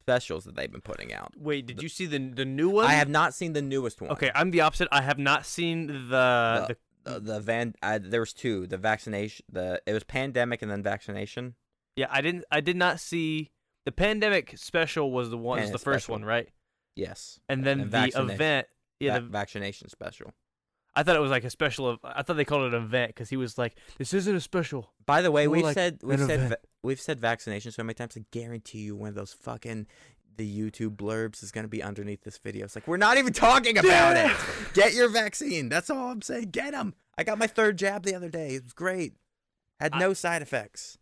specials 0.00 0.44
that 0.44 0.56
they've 0.56 0.70
been 0.70 0.80
putting 0.80 1.12
out. 1.12 1.32
Wait, 1.36 1.66
did 1.66 1.82
you 1.82 1.88
see 1.88 2.06
the 2.06 2.18
the 2.18 2.44
new 2.44 2.68
one? 2.68 2.84
I 2.86 2.92
have 2.92 3.08
not 3.08 3.34
seen 3.34 3.52
the 3.54 3.62
newest 3.62 4.00
one. 4.00 4.10
Okay, 4.10 4.30
I'm 4.34 4.50
the 4.50 4.60
opposite. 4.62 4.88
I 4.92 5.02
have 5.02 5.18
not 5.18 5.46
seen 5.46 5.86
the, 5.86 6.66
the 6.68 6.76
The, 7.04 7.20
the 7.20 7.40
van. 7.40 7.74
Uh, 7.82 7.98
there 8.02 8.20
was 8.20 8.32
two. 8.34 8.66
The 8.66 8.76
vaccination. 8.78 9.44
The 9.50 9.80
it 9.86 9.92
was 9.92 10.04
pandemic 10.04 10.60
and 10.62 10.70
then 10.70 10.82
vaccination. 10.82 11.54
yeah. 11.96 12.06
I 12.10 12.20
didn't. 12.20 12.44
I 12.50 12.60
did 12.60 12.76
not 12.76 13.00
see 13.00 13.50
the 13.86 13.92
pandemic 13.92 14.58
special. 14.58 15.10
Was 15.12 15.30
the 15.30 15.38
one? 15.38 15.58
Was 15.58 15.66
Panda 15.66 15.72
the 15.78 15.84
first 15.84 16.04
special. 16.04 16.14
one, 16.20 16.24
right? 16.24 16.48
Yes. 16.96 17.38
And 17.48 17.64
then 17.64 17.80
And 17.82 17.90
the 17.92 18.12
event. 18.16 18.66
Yeah, 19.00 19.14
Va- 19.14 19.20
the, 19.20 19.30
vaccination 19.30 19.88
special. 19.88 20.32
I 20.98 21.02
thought 21.04 21.14
it 21.16 21.20
was 21.20 21.30
like 21.30 21.44
a 21.44 21.50
special. 21.50 21.96
I 22.02 22.22
thought 22.22 22.36
they 22.36 22.44
called 22.44 22.72
it 22.72 22.74
an 22.76 22.82
event 22.82 23.10
because 23.10 23.28
he 23.28 23.36
was 23.36 23.56
like, 23.56 23.76
"This 23.98 24.12
isn't 24.12 24.34
a 24.34 24.40
special." 24.40 24.90
By 25.06 25.22
the 25.22 25.30
way, 25.30 25.46
More 25.46 25.56
we've 25.56 25.64
like 25.64 25.74
said 25.74 26.00
we've 26.02 26.18
said 26.18 26.40
event. 26.40 26.60
we've 26.82 27.00
said 27.00 27.20
vaccination 27.20 27.70
so 27.70 27.82
many 27.84 27.94
times. 27.94 28.16
I 28.16 28.24
guarantee 28.32 28.78
you, 28.80 28.96
one 28.96 29.08
of 29.10 29.14
those 29.14 29.32
fucking 29.32 29.86
the 30.36 30.46
YouTube 30.70 30.96
blurbs 30.96 31.42
is 31.42 31.50
gonna 31.52 31.68
be 31.68 31.82
underneath 31.82 32.22
this 32.22 32.38
video. 32.38 32.64
It's 32.64 32.74
like 32.74 32.88
we're 32.88 32.96
not 32.96 33.16
even 33.18 33.32
talking 33.32 33.78
about 33.78 34.16
Yeah. 34.16 34.30
it. 34.32 34.74
Get 34.74 34.94
your 34.94 35.08
vaccine. 35.08 35.68
That's 35.68 35.88
all 35.90 36.10
I'm 36.10 36.22
saying. 36.22 36.50
Get 36.50 36.72
them. 36.72 36.94
I 37.16 37.22
got 37.24 37.38
my 37.38 37.46
third 37.46 37.76
jab 37.78 38.04
the 38.04 38.14
other 38.14 38.28
day. 38.28 38.54
It 38.56 38.64
was 38.64 38.72
great. 38.72 39.14
Had 39.80 39.94
I- 39.94 39.98
no 40.00 40.12
side 40.14 40.42
effects. 40.42 40.98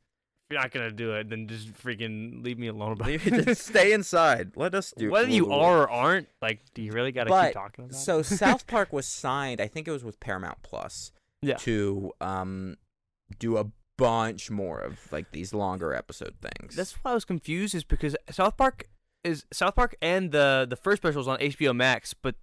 If 0.49 0.55
you're 0.55 0.61
not 0.63 0.71
gonna 0.71 0.93
do 0.93 1.13
it, 1.15 1.29
then 1.29 1.49
just 1.49 1.73
freaking 1.75 2.45
leave 2.45 2.57
me 2.57 2.69
alone 2.69 2.93
about 2.93 3.09
Leave 3.09 3.27
it. 3.27 3.59
stay 3.59 3.93
inside. 3.93 4.53
Let 4.55 4.77
us 4.77 4.95
do. 4.97 5.11
Whether 5.11 5.29
you 5.31 5.53
are 5.53 5.83
or 5.83 5.91
aren't, 5.91 6.29
like, 6.41 6.61
do 6.73 6.83
you 6.83 6.93
really 6.93 7.11
gotta 7.11 7.31
But, 7.31 7.47
keep 7.47 7.55
talking 7.55 7.85
about 7.87 7.95
it? 7.97 7.99
So 7.99 8.21
it? 8.21 8.25
South 8.25 8.67
Park 8.69 8.93
was 8.93 9.07
signed. 9.07 9.61
I 9.61 9.67
think 9.67 9.89
it 9.89 9.91
was 9.91 10.05
with 10.05 10.21
Paramount 10.21 10.59
Plus. 10.63 11.11
Yeah. 11.43 11.57
To 11.57 12.13
um, 12.21 12.77
do 13.41 13.57
a 13.57 13.67
bunch 13.99 14.51
more 14.51 14.79
of 14.79 15.01
like 15.11 15.33
these 15.33 15.53
longer 15.53 15.93
episode 15.93 16.35
things. 16.41 16.77
That's 16.77 16.93
why 17.03 17.11
I 17.11 17.15
was 17.15 17.25
confused, 17.25 17.75
is 17.75 17.83
because 17.83 18.17
South 18.31 18.57
Park 18.57 18.89
is 19.25 19.45
South 19.53 19.75
Park 19.75 19.97
and 20.01 20.31
the 20.31 20.65
the 20.71 20.77
first 20.77 21.03
special 21.03 21.21
is 21.23 21.27
on 21.29 21.39
HBO 21.39 21.75
Max, 21.75 22.15
but 22.15 22.37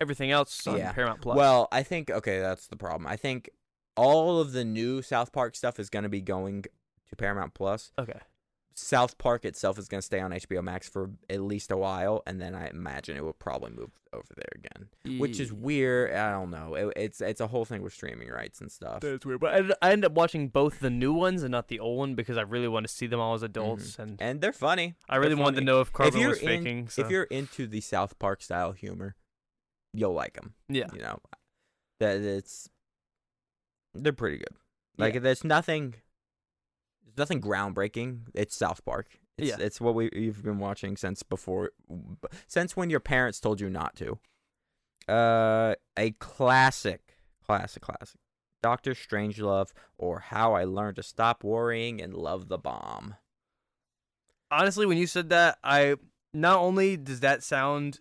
everything 0.00 0.30
else 0.30 0.66
on 0.68 0.78
Yeah. 0.78 0.92
Paramount 0.92 1.20
Plus. 1.20 1.36
Well, 1.36 1.66
I 1.72 1.82
think 1.82 2.10
okay, 2.10 2.38
that's 2.38 2.68
the 2.68 2.76
problem. 2.76 3.08
I 3.08 3.16
think 3.16 3.50
all 3.96 4.38
of 4.40 4.52
the 4.52 4.64
new 4.64 5.02
South 5.02 5.32
Park 5.32 5.56
stuff 5.56 5.80
is 5.80 5.90
going 5.90 6.04
to 6.04 6.08
be 6.08 6.20
going 6.20 6.64
to 7.10 7.16
Paramount 7.16 7.54
Plus. 7.54 7.92
okay. 7.98 8.20
South 8.76 9.18
Park 9.18 9.44
itself 9.44 9.78
is 9.78 9.88
going 9.88 9.98
to 9.98 10.06
stay 10.06 10.20
on 10.20 10.30
HBO 10.30 10.62
Max 10.62 10.88
for 10.88 11.10
at 11.28 11.40
least 11.42 11.70
a 11.70 11.76
while, 11.76 12.22
and 12.26 12.40
then 12.40 12.54
I 12.54 12.68
imagine 12.68 13.14
it 13.14 13.22
will 13.22 13.34
probably 13.34 13.72
move 13.72 13.90
over 14.14 14.32
there 14.34 14.52
again, 14.54 15.18
which 15.20 15.38
is 15.38 15.52
weird. 15.52 16.14
I 16.14 16.30
don't 16.30 16.50
know. 16.50 16.74
It, 16.76 16.92
it's 16.96 17.20
it's 17.20 17.42
a 17.42 17.48
whole 17.48 17.66
thing 17.66 17.82
with 17.82 17.92
streaming 17.92 18.28
rights 18.30 18.60
and 18.62 18.72
stuff. 18.72 19.00
That's 19.00 19.26
weird, 19.26 19.40
but 19.40 19.54
I, 19.82 19.88
I 19.88 19.92
end 19.92 20.04
up 20.06 20.12
watching 20.12 20.48
both 20.48 20.80
the 20.80 20.88
new 20.88 21.12
ones 21.12 21.42
and 21.42 21.50
not 21.52 21.68
the 21.68 21.78
old 21.78 21.98
one 21.98 22.14
because 22.14 22.38
I 22.38 22.42
really 22.42 22.68
want 22.68 22.86
to 22.86 22.92
see 22.92 23.06
them 23.06 23.20
all 23.20 23.34
as 23.34 23.42
adults, 23.42 23.92
mm-hmm. 23.92 24.02
and 24.02 24.22
And 24.22 24.40
they're 24.40 24.52
funny. 24.52 24.94
I 25.10 25.16
really 25.16 25.34
wanted 25.34 25.56
to 25.58 25.64
know 25.64 25.80
if 25.80 25.88
If 25.88 25.92
Carbon 25.92 26.26
was 26.28 26.38
in- 26.38 26.46
faking. 26.46 26.88
So. 26.88 27.02
If 27.02 27.10
you're 27.10 27.24
into 27.24 27.66
the 27.66 27.82
South 27.82 28.18
Park 28.18 28.40
style 28.40 28.72
humor, 28.72 29.14
you'll 29.92 30.14
like 30.14 30.34
them. 30.34 30.54
yeah, 30.70 30.86
You 30.94 31.00
know, 31.00 31.18
that 31.98 32.16
it's 32.18 32.70
they're 33.94 34.12
pretty 34.14 34.38
good. 34.38 34.56
Like 34.96 35.14
Yeah. 35.14 35.20
there's 35.20 35.44
nothing, 35.44 35.94
nothing 37.20 37.40
groundbreaking. 37.40 38.22
It's 38.34 38.56
South 38.56 38.84
Park. 38.84 39.18
It's, 39.38 39.48
Yeah. 39.50 39.56
it's 39.60 39.80
what 39.80 39.94
we 39.94 40.10
you've 40.12 40.42
been 40.42 40.58
watching 40.58 40.96
since 40.96 41.22
before, 41.22 41.70
since 42.48 42.76
when 42.76 42.90
your 42.90 43.00
parents 43.00 43.38
told 43.40 43.60
you 43.60 43.70
not 43.70 43.94
to. 43.96 44.18
Uh, 45.08 45.74
a 45.96 46.10
classic, 46.12 47.16
classic, 47.46 47.82
classic. 47.82 48.18
Doctor 48.62 48.92
Strangelove 48.92 49.72
or 49.96 50.20
How 50.20 50.52
I 50.54 50.64
Learned 50.64 50.96
to 50.96 51.02
Stop 51.02 51.42
Worrying 51.42 52.00
and 52.02 52.12
Love 52.12 52.48
the 52.48 52.58
Bomb. 52.58 53.14
honestly, 54.50 54.84
when 54.84 54.98
you 54.98 55.06
said 55.06 55.30
that, 55.30 55.58
I 55.64 55.96
not 56.34 56.58
only 56.58 56.96
does 56.96 57.20
that 57.20 57.42
sound 57.42 58.00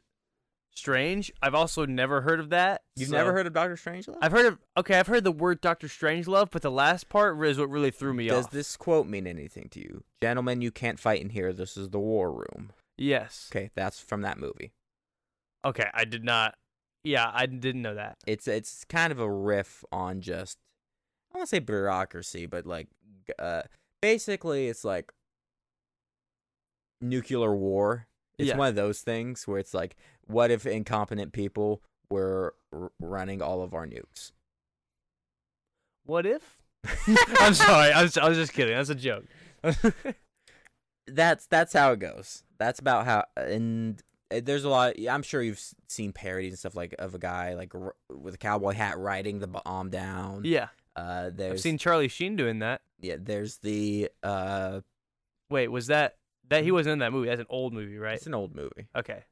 strange, 0.79 1.31
I've 1.41 1.53
also 1.53 1.85
never 1.85 2.21
heard 2.21 2.39
of 2.39 2.49
that. 2.49 2.81
You've 2.95 3.09
so- 3.09 3.17
never 3.17 3.33
heard 3.33 3.45
of 3.45 3.53
Doctor 3.53 3.75
Strangelove? 3.75 4.17
I've 4.21 4.31
heard 4.31 4.45
of 4.45 4.57
okay, 4.77 4.97
I've 4.97 5.07
heard 5.07 5.23
the 5.23 5.31
word 5.31 5.61
Doctor 5.61 5.87
Strangelove, 5.87 6.49
but 6.51 6.61
the 6.61 6.71
last 6.71 7.09
part 7.09 7.39
is 7.45 7.59
what 7.59 7.69
really 7.69 7.91
threw 7.91 8.13
me 8.13 8.27
Does 8.27 8.45
off. 8.45 8.51
Does 8.51 8.57
this 8.57 8.77
quote 8.77 9.07
mean 9.07 9.27
anything 9.27 9.69
to 9.71 9.79
you? 9.79 10.03
Gentlemen, 10.21 10.61
you 10.61 10.71
can't 10.71 10.99
fight 10.99 11.21
in 11.21 11.29
here. 11.29 11.53
This 11.53 11.77
is 11.77 11.89
the 11.89 11.99
war 11.99 12.31
room. 12.31 12.71
Yes. 12.97 13.49
Okay, 13.51 13.69
that's 13.75 13.99
from 13.99 14.21
that 14.21 14.39
movie. 14.39 14.73
Okay, 15.63 15.87
I 15.93 16.05
did 16.05 16.23
not. 16.23 16.55
Yeah, 17.03 17.29
I 17.33 17.45
didn't 17.45 17.81
know 17.81 17.95
that. 17.95 18.17
It's 18.25 18.47
it's 18.47 18.83
kind 18.85 19.11
of 19.11 19.19
a 19.19 19.29
riff 19.31 19.83
on 19.91 20.21
just 20.21 20.57
I 21.31 21.35
don't 21.35 21.39
want 21.41 21.49
to 21.49 21.55
say 21.55 21.59
bureaucracy, 21.59 22.45
but 22.45 22.65
like 22.65 22.87
uh 23.37 23.63
basically 24.01 24.67
it's 24.67 24.83
like 24.83 25.11
nuclear 27.01 27.55
war. 27.55 28.07
It's 28.39 28.47
Yeah. 28.49 28.57
one 28.57 28.69
of 28.69 28.75
those 28.75 29.01
things 29.01 29.47
where 29.47 29.59
it's 29.59 29.73
like 29.75 29.95
what 30.25 30.49
if 30.49 30.65
incompetent 30.65 31.31
people 31.33 31.81
were 32.09 32.55
r- 32.73 32.91
running 32.99 33.41
all 33.41 33.61
of 33.61 33.73
our 33.75 33.85
nukes? 33.85 34.31
What 36.05 36.25
if? 36.25 36.57
I'm 37.39 37.53
sorry. 37.53 37.91
I 37.91 38.01
was, 38.03 38.17
I 38.17 38.27
was 38.27 38.37
just 38.37 38.53
kidding. 38.53 38.75
That's 38.75 38.89
a 38.89 38.95
joke. 38.95 39.25
that's 41.07 41.45
that's 41.47 41.73
how 41.73 41.91
it 41.91 41.99
goes. 41.99 42.43
That's 42.57 42.79
about 42.79 43.05
how 43.05 43.25
and 43.35 44.01
uh, 44.33 44.41
there's 44.43 44.63
a 44.63 44.69
lot. 44.69 44.93
I'm 45.09 45.23
sure 45.23 45.41
you've 45.41 45.61
seen 45.87 46.13
parodies 46.13 46.53
and 46.53 46.59
stuff 46.59 46.75
like 46.75 46.95
of 46.99 47.15
a 47.15 47.19
guy 47.19 47.53
like 47.55 47.73
r- 47.73 47.95
with 48.15 48.35
a 48.35 48.37
cowboy 48.37 48.73
hat 48.73 48.97
riding 48.99 49.39
the 49.39 49.47
bomb 49.47 49.89
down. 49.89 50.41
yeah, 50.45 50.67
Uh, 50.95 51.31
there's 51.33 51.53
I've 51.53 51.59
seen 51.61 51.77
Charlie 51.77 52.07
Sheen 52.07 52.35
doing 52.35 52.59
that. 52.59 52.81
yeah. 52.99 53.15
There's 53.19 53.57
the 53.57 54.09
uh. 54.23 54.81
Wait, 55.49 55.69
was 55.69 55.87
that 55.87 56.17
that 56.49 56.63
he 56.63 56.71
wasn't 56.71 56.93
in 56.93 56.99
that 56.99 57.11
movie? 57.11 57.27
That's 57.29 57.39
an 57.41 57.47
old 57.49 57.73
movie, 57.73 57.97
right? 57.97 58.15
It's 58.15 58.27
an 58.27 58.35
old 58.35 58.55
movie. 58.55 58.87
Okay. 58.95 59.23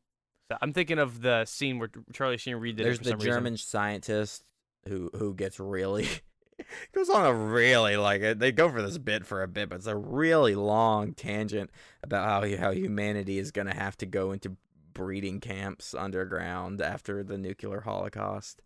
So 0.49 0.57
I'm 0.61 0.71
thinking 0.73 0.97
of 0.99 1.21
the 1.21 1.45
scene 1.45 1.77
where 1.79 1.89
Charlie 2.13 2.37
Sheen 2.37 2.55
redid 2.55 2.77
There's 2.77 2.99
it 2.99 3.03
the 3.03 3.15
German 3.15 3.53
reason. 3.53 3.57
scientist 3.67 4.43
who 4.87 5.09
who 5.13 5.33
gets 5.33 5.59
really 5.59 6.07
goes 6.93 7.09
on 7.09 7.25
a 7.25 7.33
really 7.33 7.97
like 7.97 8.23
uh, 8.23 8.33
they 8.33 8.51
go 8.53 8.69
for 8.69 8.81
this 8.81 8.97
bit 8.97 9.25
for 9.25 9.43
a 9.43 9.47
bit, 9.47 9.67
but 9.69 9.75
it's 9.75 9.87
a 9.87 9.95
really 9.97 10.55
long 10.55 11.13
tangent 11.13 11.69
about 12.01 12.25
how 12.27 12.57
how 12.57 12.71
humanity 12.71 13.37
is 13.39 13.51
gonna 13.51 13.75
have 13.75 13.97
to 13.97 14.05
go 14.05 14.31
into 14.31 14.55
breeding 14.93 15.39
camps 15.39 15.93
underground 15.93 16.81
after 16.81 17.23
the 17.23 17.37
nuclear 17.37 17.81
holocaust. 17.81 18.61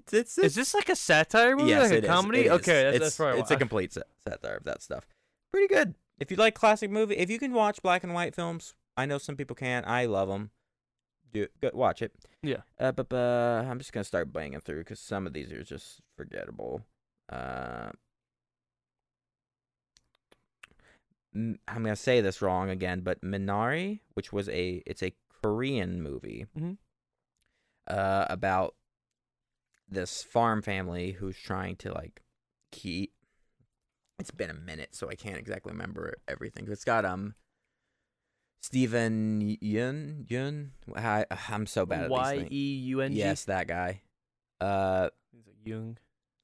It's 0.00 0.12
it's, 0.12 0.38
Is 0.38 0.54
this 0.54 0.74
like 0.74 0.88
a 0.88 0.96
satire 0.96 1.56
movie, 1.56 1.70
yes, 1.70 1.84
like 1.90 1.92
it 1.98 2.04
a 2.04 2.06
is, 2.06 2.10
comedy? 2.12 2.40
is. 2.42 2.50
Okay, 2.52 2.82
that's, 2.84 2.96
it's, 2.96 3.04
that's 3.04 3.16
probably 3.16 3.40
it's 3.40 3.50
a 3.50 3.56
complete 3.56 3.92
sa- 3.92 4.02
satire 4.28 4.56
of 4.56 4.64
that 4.64 4.82
stuff. 4.82 5.06
Pretty 5.52 5.68
good. 5.72 5.94
If 6.18 6.30
you 6.30 6.36
like 6.36 6.54
classic 6.54 6.90
movie, 6.90 7.16
if 7.16 7.28
you 7.30 7.38
can 7.38 7.52
watch 7.52 7.82
black 7.82 8.02
and 8.02 8.14
white 8.14 8.34
films, 8.34 8.74
I 8.96 9.04
know 9.06 9.18
some 9.18 9.36
people 9.36 9.54
can't. 9.56 9.86
I 9.86 10.06
love 10.06 10.28
them. 10.28 10.50
Do 11.32 11.46
go, 11.60 11.70
watch 11.74 12.00
it. 12.02 12.12
Yeah. 12.42 12.62
Uh, 12.78 12.92
but 12.92 13.12
uh, 13.12 13.64
I'm 13.68 13.78
just 13.78 13.92
gonna 13.92 14.04
start 14.04 14.32
banging 14.32 14.60
through 14.60 14.78
because 14.78 15.00
some 15.00 15.26
of 15.26 15.32
these 15.34 15.52
are 15.52 15.62
just 15.62 16.00
forgettable. 16.16 16.82
Uh, 17.28 17.90
I'm 21.34 21.58
gonna 21.68 21.96
say 21.96 22.20
this 22.22 22.40
wrong 22.40 22.70
again, 22.70 23.00
but 23.00 23.20
Minari, 23.20 24.00
which 24.14 24.32
was 24.32 24.48
a 24.48 24.82
it's 24.86 25.02
a 25.02 25.12
Korean 25.42 26.02
movie 26.02 26.46
Mhm. 26.56 26.78
uh, 27.86 28.26
about 28.30 28.74
this 29.88 30.22
farm 30.22 30.62
family 30.62 31.12
who's 31.12 31.36
trying 31.38 31.76
to 31.76 31.92
like 31.92 32.22
keep. 32.72 33.12
It's 34.18 34.30
been 34.30 34.50
a 34.50 34.54
minute, 34.54 34.94
so 34.94 35.08
I 35.10 35.14
can't 35.14 35.36
exactly 35.36 35.72
remember 35.72 36.14
everything. 36.28 36.66
It's 36.70 36.84
got 36.84 37.04
um. 37.04 37.34
Steven 38.62 39.56
Yeun 39.62 40.26
Yeun. 40.26 40.70
I, 40.96 41.24
I'm 41.50 41.66
so 41.66 41.86
bad 41.86 42.04
at 42.04 42.10
Y 42.10 42.32
these 42.32 42.40
things. 42.42 42.52
E 42.52 42.74
U 42.86 43.00
N 43.00 43.12
G. 43.12 43.18
Yes, 43.18 43.44
that 43.44 43.68
guy. 43.68 44.00
Uh, 44.60 45.10
He's 45.32 45.46
like 45.46 45.56
Jung. 45.64 45.98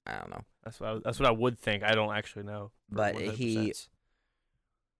I 0.06 0.18
don't 0.18 0.30
know. 0.30 0.44
That's 0.62 0.78
what 0.78 0.88
I, 0.90 0.98
that's 1.02 1.18
what 1.18 1.28
I 1.28 1.32
would 1.32 1.58
think. 1.58 1.82
I 1.82 1.94
don't 1.94 2.14
actually 2.14 2.44
know. 2.44 2.70
for 2.90 2.94
But 2.96 3.14
100%. 3.16 3.32
he- 3.34 3.74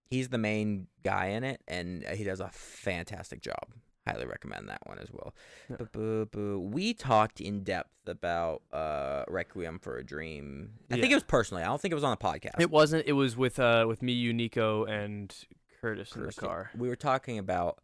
He's 0.09 0.29
the 0.29 0.37
main 0.37 0.87
guy 1.03 1.27
in 1.27 1.43
it, 1.43 1.61
and 1.67 2.03
he 2.03 2.23
does 2.23 2.39
a 2.39 2.49
fantastic 2.51 3.41
job. 3.41 3.73
Highly 4.05 4.25
recommend 4.25 4.67
that 4.67 4.85
one 4.85 4.99
as 4.99 5.07
well. 5.11 5.33
Yeah. 5.69 6.55
We 6.57 6.93
talked 6.93 7.39
in 7.39 7.63
depth 7.63 8.07
about 8.07 8.61
uh, 8.73 9.23
Requiem 9.29 9.79
for 9.79 9.97
a 9.97 10.03
Dream. 10.03 10.71
I 10.91 10.95
think 10.95 11.11
it 11.11 11.15
was 11.15 11.23
personally. 11.23 11.63
I 11.63 11.67
don't 11.67 11.79
think 11.79 11.93
it 11.93 11.95
was 11.95 12.03
on 12.03 12.11
a 12.11 12.17
podcast. 12.17 12.59
It 12.59 12.69
wasn't. 12.69 13.05
It 13.07 13.13
was 13.13 13.37
with 13.37 13.59
uh 13.59 13.85
with 13.87 14.01
me, 14.01 14.11
you, 14.11 14.33
Nico, 14.33 14.83
and 14.83 15.33
Curtis 15.79 16.13
in 16.15 16.25
the 16.25 16.33
car. 16.33 16.71
We 16.77 16.89
were 16.89 16.97
talking 16.97 17.37
about 17.37 17.79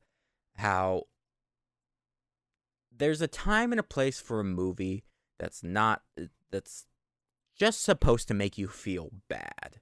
how 0.57 1.03
there's 2.95 3.21
a 3.21 3.27
time 3.27 3.71
and 3.71 3.79
a 3.79 3.83
place 3.83 4.19
for 4.19 4.41
a 4.41 4.43
movie 4.43 5.05
that's 5.39 5.63
not 5.63 6.01
that's 6.51 6.85
just 7.57 7.81
supposed 7.81 8.27
to 8.27 8.33
make 8.33 8.57
you 8.57 8.67
feel 8.67 9.11
bad. 9.29 9.79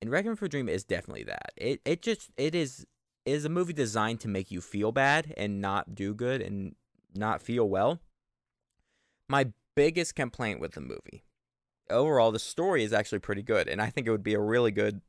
And 0.00 0.10
Requiem 0.10 0.36
for 0.36 0.44
a 0.44 0.48
Dream 0.48 0.68
is 0.68 0.84
definitely 0.84 1.24
that. 1.24 1.52
It 1.56 1.80
it 1.84 2.00
just 2.02 2.30
it 2.36 2.54
is 2.54 2.86
is 3.24 3.44
a 3.44 3.48
movie 3.48 3.72
designed 3.72 4.20
to 4.20 4.28
make 4.28 4.50
you 4.50 4.60
feel 4.60 4.92
bad 4.92 5.32
and 5.36 5.60
not 5.60 5.94
do 5.94 6.14
good 6.14 6.40
and 6.42 6.74
not 7.14 7.40
feel 7.42 7.68
well. 7.68 8.00
My 9.28 9.52
biggest 9.76 10.14
complaint 10.14 10.60
with 10.60 10.72
the 10.72 10.80
movie. 10.80 11.24
Overall, 11.90 12.32
the 12.32 12.38
story 12.38 12.82
is 12.84 12.92
actually 12.92 13.18
pretty 13.20 13.42
good, 13.42 13.68
and 13.68 13.80
I 13.80 13.90
think 13.90 14.06
it 14.06 14.10
would 14.10 14.22
be 14.22 14.34
a 14.34 14.40
really 14.40 14.70
good 14.70 15.00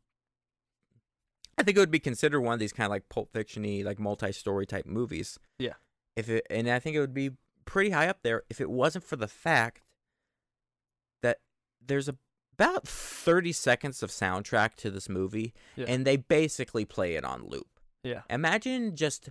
I 1.56 1.62
think 1.62 1.78
it 1.78 1.80
would 1.80 1.92
be 1.92 2.00
considered 2.00 2.42
one 2.42 2.54
of 2.56 2.60
these 2.60 2.74
kind 2.74 2.86
of 2.86 2.90
like 2.92 3.10
Pulp 3.10 3.32
Fiction-y, 3.32 3.84
like 3.86 4.00
multi-story 4.00 4.66
type 4.66 4.88
movies. 4.88 5.38
Yeah. 5.60 5.74
If 6.16 6.28
it, 6.28 6.48
and 6.50 6.68
I 6.68 6.80
think 6.80 6.96
it 6.96 7.00
would 7.00 7.14
be 7.14 7.32
pretty 7.66 7.92
high 7.92 8.08
up 8.08 8.24
there 8.24 8.42
if 8.50 8.60
it 8.60 8.72
wasn't 8.72 9.04
for 9.04 9.18
the 9.18 9.28
fact 9.28 9.84
that 11.22 11.38
there's 11.86 12.10
a, 12.10 12.16
about 12.58 12.88
30 12.88 13.52
seconds 13.52 14.02
of 14.02 14.10
soundtrack 14.10 14.76
to 14.78 14.90
this 14.90 15.08
movie, 15.08 15.54
Yeah. 15.76 15.86
and 15.88 16.06
they 16.06 16.18
basically 16.18 16.86
play 16.86 17.14
it 17.16 17.24
on 17.24 17.48
loop. 17.48 17.68
Yeah. 18.04 18.22
Imagine 18.30 18.96
just 18.96 19.30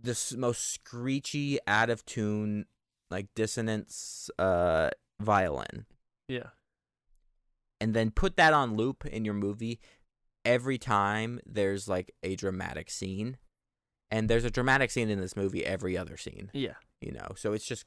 this 0.00 0.32
most 0.34 0.72
screechy, 0.72 1.58
out 1.66 1.90
of 1.90 2.04
tune, 2.04 2.66
like 3.10 3.26
dissonance, 3.34 4.30
uh, 4.38 4.90
violin 5.20 5.86
Yeah. 6.28 6.50
and 7.80 7.94
then 7.94 8.10
put 8.10 8.36
that 8.36 8.52
on 8.52 8.74
loop 8.76 9.06
in 9.06 9.24
your 9.24 9.34
movie 9.34 9.80
every 10.44 10.78
time 10.78 11.40
there's 11.46 11.88
like 11.88 12.12
a 12.22 12.36
dramatic 12.36 12.90
scene. 12.90 13.38
And 14.10 14.30
there's 14.30 14.44
a 14.44 14.50
dramatic 14.52 14.92
scene 14.92 15.10
in 15.10 15.20
this 15.20 15.34
movie 15.34 15.64
every 15.66 15.98
other 15.98 16.16
scene, 16.16 16.50
Yeah. 16.54 16.74
you 17.00 17.10
know. 17.10 17.28
So 17.36 17.52
it's 17.54 17.66
just 17.66 17.86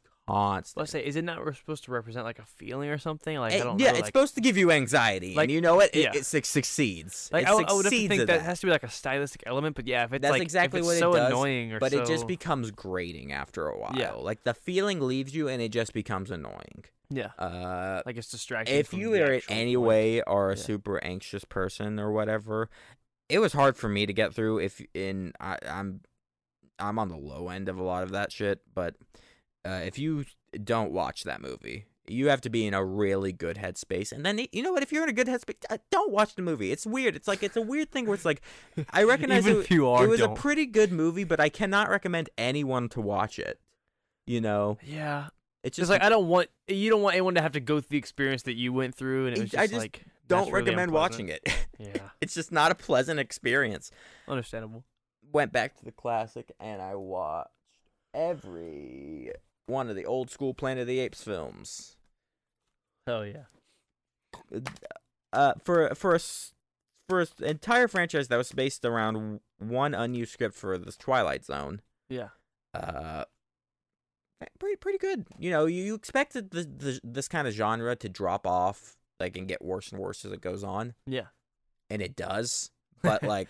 Let's 0.76 0.92
say, 0.92 1.06
is 1.06 1.16
it 1.16 1.24
not 1.24 1.38
supposed 1.56 1.84
to 1.86 1.92
represent 1.92 2.26
like 2.26 2.40
a 2.40 2.46
feeling 2.46 2.90
or 2.90 2.98
something? 2.98 3.38
Like 3.38 3.54
It- 3.54 3.62
I 3.62 3.64
don't 3.64 3.80
yeah, 3.80 3.88
know. 3.88 3.92
it's 3.92 4.00
like, 4.02 4.06
supposed 4.08 4.36
to 4.36 4.42
give 4.42 4.58
you 4.58 4.72
anxiety, 4.72 5.36
like, 5.36 5.46
and 5.46 5.52
you 5.52 5.62
know 5.62 5.76
what? 5.76 5.96
It, 5.96 6.02
yeah. 6.04 6.12
it, 6.16 6.26
suc- 6.26 6.46
succeeds. 6.46 7.30
like 7.34 7.44
it 7.44 7.50
I, 7.50 7.54
would- 7.56 7.70
I 7.70 7.74
would 7.74 7.86
have 7.86 7.92
to 7.94 8.08
think 8.08 8.22
at 8.22 8.28
that 8.28 8.42
has 8.42 8.60
to 8.62 8.68
be 8.68 8.72
like 8.72 8.84
a 8.84 8.90
stylistic 8.90 9.44
element. 9.46 9.76
But 9.76 9.88
yeah, 9.88 10.04
if 10.06 10.14
it's 10.14 10.22
That's 10.22 10.32
like 10.32 10.42
exactly 10.42 10.82
what 10.82 10.96
it 10.96 11.00
so 11.00 11.14
does, 11.14 11.28
annoying 11.28 11.74
or 11.74 11.80
but 11.80 11.94
it 11.94 12.06
just 12.06 12.28
becomes 12.28 12.72
grating 12.72 13.32
after 13.32 13.68
a 13.68 13.78
while. 13.78 13.94
Yeah. 13.96 14.12
Like 14.14 14.44
the 14.44 14.54
feeling 14.54 15.00
leaves 15.02 15.36
you, 15.36 15.48
and 15.48 15.62
it 15.62 15.70
just 15.72 15.94
becomes 15.94 16.32
annoying. 16.32 16.86
yeah, 17.10 17.30
Uh, 17.40 18.02
like 18.06 18.18
it's 18.18 18.30
distracting. 18.30 18.76
if 18.76 18.94
you 18.94 19.14
are 19.16 19.34
in 19.34 19.42
any 19.50 19.76
point. 19.76 19.88
way 19.88 20.22
are 20.22 20.52
a 20.52 20.56
Yeah. 20.56 20.62
super 20.64 21.04
anxious 21.04 21.44
person 21.44 22.00
or 22.00 22.12
whatever, 22.12 22.70
it 23.30 23.40
was 23.40 23.54
hard 23.54 23.78
for 23.78 23.90
me 23.90 24.06
to 24.06 24.14
get 24.14 24.34
through. 24.34 24.60
If 24.60 24.82
in 24.94 25.34
I, 25.40 25.58
I'm 25.68 26.02
I'm 26.78 26.98
on 27.00 27.10
the 27.10 27.18
low 27.18 27.50
end 27.50 27.68
of 27.68 27.78
a 27.78 27.84
lot 27.84 28.04
of 28.04 28.12
that 28.12 28.32
shit, 28.32 28.62
but 28.74 28.96
uh, 29.70 29.82
if 29.84 30.00
you 30.00 30.26
don't 30.64 30.92
watch 30.92 31.24
that 31.24 31.42
movie. 31.42 31.86
You 32.08 32.30
have 32.30 32.42
to 32.42 32.50
be 32.50 32.66
in 32.66 32.74
a 32.74 32.84
really 32.84 33.32
good 33.32 33.58
headspace, 33.58 34.12
and 34.12 34.26
then 34.26 34.44
you 34.52 34.64
know 34.64 34.72
what? 34.72 34.82
If 34.82 34.92
you're 34.92 35.04
in 35.04 35.10
a 35.10 35.14
good 35.14 35.28
headspace, 35.28 35.64
uh, 35.70 35.78
don't 35.92 36.12
watch 36.12 36.34
the 36.34 36.42
movie. 36.42 36.72
It's 36.72 36.88
weird. 36.88 37.16
It's 37.16 37.28
like 37.28 37.44
it's 37.44 37.56
a 37.56 37.62
weird 37.62 37.92
thing 37.92 38.08
where 38.08 38.16
it's 38.16 38.26
like, 38.26 38.42
I 38.90 39.04
recognize 39.04 39.46
it, 39.46 39.72
are, 39.72 40.04
it 40.04 40.10
was 40.10 40.20
don't. 40.20 40.32
a 40.32 40.36
pretty 40.36 40.66
good 40.66 40.92
movie, 40.92 41.24
but 41.24 41.40
I 41.40 41.50
cannot 41.50 41.88
recommend 41.88 42.32
anyone 42.36 42.90
to 42.90 43.02
watch 43.02 43.38
it. 43.38 43.60
You 44.26 44.42
know, 44.42 44.80
yeah, 44.84 45.28
it's 45.64 45.76
just 45.76 45.84
just 45.84 45.92
like 45.92 46.02
I 46.02 46.10
don't 46.10 46.28
want 46.28 46.50
you 46.68 46.90
don't 46.90 47.04
want 47.04 47.14
anyone 47.14 47.36
to 47.36 47.42
have 47.42 47.52
to 47.52 47.60
go 47.60 47.80
through 47.80 47.90
the 47.90 47.98
experience 47.98 48.42
that 48.44 48.56
you 48.56 48.74
went 48.74 48.96
through, 48.96 49.28
and 49.28 49.38
it 49.38 49.42
was 49.42 49.54
I 49.54 49.68
just, 49.68 49.74
just 49.74 49.82
like 49.82 50.04
don't 50.28 50.52
really 50.52 50.72
recommend 50.72 50.90
unpleasant. 50.90 50.94
watching 50.94 51.30
it. 51.30 51.48
Yeah, 51.82 52.10
it's 52.20 52.34
just 52.34 52.52
not 52.52 52.74
a 52.74 52.76
pleasant 52.76 53.22
experience. 53.22 53.90
understandable. 54.28 54.84
Went 55.32 55.54
back 55.54 55.78
to 55.78 55.86
the 55.86 55.94
classic 55.94 56.52
and 56.60 56.82
I 56.82 56.96
watched 56.96 57.52
every 58.14 59.32
one 59.70 59.90
of 59.90 59.96
the 59.96 60.06
old 60.06 60.30
school 60.30 60.54
Planet 60.54 60.82
of 60.82 60.88
the 60.88 61.00
Apes 61.00 61.24
films. 61.24 61.96
Hell 63.08 63.26
yeah. 63.26 63.44
Uh, 65.32 65.54
for 65.64 65.94
for 65.96 66.16
a 66.16 66.20
for 67.08 67.22
an 67.22 67.28
entire 67.42 67.88
franchise 67.88 68.28
that 68.28 68.38
was 68.38 68.52
based 68.52 68.84
around 68.86 69.40
one 69.58 69.94
unused 69.94 70.34
script 70.34 70.56
for 70.56 70.78
the 70.78 70.92
Twilight 70.92 71.46
Zone. 71.46 71.82
Yeah. 72.10 72.30
Uh, 72.74 73.26
pretty 74.60 74.76
pretty 74.76 74.98
good. 74.98 75.26
You 75.38 75.52
know, 75.52 75.66
you, 75.66 75.84
you 75.84 75.96
expected 75.96 76.52
the, 76.52 76.64
the 76.64 77.00
this 77.04 77.28
kind 77.28 77.48
of 77.48 77.54
genre 77.54 77.96
to 77.96 78.10
drop 78.10 78.46
off, 78.46 78.96
like 79.20 79.38
and 79.38 79.48
get 79.48 79.64
worse 79.64 79.92
and 79.92 80.00
worse 80.00 80.26
as 80.26 80.32
it 80.32 80.42
goes 80.42 80.64
on. 80.64 80.94
Yeah. 81.08 81.28
and 81.90 82.02
it 82.02 82.16
does 82.16 82.72
but 83.02 83.24
like 83.24 83.50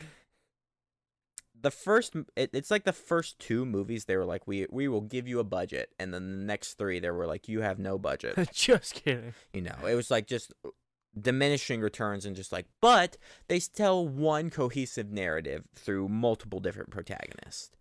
the 1.62 1.72
first 1.72 2.16
it, 2.36 2.50
it's 2.54 2.72
like 2.72 2.84
the 2.86 2.94
first 2.94 3.38
two 3.40 3.66
movies 3.66 4.06
they 4.06 4.16
were 4.16 4.26
like 4.26 4.48
we 4.48 4.66
we 4.72 4.88
will 4.88 5.02
give 5.02 5.28
you 5.28 5.40
a 5.40 5.44
budget 5.44 5.90
and 6.00 6.14
then 6.14 6.30
the 6.40 6.46
next 6.46 6.76
three 6.76 7.00
they 7.00 7.10
were 7.12 7.28
like 7.28 7.48
you 7.48 7.62
have 7.62 7.80
no 7.80 7.98
budget 7.98 8.36
just 8.54 8.94
kidding. 8.96 9.34
you 9.54 9.62
know 9.62 9.76
it 9.88 9.96
was 9.96 10.10
like 10.12 10.26
just 10.28 10.54
diminishing 11.20 11.82
returns 11.82 12.26
and 12.26 12.36
just 12.36 12.52
like 12.52 12.66
but 12.82 13.18
they 13.48 13.60
tell 13.60 14.08
one 14.08 14.50
cohesive 14.50 15.12
narrative 15.12 15.64
through 15.76 16.08
multiple 16.08 16.60
different 16.60 16.92
protagonists 16.92 17.72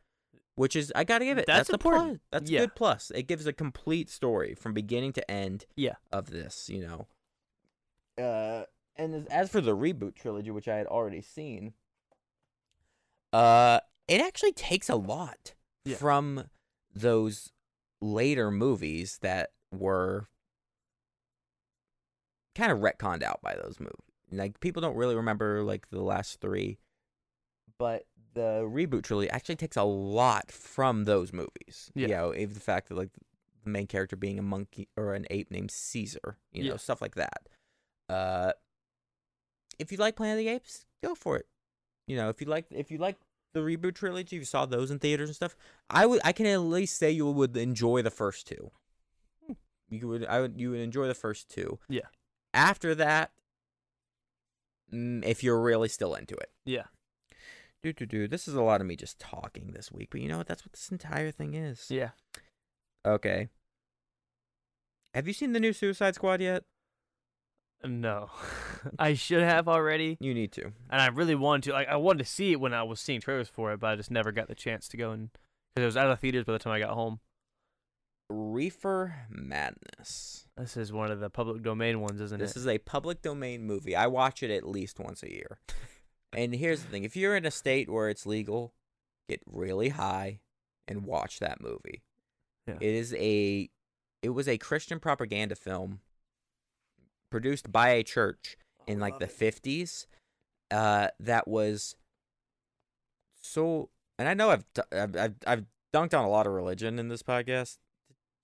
which 0.54 0.74
is 0.74 0.92
i 0.96 1.04
gotta 1.04 1.24
give 1.24 1.38
it 1.38 1.44
That's 1.46 1.68
that's, 1.68 1.70
a 1.70 1.74
important. 1.74 2.04
plus 2.08 2.20
that's 2.42 2.50
Yeah. 2.50 2.60
a 2.60 2.62
good 2.62 2.74
plus 2.74 3.12
it 3.14 3.24
gives 3.28 3.46
a 3.46 3.52
complete 3.52 4.08
story 4.10 4.54
from 4.54 4.72
beginning 4.72 5.12
to 5.12 5.30
end 5.30 5.66
Yeah. 5.76 5.94
of 6.10 6.30
this 6.30 6.68
you 6.68 6.80
know 6.80 7.06
uh 8.22 8.64
and 8.96 9.28
as 9.30 9.50
for 9.50 9.60
the 9.60 9.76
reboot 9.76 10.14
trilogy 10.16 10.50
which 10.50 10.66
i 10.66 10.76
had 10.76 10.86
already 10.86 11.20
seen 11.20 11.74
uh 13.32 13.80
it 14.06 14.20
actually 14.20 14.52
takes 14.52 14.88
a 14.88 14.96
lot 14.96 15.54
Yeah. 15.84 15.96
from 15.96 16.44
those 16.94 17.52
later 18.00 18.50
movies 18.50 19.18
that 19.22 19.50
were 19.72 20.28
kind 22.54 22.72
of 22.72 22.78
retconned 22.78 23.22
out 23.22 23.40
by 23.42 23.54
those 23.54 23.78
movies 23.78 23.94
like 24.32 24.60
people 24.60 24.82
don't 24.82 24.96
really 24.96 25.14
remember 25.16 25.62
like 25.62 25.88
the 25.90 26.02
last 26.02 26.40
three 26.40 26.78
but 27.78 28.04
the 28.34 28.62
reboot 28.68 29.02
trilogy 29.04 29.30
actually 29.30 29.56
takes 29.56 29.76
a 29.76 29.82
lot 29.82 30.50
from 30.50 31.04
those 31.04 31.32
movies 31.32 31.90
Yeah. 31.94 32.02
you 32.02 32.08
know 32.14 32.34
even 32.34 32.54
the 32.54 32.60
fact 32.60 32.88
that 32.88 32.96
like 32.96 33.10
the 33.64 33.70
main 33.70 33.86
character 33.86 34.16
being 34.16 34.38
a 34.38 34.42
monkey 34.42 34.88
or 34.96 35.14
an 35.14 35.26
ape 35.30 35.50
named 35.50 35.70
caesar 35.70 36.36
you 36.52 36.62
know 36.64 36.70
Yeah. 36.72 36.76
stuff 36.76 37.00
like 37.02 37.14
that 37.14 37.48
uh 38.08 38.52
if 39.78 39.92
you 39.92 39.98
like 39.98 40.16
planet 40.16 40.38
of 40.38 40.44
the 40.44 40.48
apes 40.48 40.84
go 41.02 41.14
for 41.14 41.36
it 41.36 41.46
you 42.08 42.16
know 42.16 42.28
if 42.28 42.40
you 42.40 42.46
like 42.48 42.66
if 42.70 42.90
you 42.90 42.98
like 42.98 43.16
the 43.52 43.60
reboot 43.60 43.94
trilogy 43.94 44.36
if 44.36 44.40
you 44.40 44.44
saw 44.44 44.66
those 44.66 44.90
in 44.90 44.98
theaters 44.98 45.28
and 45.28 45.36
stuff 45.36 45.54
i 45.88 46.04
would 46.04 46.20
i 46.24 46.32
can 46.32 46.46
at 46.46 46.60
least 46.60 46.96
say 46.96 47.10
you 47.10 47.30
would 47.30 47.56
enjoy 47.56 48.02
the 48.02 48.10
first 48.10 48.48
two. 48.48 48.72
You 49.90 50.08
would 50.08 50.26
i 50.26 50.40
would 50.40 50.60
you 50.60 50.70
would 50.70 50.80
enjoy 50.80 51.06
the 51.06 51.14
first 51.14 51.48
two. 51.48 51.78
Yeah. 51.88 52.08
after 52.52 52.94
that 52.96 53.30
mm, 54.92 55.24
if 55.24 55.44
you're 55.44 55.60
really 55.60 55.88
still 55.88 56.14
into 56.14 56.34
it. 56.34 56.50
Yeah. 56.64 56.84
do 57.82 57.92
do 57.92 58.06
do 58.06 58.28
this 58.28 58.48
is 58.48 58.54
a 58.54 58.62
lot 58.62 58.80
of 58.80 58.86
me 58.86 58.96
just 58.96 59.18
talking 59.18 59.72
this 59.72 59.92
week 59.92 60.08
but 60.10 60.20
you 60.20 60.28
know 60.28 60.38
what? 60.38 60.46
That's 60.46 60.64
what 60.64 60.72
this 60.72 60.90
entire 60.90 61.30
thing 61.30 61.54
is. 61.54 61.86
Yeah. 61.90 62.10
okay. 63.06 63.48
Have 65.14 65.26
you 65.26 65.32
seen 65.32 65.52
the 65.52 65.60
new 65.60 65.72
suicide 65.72 66.14
squad 66.14 66.40
yet 66.40 66.64
No. 67.84 68.30
I 68.98 69.14
should 69.14 69.42
have 69.42 69.68
already. 69.68 70.16
you 70.20 70.34
need 70.34 70.52
to 70.52 70.72
And 70.90 71.00
I 71.00 71.06
really 71.06 71.34
wanted 71.34 71.64
to. 71.64 71.72
Like, 71.72 71.88
I 71.88 71.96
wanted 71.96 72.18
to 72.18 72.24
see 72.24 72.52
it 72.52 72.60
when 72.60 72.74
I 72.74 72.82
was 72.82 73.00
seeing 73.00 73.20
trailers 73.20 73.48
for 73.48 73.72
it, 73.72 73.80
but 73.80 73.90
I 73.90 73.96
just 73.96 74.10
never 74.10 74.32
got 74.32 74.48
the 74.48 74.54
chance 74.54 74.88
to 74.88 74.96
go 74.96 75.12
and 75.12 75.30
because 75.74 75.82
it 75.82 75.86
was 75.86 75.96
out 75.96 76.10
of 76.10 76.18
theaters 76.18 76.44
by 76.44 76.52
the 76.52 76.58
time 76.58 76.72
I 76.72 76.80
got 76.80 76.90
home. 76.90 77.20
reefer 78.28 79.14
madness 79.30 80.46
This 80.56 80.76
is 80.76 80.92
one 80.92 81.10
of 81.10 81.20
the 81.20 81.30
public 81.30 81.62
domain 81.62 82.00
ones, 82.00 82.20
isn't 82.20 82.40
it? 82.40 82.44
This 82.44 82.56
it? 82.56 82.60
is 82.60 82.66
a 82.66 82.78
public 82.78 83.22
domain 83.22 83.64
movie. 83.64 83.94
I 83.94 84.08
watch 84.08 84.42
it 84.42 84.50
at 84.50 84.66
least 84.66 84.98
once 84.98 85.22
a 85.22 85.30
year. 85.30 85.60
and 86.32 86.54
here's 86.54 86.82
the 86.82 86.88
thing 86.88 87.04
if 87.04 87.16
you're 87.16 87.36
in 87.36 87.46
a 87.46 87.50
state 87.50 87.88
where 87.88 88.08
it's 88.08 88.26
legal, 88.26 88.74
get 89.28 89.40
really 89.46 89.90
high 89.90 90.40
and 90.88 91.04
watch 91.04 91.38
that 91.38 91.60
movie. 91.60 92.02
Yeah. 92.66 92.78
It 92.80 92.94
is 92.94 93.14
a 93.14 93.70
it 94.22 94.30
was 94.30 94.48
a 94.48 94.58
Christian 94.58 94.98
propaganda 94.98 95.54
film 95.54 96.00
produced 97.30 97.70
by 97.70 97.90
a 97.90 98.02
church 98.02 98.56
in 98.86 98.98
like 99.00 99.18
the 99.18 99.26
50s 99.26 100.06
uh 100.70 101.08
that 101.20 101.46
was 101.46 101.96
so 103.40 103.90
and 104.18 104.28
I 104.28 104.34
know 104.34 104.50
I've 104.50 104.64
I've 104.92 105.16
I've, 105.16 105.34
I've 105.46 105.64
dunked 105.92 106.18
on 106.18 106.24
a 106.24 106.28
lot 106.28 106.46
of 106.46 106.52
religion 106.52 106.98
in 106.98 107.08
this 107.08 107.22
podcast. 107.22 107.78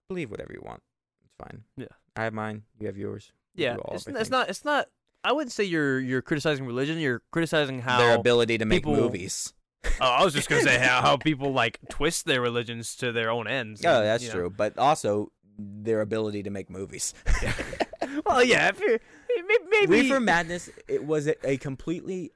Believe 0.08 0.30
whatever 0.30 0.52
you 0.52 0.62
want. 0.64 0.82
It's 1.24 1.34
fine. 1.38 1.64
Yeah. 1.76 1.86
I 2.16 2.24
have 2.24 2.32
mine, 2.32 2.62
you 2.78 2.86
have 2.86 2.96
yours. 2.96 3.32
We 3.56 3.64
yeah, 3.64 3.76
it's, 3.92 4.06
of 4.06 4.10
n- 4.10 4.16
our 4.16 4.20
it's 4.20 4.30
not. 4.30 4.48
It's 4.48 4.64
not. 4.64 4.88
I 5.22 5.32
wouldn't 5.32 5.52
say 5.52 5.64
you're 5.64 6.00
you're 6.00 6.22
criticizing 6.22 6.66
religion. 6.66 6.98
You're 6.98 7.22
criticizing 7.32 7.80
how. 7.80 7.98
their 7.98 8.14
ability 8.14 8.58
to 8.58 8.64
make 8.64 8.82
people- 8.82 8.96
movies. 8.96 9.52
oh, 10.00 10.06
I 10.06 10.24
was 10.24 10.32
just 10.32 10.48
gonna 10.48 10.62
say 10.62 10.78
how, 10.78 11.02
how 11.02 11.16
people 11.18 11.52
like 11.52 11.78
twist 11.90 12.24
their 12.24 12.40
religions 12.40 12.96
to 12.96 13.12
their 13.12 13.30
own 13.30 13.46
ends. 13.46 13.84
Oh, 13.84 13.98
and, 13.98 14.06
that's 14.06 14.22
you 14.22 14.30
know. 14.30 14.34
true. 14.34 14.50
But 14.50 14.78
also 14.78 15.30
their 15.58 16.00
ability 16.00 16.44
to 16.44 16.50
make 16.50 16.70
movies. 16.70 17.14
well, 18.26 18.44
yeah, 18.44 18.68
if 18.68 18.80
you're 18.80 18.98
maybe 19.70 19.86
Reefer 19.86 20.20
Madness, 20.20 20.70
it 20.88 21.04
was 21.04 21.28
a, 21.42 21.56
completely 21.56 22.32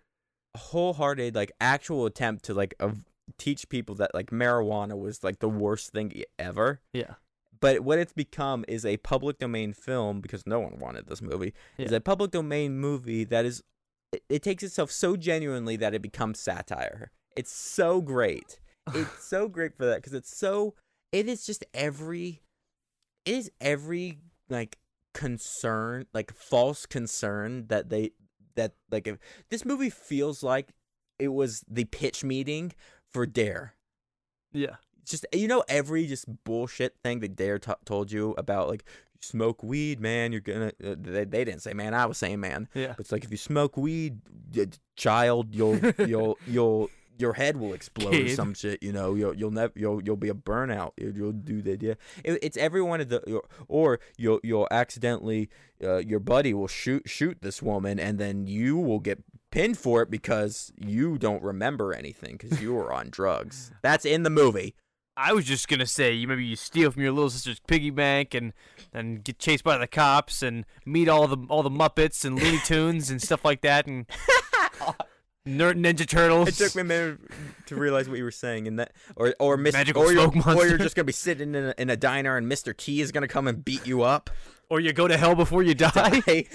wholehearted, 0.56 1.34
like 1.34 1.52
actual 1.60 2.06
attempt 2.06 2.44
to 2.46 2.54
like 2.54 2.74
of 2.80 3.04
teach 3.36 3.68
people 3.68 3.94
that 3.96 4.14
like 4.14 4.30
marijuana 4.30 4.98
was 4.98 5.22
like 5.22 5.38
the 5.40 5.48
worst 5.48 5.92
thing 5.92 6.22
ever. 6.38 6.80
yeah, 6.92 7.14
But 7.60 7.80
what 7.80 7.98
it's 7.98 8.12
become 8.12 8.64
is 8.66 8.84
a 8.86 8.96
public 8.98 9.38
domain 9.38 9.72
film 9.72 10.20
because 10.20 10.46
no 10.46 10.60
one 10.60 10.78
wanted 10.78 11.06
this 11.06 11.20
movie. 11.22 11.52
Yeah. 11.76 11.86
Is 11.86 11.92
a 11.92 12.00
public 12.00 12.30
domain 12.30 12.78
movie 12.78 13.24
that 13.24 13.44
is 13.44 13.62
it, 14.12 14.22
it 14.28 14.42
takes 14.42 14.62
itself 14.62 14.90
so 14.90 15.16
genuinely 15.16 15.76
that 15.76 15.94
it 15.94 16.00
becomes 16.02 16.40
satire. 16.40 17.10
It's 17.36 17.52
so 17.52 18.00
great. 18.00 18.58
It's 18.94 19.22
so 19.22 19.48
great 19.48 19.76
for 19.76 19.84
that 19.84 19.96
because 19.96 20.14
it's 20.14 20.34
so 20.34 20.74
it 21.12 21.28
is 21.28 21.44
just 21.44 21.62
every 21.74 22.40
it 23.26 23.34
is 23.34 23.50
every 23.60 24.18
like 24.48 24.78
concern 25.18 26.06
like 26.14 26.32
false 26.32 26.86
concern 26.86 27.66
that 27.66 27.88
they 27.88 28.12
that 28.54 28.74
like 28.90 29.08
if 29.08 29.18
this 29.50 29.64
movie 29.64 29.90
feels 29.90 30.44
like 30.44 30.68
it 31.18 31.28
was 31.28 31.64
the 31.68 31.84
pitch 31.84 32.22
meeting 32.22 32.72
for 33.10 33.26
dare 33.26 33.74
yeah, 34.52 34.76
just 35.04 35.26
you 35.32 35.48
know 35.48 35.64
every 35.68 36.06
just 36.06 36.26
bullshit 36.44 36.94
thing 37.02 37.20
that 37.20 37.36
Dare 37.36 37.58
t- 37.58 37.72
told 37.84 38.10
you 38.10 38.34
about 38.38 38.68
like 38.68 38.84
smoke 39.20 39.62
weed, 39.62 40.00
man. 40.00 40.32
You're 40.32 40.40
gonna. 40.40 40.72
Uh, 40.82 40.94
they, 40.98 41.24
they 41.24 41.44
didn't 41.44 41.62
say 41.62 41.74
man. 41.74 41.94
I 41.94 42.06
was 42.06 42.18
saying 42.18 42.40
man. 42.40 42.68
yeah. 42.74 42.88
But 42.88 43.00
it's 43.00 43.12
like 43.12 43.24
if 43.24 43.30
you 43.30 43.36
smoke 43.36 43.76
weed, 43.76 44.20
child, 44.96 45.54
you'll 45.54 45.80
you'll 46.06 46.38
you'll 46.46 46.90
your 47.18 47.34
head 47.34 47.56
will 47.56 47.74
explode 47.74 48.14
or 48.14 48.28
some 48.28 48.54
shit. 48.54 48.82
You 48.82 48.92
know, 48.92 49.14
you'll 49.14 49.34
you'll 49.34 49.50
never 49.50 49.72
you'll 49.76 50.02
you'll 50.02 50.16
be 50.16 50.28
a 50.28 50.34
burnout. 50.34 50.92
You'll, 50.96 51.16
you'll 51.16 51.32
do 51.32 51.62
that. 51.62 51.82
Yeah, 51.82 51.94
it, 52.24 52.38
it's 52.42 52.56
every 52.56 52.82
one 52.82 53.00
of 53.00 53.08
the 53.08 53.40
or 53.66 54.00
you'll 54.16 54.40
you'll 54.42 54.68
accidentally 54.70 55.50
uh, 55.82 55.98
your 55.98 56.20
buddy 56.20 56.54
will 56.54 56.68
shoot 56.68 57.08
shoot 57.08 57.38
this 57.40 57.62
woman 57.62 57.98
and 57.98 58.18
then 58.18 58.46
you 58.46 58.76
will 58.76 59.00
get 59.00 59.22
pinned 59.50 59.78
for 59.78 60.02
it 60.02 60.10
because 60.10 60.72
you 60.76 61.18
don't 61.18 61.42
remember 61.42 61.92
anything 61.92 62.36
because 62.36 62.60
you 62.60 62.74
were 62.74 62.92
on 62.92 63.08
drugs. 63.10 63.72
That's 63.82 64.04
in 64.04 64.22
the 64.22 64.30
movie. 64.30 64.74
I 65.16 65.32
was 65.32 65.44
just 65.44 65.66
gonna 65.66 65.86
say 65.86 66.12
you 66.12 66.28
maybe 66.28 66.44
you 66.44 66.54
steal 66.54 66.92
from 66.92 67.02
your 67.02 67.10
little 67.10 67.30
sister's 67.30 67.58
piggy 67.58 67.90
bank 67.90 68.34
and 68.34 68.52
and 68.92 69.24
get 69.24 69.40
chased 69.40 69.64
by 69.64 69.76
the 69.76 69.88
cops 69.88 70.42
and 70.42 70.64
meet 70.86 71.08
all 71.08 71.26
the 71.26 71.38
all 71.48 71.64
the 71.64 71.70
Muppets 71.70 72.24
and 72.24 72.40
Looney 72.40 72.60
Tunes 72.64 73.10
and 73.10 73.20
stuff 73.20 73.44
like 73.44 73.62
that 73.62 73.88
and 73.88 74.06
Ner- 75.48 75.74
Ninja 75.74 76.06
Turtles. 76.06 76.48
It 76.48 76.54
took 76.54 76.74
me 76.74 76.82
a 76.82 76.84
minute 76.84 77.18
to 77.66 77.76
realize 77.76 78.08
what 78.08 78.18
you 78.18 78.24
were 78.24 78.30
saying, 78.30 78.68
and 78.68 78.78
that, 78.78 78.92
or 79.16 79.34
or 79.38 79.56
Mr. 79.56 79.72
Magical 79.72 80.02
or, 80.02 80.12
you're, 80.12 80.30
or 80.46 80.66
you're 80.66 80.78
just 80.78 80.94
gonna 80.94 81.04
be 81.04 81.12
sitting 81.12 81.54
in 81.54 81.64
a, 81.66 81.74
in 81.78 81.90
a 81.90 81.96
diner, 81.96 82.36
and 82.36 82.50
Mr. 82.50 82.76
T 82.76 83.00
is 83.00 83.12
gonna 83.12 83.28
come 83.28 83.48
and 83.48 83.64
beat 83.64 83.86
you 83.86 84.02
up. 84.02 84.30
Or 84.70 84.80
you 84.80 84.92
go 84.92 85.08
to 85.08 85.16
hell 85.16 85.34
before 85.34 85.62
you 85.62 85.74
die. 85.74 86.44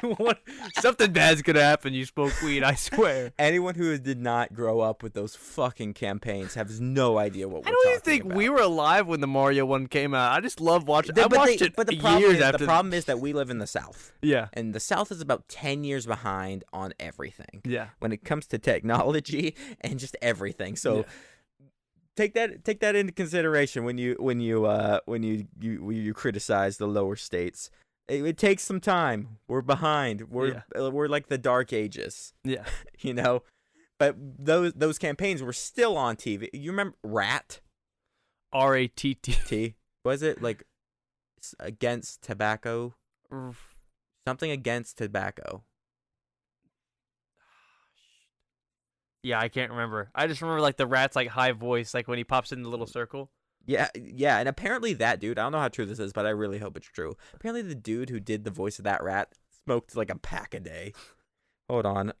What? 0.00 0.40
Something 0.80 1.12
bad's 1.12 1.40
gonna 1.40 1.62
happen. 1.62 1.94
You 1.94 2.04
smoke 2.04 2.32
weed. 2.42 2.62
I 2.62 2.74
swear. 2.74 3.32
anyone 3.38 3.74
who 3.74 3.96
did 3.96 4.20
not 4.20 4.52
grow 4.52 4.80
up 4.80 5.02
with 5.02 5.14
those 5.14 5.34
fucking 5.34 5.94
campaigns 5.94 6.54
has 6.54 6.78
no 6.80 7.16
idea 7.16 7.48
what 7.48 7.62
we're 7.62 7.68
I 7.68 7.70
don't 7.72 7.88
even 7.88 8.00
think 8.00 8.24
about. 8.24 8.36
we 8.36 8.48
were 8.50 8.60
alive 8.60 9.06
when 9.06 9.20
the 9.20 9.26
Mario 9.26 9.64
one 9.64 9.86
came 9.86 10.12
out. 10.12 10.32
I 10.32 10.40
just 10.40 10.60
love 10.60 10.86
watching. 10.88 11.18
I 11.18 11.26
watched 11.26 11.60
they- 11.60 11.66
it 11.66 11.76
but 11.76 11.86
the 11.86 11.98
problem 11.98 12.20
years 12.22 12.36
is, 12.36 12.42
after. 12.42 12.58
the 12.58 12.64
problem 12.66 12.92
is 12.92 13.06
that 13.06 13.20
we 13.20 13.32
live 13.32 13.48
in 13.50 13.58
the 13.58 13.66
South, 13.66 14.12
yeah, 14.20 14.48
and 14.52 14.74
the 14.74 14.80
South 14.80 15.10
is 15.10 15.20
about 15.22 15.48
ten 15.48 15.84
years 15.84 16.04
behind 16.06 16.64
on 16.72 16.92
everything. 17.00 17.62
yeah. 17.64 17.88
when 18.00 18.12
it 18.12 18.24
comes 18.24 18.46
to 18.48 18.58
technology 18.58 19.54
and 19.80 19.98
just 19.98 20.16
everything. 20.20 20.76
So 20.76 20.96
Yeah. 20.98 21.02
Take 22.16 22.34
that 22.34 22.64
take 22.64 22.80
that 22.80 22.94
into 22.96 23.12
consideration 23.12 23.84
when 23.84 23.98
you 23.98 24.16
when 24.18 24.40
you 24.40 24.66
uh 24.66 25.00
when 25.06 25.22
you 25.22 25.46
you 25.60 25.82
when 25.84 25.96
you 25.96 26.14
criticize 26.14 26.76
the 26.76 26.86
lower 26.86 27.16
states. 27.16 27.70
It, 28.06 28.24
it 28.24 28.36
takes 28.36 28.62
some 28.62 28.80
time. 28.80 29.38
We're 29.48 29.62
behind. 29.62 30.30
We're 30.30 30.62
uh, 30.78 30.90
we're 30.90 31.08
like 31.08 31.28
the 31.28 31.38
dark 31.38 31.72
ages, 31.72 32.34
Yeah. 32.44 32.64
you 32.98 33.14
know. 33.14 33.42
But 33.98 34.16
those 34.18 34.72
those 34.74 34.98
campaigns 34.98 35.42
were 35.42 35.52
still 35.52 35.96
on 35.96 36.16
TV. 36.16 36.50
You 36.52 36.70
remember 36.72 36.96
Rat 37.02 37.60
R 38.52 38.76
A 38.76 38.88
T 38.88 39.14
T. 39.14 39.36
T? 39.46 39.74
Was 40.04 40.22
it 40.22 40.42
like 40.42 40.64
against 41.58 42.22
tobacco? 42.22 42.94
Something 44.26 44.50
against 44.50 44.98
tobacco. 44.98 45.62
Yeah, 49.24 49.40
I 49.40 49.48
can't 49.48 49.70
remember. 49.70 50.10
I 50.14 50.26
just 50.26 50.42
remember 50.42 50.60
like 50.60 50.76
the 50.76 50.86
rat's 50.86 51.16
like 51.16 51.28
high 51.28 51.52
voice, 51.52 51.94
like 51.94 52.06
when 52.06 52.18
he 52.18 52.24
pops 52.24 52.52
in 52.52 52.62
the 52.62 52.68
little 52.68 52.86
circle. 52.86 53.30
Yeah, 53.66 53.88
yeah, 53.94 54.38
and 54.38 54.48
apparently 54.48 54.92
that 54.94 55.18
dude, 55.20 55.38
I 55.38 55.42
don't 55.44 55.52
know 55.52 55.58
how 55.60 55.68
true 55.68 55.86
this 55.86 55.98
is, 55.98 56.12
but 56.12 56.26
I 56.26 56.30
really 56.30 56.58
hope 56.58 56.76
it's 56.76 56.86
true. 56.86 57.16
Apparently 57.32 57.62
the 57.62 57.74
dude 57.74 58.10
who 58.10 58.20
did 58.20 58.44
the 58.44 58.50
voice 58.50 58.78
of 58.78 58.84
that 58.84 59.02
rat 59.02 59.32
smoked 59.64 59.96
like 59.96 60.10
a 60.10 60.18
pack 60.18 60.52
a 60.52 60.60
day. 60.60 60.92
Hold 61.70 61.86
on. 61.86 62.12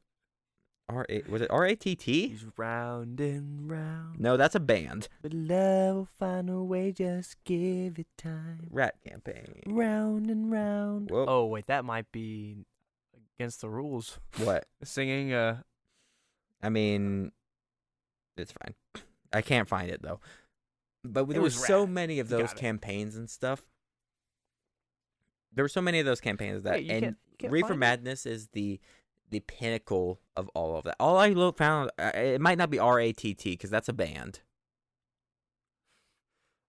R 0.88 1.04
A 1.08 1.22
was 1.28 1.40
it 1.42 1.50
R 1.50 1.66
A 1.66 1.74
T 1.76 1.94
T? 1.96 2.28
He's 2.28 2.46
round 2.56 3.20
and 3.20 3.70
round, 3.70 4.20
No, 4.20 4.36
that's 4.38 4.54
a 4.54 4.60
band. 4.60 5.08
but 5.22 5.32
love 5.34 5.96
will 5.96 6.08
find 6.18 6.48
a 6.50 6.62
way. 6.62 6.92
Just 6.92 7.36
give 7.44 7.98
it 7.98 8.06
time. 8.18 8.68
Rat 8.70 8.94
campaign. 9.06 9.62
Round 9.66 10.28
and 10.30 10.50
round. 10.50 11.10
Whoa. 11.10 11.24
Oh 11.28 11.44
wait, 11.46 11.66
that 11.66 11.84
might 11.84 12.10
be 12.12 12.64
against 13.38 13.60
the 13.60 13.68
rules. 13.70 14.18
What? 14.42 14.66
Singing 14.84 15.32
uh 15.32 15.62
I 16.64 16.70
mean 16.70 17.30
it's 18.36 18.52
fine. 18.52 18.74
I 19.32 19.42
can't 19.42 19.68
find 19.68 19.90
it 19.90 20.02
though. 20.02 20.20
But 21.04 21.28
there 21.28 21.42
were 21.42 21.50
so 21.50 21.86
many 21.86 22.18
of 22.18 22.28
those 22.28 22.52
campaigns 22.54 23.16
and 23.16 23.28
stuff. 23.28 23.62
There 25.52 25.62
were 25.64 25.68
so 25.68 25.82
many 25.82 26.00
of 26.00 26.06
those 26.06 26.20
campaigns 26.20 26.62
that 26.64 26.82
you 26.84 26.90
and 26.90 27.02
can't- 27.02 27.16
can't 27.38 27.52
Reefer? 27.52 27.74
Madness 27.74 28.26
is 28.26 28.48
the 28.48 28.80
the 29.30 29.40
pinnacle 29.40 30.20
of 30.36 30.48
all 30.54 30.76
of 30.76 30.84
that. 30.84 30.96
All 31.00 31.18
I 31.18 31.32
found 31.52 31.90
uh, 31.98 32.12
it 32.14 32.40
might 32.40 32.58
not 32.58 32.70
be 32.70 32.78
R 32.78 32.98
A 33.00 33.12
T 33.12 33.34
T 33.34 33.50
because 33.50 33.70
that's 33.70 33.88
a 33.88 33.92
band. 33.92 34.40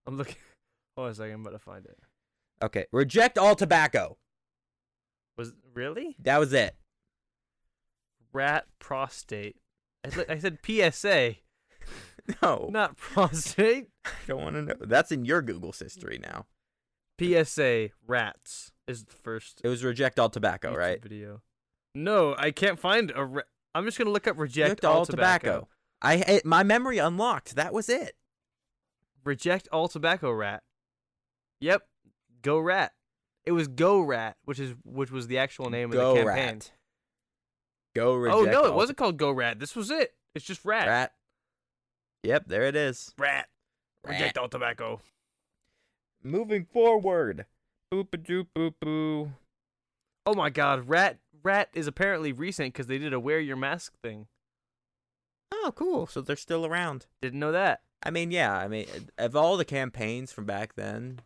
I'm 0.07 0.17
looking. 0.17 0.35
Hold 0.97 1.05
on 1.07 1.11
a 1.11 1.15
second, 1.15 1.34
I'm 1.34 1.41
about 1.41 1.51
to 1.51 1.59
find 1.59 1.85
it. 1.85 1.97
Okay, 2.63 2.85
reject 2.91 3.38
all 3.38 3.55
tobacco. 3.55 4.17
Was 5.38 5.53
really 5.73 6.15
That 6.23 6.39
was 6.39 6.53
it. 6.53 6.76
rat 8.31 8.65
prostate? 8.80 9.57
I, 10.06 10.34
I 10.34 10.38
said 10.40 10.60
PSA, 10.65 11.36
No, 12.41 12.69
not 12.72 12.98
prostate. 12.98 13.90
I 14.06 14.10
don't 14.27 14.41
want 14.41 14.56
to 14.56 14.61
know. 14.64 14.76
That's 14.82 15.11
in 15.11 15.26
your 15.26 15.41
Google's 15.41 15.80
history 15.80 16.19
now. 16.22 16.45
PSA 17.19 17.90
rats 18.07 18.72
is 18.88 19.06
the 19.06 19.14
first 19.14 19.61
It 19.64 19.68
was 19.69 19.84
reject 19.84 20.19
all 20.19 20.30
tobacco, 20.30 20.73
YouTube 20.73 20.77
right? 20.77 21.02
video. 21.02 21.41
No, 21.94 22.36
I 22.38 22.52
can't 22.52 22.80
find 22.80 23.11
a. 23.15 23.23
Ra- 23.26 23.41
I'm 23.73 23.86
just 23.86 23.98
gonna 23.98 24.10
look 24.10 24.27
up 24.27 24.38
reject, 24.38 24.69
Reject 24.82 24.86
all, 24.86 25.06
tobacco. 25.06 25.68
I 26.02 26.15
it, 26.15 26.45
my 26.45 26.64
memory 26.64 26.98
unlocked. 26.98 27.56
That 27.56 27.73
was 27.73 27.88
it. 27.90 28.15
Reject 29.23 29.68
all 29.72 29.88
tobacco 29.88 30.32
rat. 30.32 30.64
Yep, 31.61 31.84
go 32.41 32.60
rat. 32.60 32.91
It 33.45 33.52
was 33.53 33.68
go 33.68 34.02
rat, 34.02 34.38
which 34.45 34.60
is 34.60 34.73
which 34.84 35.11
was 35.11 35.27
the 35.27 35.38
actual 35.38 35.69
name 35.69 35.90
Go 35.90 36.11
of 36.11 36.18
the 36.18 36.23
campaign. 36.23 36.45
rat. 36.56 36.72
Go 37.95 38.15
reject. 38.15 38.38
Oh 38.38 38.43
no, 38.43 38.65
it 38.65 38.73
wasn't 38.73 38.97
called 38.97 39.17
go 39.17 39.31
rat. 39.31 39.59
This 39.59 39.76
was 39.76 39.89
it. 39.89 40.13
It's 40.34 40.45
just 40.45 40.65
rat. 40.65 40.88
rat. 40.88 41.13
Yep, 42.23 42.47
there 42.47 42.63
it 42.63 42.76
is. 42.76 43.13
Rat. 43.17 43.47
Rat. 44.05 44.13
Reject 44.13 44.38
all 44.38 44.49
tobacco. 44.49 45.01
Moving 46.23 46.65
forward. 46.65 47.45
Boop 47.93 48.13
a 48.13 48.17
doop 48.17 48.47
boop 48.55 48.73
boo. 48.81 49.31
Oh 50.26 50.34
my 50.34 50.49
god, 50.49 50.89
rat 50.89 51.19
rat 51.43 51.69
is 51.73 51.88
apparently 51.88 52.34
recent 52.34 52.73
because 52.73 52.88
they 52.88 52.97
did 52.97 53.13
a 53.13 53.19
wear 53.19 53.39
your 53.39 53.55
mask 53.55 53.93
thing. 54.03 54.27
Oh, 55.51 55.72
cool. 55.73 56.07
So 56.07 56.22
they're 56.22 56.35
still 56.35 56.65
around. 56.65 57.05
Didn't 57.22 57.39
know 57.39 57.51
that. 57.51 57.81
I 58.03 58.11
mean, 58.11 58.31
yeah. 58.31 58.55
I 58.57 58.67
mean, 58.67 58.88
of 59.17 59.35
all 59.35 59.55
the 59.55 59.65
campaigns 59.65 60.31
from 60.31 60.45
back 60.45 60.76
then, 60.76 61.22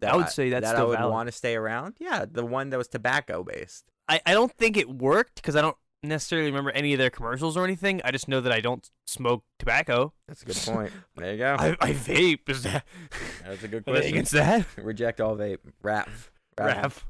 that 0.00 0.12
I 0.12 0.16
would 0.16 0.28
say 0.28 0.50
that's 0.50 0.64
that 0.64 0.76
I 0.76 0.84
would 0.84 0.98
valid. 0.98 1.12
want 1.12 1.26
to 1.28 1.32
stay 1.32 1.56
around. 1.56 1.94
Yeah, 1.98 2.24
the 2.30 2.46
one 2.46 2.70
that 2.70 2.78
was 2.78 2.88
tobacco 2.88 3.42
based. 3.42 3.84
I, 4.08 4.20
I 4.24 4.32
don't 4.32 4.52
think 4.52 4.76
it 4.76 4.88
worked 4.88 5.36
because 5.36 5.56
I 5.56 5.62
don't 5.62 5.76
necessarily 6.08 6.48
remember 6.50 6.70
any 6.70 6.92
of 6.92 6.98
their 6.98 7.10
commercials 7.10 7.56
or 7.56 7.64
anything. 7.64 8.00
I 8.04 8.10
just 8.10 8.28
know 8.28 8.40
that 8.40 8.52
I 8.52 8.60
don't 8.60 8.88
smoke 9.06 9.44
tobacco. 9.58 10.12
That's 10.28 10.42
a 10.42 10.46
good 10.46 10.56
point. 10.56 10.92
there 11.16 11.32
you 11.32 11.38
go. 11.38 11.56
I, 11.58 11.76
I 11.80 11.92
vape. 11.92 12.48
Is 12.48 12.62
that 12.64 12.84
That's 13.44 13.62
a 13.62 13.68
good 13.68 13.84
are 13.86 13.92
they 13.92 13.98
question. 14.00 14.12
against 14.14 14.32
that? 14.32 14.66
Reject 14.76 15.20
all 15.20 15.36
vape. 15.36 15.58
Rav. 15.82 16.30
Rav. 16.58 17.04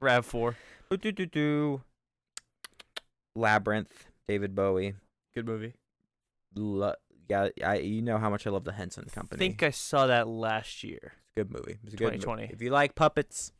Rav 0.00 0.26
four. 0.26 0.56
Do 0.90 0.96
do 0.96 1.12
do 1.12 1.26
do. 1.26 1.82
Labyrinth. 3.36 4.06
David 4.28 4.54
Bowie. 4.54 4.94
Good 5.34 5.46
movie. 5.46 5.74
Lo- 6.54 6.94
yeah, 7.28 7.48
I 7.64 7.76
you 7.78 8.02
know 8.02 8.18
how 8.18 8.28
much 8.30 8.46
I 8.46 8.50
love 8.50 8.64
the 8.64 8.72
Henson 8.72 9.04
Company. 9.04 9.38
I 9.38 9.48
think 9.48 9.62
I 9.62 9.70
saw 9.70 10.06
that 10.08 10.26
last 10.26 10.82
year. 10.82 11.12
it's 11.22 11.32
a 11.36 11.40
good 11.44 11.50
movie. 11.52 11.78
It's 11.84 11.94
a 11.94 11.96
good 11.96 12.04
movie. 12.06 12.18
2020. 12.18 12.52
If 12.52 12.60
you 12.60 12.70
like 12.70 12.94
puppets, 12.96 13.52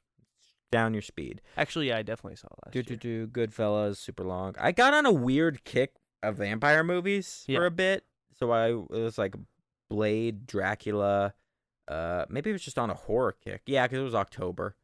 down 0.70 0.92
your 0.94 1.02
speed. 1.02 1.40
Actually, 1.56 1.88
yeah, 1.88 1.98
I 1.98 2.02
definitely 2.02 2.36
saw 2.36 2.47
it 2.48 2.59
last 2.66 2.72
Do 2.72 2.82
do 2.82 3.09
year. 3.09 3.26
do. 3.26 3.26
Goodfellas. 3.28 3.97
Super 3.97 4.24
long. 4.24 4.55
I 4.59 4.72
got 4.72 4.94
on 4.94 5.06
a 5.06 5.12
weird 5.12 5.64
kick 5.64 5.94
of 6.22 6.36
vampire 6.36 6.84
movies 6.84 7.44
Yeah. 7.48 7.59
for 7.59 7.66
a 7.66 7.70
bit. 7.70 8.05
So 8.38 8.51
I 8.52 8.68
it 8.70 8.88
was 8.90 9.18
like 9.18 9.34
Blade, 9.88 10.47
Dracula. 10.47 11.34
Uh, 11.88 12.24
maybe 12.28 12.51
it 12.51 12.52
was 12.52 12.62
just 12.62 12.78
on 12.78 12.88
a 12.90 12.94
horror 12.94 13.34
kick. 13.44 13.62
Yeah, 13.66 13.86
because 13.86 13.98
it 13.98 14.05
was 14.05 14.14
October. 14.14 14.76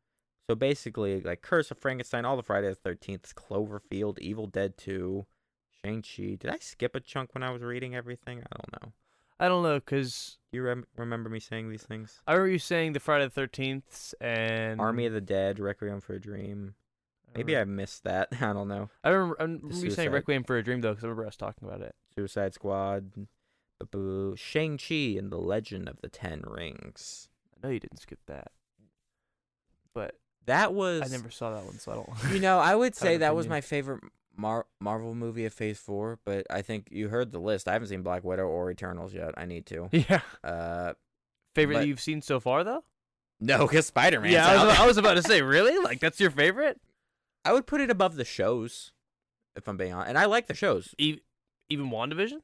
So 0.49 0.55
basically, 0.55 1.21
like 1.21 1.43
Curse 1.43 1.71
of 1.71 1.79
Frankenstein, 1.79 2.25
all 2.25 2.37
the 2.37 2.43
Friday 2.43 2.69
the 2.69 2.75
Thirteenth, 2.75 3.35
Cloverfield, 3.35 4.19
Evil 4.19 4.47
Dead 4.47 4.77
Two, 4.77 5.27
Shang 5.85 6.03
Chi. 6.03 6.37
Did 6.39 6.49
I 6.51 6.59
skip 6.59 6.95
a 6.97 7.01
chunk 7.01 7.35
when 7.35 7.43
I 7.43 7.51
was 7.51 7.63
reading 7.63 7.95
everything? 7.95 8.39
I 8.41 8.57
don't 8.57 8.83
know. 8.83 8.93
I 9.39 9.49
don't 9.49 9.63
know 9.63 9.75
because 9.79 10.39
you 10.57 10.63
rem- 10.63 10.87
remember 10.97 11.29
me 11.29 11.39
saying 11.41 11.71
these 11.71 11.83
things? 11.85 12.21
I 12.27 12.33
remember 12.33 12.53
you 12.53 12.59
saying 12.59 12.93
the 12.95 13.01
Friday 13.01 13.25
the 13.25 13.31
Thirteenth 13.31 14.15
and 14.21 14.81
Army 14.81 15.07
of 15.07 15.13
the 15.13 15.21
Dead, 15.21 15.59
Requiem 15.61 16.01
for 16.01 16.15
a 16.15 16.21
Dream. 16.21 16.75
Maybe 17.35 17.57
I 17.57 17.65
missed 17.65 18.05
that. 18.05 18.29
I 18.41 18.53
don't 18.53 18.69
know. 18.69 18.89
I 19.05 19.11
remember, 19.11 19.37
I 19.39 19.43
remember 19.45 19.75
you 19.75 19.91
saying 19.91 20.11
Requiem 20.11 20.45
for 20.45 20.57
a 20.57 20.63
Dream 20.63 20.81
though 20.81 20.91
because 20.93 21.05
I 21.05 21.09
remember 21.09 21.27
us 21.27 21.37
talking 21.37 21.69
about 21.69 21.83
it. 21.83 21.95
Suicide 22.15 22.55
Squad, 22.55 23.13
Shang 24.37 24.79
Chi 24.79 24.95
and 25.19 25.31
the 25.31 25.39
Legend 25.39 25.89
of 25.89 26.01
the 26.01 26.09
Ten 26.09 26.43
Rings. 26.47 27.29
I 27.55 27.67
know 27.67 27.73
you 27.73 27.81
didn't 27.81 28.01
skip 28.01 28.21
that, 28.27 28.53
but 29.95 30.15
That 30.47 30.73
was. 30.73 31.03
I 31.03 31.09
never 31.15 31.31
saw 31.31 31.55
that 31.55 31.65
one, 31.65 31.79
so 31.79 31.93
I 31.93 31.95
don't. 31.97 32.35
You 32.35 32.41
know, 32.41 32.59
I 32.59 32.75
would 32.75 32.95
say 32.97 33.19
that 33.19 33.35
was 33.37 33.49
my 33.49 33.61
favorite 33.61 34.03
Mar- 34.37 34.67
Marvel 34.81 35.15
movie 35.15 35.45
of 35.47 35.53
Phase 35.55 35.79
Four, 35.79 36.19
but 36.25 36.47
I 36.51 36.63
think 36.63 36.89
you 36.91 37.09
heard 37.09 37.33
the 37.33 37.39
list. 37.39 37.69
I 37.69 37.73
haven't 37.73 37.89
seen 37.89 38.03
Black 38.03 38.25
Widow 38.25 38.47
or 38.47 38.71
Eternals 38.71 39.13
yet. 39.15 39.35
I 39.37 39.47
need 39.47 39.67
to. 39.67 39.89
yeah. 39.93 40.21
Uh, 40.45 40.93
Favorite 41.55 41.75
But- 41.77 41.81
that 41.81 41.87
you've 41.89 42.01
seen 42.01 42.21
so 42.23 42.39
far 42.41 42.65
though? 42.65 42.85
no, 43.41 43.67
because 43.67 43.87
Spider 43.87 44.21
Man. 44.21 44.33
yeah, 44.33 44.47
I 44.49 44.65
was, 44.65 44.79
I 44.81 44.87
was 44.87 44.97
about 44.99 45.15
to 45.15 45.23
say, 45.25 45.43
really? 45.43 45.77
Like 45.83 46.01
that's 46.01 46.21
your 46.21 46.31
favorite? 46.31 46.81
I 47.45 47.53
would 47.53 47.67
put 47.67 47.81
it 47.81 47.91
above 47.91 48.17
the 48.17 48.25
shows, 48.25 48.93
if 49.57 49.69
I'm 49.69 49.77
being 49.77 49.93
honest. 49.93 50.09
And 50.09 50.19
I 50.19 50.25
like 50.27 50.47
the 50.49 50.55
shows. 50.55 50.95
E- 50.99 51.21
even 51.69 51.91
WandaVision? 51.91 52.41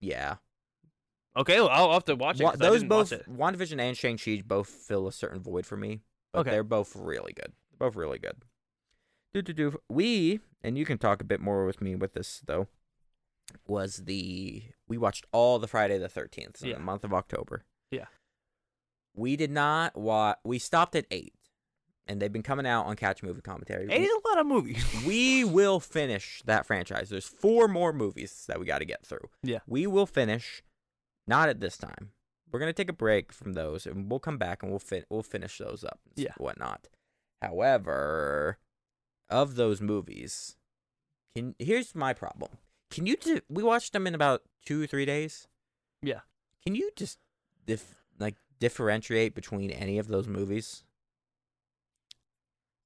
Yeah, 0.00 0.36
Okay, 1.34 1.60
well, 1.60 1.70
I'll 1.70 1.92
have 1.92 2.04
to 2.06 2.14
watch 2.14 2.40
it. 2.40 2.44
Wa- 2.44 2.56
those 2.56 2.84
both, 2.84 3.10
it. 3.10 3.24
WandaVision 3.26 3.80
and 3.80 3.96
Shang 3.96 4.18
Chi, 4.18 4.42
both 4.46 4.68
fill 4.68 5.06
a 5.08 5.12
certain 5.12 5.40
void 5.40 5.64
for 5.64 5.76
me. 5.78 6.00
But 6.32 6.40
Okay. 6.40 6.50
they're 6.50 6.62
both 6.64 6.94
really 6.94 7.32
good. 7.32 7.52
They're 7.78 7.88
Both 7.88 7.96
really 7.96 8.18
good. 8.18 8.36
Do 9.34 9.42
do 9.42 9.52
do. 9.52 9.78
We 9.88 10.40
and 10.62 10.76
you 10.76 10.84
can 10.84 10.98
talk 10.98 11.20
a 11.20 11.24
bit 11.24 11.40
more 11.40 11.64
with 11.64 11.80
me 11.80 11.94
with 11.94 12.14
this 12.14 12.42
though. 12.46 12.68
Was 13.66 13.98
the 14.04 14.62
we 14.88 14.98
watched 14.98 15.26
all 15.32 15.58
the 15.58 15.68
Friday 15.68 15.98
the 15.98 16.08
Thirteenth 16.08 16.62
in 16.62 16.68
Yeah. 16.70 16.74
the 16.74 16.80
month 16.80 17.04
of 17.04 17.12
October. 17.14 17.64
Yeah. 17.90 18.06
We 19.14 19.36
did 19.36 19.50
not 19.50 19.96
watch. 19.96 20.38
We 20.44 20.58
stopped 20.58 20.94
at 20.96 21.06
eight, 21.10 21.34
and 22.06 22.20
they've 22.20 22.32
been 22.32 22.42
coming 22.42 22.66
out 22.66 22.86
on 22.86 22.96
Catch 22.96 23.22
Movie 23.22 23.42
Commentary. 23.42 23.86
Eight 23.90 24.02
is 24.02 24.10
a 24.24 24.28
lot 24.28 24.38
of 24.38 24.46
movies. 24.46 24.82
we 25.06 25.44
will 25.44 25.80
finish 25.80 26.42
that 26.46 26.64
franchise. 26.66 27.10
There's 27.10 27.26
four 27.26 27.68
more 27.68 27.92
movies 27.92 28.44
that 28.48 28.58
we 28.58 28.64
got 28.64 28.78
to 28.78 28.86
get 28.86 29.04
through. 29.04 29.28
Yeah. 29.42 29.58
We 29.66 29.86
will 29.86 30.06
finish. 30.06 30.62
Not 31.26 31.48
at 31.50 31.60
this 31.60 31.76
time. 31.76 32.12
We're 32.50 32.58
gonna 32.60 32.72
take 32.72 32.90
a 32.90 32.94
break 32.94 33.32
from 33.32 33.52
those, 33.54 33.86
and 33.86 34.10
we'll 34.10 34.20
come 34.20 34.38
back 34.38 34.62
and 34.62 34.70
we'll 34.72 34.78
fin- 34.78 35.04
we'll 35.10 35.22
finish 35.22 35.58
those 35.58 35.84
up. 35.84 36.00
Yeah. 36.16 36.32
Whatnot. 36.38 36.88
However, 37.42 38.58
of 39.30 39.54
those 39.56 39.80
movies, 39.80 40.56
can 41.34 41.54
here's 41.58 41.94
my 41.94 42.12
problem. 42.12 42.52
Can 42.90 43.06
you? 43.06 43.16
Di- 43.16 43.40
we 43.48 43.62
watched 43.62 43.92
them 43.92 44.06
in 44.06 44.14
about 44.14 44.42
two 44.64 44.82
or 44.82 44.86
three 44.86 45.04
days. 45.06 45.48
Yeah. 46.02 46.20
Can 46.64 46.74
you 46.74 46.90
just 46.96 47.18
dif- 47.66 48.02
like 48.18 48.36
differentiate 48.60 49.34
between 49.34 49.70
any 49.70 49.98
of 49.98 50.08
those 50.08 50.28
movies? 50.28 50.84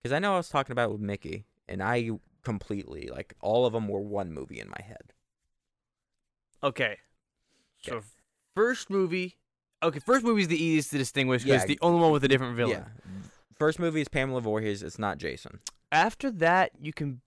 Because 0.03 0.15
I 0.15 0.19
know 0.19 0.35
I 0.35 0.37
was 0.37 0.49
talking 0.49 0.73
about 0.73 0.91
it 0.91 0.93
with 0.93 1.01
Mickey, 1.01 1.47
and 1.69 1.83
I 1.83 2.11
completely 2.45 3.09
like 3.09 3.35
all 3.41 3.67
of 3.67 3.73
them 3.73 3.89
were 3.89 4.01
one 4.01 4.33
movie 4.33 4.61
in 4.61 4.69
my 4.69 4.81
head. 4.85 5.13
Okay. 6.63 6.99
So 7.83 7.97
Okay. 7.97 8.07
first 8.55 8.89
movie. 8.91 9.37
Okay, 9.83 9.99
first 9.99 10.25
movie 10.25 10.43
is 10.43 10.49
the 10.49 10.63
easiest 10.63 10.91
to 10.93 10.99
distinguish 10.99 11.43
because 11.43 11.63
Yeah. 11.63 11.67
the 11.67 11.79
only 11.83 12.01
one 12.01 12.13
with 12.13 12.25
a 12.25 12.29
different 12.29 12.57
villain. 12.57 12.85
Yeah. 13.05 13.23
First 13.59 13.79
movie 13.79 14.01
is 14.01 14.09
Pamela 14.09 14.41
Voorhees. 14.41 14.83
It's 14.83 14.99
not 14.99 15.19
Jason. 15.19 15.61
After 15.97 16.31
that, 16.33 16.73
you 16.81 16.93
can. 16.93 17.23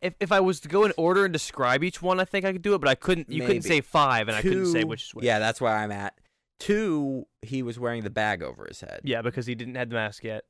If 0.00 0.14
if 0.20 0.30
I 0.30 0.38
was 0.40 0.60
to 0.60 0.68
go 0.68 0.84
in 0.84 0.92
order 0.96 1.24
and 1.24 1.32
describe 1.32 1.82
each 1.82 2.00
one, 2.00 2.20
I 2.20 2.24
think 2.24 2.44
I 2.44 2.52
could 2.52 2.62
do 2.62 2.74
it, 2.74 2.78
but 2.78 2.88
I 2.88 2.94
couldn't. 2.94 3.28
You 3.30 3.44
couldn't 3.44 3.62
say 3.62 3.80
five, 3.80 4.28
and 4.28 4.36
I 4.36 4.42
couldn't 4.42 4.66
say 4.66 4.84
which 4.84 5.02
is 5.06 5.14
which. 5.14 5.24
Yeah, 5.24 5.38
that's 5.40 5.60
where 5.60 5.74
I'm 5.74 5.90
at. 5.90 6.14
Two, 6.60 7.26
he 7.42 7.62
was 7.64 7.78
wearing 7.78 8.04
the 8.04 8.10
bag 8.10 8.42
over 8.42 8.66
his 8.68 8.80
head. 8.80 9.00
Yeah, 9.02 9.22
because 9.22 9.46
he 9.46 9.54
didn't 9.56 9.74
have 9.74 9.88
the 9.88 9.96
mask 9.96 10.22
yet. 10.22 10.44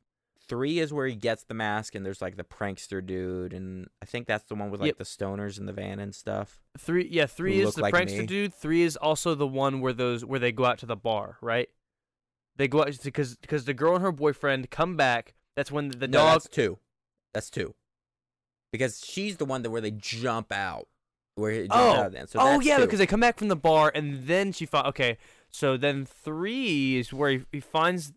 Three 0.46 0.78
is 0.78 0.92
where 0.92 1.06
he 1.06 1.14
gets 1.16 1.44
the 1.44 1.54
mask, 1.54 1.94
and 1.94 2.04
there's 2.04 2.20
like 2.20 2.36
the 2.36 2.44
prankster 2.44 3.04
dude, 3.04 3.54
and 3.54 3.88
I 4.02 4.04
think 4.04 4.26
that's 4.26 4.44
the 4.44 4.54
one 4.54 4.70
with 4.70 4.80
like 4.80 4.88
Yep. 4.88 4.98
the 4.98 5.04
stoners 5.04 5.58
in 5.58 5.64
the 5.64 5.72
van 5.72 5.98
and 6.00 6.14
stuff. 6.14 6.60
Three, 6.76 7.08
yeah, 7.10 7.24
three 7.24 7.60
is 7.60 7.64
look 7.66 7.74
the 7.76 7.80
like 7.82 7.94
prankster 7.94 8.18
me. 8.18 8.26
dude. 8.26 8.52
Three 8.52 8.82
is 8.82 8.96
also 8.98 9.34
the 9.34 9.46
one 9.46 9.80
where 9.80 9.94
those 9.94 10.22
where 10.22 10.38
they 10.38 10.52
go 10.52 10.66
out 10.66 10.76
to 10.80 10.86
the 10.86 10.96
bar, 10.96 11.38
right? 11.40 11.70
They 12.56 12.68
go 12.68 12.82
out 12.82 12.94
because 13.02 13.36
because 13.36 13.64
the 13.64 13.72
girl 13.72 13.94
and 13.94 14.02
her 14.04 14.12
boyfriend 14.12 14.70
come 14.70 14.96
back. 14.96 15.32
That's 15.56 15.70
when 15.70 15.88
the, 15.90 16.08
no, 16.08 16.18
dog. 16.18 16.32
That's 16.34 16.48
two. 16.48 16.78
That's 17.32 17.50
two. 17.50 17.74
Because 18.72 19.00
she's 19.04 19.36
the 19.36 19.44
one 19.44 19.62
that 19.62 19.70
where 19.70 19.80
they 19.80 19.92
jump 19.92 20.50
out, 20.52 20.88
where 21.36 21.52
he 21.52 21.58
jumps 21.60 21.74
Oh, 21.76 21.92
out. 21.92 22.12
Then. 22.12 22.26
So 22.26 22.38
oh 22.40 22.60
yeah, 22.60 22.76
two. 22.78 22.82
because 22.84 22.98
they 22.98 23.06
come 23.06 23.20
back 23.20 23.38
from 23.38 23.48
the 23.48 23.56
bar 23.56 23.92
and 23.94 24.26
then 24.26 24.52
she 24.52 24.66
finds. 24.66 24.88
Okay, 24.88 25.16
so 25.50 25.76
then 25.76 26.04
three 26.06 26.96
is 26.96 27.12
where 27.12 27.30
he, 27.30 27.40
he 27.52 27.60
finds. 27.60 28.12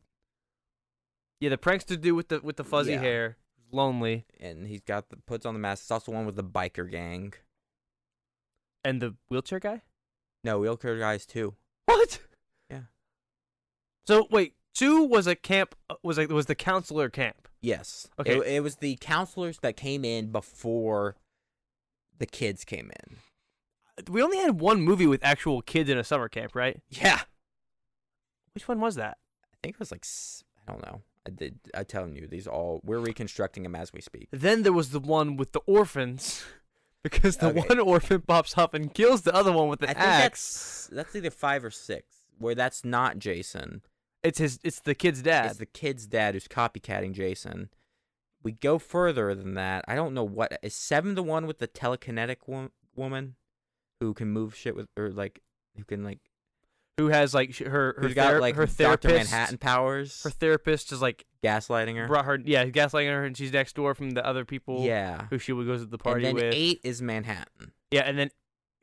Yeah, 1.40 1.50
the 1.50 1.58
prankster 1.58 2.00
do 2.00 2.16
with 2.16 2.30
the 2.30 2.40
with 2.42 2.56
the 2.56 2.64
fuzzy 2.64 2.94
Yeah. 2.94 3.00
hair, 3.02 3.38
lonely, 3.72 4.26
and 4.40 4.66
he's 4.66 4.82
got 4.82 5.10
the 5.10 5.18
puts 5.18 5.46
on 5.46 5.54
the 5.54 5.60
mask. 5.60 5.84
It's 5.84 5.92
also 5.92 6.12
one 6.12 6.26
with 6.26 6.36
the 6.36 6.44
biker 6.44 6.90
gang. 6.90 7.34
and 8.84 9.00
the 9.02 9.16
wheelchair 9.30 9.60
guy. 9.60 9.82
No, 10.44 10.60
wheelchair 10.60 10.98
guys 10.98 11.26
too. 11.28 11.54
What? 11.86 12.20
Yeah. 12.72 12.82
So 14.08 14.28
wait, 14.32 14.56
two 14.78 15.04
was 15.04 15.28
a 15.28 15.36
camp. 15.36 15.76
uh, 15.90 15.96
Was 16.04 16.18
like 16.18 16.30
was 16.30 16.46
the 16.48 16.56
counselor 16.56 17.10
camp. 17.10 17.48
Yes. 17.62 18.08
Okay. 18.20 18.38
It, 18.38 18.48
it 18.48 18.64
was 18.64 18.76
the 18.78 18.98
counselors 19.02 19.60
that 19.62 19.76
came 19.78 20.06
in 20.06 20.32
before 20.32 21.16
the 22.20 22.26
kids 22.26 22.64
came 22.64 22.92
in. 23.10 23.18
We 24.14 24.22
only 24.22 24.38
had 24.38 24.60
one 24.60 24.82
movie 24.82 25.08
with 25.08 25.24
actual 25.24 25.62
kids 25.62 25.90
in 25.90 25.98
a 25.98 26.04
summer 26.04 26.30
camp, 26.30 26.56
right? 26.56 26.80
Yeah. 26.90 27.22
Which 28.54 28.68
one 28.68 28.80
was 28.80 28.96
that? 28.96 29.18
I 29.54 29.56
think 29.64 29.76
it 29.76 29.80
was 29.80 29.92
like 29.92 30.06
I 30.68 30.72
don't 30.72 30.86
know. 30.86 31.02
I 31.26 31.30
did. 31.32 31.60
I'm 31.74 31.86
telling 31.86 32.16
you, 32.16 32.28
these 32.28 32.48
all 32.48 32.80
we're 32.84 33.00
reconstructing 33.00 33.64
them 33.64 33.76
as 33.76 33.92
we 33.92 34.02
speak. 34.02 34.30
Then 34.32 34.64
there 34.64 34.74
was 34.74 34.92
the 34.92 35.00
one 35.00 35.36
with 35.36 35.52
the 35.52 35.60
orphans, 35.66 36.44
because 37.04 37.38
the 37.38 37.48
Okay. 37.48 37.62
one 37.68 37.80
orphan 37.80 38.22
pops 38.22 38.58
up 38.58 38.74
and 38.74 38.94
kills 38.94 39.24
the 39.24 39.34
other 39.34 39.52
one 39.52 39.68
with 39.68 39.82
an 39.84 39.90
I 39.90 39.94
think 39.94 40.06
axe. 40.06 40.88
that's 40.92 40.96
that's 40.96 41.16
either 41.16 41.32
five 41.32 41.66
or 41.66 41.72
six. 41.72 42.06
Where 42.38 42.56
that's 42.56 42.86
not 42.86 43.20
Jason. 43.20 43.82
It's 44.28 44.40
his. 44.40 44.60
It's 44.64 44.80
the 44.82 44.96
kid's 44.96 45.22
dad. 45.22 45.48
It's 45.52 45.60
the 45.60 45.66
kid's 45.66 46.06
dad 46.08 46.34
who's 46.34 46.48
copycatting 46.48 47.14
Jason. 47.14 47.70
We 48.44 48.52
go 48.54 48.78
further 48.78 49.34
than 49.36 49.56
that. 49.56 49.84
I 49.88 49.96
don't 49.96 50.14
know 50.14 50.24
what 50.24 50.58
is 50.62 50.76
seven 50.76 51.16
the 51.16 51.24
one 51.24 51.48
with 51.48 51.58
the 51.60 51.68
telekinetic 51.68 52.38
wo- 52.46 52.70
woman 52.96 53.36
who 54.00 54.14
can 54.14 54.30
move 54.30 54.56
shit 54.56 54.76
with 54.76 54.88
or 54.98 55.10
like 55.10 55.42
who 55.76 55.84
can 55.84 56.04
like 56.04 56.20
who 56.98 57.08
has 57.10 57.34
like 57.34 57.54
sh- 57.54 57.60
her 57.62 57.70
her, 57.70 57.96
who's 58.02 58.14
got 58.14 58.34
thera- 58.34 58.42
like 58.42 58.56
her 58.56 58.68
therapist. 58.68 59.14
Manhattan 59.16 59.58
powers, 59.58 60.24
Her 60.24 60.30
therapist 60.30 60.92
is 60.92 61.02
like 61.02 61.26
gaslighting 61.44 61.96
her. 61.98 62.08
brought 62.08 62.26
her. 62.26 62.40
Yeah, 62.44 62.66
gaslighting 62.66 63.10
her, 63.12 63.24
and 63.26 63.36
she's 63.38 63.52
next 63.54 63.76
door 63.76 63.94
from 63.96 64.12
the 64.12 64.26
other 64.26 64.46
people. 64.46 64.84
yeah, 64.84 65.26
who 65.30 65.38
she 65.40 65.52
goes 65.54 65.82
to 65.82 65.86
the 65.88 65.92
and 65.96 66.00
party 66.00 66.24
then 66.24 66.36
with. 66.36 66.54
eight 66.56 66.80
is 66.84 67.02
Manhattan. 67.02 67.72
Yeah, 67.92 68.02
and 68.02 68.18
then 68.18 68.30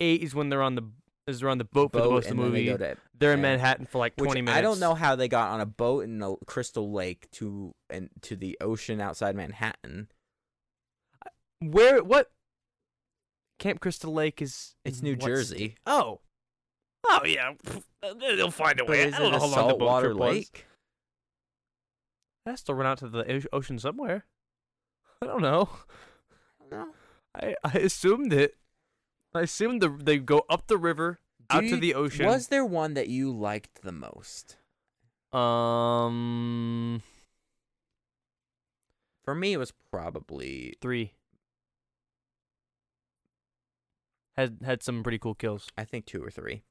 eight 0.01 0.23
is 0.23 0.35
when 0.35 0.49
they're 0.49 0.63
on 0.63 0.75
the 0.75 0.83
is 1.27 1.41
they're 1.41 1.49
on 1.49 1.59
the 1.59 1.65
boat 1.65 1.93
for 1.93 1.99
the 1.99 2.05
Boat, 2.05 2.13
most 2.13 2.25
of 2.25 2.37
the 2.37 2.43
movie. 2.43 2.69
They 2.69 2.77
to, 2.77 2.97
they're 3.19 3.33
in 3.33 3.39
yeah. 3.39 3.43
Manhattan 3.43 3.87
for 3.87 3.99
like 3.99 4.15
which 4.17 4.27
twenty 4.27 4.43
minutes. 4.43 4.59
I 4.59 4.63
don't 4.63 4.81
know 4.81 4.95
how 4.95 5.17
they 5.17 5.29
got 5.29 5.51
on 5.51 5.61
a 5.61 5.67
boat 5.67 6.05
in 6.05 6.19
the 6.19 6.37
Crystal 6.47 6.93
Lake 6.93 7.31
to 7.33 7.75
and 7.91 8.11
to 8.23 8.37
the 8.37 8.57
ocean 8.61 9.01
outside 9.01 9.35
Manhattan. 9.37 10.09
where 11.61 12.03
what. 12.03 12.31
Camp 13.61 13.81
Crystal 13.81 14.13
Lake 14.13 14.43
is. 14.43 14.75
It's 14.85 15.01
New 15.01 15.17
Jersey. 15.17 15.77
Oh. 15.87 16.21
Oh 17.07 17.21
yeah, 17.25 17.53
they'll 18.19 18.51
find 18.51 18.81
a 18.81 18.85
But 18.85 18.91
way. 18.91 19.03
is 19.05 19.15
I 19.15 19.19
don't 19.19 19.31
know 19.31 19.37
a 19.37 19.41
how 19.41 19.47
long 19.47 19.69
the 19.69 19.75
boat 19.75 20.01
trip 20.01 20.17
lake? 20.17 20.67
It 22.47 22.51
has 22.51 22.63
to 22.65 22.75
run 22.75 22.87
out 22.87 22.99
to 22.99 23.09
the 23.09 23.47
ocean 23.53 23.79
somewhere. 23.79 24.25
I 25.23 25.27
don't 25.27 25.43
know. 25.43 25.69
No. 26.71 26.89
I 27.35 27.55
I 27.63 27.79
assumed 27.79 28.33
it. 28.33 28.57
I 29.35 29.43
assumed 29.43 29.83
the 29.83 29.89
they 29.89 30.19
go 30.19 30.45
up 30.49 30.67
the 30.69 30.77
river 30.79 31.19
out 31.51 31.61
to 31.61 31.67
you- 31.67 31.77
the 31.81 31.95
ocean. 31.95 32.27
Was 32.27 32.49
there 32.49 32.65
one 32.65 32.95
that 32.95 33.09
you 33.09 33.31
liked 33.33 33.83
the 33.83 33.93
most? 33.93 34.57
um 35.33 37.03
For 39.25 39.35
me, 39.35 39.55
it 39.55 39.57
was 39.59 39.73
probably 39.91 40.75
three. 40.81 41.15
Had 44.37 44.59
had 44.65 44.83
some 44.83 45.03
pretty 45.03 45.19
cool 45.19 45.35
kills. 45.35 45.69
I 45.79 45.85
think 45.85 46.07
two 46.07 46.23
or 46.23 46.31
three. 46.31 46.63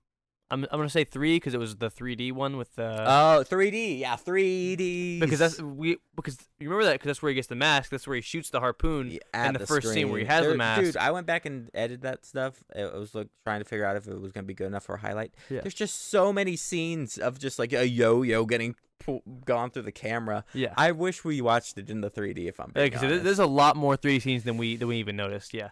I'm 0.53 0.63
I'm 0.71 0.79
gonna 0.79 0.89
say 0.89 1.03
three 1.03 1.35
because 1.37 1.53
it 1.53 1.59
was 1.59 1.75
the 1.77 1.89
3D 1.89 2.31
one 2.31 2.57
with 2.57 2.75
the. 2.75 3.03
Oh, 3.05 3.43
3D. 3.47 3.99
Yeah, 3.99 4.15
3D. 4.15 5.19
because 5.19 5.39
that's 5.39 5.59
we 5.61 5.97
because 6.15 6.37
you 6.59 6.69
remember 6.69 6.85
that 6.85 6.93
because 6.93 7.07
that's 7.07 7.21
where 7.21 7.29
he 7.29 7.35
gets 7.35 7.47
the 7.47 7.55
mask. 7.55 7.89
That's 7.89 8.07
where 8.07 8.15
he 8.15 8.21
shoots 8.21 8.49
the 8.49 8.59
harpoon. 8.59 9.17
at 9.33 9.57
the 9.57 9.65
first 9.65 9.91
scene 9.91 10.09
where 10.09 10.19
he 10.19 10.25
screen. 10.25 10.37
has 10.37 10.47
the 10.47 10.55
mask. 10.57 10.81
Dude, 10.81 10.97
I 10.97 11.11
went 11.11 11.27
back 11.27 11.45
and 11.45 11.69
edited 11.73 12.01
that 12.03 12.25
stuff. 12.25 12.63
I 12.77 12.85
was 12.85 13.13
like 13.15 13.27
trying 13.43 13.59
to 13.61 13.65
figure 13.65 13.85
out 13.85 13.95
if 13.97 14.07
it 14.07 14.19
was 14.21 14.31
gonna 14.31 14.45
be 14.47 14.53
good 14.53 14.67
enough 14.67 14.83
for 14.83 14.95
a 14.95 14.99
highlight. 14.99 15.33
Yeah. 15.49 15.61
There's 15.61 15.73
just 15.73 16.09
so 16.09 16.31
many 16.31 16.55
scenes 16.55 17.17
of 17.17 17.39
just 17.39 17.57
like 17.59 17.73
a 17.73 17.87
yo-yo 17.87 18.45
getting 18.45 18.75
pull- 18.99 19.23
gone 19.45 19.71
through 19.71 19.83
the 19.83 19.91
camera. 19.91 20.45
Yeah. 20.53 20.73
I 20.77 20.91
wish 20.91 21.23
we 21.25 21.41
watched 21.41 21.77
it 21.77 21.89
in 21.89 22.01
the 22.01 22.09
3D. 22.09 22.47
If 22.47 22.59
I'm 22.59 22.71
being 22.73 22.87
Because 22.87 23.03
honest. 23.03 23.23
there's 23.23 23.39
a 23.39 23.45
lot 23.45 23.75
more 23.75 23.97
3D 23.97 24.21
scenes 24.21 24.43
than 24.43 24.57
we 24.57 24.75
than 24.75 24.87
we 24.87 24.97
even 24.97 25.15
noticed. 25.15 25.53
Yeah. 25.53 25.69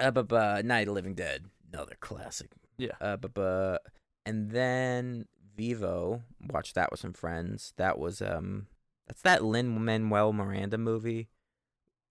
Uh, 0.00 0.10
but, 0.10 0.28
but 0.28 0.64
Night 0.64 0.80
of 0.82 0.86
the 0.86 0.92
Living 0.92 1.14
Dead, 1.14 1.46
another 1.72 1.96
classic. 2.00 2.50
Yeah. 2.78 2.90
Uh, 3.00 3.16
but, 3.16 3.32
but 3.34 3.82
and 4.26 4.50
then 4.50 5.26
Vivo, 5.56 6.22
watched 6.48 6.74
that 6.74 6.90
with 6.90 7.00
some 7.00 7.12
friends. 7.12 7.72
That 7.76 7.98
was 7.98 8.20
um, 8.20 8.66
that's 9.06 9.22
that 9.22 9.44
Lin 9.44 9.84
Manuel 9.84 10.32
Miranda 10.32 10.78
movie 10.78 11.28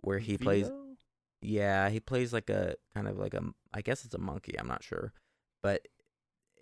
where 0.02 0.20
he 0.20 0.38
plays. 0.38 0.72
Yeah, 1.42 1.90
he 1.90 2.00
plays 2.00 2.32
like 2.32 2.50
a 2.50 2.76
kind 2.94 3.08
of 3.08 3.18
like 3.18 3.34
a. 3.34 3.42
I 3.74 3.82
guess 3.82 4.06
it's 4.06 4.14
a 4.14 4.20
monkey. 4.20 4.58
I'm 4.58 4.68
not 4.68 4.84
sure, 4.84 5.14
but 5.62 5.88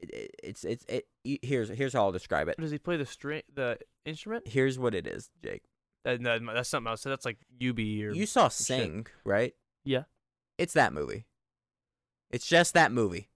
it, 0.02 0.10
it, 0.10 0.36
it's 0.44 0.64
it's 0.64 0.86
it. 0.88 1.08
Here's 1.24 1.70
here's 1.70 1.94
how 1.94 2.06
I'll 2.06 2.12
describe 2.12 2.48
it. 2.48 2.58
Does 2.60 2.72
he 2.72 2.80
play 2.80 2.98
the 2.98 3.06
string 3.06 3.44
the 3.54 3.78
instrument? 4.06 4.48
Here's 4.48 4.80
what 4.80 4.96
it 4.96 5.06
is, 5.06 5.30
Jake. 5.44 5.64
Uh, 6.04 6.18
no, 6.20 6.40
that's 6.54 6.70
something 6.70 6.90
else. 6.90 7.02
So 7.02 7.10
that's 7.10 7.26
like 7.26 7.38
Yubi 7.60 8.04
or 8.04 8.12
You 8.12 8.26
saw 8.26 8.50
shit. 8.50 8.66
Sing, 8.66 9.08
right? 9.24 9.54
Yeah. 9.84 10.04
It's 10.58 10.74
that 10.74 10.94
movie. 10.94 11.26
It's 12.32 12.48
just 12.48 12.74
that 12.74 12.92
movie. 12.92 13.30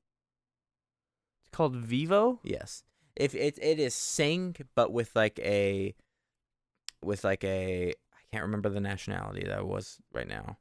Called 1.56 1.76
Vivo. 1.76 2.40
Yes. 2.44 2.84
If 3.16 3.34
it 3.34 3.58
it 3.62 3.80
is 3.80 3.96
Sing, 3.96 4.56
but 4.76 4.92
with 4.92 5.16
like 5.16 5.40
a, 5.40 5.96
with 7.02 7.24
like 7.24 7.46
a, 7.46 7.90
I 7.92 8.18
can't 8.32 8.44
remember 8.44 8.68
the 8.68 8.82
nationality 8.82 9.46
that 9.48 9.66
was 9.66 10.00
right 10.14 10.28
now, 10.28 10.58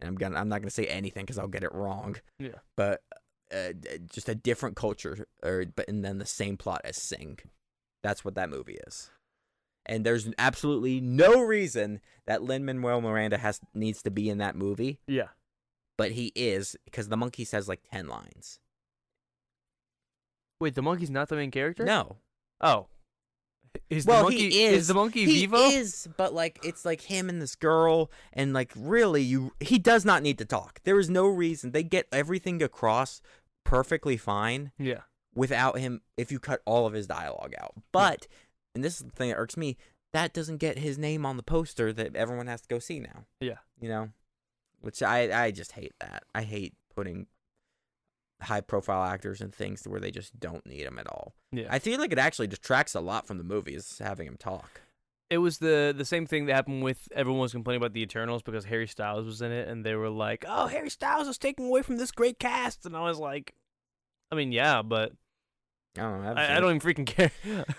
and 0.00 0.06
I'm 0.08 0.14
gonna 0.14 0.38
I'm 0.38 0.48
not 0.48 0.60
gonna 0.60 0.70
say 0.70 0.86
anything 0.86 1.24
because 1.24 1.38
I'll 1.38 1.48
get 1.48 1.64
it 1.64 1.74
wrong. 1.74 2.16
Yeah. 2.38 2.60
But 2.76 3.02
uh, 3.52 3.72
just 4.12 4.28
a 4.28 4.36
different 4.36 4.76
culture, 4.76 5.26
or 5.42 5.64
but 5.74 5.88
and 5.88 6.04
then 6.04 6.18
the 6.18 6.26
same 6.26 6.56
plot 6.56 6.82
as 6.84 6.96
Sing. 6.96 7.40
That's 8.04 8.24
what 8.24 8.36
that 8.36 8.48
movie 8.48 8.78
is. 8.86 9.10
And 9.86 10.04
there's 10.06 10.28
absolutely 10.38 11.00
no 11.00 11.40
reason 11.42 12.00
that 12.26 12.42
Lin 12.44 12.64
Manuel 12.64 13.00
Miranda 13.00 13.38
has 13.38 13.58
needs 13.74 14.02
to 14.02 14.10
be 14.12 14.28
in 14.30 14.38
that 14.38 14.54
movie, 14.54 15.00
Yeah. 15.08 15.28
but 15.96 16.12
he 16.12 16.30
is 16.36 16.76
because 16.84 17.08
the 17.08 17.16
monkey 17.16 17.44
says 17.44 17.68
like 17.68 17.80
ten 17.90 18.06
lines. 18.06 18.60
Wait, 20.60 20.74
the 20.74 20.82
monkey's 20.82 21.10
not 21.10 21.28
the 21.28 21.36
main 21.36 21.50
character? 21.50 21.84
No. 21.84 22.16
Oh. 22.60 22.86
Is 23.90 24.06
well, 24.06 24.18
the 24.18 24.22
monkey 24.24 24.50
he 24.50 24.64
is. 24.64 24.78
Is 24.82 24.88
the 24.88 24.94
monkey 24.94 25.24
he 25.24 25.46
Vivo? 25.46 25.56
is, 25.58 26.08
but 26.16 26.34
like 26.34 26.58
it's 26.64 26.84
like 26.84 27.02
him 27.02 27.28
and 27.28 27.40
this 27.40 27.54
girl, 27.54 28.10
and 28.32 28.52
like 28.52 28.72
really, 28.76 29.22
you 29.22 29.52
he 29.60 29.78
does 29.78 30.04
not 30.04 30.22
need 30.22 30.38
to 30.38 30.44
talk. 30.44 30.80
There 30.84 30.98
is 30.98 31.08
no 31.10 31.26
reason 31.26 31.70
they 31.70 31.82
get 31.82 32.06
everything 32.10 32.62
across 32.62 33.20
perfectly 33.64 34.16
fine 34.16 34.72
Yeah. 34.78 35.02
without 35.34 35.78
him. 35.78 36.00
If 36.16 36.32
you 36.32 36.38
cut 36.38 36.60
all 36.64 36.86
of 36.86 36.92
his 36.94 37.06
dialogue 37.06 37.54
out, 37.60 37.74
but 37.92 38.26
and 38.74 38.82
this 38.82 38.96
is 39.00 39.04
the 39.06 39.10
thing 39.12 39.28
that 39.30 39.36
irks 39.36 39.56
me, 39.56 39.76
that 40.12 40.32
doesn't 40.32 40.56
get 40.58 40.78
his 40.78 40.98
name 40.98 41.24
on 41.26 41.36
the 41.36 41.42
poster 41.42 41.92
that 41.92 42.16
everyone 42.16 42.46
has 42.46 42.62
to 42.62 42.68
go 42.68 42.78
see 42.78 42.98
now. 43.00 43.26
Yeah. 43.40 43.58
You 43.80 43.90
know, 43.90 44.08
which 44.80 45.02
I 45.02 45.44
I 45.44 45.50
just 45.50 45.72
hate 45.72 45.92
that. 46.00 46.24
I 46.34 46.42
hate 46.42 46.74
putting 46.96 47.26
high 48.42 48.60
profile 48.60 49.02
actors 49.04 49.40
and 49.40 49.52
things 49.54 49.86
where 49.86 50.00
they 50.00 50.10
just 50.10 50.38
don't 50.38 50.64
need 50.66 50.86
them 50.86 50.98
at 50.98 51.08
all. 51.08 51.34
Yeah. 51.52 51.66
I 51.70 51.78
feel 51.78 51.98
like 51.98 52.12
it 52.12 52.18
actually 52.18 52.46
detracts 52.46 52.94
a 52.94 53.00
lot 53.00 53.26
from 53.26 53.38
the 53.38 53.44
movies 53.44 54.00
having 54.02 54.26
him 54.26 54.36
talk. 54.36 54.80
it 55.30 55.38
was 55.38 55.58
the 55.58 55.94
the 55.96 56.04
same 56.04 56.24
thing 56.26 56.46
that 56.46 56.54
happened 56.54 56.82
with 56.82 57.08
everyone 57.14 57.40
was 57.42 57.52
complaining 57.52 57.82
about 57.82 57.92
the 57.92 58.02
Eternals 58.02 58.42
because 58.42 58.64
Harry 58.64 58.86
Styles 58.86 59.26
was 59.26 59.42
in 59.42 59.52
it 59.52 59.68
and 59.68 59.84
they 59.84 59.94
were 59.94 60.08
like, 60.08 60.44
"Oh, 60.48 60.68
Harry 60.68 60.88
Styles 60.90 61.28
is 61.28 61.36
taking 61.38 61.66
away 61.66 61.82
from 61.82 61.96
this 61.98 62.10
great 62.12 62.38
cast." 62.38 62.86
And 62.86 62.96
I 62.96 63.02
was 63.02 63.18
like, 63.18 63.54
I 64.32 64.36
mean, 64.36 64.52
yeah, 64.52 64.80
but 64.82 65.12
I 65.98 66.02
don't 66.02 66.22
know. 66.22 66.32
I, 66.34 66.56
I 66.56 66.60
don't 66.60 66.76
even 66.76 66.80
freaking 66.80 67.06
care. 67.06 67.30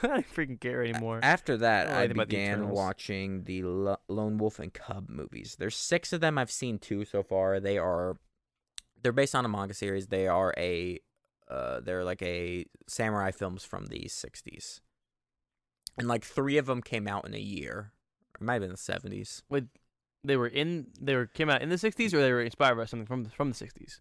I 0.04 0.08
don't 0.08 0.34
freaking 0.36 0.60
care 0.60 0.84
anymore. 0.84 1.20
After 1.24 1.58
that, 1.58 1.88
I 1.88 2.02
I 2.02 2.04
about 2.04 2.28
the 2.30 2.36
began 2.36 2.70
watching 2.70 3.44
the 3.46 3.64
Lo- 3.64 3.98
Lone 4.10 4.38
Wolf 4.38 4.60
and 4.60 4.74
Cub 4.74 5.10
movies. 5.10 5.56
There's 5.58 5.76
six 5.78 6.12
of 6.14 6.22
them. 6.22 6.38
I've 6.38 6.52
seen 6.52 6.78
two 6.80 7.06
so 7.06 7.24
far. 7.24 7.60
They 7.60 7.78
are, 7.78 8.18
they're 9.02 9.12
based 9.12 9.36
on 9.36 9.46
a 9.46 9.50
manga 9.50 9.74
series. 9.74 10.08
They 10.08 10.28
are 10.28 10.54
a, 10.58 11.00
uh, 11.50 11.80
they're 11.82 12.04
like 12.04 12.22
a 12.22 12.66
samurai 12.88 13.32
films 13.32 13.64
from 13.64 13.88
the 13.88 14.06
'60s, 14.06 14.82
and 15.98 16.08
like 16.08 16.24
three 16.24 16.58
of 16.58 16.66
them 16.66 16.82
came 16.82 17.08
out 17.08 17.26
in 17.26 17.34
a 17.34 17.40
year. 17.40 17.94
It 18.36 18.44
might 18.44 18.56
have 18.56 18.62
been 18.62 18.72
the 18.72 18.78
'70s. 18.78 19.44
Wait, 19.50 19.66
they 20.24 20.38
were 20.38 20.48
in 20.48 20.88
they 21.00 21.16
were 21.16 21.26
came 21.26 21.50
out 21.50 21.62
in 21.62 21.70
the 21.70 21.76
60s 21.76 22.14
or 22.14 22.22
they 22.22 22.32
were 22.32 22.42
inspired 22.42 22.76
by 22.76 22.86
something 22.86 23.08
from 23.08 23.24
the, 23.24 23.30
from 23.30 23.52
the 23.52 23.56
60s. 23.56 24.00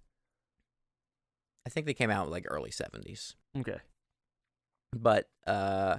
I 1.67 1.71
think 1.71 1.87
they 1.87 1.95
came 1.95 2.11
out 2.11 2.31
like 2.31 2.47
early 2.49 2.71
'70s. 2.71 3.35
Okay. 3.59 3.79
But 4.97 5.29
uh, 5.47 5.99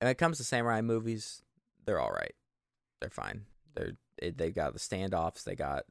when 0.00 0.10
it 0.10 0.16
comes 0.16 0.38
to 0.38 0.44
samurai 0.44 0.80
movies, 0.80 1.42
they're 1.84 2.00
all 2.00 2.10
right. 2.10 2.34
They're 3.00 3.10
fine. 3.10 3.42
They're 3.74 3.92
they 4.20 4.50
got 4.50 4.72
the 4.72 4.80
standoffs. 4.80 5.44
They 5.44 5.54
got. 5.54 5.84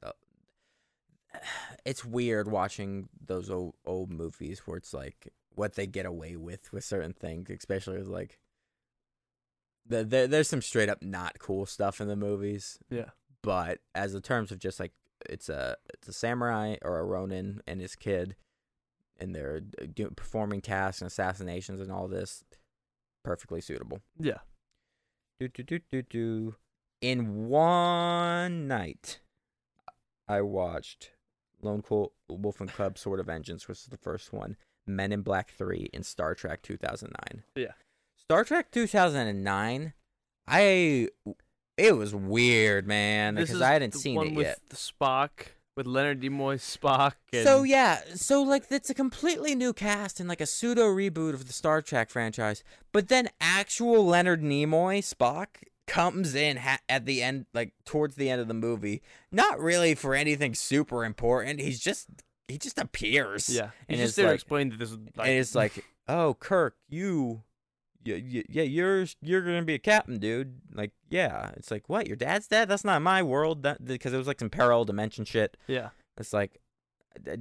It's 1.86 2.04
weird 2.06 2.50
watching 2.50 3.10
those 3.26 3.50
old 3.50 3.76
old 3.86 4.12
movies 4.12 4.60
where 4.66 4.78
it's 4.78 4.94
like 4.94 5.32
what 5.56 5.76
they 5.76 5.88
get 5.88 6.06
away 6.06 6.36
with 6.36 6.72
with 6.74 6.84
certain 6.84 7.14
things, 7.14 7.50
especially 7.50 7.98
with 7.98 8.08
like. 8.08 8.40
The, 9.90 10.04
there, 10.04 10.28
there's 10.28 10.50
some 10.50 10.62
straight 10.62 10.90
up 10.90 11.02
not 11.02 11.40
cool 11.40 11.66
stuff 11.66 12.02
in 12.02 12.10
the 12.10 12.18
movies, 12.18 12.78
Yeah. 12.90 13.12
but 13.42 13.80
as 13.96 14.12
the 14.12 14.20
terms 14.20 14.52
of 14.52 14.60
just 14.60 14.82
like 14.82 14.92
it's 15.30 15.48
a 15.48 15.78
it's 15.94 16.10
a 16.10 16.14
samurai 16.14 16.76
or 16.82 17.00
a 17.00 17.06
ronin 17.06 17.62
and 17.66 17.80
his 17.80 17.96
kid, 17.96 18.36
and 19.18 19.34
they're 19.34 19.62
uh, 19.82 19.86
do, 19.94 20.10
performing 20.10 20.60
tasks 20.60 21.02
and 21.02 21.08
assassinations 21.08 21.80
and 21.80 21.90
all 21.90 22.10
this, 22.10 22.44
perfectly 23.24 23.62
suitable. 23.62 24.02
Yeah. 24.20 24.40
Do 25.40 25.48
do 25.48 25.64
do 25.64 25.80
do 25.90 26.02
do. 26.02 26.56
In 27.00 27.48
one 27.48 28.68
night, 28.68 29.20
I 30.28 30.42
watched 30.42 31.12
Lone 31.62 31.84
Wolf 32.30 32.62
and 32.62 32.72
Cub: 32.72 32.98
Sword 32.98 33.20
of 33.20 33.26
Vengeance, 33.28 33.68
was 33.68 33.86
the 33.86 33.98
first 33.98 34.34
one. 34.34 34.58
Men 34.86 35.12
in 35.12 35.22
Black 35.22 35.52
Three 35.52 35.90
and 35.94 36.06
Star 36.06 36.34
Trek 36.36 36.62
2009. 36.62 37.44
Yeah. 37.56 37.74
Star 38.16 38.44
Trek 38.44 38.72
2009. 38.72 39.94
I 40.48 41.10
it 41.78 41.96
was 41.96 42.16
weird, 42.16 42.88
man, 42.88 43.36
This 43.36 43.50
because 43.50 43.62
I 43.62 43.74
hadn't 43.74 43.94
the 43.94 44.00
seen 44.00 44.16
one 44.16 44.28
it 44.28 44.36
with 44.36 44.48
yet. 44.48 44.60
Spock 44.70 45.30
with 45.76 45.86
Leonard 45.86 46.22
Nimoy 46.22 46.56
Spock. 46.56 47.14
And, 47.32 47.46
So 47.46 47.64
yeah, 47.64 48.02
so 48.16 48.42
like 48.42 48.64
it's 48.72 48.90
a 48.90 48.94
completely 48.96 49.54
new 49.56 49.74
cast 49.74 50.20
and 50.20 50.28
like 50.28 50.42
a 50.42 50.46
pseudo 50.46 50.88
reboot 50.88 51.34
of 51.34 51.48
the 51.48 51.54
Star 51.54 51.82
Trek 51.82 52.10
franchise. 52.10 52.64
But 52.92 53.10
then 53.10 53.30
actual 53.40 54.06
Leonard 54.06 54.42
Nimoy 54.42 55.00
Spock 55.00 55.48
comes 55.88 56.36
in 56.36 56.58
ha- 56.58 56.80
at 56.90 57.06
the 57.06 57.24
end, 57.24 57.46
like 57.54 57.74
towards 57.86 58.16
the 58.16 58.30
end 58.30 58.42
of 58.42 58.48
the 58.48 58.54
movie. 58.54 59.02
Not 59.32 59.60
really 59.60 59.96
for 59.96 60.14
anything 60.14 60.54
super 60.54 61.04
important. 61.06 61.60
He's 61.62 61.80
just 61.80 62.08
he 62.48 62.58
just 62.58 62.78
appears. 62.78 63.50
yeah, 63.50 63.70
and 63.90 63.98
he's 63.98 64.00
it's 64.00 64.08
just 64.10 64.16
there 64.18 64.26
to 64.26 64.30
like- 64.32 64.36
explain 64.36 64.70
that 64.70 64.80
this 64.80 64.92
is 64.92 64.98
like, 65.16 65.28
and 65.28 65.38
it's 65.38 65.56
like, 65.56 65.84
oh 66.08 66.36
Kirk, 66.40 66.76
you. 66.90 67.44
Yeah, 68.04 68.16
yeah, 68.48 68.64
you're 68.64 69.06
you're 69.22 69.42
gonna 69.42 69.64
be 69.64 69.74
a 69.74 69.80
captain, 69.80 70.18
dude. 70.18 70.62
Like, 70.74 70.92
yeah, 71.10 71.52
it's 71.58 71.70
like 71.72 71.90
what? 71.90 72.08
Your 72.08 72.16
dad's 72.16 72.48
dead? 72.48 72.70
That's 72.70 72.86
not 72.86 73.02
my 73.02 73.22
world. 73.22 73.64
That 73.64 73.84
because 73.84 74.14
it 74.14 74.18
was 74.18 74.28
like 74.28 74.40
some 74.40 74.50
parallel 74.50 74.86
dimension 74.86 75.26
shit. 75.26 75.58
yeah, 75.68 75.90
It's 76.18 76.32
like, 76.32 76.62
I 77.28 77.36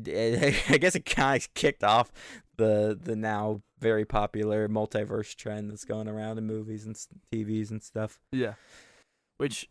guess 0.80 0.94
it 0.96 1.04
kind 1.04 1.40
of 1.40 1.54
kicked 1.54 1.84
off 1.84 2.10
the 2.56 2.98
the 3.00 3.14
now 3.14 3.60
very 3.78 4.04
popular 4.04 4.68
multiverse 4.68 5.34
trend 5.34 5.70
that's 5.70 5.84
going 5.84 6.08
around 6.08 6.38
in 6.38 6.46
movies 6.46 6.86
and 6.86 6.96
TVs 7.32 7.70
and 7.70 7.82
stuff. 7.82 8.18
yeah. 8.32 8.54
Which 9.38 9.68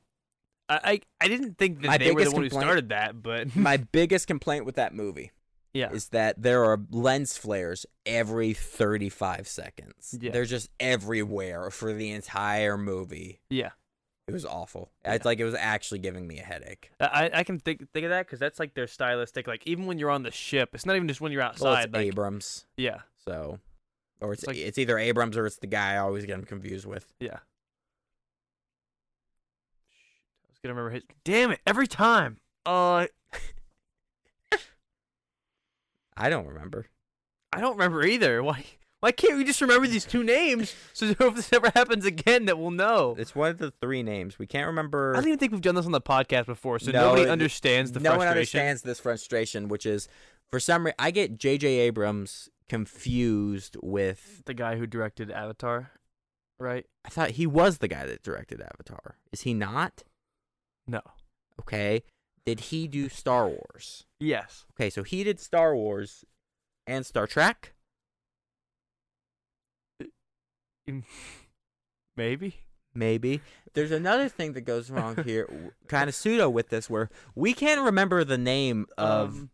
I 0.70 0.80
I, 0.84 1.02
I 1.22 1.28
didn't 1.28 1.58
think 1.58 1.82
that 1.82 1.88
My 1.88 1.98
they 1.98 2.12
were 2.12 2.24
the 2.24 2.32
one 2.32 2.44
who 2.44 2.50
started 2.50 2.90
that, 2.90 3.22
but 3.22 3.56
My 3.56 3.78
biggest 3.92 4.28
complaint 4.28 4.66
with 4.66 4.76
that 4.76 4.94
movie 4.94 5.32
yeah, 5.74 5.92
is 5.92 6.10
that 6.10 6.42
there 6.42 6.64
are 6.64 6.80
lens 6.90 7.36
flares 7.36 7.86
every 8.06 8.54
35 8.54 9.48
seconds. 9.48 10.18
Yeah. 10.20 10.32
They're 10.32 10.46
just 10.46 10.70
everywhere 10.80 11.70
for 11.70 11.94
the 11.94 12.12
entire 12.12 12.78
movie. 12.78 13.42
yeah. 13.50 13.72
It 14.28 14.34
was 14.34 14.44
awful. 14.44 14.92
Yeah. 15.04 15.14
It's 15.14 15.24
like 15.24 15.40
it 15.40 15.44
was 15.44 15.54
actually 15.54 16.00
giving 16.00 16.26
me 16.26 16.40
a 16.40 16.44
headache. 16.44 16.90
I 17.00 17.30
I 17.32 17.44
can 17.44 17.60
think 17.60 17.88
think 17.94 18.06
of 18.06 18.10
that 18.10 18.26
because 18.26 18.40
that's 18.40 18.58
like 18.58 18.74
their 18.74 18.88
stylistic. 18.88 19.46
Like 19.46 19.62
even 19.68 19.86
when 19.86 20.00
you're 20.00 20.10
on 20.10 20.24
the 20.24 20.32
ship, 20.32 20.70
it's 20.74 20.84
not 20.84 20.96
even 20.96 21.08
just 21.08 21.22
when 21.22 21.32
you're 21.32 21.44
outside. 21.44 21.64
Well, 21.64 21.76
it's 21.76 21.94
like 21.94 22.08
Abrams, 22.08 22.66
yeah, 22.76 23.02
so 23.24 23.60
or 24.26 24.34
it's 24.34 24.44
It's 24.44 24.48
like- 24.48 24.58
it's 24.58 24.78
either 24.78 24.98
Abrams 24.98 25.38
or 25.38 25.46
it's 25.46 25.58
the 25.58 25.68
guy 25.68 25.94
I 25.94 25.98
always 25.98 26.26
get 26.26 26.36
him 26.36 26.46
confused 26.46 26.86
with. 26.86 27.14
yeah. 27.20 27.40
I 30.44 30.48
was 30.50 30.60
gonna 30.62 30.74
remember 30.76 30.90
his. 30.96 31.04
Damn 31.24 31.52
it! 31.52 31.60
Every 31.68 31.88
time. 31.88 32.38
Uh, 32.66 33.08
I 36.18 36.30
don't 36.30 36.48
remember. 36.48 36.88
I 37.54 37.60
don't 37.62 37.74
remember 37.74 38.06
either. 38.06 38.42
Why? 38.44 38.66
Why 39.02 39.12
can't 39.12 39.38
we 39.38 39.44
just 39.44 39.62
remember 39.62 39.86
these 39.86 40.06
two 40.06 40.24
names 40.24 40.74
so 40.94 41.06
if 41.20 41.36
this 41.36 41.54
ever 41.54 41.70
happens 41.76 42.06
again, 42.06 42.46
that 42.46 42.58
we'll 42.58 42.72
know? 42.72 43.16
It's 43.20 43.36
one 43.36 43.52
of 43.52 43.58
the 43.60 43.70
three 43.80 44.02
names. 44.02 44.40
We 44.40 44.48
can't 44.48 44.66
remember. 44.66 45.12
I 45.14 45.20
don't 45.20 45.28
even 45.28 45.38
think 45.40 45.52
we've 45.52 45.62
done 45.62 45.76
this 45.76 45.86
on 45.86 45.92
the 45.92 46.02
podcast 46.02 46.48
before, 46.48 46.80
so 46.80 46.92
No, 46.92 47.10
nobody 47.14 47.30
understands 47.30 47.92
the 47.92 48.00
no 48.00 48.12
frustration. 48.12 48.20
one 48.28 48.28
understands 48.38 48.82
this 48.82 49.00
frustration, 49.00 49.68
which 49.68 49.86
is 49.86 50.08
for 50.50 50.60
some 50.60 50.86
reason 50.86 50.96
I 50.98 51.12
get 51.12 51.38
J.J. 51.38 51.68
Abrams 51.68 52.50
confused 52.70 53.78
with. 53.82 54.44
The 54.46 54.54
guy 54.54 54.78
who 54.78 54.86
directed 54.88 55.32
Avatar, 55.32 55.92
right? 56.60 56.86
I 57.04 57.10
thought 57.10 57.32
he 57.32 57.46
was 57.48 57.78
the 57.80 57.88
guy 57.88 58.06
that 58.06 58.24
directed 58.24 58.62
Avatar. 58.62 59.18
Is 59.32 59.42
he 59.42 59.54
not? 59.54 60.04
No. 60.88 61.02
Okay. 61.60 62.04
Did 62.46 62.60
he 62.60 62.88
do 62.88 63.10
Star 63.10 63.48
Wars? 63.48 64.06
Yes. 64.20 64.66
Okay, 64.74 64.90
so 64.90 65.04
he 65.04 65.24
did 65.24 65.40
Star 65.40 65.76
Wars 65.76 66.24
and 66.86 67.06
Star 67.06 67.26
Trek. 67.26 67.74
Maybe. 72.16 72.56
Maybe. 72.94 73.42
There's 73.74 73.92
another 73.92 74.30
thing 74.30 74.54
that 74.54 74.62
goes 74.62 74.90
wrong 74.90 75.22
here, 75.26 75.72
kind 75.88 76.08
of 76.08 76.16
pseudo 76.16 76.50
with 76.50 76.70
this, 76.70 76.90
where 76.90 77.10
we 77.36 77.54
can't 77.54 77.82
remember 77.82 78.24
the 78.24 78.38
name 78.38 78.86
of 78.98 79.30
Um, 79.32 79.50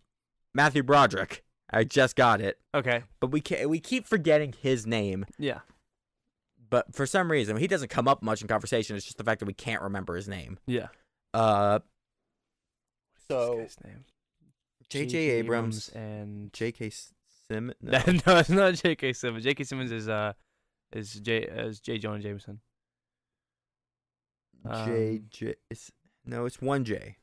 Matthew 0.54 0.84
Broderick. 0.84 1.44
I 1.72 1.84
just 1.86 2.16
got 2.16 2.42
it, 2.42 2.60
okay. 2.76 3.04
but 3.20 3.28
we 3.32 3.40
can 3.42 3.70
we 3.70 3.80
keep 3.80 4.06
forgetting 4.06 4.54
his 4.60 4.86
name. 4.86 5.26
Yeah. 5.40 5.60
But 6.70 6.94
for 6.94 7.06
some 7.06 7.32
reason, 7.32 7.58
he 7.58 7.68
doesn't 7.68 7.90
come 7.90 8.08
up 8.08 8.22
much 8.24 8.42
in 8.42 8.48
conversation. 8.48 8.96
It's 8.96 9.06
just 9.06 9.18
the 9.18 9.24
fact 9.24 9.40
that 9.40 9.46
we 9.46 9.54
can't 9.54 9.82
remember 9.82 10.16
his 10.16 10.28
name. 10.28 10.58
Yeah. 10.68 10.88
Uh, 11.34 11.80
This 13.16 13.24
so 13.30 13.58
guy's 13.58 13.78
name. 13.84 14.06
J.J. 14.90 15.18
Abrams, 15.18 15.88
and 15.90 16.52
J.K. 16.54 16.92
Simmons. 17.50 17.76
No. 17.82 18.00
no, 18.08 18.38
it's 18.38 18.50
not 18.50 18.74
J.K. 18.76 19.14
Simmons. 19.14 19.44
J.K. 19.44 19.64
Simmons 19.64 19.92
is 19.92 20.08
uh 20.10 20.34
is 20.94 21.14
J 21.14 21.40
is 21.44 21.80
J. 21.80 21.98
Jonah 21.98 22.20
Jameson. 22.20 22.60
J. 24.66 24.70
Um, 24.70 25.26
J. 25.30 25.46
it's- 25.70 25.92
No, 26.26 26.46
it's 26.46 26.62
one 26.62 26.84
J. 26.84 27.18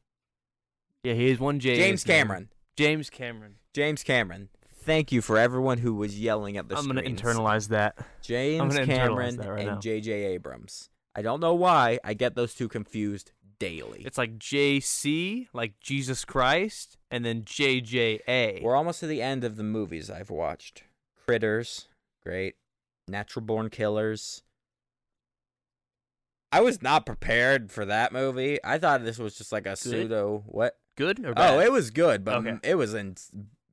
Yeah, 1.04 1.14
he 1.14 1.30
is 1.30 1.38
one 1.38 1.60
J. 1.60 1.76
James 1.76 2.02
his 2.02 2.08
name. 2.08 2.16
Cameron. 2.18 2.48
James 2.76 3.10
Cameron. 3.10 3.54
James 3.78 4.02
Cameron. 4.02 4.48
Thank 4.82 5.12
you 5.12 5.22
for 5.22 5.38
everyone 5.38 5.78
who 5.78 5.94
was 5.94 6.18
yelling 6.18 6.56
at 6.56 6.68
the 6.68 6.76
I'm 6.76 6.88
gonna 6.88 7.02
internalize 7.02 7.68
that. 7.68 7.96
James 8.22 8.76
Cameron 8.76 9.36
that 9.36 9.48
right 9.48 9.68
and. 9.68 9.80
J.J. 9.80 10.10
Abrams. 10.10 10.90
I 11.14 11.22
don't 11.22 11.38
know 11.38 11.54
why 11.54 12.00
I 12.02 12.14
get 12.14 12.34
those 12.34 12.54
two 12.54 12.66
confused 12.66 13.30
daily. 13.60 14.02
It's 14.04 14.18
like 14.18 14.36
J.C. 14.36 15.46
like 15.52 15.78
Jesus 15.78 16.24
Christ, 16.24 16.96
and 17.08 17.24
then 17.24 17.44
J.J.A. 17.44 18.60
We're 18.64 18.74
almost 18.74 18.98
to 18.98 19.06
the 19.06 19.22
end 19.22 19.44
of 19.44 19.54
the 19.54 19.62
movies 19.62 20.10
I've 20.10 20.30
watched. 20.30 20.82
Critters, 21.24 21.86
great. 22.24 22.56
Natural 23.06 23.44
Born 23.44 23.70
Killers. 23.70 24.42
I 26.50 26.62
was 26.62 26.82
not 26.82 27.06
prepared 27.06 27.70
for 27.70 27.84
that 27.84 28.12
movie. 28.12 28.58
I 28.64 28.78
thought 28.78 29.04
this 29.04 29.18
was 29.18 29.38
just 29.38 29.52
like 29.52 29.66
a 29.66 29.76
pseudo 29.76 30.42
what? 30.46 30.78
Good 30.96 31.24
or 31.24 31.30
oh, 31.30 31.34
bad? 31.34 31.54
Oh, 31.54 31.60
it 31.60 31.70
was 31.70 31.90
good, 31.92 32.24
but 32.24 32.38
Okay. 32.38 32.58
it 32.64 32.74
was 32.74 32.92
in, 32.92 33.14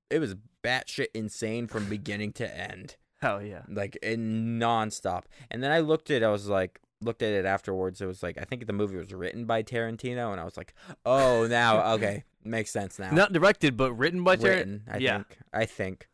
it 0.10 0.19
was 0.19 0.36
batshit 0.64 1.07
insane 1.14 1.68
from 1.68 1.88
beginning 1.90 2.34
to 2.34 2.57
end, 2.57 2.95
Hell 3.22 3.41
yeah. 3.41 3.64
like 3.69 3.95
in 3.98 4.60
nonstop. 4.60 5.23
And 5.52 5.61
then 5.64 5.72
I 5.72 5.80
looked 5.80 6.10
at, 6.11 6.22
it, 6.22 6.26
I 6.26 6.30
was 6.30 6.48
like, 6.48 6.80
looked 7.02 7.22
at 7.22 7.34
it 7.34 7.45
afterwards. 7.45 8.02
It 8.02 8.06
was 8.07 8.23
like 8.23 8.38
I 8.40 8.44
think 8.45 8.65
the 8.68 8.73
movie 8.73 8.98
was 8.98 9.14
written 9.14 9.45
by 9.45 9.64
Tarantino, 9.64 10.32
and 10.32 10.40
I 10.40 10.44
was 10.45 10.57
like, 10.57 10.73
oh, 11.06 11.48
now 11.48 11.94
okay, 11.94 12.23
makes 12.44 12.72
sense 12.72 12.98
now. 12.99 13.11
Not 13.11 13.34
directed, 13.34 13.77
but 13.77 13.94
written 13.94 14.23
by 14.23 14.36
Tarantino. 14.38 14.44
written, 14.44 14.84
I 14.91 14.98
yeah. 14.98 15.15
think. 15.18 15.38
I 15.53 15.65
think. 15.65 16.10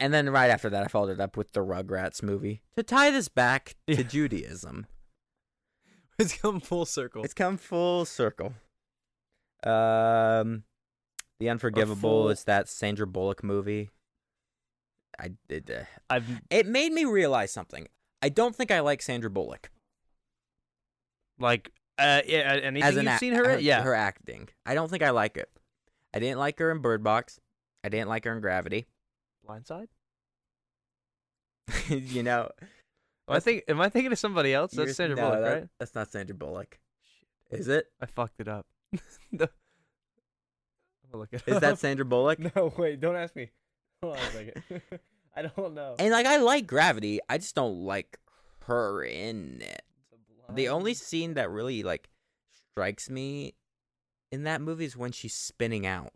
And 0.00 0.12
then 0.12 0.30
right 0.30 0.50
after 0.50 0.70
that, 0.70 0.82
I 0.82 0.88
followed 0.88 1.10
it 1.10 1.20
up 1.20 1.36
with 1.36 1.52
the 1.52 1.60
Rugrats 1.60 2.22
movie 2.22 2.62
to 2.74 2.82
tie 2.82 3.10
this 3.10 3.28
back 3.28 3.76
Yeah. 3.86 3.96
to 3.96 4.04
Judaism. 4.04 4.86
It's 6.18 6.36
come 6.38 6.60
full 6.60 6.86
circle. 6.86 7.24
It's 7.24 7.34
come 7.34 7.56
full 7.56 8.04
circle. 8.04 8.54
Um, 9.64 10.62
The 11.40 11.48
Unforgivable 11.50 12.28
is 12.30 12.44
that 12.44 12.68
Sandra 12.68 13.06
Bullock 13.06 13.42
movie. 13.42 13.90
I 15.18 15.30
did. 15.48 15.70
Uh, 15.70 15.84
I've 16.10 16.40
it 16.50 16.66
made 16.66 16.92
me 16.92 17.04
realize 17.04 17.52
something. 17.52 17.88
I 18.22 18.28
don't 18.28 18.54
think 18.54 18.70
I 18.70 18.80
like 18.80 19.02
Sandra 19.02 19.30
Bullock 19.30 19.70
like 21.38 21.72
uh 21.98 22.20
yeah, 22.26 22.58
anything 22.62 22.82
as 22.82 22.96
an 22.96 23.02
you've 23.04 23.08
act- 23.08 23.20
seen 23.20 23.34
her, 23.34 23.50
in? 23.50 23.64
yeah. 23.64 23.82
her 23.82 23.94
acting. 23.94 24.48
I 24.66 24.74
don't 24.74 24.90
think 24.90 25.02
I 25.02 25.10
like 25.10 25.36
it. 25.36 25.48
I 26.14 26.18
didn't 26.18 26.38
like 26.38 26.58
her 26.58 26.70
in 26.70 26.78
Bird 26.78 27.02
Box. 27.02 27.40
I 27.82 27.88
didn't 27.88 28.08
like 28.08 28.24
her 28.24 28.32
in 28.34 28.40
Gravity. 28.40 28.86
Blindside? 29.46 29.88
you 31.88 32.22
know, 32.22 32.50
I 33.28 33.40
think 33.40 33.64
am 33.68 33.80
I 33.80 33.88
thinking 33.88 34.12
of 34.12 34.18
somebody 34.18 34.52
else? 34.54 34.72
That's 34.72 34.96
Sandra 34.96 35.16
no, 35.16 35.22
Bullock, 35.22 35.42
that- 35.44 35.52
right? 35.54 35.68
That's 35.78 35.94
not 35.94 36.10
Sandra 36.10 36.34
Bullock. 36.34 36.78
Is 37.50 37.68
it? 37.68 37.86
I 38.00 38.06
fucked 38.06 38.40
it 38.40 38.48
up. 38.48 38.66
no. 39.32 39.46
I'll 41.14 41.20
look 41.20 41.32
it 41.32 41.42
Is 41.46 41.54
up. 41.56 41.60
that 41.62 41.78
Sandra 41.78 42.04
Bullock? 42.04 42.38
No, 42.56 42.74
wait, 42.76 43.00
don't 43.00 43.16
ask 43.16 43.34
me. 43.36 43.50
Hold 44.02 44.16
on 44.16 44.22
a 44.22 44.30
second. 44.32 44.62
I 45.36 45.42
don't 45.42 45.74
know. 45.74 45.94
And 45.98 46.10
like 46.10 46.26
I 46.26 46.36
like 46.38 46.66
Gravity, 46.66 47.20
I 47.28 47.38
just 47.38 47.54
don't 47.54 47.84
like 47.84 48.18
her 48.66 49.02
in 49.04 49.62
it. 49.62 49.82
The 50.52 50.68
only 50.68 50.92
scene 50.94 51.34
that 51.34 51.50
really 51.50 51.82
like 51.82 52.10
strikes 52.72 53.08
me 53.08 53.54
in 54.30 54.44
that 54.44 54.60
movie 54.60 54.84
is 54.84 54.96
when 54.96 55.12
she's 55.12 55.34
spinning 55.34 55.86
out 55.86 56.12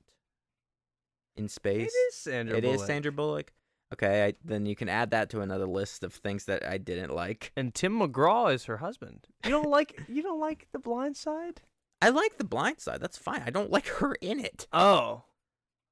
in 1.37 1.49
space. 1.49 1.93
is 1.93 2.15
Sandra 2.17 2.57
It 2.59 2.65
is 2.65 2.75
Bullock. 2.77 2.87
Sandra 2.87 3.13
Bullock. 3.13 3.53
Okay, 3.93 4.27
I, 4.27 4.35
then 4.45 4.67
you 4.67 4.77
can 4.77 4.89
add 4.91 5.11
that 5.13 5.31
to 5.31 5.41
another 5.41 5.67
list 5.67 6.05
of 6.05 6.13
things 6.13 6.45
that 6.45 6.63
I 6.65 6.77
didn't 6.77 7.15
like. 7.15 7.53
And 7.57 7.75
Tim 7.75 7.99
McGraw 7.99 8.53
is 8.53 8.65
her 8.67 8.77
husband. 8.79 9.27
You 9.45 9.51
don't 9.51 9.71
like 9.71 9.99
you 10.09 10.23
don't 10.23 10.41
like 10.41 10.69
The 10.73 10.79
Blind 10.79 11.17
Side? 11.17 11.63
I 12.01 12.11
like 12.11 12.39
The 12.39 12.45
Blind 12.45 12.81
Side. 12.81 13.01
That's 13.01 13.19
fine. 13.19 13.43
I 13.45 13.51
don't 13.51 13.71
like 13.77 13.87
her 13.87 14.15
in 14.21 14.41
it. 14.41 14.67
Oh. 14.73 15.25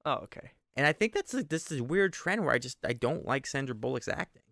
Oh, 0.05 0.13
okay. 0.25 0.53
And 0.77 0.87
I 0.87 0.93
think 0.93 1.15
that's 1.15 1.33
like 1.35 1.49
this 1.49 1.73
is 1.73 1.81
a 1.81 1.85
weird 1.85 2.13
trend 2.13 2.45
where 2.45 2.55
I 2.55 2.59
just 2.59 2.79
I 2.85 2.93
don't 2.93 3.25
like 3.27 3.47
Sandra 3.47 3.75
Bullock's 3.75 4.09
acting. 4.09 4.43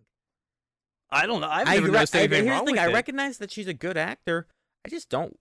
I 1.10 1.26
don't 1.26 1.40
know. 1.40 1.48
I've 1.48 1.66
never 1.68 1.86
re- 1.86 1.93
noticed 1.93 2.16
I- 2.16 2.26
here's 2.26 2.48
wrong 2.48 2.64
the 2.64 2.72
thing. 2.72 2.78
I 2.81 2.89
it. 2.89 2.93
recognize 2.94 3.39
that 3.39 3.51
she's 3.52 3.68
a 3.68 3.74
good 3.74 3.97
actor. 3.97 4.48
I 4.85 4.89
just 4.89 5.09
don't 5.10 5.39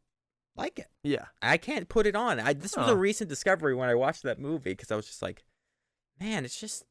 like 0.56 0.78
it. 0.78 0.88
Yeah. 1.04 1.26
I 1.42 1.58
can't 1.58 1.90
put 1.90 2.06
it 2.06 2.16
on. 2.16 2.40
I 2.40 2.54
this 2.54 2.76
was 2.78 2.90
Oh. 2.90 2.94
a 2.94 2.96
recent 2.96 3.30
discovery 3.30 3.74
when 3.74 3.90
I 3.90 3.96
watched 3.96 4.24
that 4.24 4.40
movie 4.40 4.72
because 4.72 4.92
I 4.92 4.96
was 4.96 5.08
just 5.08 5.22
like, 5.22 5.44
man, 6.20 6.46
it's 6.46 6.60
just. 6.60 6.84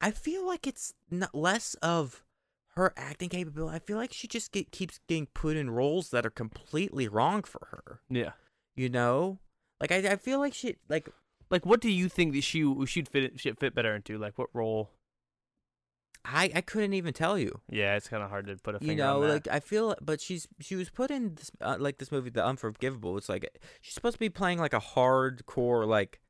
I 0.00 0.10
feel 0.10 0.44
like 0.44 0.66
it's 0.66 0.94
not 1.10 1.34
less 1.34 1.74
of 1.74 2.24
her 2.72 2.92
acting 2.96 3.28
capability. 3.28 3.76
I 3.76 3.78
feel 3.78 3.96
like 3.96 4.12
she 4.12 4.26
just 4.26 4.52
get, 4.52 4.72
keeps 4.72 4.98
getting 5.08 5.26
put 5.26 5.56
in 5.56 5.70
roles 5.70 6.10
that 6.10 6.24
are 6.24 6.30
completely 6.30 7.08
wrong 7.08 7.42
for 7.42 7.68
her. 7.70 8.00
Yeah. 8.08 8.32
You 8.74 8.88
know, 8.88 9.38
like 9.80 9.92
I, 9.92 10.12
I 10.12 10.16
feel 10.16 10.38
like 10.38 10.54
she 10.54 10.76
like 10.88 11.08
Like, 11.50 11.66
what 11.66 11.80
do 11.80 11.90
you 11.90 12.08
think 12.08 12.32
that 12.32 12.44
she 12.44 12.74
she'd 12.86 13.08
fit 13.08 13.38
she'd 13.38 13.58
fit 13.58 13.74
better 13.74 13.94
into? 13.94 14.16
Like, 14.16 14.38
what 14.38 14.48
role? 14.54 14.90
I 16.24 16.50
I 16.54 16.60
couldn't 16.62 16.94
even 16.94 17.12
tell 17.12 17.38
you. 17.38 17.60
Yeah, 17.68 17.96
it's 17.96 18.08
kind 18.08 18.22
of 18.22 18.30
hard 18.30 18.46
to 18.46 18.56
put 18.56 18.76
a 18.76 18.78
finger 18.78 18.92
you 18.92 18.96
know 18.96 19.18
like 19.18 19.48
i 19.48 19.60
feel 19.60 19.94
but 20.00 20.20
she's 20.20 20.46
she 20.60 20.76
was 20.76 20.88
put 20.88 21.10
in 21.10 21.34
this 21.34 21.50
uh, 21.60 21.76
like 21.78 21.98
this 21.98 22.12
movie 22.12 22.30
the 22.30 22.44
unforgivable 22.44 23.18
it's 23.18 23.28
like 23.28 23.58
she's 23.80 23.94
supposed 23.94 24.14
to 24.14 24.20
be 24.20 24.28
playing 24.30 24.58
like 24.58 24.72
a 24.72 24.80
hardcore 24.80 25.86
like 25.86 26.20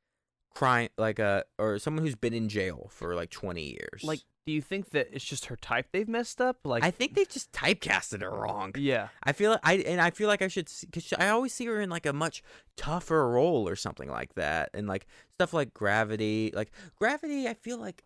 crime 0.54 0.88
like 0.98 1.18
a 1.18 1.44
or 1.58 1.78
someone 1.78 2.04
who's 2.04 2.14
been 2.14 2.34
in 2.34 2.48
jail 2.48 2.88
for 2.90 3.14
like 3.14 3.30
20 3.30 3.62
years 3.62 4.02
like, 4.02 4.20
do 4.44 4.52
you 4.52 4.60
think 4.60 4.90
that 4.90 5.08
it's 5.12 5.24
just 5.24 5.46
her 5.46 5.56
type 5.56 5.86
they've 5.92 6.08
messed 6.08 6.40
up? 6.40 6.58
Like, 6.64 6.82
i 6.82 6.90
think 6.90 7.14
they've 7.14 7.28
just 7.28 7.52
typecasted 7.52 8.22
her 8.22 8.30
wrong. 8.30 8.72
Yeah, 8.76 9.08
i 9.22 9.32
feel 9.32 9.58
i 9.62 9.74
and 9.74 10.00
i 10.00 10.10
feel 10.10 10.28
like 10.28 10.42
i 10.42 10.48
should 10.48 10.68
because 10.90 11.12
i 11.18 11.28
always 11.28 11.52
see 11.52 11.66
her 11.66 11.80
in 11.80 11.90
like 11.90 12.06
a 12.06 12.12
much 12.12 12.42
tougher 12.76 13.30
role 13.30 13.68
or 13.68 13.76
something 13.76 14.08
like 14.08 14.34
that. 14.34 14.70
And 14.74 14.88
like 14.88 15.06
stuff 15.34 15.52
like 15.52 15.72
gravity 15.74 16.52
like 16.54 16.72
gravity 16.96 17.48
i 17.48 17.54
feel 17.54 17.78
like 17.78 18.04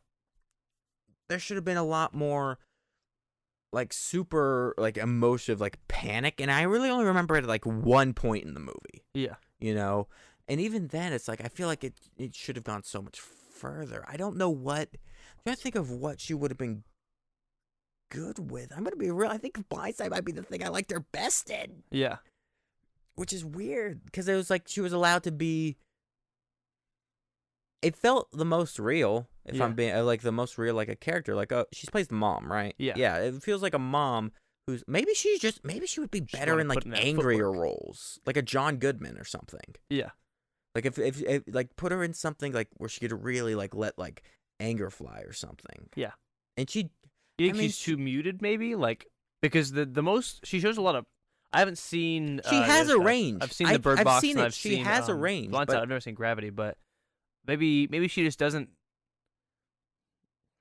there 1.28 1.38
should 1.38 1.56
have 1.56 1.64
been 1.64 1.76
a 1.76 1.84
lot 1.84 2.14
more 2.14 2.58
like 3.72 3.92
super 3.92 4.74
like 4.78 4.96
emotive 4.96 5.60
like 5.60 5.78
panic. 5.88 6.40
And 6.40 6.50
i 6.50 6.62
really 6.62 6.90
only 6.90 7.06
remember 7.06 7.36
it 7.36 7.44
at 7.44 7.48
like 7.48 7.64
one 7.64 8.12
point 8.12 8.44
in 8.44 8.54
the 8.54 8.60
movie. 8.60 9.04
Yeah. 9.14 9.36
you 9.58 9.74
know? 9.74 10.08
And 10.48 10.60
even 10.60 10.88
then 10.88 11.12
it's 11.14 11.28
like 11.28 11.42
i 11.42 11.48
feel 11.48 11.66
like 11.66 11.82
it 11.82 11.94
it 12.18 12.34
should 12.34 12.56
have 12.56 12.64
gone 12.64 12.82
so 12.82 13.00
much 13.00 13.20
further. 13.20 14.04
I 14.06 14.18
don't 14.18 14.36
know 14.36 14.50
what 14.50 14.90
trying 15.46 15.56
to 15.56 15.62
think 15.62 15.74
of 15.76 15.90
what 15.90 16.20
she 16.20 16.34
would 16.34 16.50
have 16.50 16.58
been 16.58 16.82
good 18.10 18.50
with 18.50 18.72
i'm 18.76 18.84
gonna 18.84 18.96
be 18.96 19.10
real 19.10 19.30
i 19.30 19.38
think 19.38 19.56
blindside 19.68 20.10
might 20.10 20.24
be 20.24 20.32
the 20.32 20.42
thing 20.42 20.62
i 20.64 20.68
liked 20.68 20.90
her 20.90 21.00
best 21.12 21.50
in 21.50 21.82
Yeah. 21.90 22.16
which 23.14 23.32
is 23.32 23.44
weird 23.44 24.04
because 24.04 24.28
it 24.28 24.34
was 24.34 24.50
like 24.50 24.68
she 24.68 24.80
was 24.80 24.92
allowed 24.92 25.22
to 25.24 25.32
be 25.32 25.76
it 27.82 27.96
felt 27.96 28.28
the 28.32 28.44
most 28.44 28.78
real 28.78 29.28
if 29.44 29.54
Yeah. 29.56 29.64
i'm 29.64 29.74
being 29.74 29.94
uh, 29.94 30.02
like 30.04 30.22
the 30.22 30.32
most 30.32 30.56
real 30.58 30.74
like 30.74 30.88
a 30.88 30.96
character 30.96 31.34
like 31.34 31.52
uh 31.52 31.64
she 31.72 31.86
plays 31.88 32.08
the 32.08 32.14
mom 32.14 32.50
right 32.50 32.74
Yeah. 32.78 32.94
yeah 32.96 33.16
it 33.18 33.42
feels 33.42 33.62
like 33.62 33.74
a 33.74 33.78
mom 33.78 34.32
who's 34.66 34.82
maybe 34.88 35.14
she's 35.14 35.40
just 35.40 35.64
maybe 35.64 35.86
she 35.86 36.00
would 36.00 36.10
be 36.10 36.20
better 36.20 36.58
in 36.60 36.68
like 36.68 36.84
in 36.86 36.94
angrier 36.94 37.44
footwork. 37.46 37.60
roles 37.62 38.18
like 38.26 38.36
a 38.36 38.42
john 38.42 38.76
goodman 38.76 39.16
or 39.18 39.24
something 39.24 39.74
Yeah. 39.90 40.10
like 40.74 40.86
if, 40.86 40.98
if 40.98 41.22
if 41.22 41.42
like 41.48 41.76
put 41.76 41.92
her 41.92 42.02
in 42.02 42.14
something 42.14 42.52
like 42.52 42.68
where 42.76 42.88
she 42.88 43.00
could 43.00 43.24
really 43.24 43.54
like 43.54 43.74
let 43.74 43.98
like 43.98 44.22
anger 44.60 44.90
fly 44.90 45.20
or 45.26 45.32
something 45.32 45.88
Yeah. 45.96 46.12
and 46.56 46.68
she 46.70 46.90
You 47.38 47.46
think 47.48 47.54
I 47.54 47.58
mean, 47.58 47.68
she's 47.68 47.76
she- 47.78 47.90
too 47.92 47.96
muted? 47.98 48.40
Maybe 48.42 48.74
like 48.74 49.06
because 49.42 49.72
the 49.72 49.84
the 49.84 50.02
most 50.02 50.44
she 50.46 50.60
shows 50.60 50.76
a 50.78 50.82
lot 50.82 50.96
of. 50.96 51.04
I 51.52 51.60
haven't 51.60 51.78
seen. 51.78 52.40
She 52.50 52.56
uh, 52.56 52.62
has 52.62 52.88
a 52.90 52.98
range. 52.98 53.38
I've 53.42 53.52
seen 53.52 53.68
the 53.68 53.78
Bird 53.78 53.98
I've 54.00 54.04
Box. 54.04 54.20
seen 54.20 54.32
and 54.32 54.40
it. 54.40 54.44
I've 54.46 54.54
She 54.54 54.70
seen, 54.76 54.84
has 54.84 55.08
a 55.08 55.12
um, 55.12 55.20
range, 55.20 55.52
Blindside. 55.52 55.66
but- 55.66 55.76
I've 55.76 55.88
never 55.88 56.00
seen 56.00 56.14
Gravity, 56.14 56.50
but 56.50 56.76
maybe 57.46 57.86
maybe 57.88 58.08
she 58.08 58.24
just 58.24 58.38
doesn't. 58.38 58.70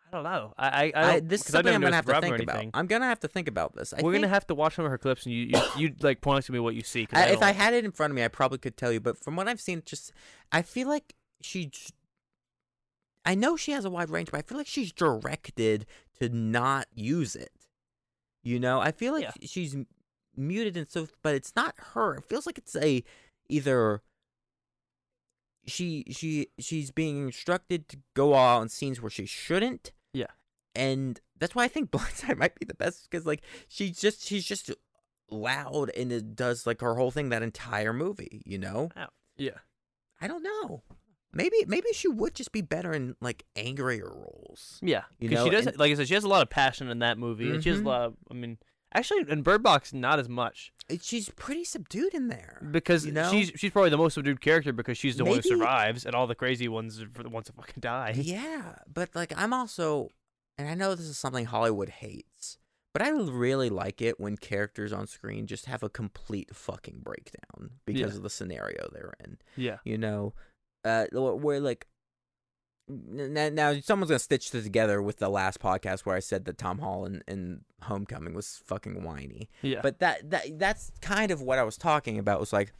I 0.08 0.12
don't 0.16 0.24
know. 0.24 0.54
I 0.58 0.92
I, 0.96 1.04
I, 1.16 1.20
this 1.20 1.42
is 1.42 1.48
I've 1.48 1.60
something 1.60 1.74
I'm 1.74 1.82
gonna 1.82 1.96
have 1.96 2.06
to 2.06 2.22
think 2.22 2.40
about. 2.40 2.66
I'm 2.74 2.88
gonna 2.88 3.06
have 3.08 3.20
to 3.22 3.28
think 3.28 3.48
about 3.48 3.76
this. 3.76 3.92
I 3.94 3.98
We're 4.02 4.12
think, 4.14 4.24
gonna 4.24 4.34
have 4.34 4.46
to 4.48 4.56
watch 4.56 4.76
some 4.76 4.86
of 4.86 4.92
her 4.92 4.98
clips, 4.98 5.26
and 5.26 5.34
you 5.34 5.46
you, 5.48 5.62
you 5.78 5.96
like 6.02 6.22
point 6.22 6.38
out 6.38 6.44
to 6.46 6.52
me 6.52 6.60
what 6.60 6.76
you 6.76 6.84
see. 6.84 7.08
I 7.12 7.30
if 7.30 7.42
I 7.42 7.52
had 7.52 7.74
it 7.74 7.84
in 7.84 7.92
front 7.92 8.12
of 8.12 8.16
me, 8.16 8.24
I 8.24 8.28
probably 8.28 8.60
could 8.60 8.78
tell 8.78 8.92
you. 8.92 9.00
But 9.00 9.18
from 9.18 9.36
what 9.36 9.48
I've 9.48 9.60
seen, 9.60 9.82
just 9.86 10.12
I 10.52 10.62
feel 10.62 10.88
like 10.88 11.16
she. 11.42 11.72
I 13.26 13.36
know 13.36 13.56
she 13.58 13.72
has 13.72 13.86
a 13.86 13.90
wide 13.90 14.10
range, 14.10 14.30
but 14.32 14.38
I 14.38 14.42
feel 14.44 14.58
like 14.58 14.68
she's 14.68 14.92
directed 14.94 15.86
to 16.20 16.30
not 16.30 16.88
use 16.94 17.36
it. 17.36 17.52
You 18.44 18.60
know, 18.60 18.80
I 18.80 18.92
feel 18.92 19.14
like 19.14 19.24
Yeah. 19.24 19.32
she's 19.44 19.76
muted 20.36 20.78
and 20.78 20.90
so, 20.90 21.08
but 21.24 21.34
it's 21.36 21.56
not 21.56 21.74
her. 21.94 22.16
It 22.16 22.26
feels 22.26 22.46
like 22.46 22.58
it's 22.58 22.76
a 22.76 23.04
either 23.50 24.02
she 25.68 26.04
she 26.12 26.48
she's 26.60 26.92
being 26.92 27.26
instructed 27.28 27.90
to 27.90 27.98
go 28.14 28.34
on 28.34 28.70
scenes 28.70 29.02
where 29.02 29.10
she 29.10 29.26
shouldn't. 29.26 29.92
Yeah. 30.14 30.28
and 30.76 31.20
that's 31.38 31.56
why 31.56 31.64
I 31.64 31.68
think 31.68 31.92
Blindside 31.92 32.38
might 32.38 32.58
be 32.60 32.66
the 32.66 32.76
best 32.76 33.10
because 33.10 33.26
like 33.26 33.42
she's 33.68 34.00
just 34.00 34.24
she's 34.24 34.46
just 34.46 34.72
loud 35.30 35.90
and 35.98 36.12
it 36.12 36.36
does 36.36 36.68
like 36.68 36.82
her 36.82 36.96
whole 36.96 37.12
thing 37.12 37.30
that 37.30 37.42
entire 37.42 37.94
movie. 37.94 38.44
You 38.46 38.60
know, 38.60 38.90
yeah. 39.38 39.58
I 40.22 40.28
don't 40.28 40.44
know. 40.44 40.84
Maybe 41.36 41.58
maybe 41.68 41.90
she 41.94 42.08
would 42.08 42.34
just 42.34 42.52
be 42.52 42.62
better 42.62 42.94
in 42.94 43.16
like 43.22 43.44
angrier 43.56 44.10
roles. 44.10 44.80
Yeah, 44.82 45.04
because 45.20 45.44
she 45.44 45.50
does. 45.52 45.68
and- 45.68 45.78
like 45.78 45.92
I 45.92 45.96
said, 45.96 46.08
she 46.08 46.14
has 46.16 46.24
a 46.24 46.30
lot 46.30 46.42
of 46.42 46.50
passion 46.50 46.90
in 46.90 47.00
that 47.00 47.18
movie, 47.18 47.52
and 47.52 47.62
she 47.62 47.70
has 47.70 47.80
a 47.80 47.82
Mhm. 47.84 47.86
lot. 47.86 48.02
Of, 48.04 48.16
I 48.32 48.34
mean, 48.34 48.58
actually, 48.94 49.30
in 49.30 49.42
Bird 49.44 49.62
Box, 49.62 49.94
not 49.94 50.18
as 50.20 50.30
much 50.30 50.72
It- 50.88 51.04
She's 51.04 51.30
pretty 51.30 51.64
subdued 51.66 52.14
in 52.14 52.28
there 52.28 52.62
because 52.72 53.06
you 53.08 53.12
know? 53.12 53.30
she's 53.32 53.52
she's 53.56 53.72
probably 53.72 53.90
the 53.90 53.98
most 53.98 54.14
subdued 54.14 54.40
character 54.40 54.72
because 54.72 54.98
she's 55.00 55.18
the 55.18 55.26
one 55.26 55.38
who 55.38 55.42
survives, 55.42 56.06
and 56.06 56.14
all 56.16 56.28
the 56.28 56.36
crazy 56.36 56.68
ones 56.68 57.02
are 57.02 57.08
the 57.08 57.28
ones 57.30 57.48
that 57.48 57.56
fucking 57.56 57.82
die. 57.82 58.14
Yeah, 58.16 58.76
but 58.92 59.10
like 59.16 59.34
I'm 59.36 59.52
also, 59.52 60.10
and 60.60 60.70
I 60.70 60.76
know 60.76 60.94
this 60.96 61.08
is 61.08 61.18
something 61.18 61.46
Hollywood 61.46 61.90
hates, 61.90 62.60
but 62.94 63.02
I 63.02 63.10
really 63.10 63.70
like 63.70 64.00
it 64.00 64.20
when 64.20 64.38
characters 64.38 64.94
on 64.94 65.08
screen 65.08 65.48
just 65.48 65.66
have 65.66 65.82
a 65.82 65.90
complete 65.90 66.56
fucking 66.56 67.00
breakdown 67.00 67.72
because 67.86 68.12
Yeah. 68.12 68.18
of 68.18 68.22
the 68.22 68.30
scenario 68.30 68.88
they're 68.94 69.14
in. 69.26 69.40
Yeah, 69.58 69.80
You 69.84 69.98
know, 69.98 70.36
uh, 70.86 71.08
wh- 71.08 71.44
where 71.44 71.60
like 71.60 71.88
Now, 72.88 73.50
now 73.50 73.80
someone's 73.82 74.12
gonna 74.12 74.20
stitch 74.20 74.52
this 74.52 74.64
together 74.64 75.02
with 75.02 75.18
the 75.18 75.28
last 75.30 75.60
podcast 75.60 76.02
where 76.02 76.16
I 76.16 76.20
said 76.22 76.46
that 76.46 76.58
Tom 76.58 76.80
Holland 76.80 77.24
in 77.28 77.62
Homecoming 77.82 78.34
was 78.36 78.62
fucking 78.66 79.04
whiny. 79.04 79.50
Yeah. 79.62 79.82
But 79.82 80.00
that 80.00 80.30
that 80.30 80.60
that's 80.60 80.92
kind 81.02 81.32
of 81.32 81.42
what 81.42 81.58
I 81.60 81.64
was 81.64 81.78
talking 81.78 82.20
about. 82.20 82.40
Was 82.40 82.54
like 82.54 82.72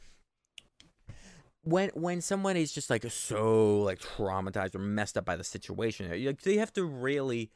when 1.62 1.90
when 1.94 2.20
someone 2.20 2.56
is 2.56 2.72
just 2.72 2.90
like 2.90 3.04
so 3.10 3.80
like 3.82 3.98
traumatized 3.98 4.74
or 4.74 4.78
messed 4.78 5.18
up 5.18 5.24
by 5.24 5.36
the 5.36 5.44
situation, 5.44 6.12
you 6.18 6.28
like 6.28 6.42
they 6.42 6.56
have 6.56 6.72
to 6.74 6.84
really. 6.84 7.50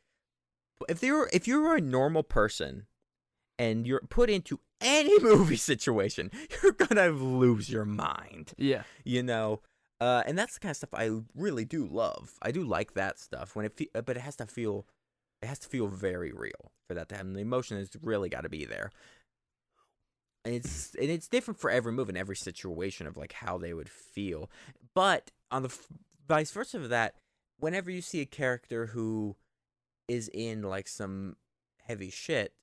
If 0.89 1.03
you're 1.03 1.29
if 1.33 1.47
you're 1.47 1.77
a 1.77 1.81
normal 1.81 2.23
person, 2.23 2.87
and 3.59 3.87
you're 3.87 4.01
put 4.09 4.31
into 4.31 4.59
any 4.81 5.21
movie 5.23 5.57
situation, 5.57 6.31
you're 6.63 6.73
gonna 6.73 7.11
lose 7.11 7.71
your 7.71 7.85
mind. 7.85 8.53
yeah. 8.59 8.83
You 9.05 9.23
know. 9.23 9.61
Uh, 10.01 10.23
and 10.27 10.39
that's 10.39 10.55
the 10.55 10.61
kind 10.61 10.71
of 10.71 10.77
stuff 10.77 10.95
I 10.95 11.11
really 11.35 11.65
do 11.65 11.87
love. 11.87 12.33
I 12.41 12.53
do 12.53 12.65
like 12.65 12.95
that 12.95 13.19
stuff 13.19 13.55
when 13.55 13.67
it, 13.67 13.77
fe- 13.77 13.91
but 13.93 14.17
it 14.17 14.21
has 14.21 14.37
to 14.37 14.47
feel, 14.47 14.87
it 15.43 15.47
has 15.47 15.59
to 15.61 15.69
feel 15.69 15.89
very 15.89 16.33
real 16.33 16.73
for 16.89 16.95
that 16.95 17.09
to 17.11 17.17
happen. 17.17 17.35
The 17.35 17.41
emotion 17.41 17.77
has 17.77 17.91
really 18.03 18.29
got 18.29 18.43
to 18.43 18.49
be 18.49 18.65
there. 18.65 18.91
And 20.43 20.55
it's 20.55 20.95
and 20.95 21.11
it's 21.11 21.29
different 21.29 21.61
for 21.61 21.71
every 21.71 21.93
move 21.93 22.09
and 22.09 22.17
every 22.17 22.35
situation 22.35 23.07
of 23.07 23.19
like 23.19 23.33
how 23.33 23.59
they 23.59 23.75
would 23.75 23.91
feel. 23.91 24.51
But 24.95 25.33
on 25.51 25.63
the 25.63 25.69
f- 25.69 25.87
vice 26.27 26.51
versa 26.51 26.79
of 26.79 26.89
that, 26.89 27.17
whenever 27.59 27.91
you 27.91 28.01
see 28.01 28.23
a 28.23 28.27
character 28.27 28.87
who 28.87 29.37
is 30.09 30.31
in 30.33 30.63
like 30.63 30.89
some 30.89 31.37
heavy 31.87 32.09
shit, 32.09 32.55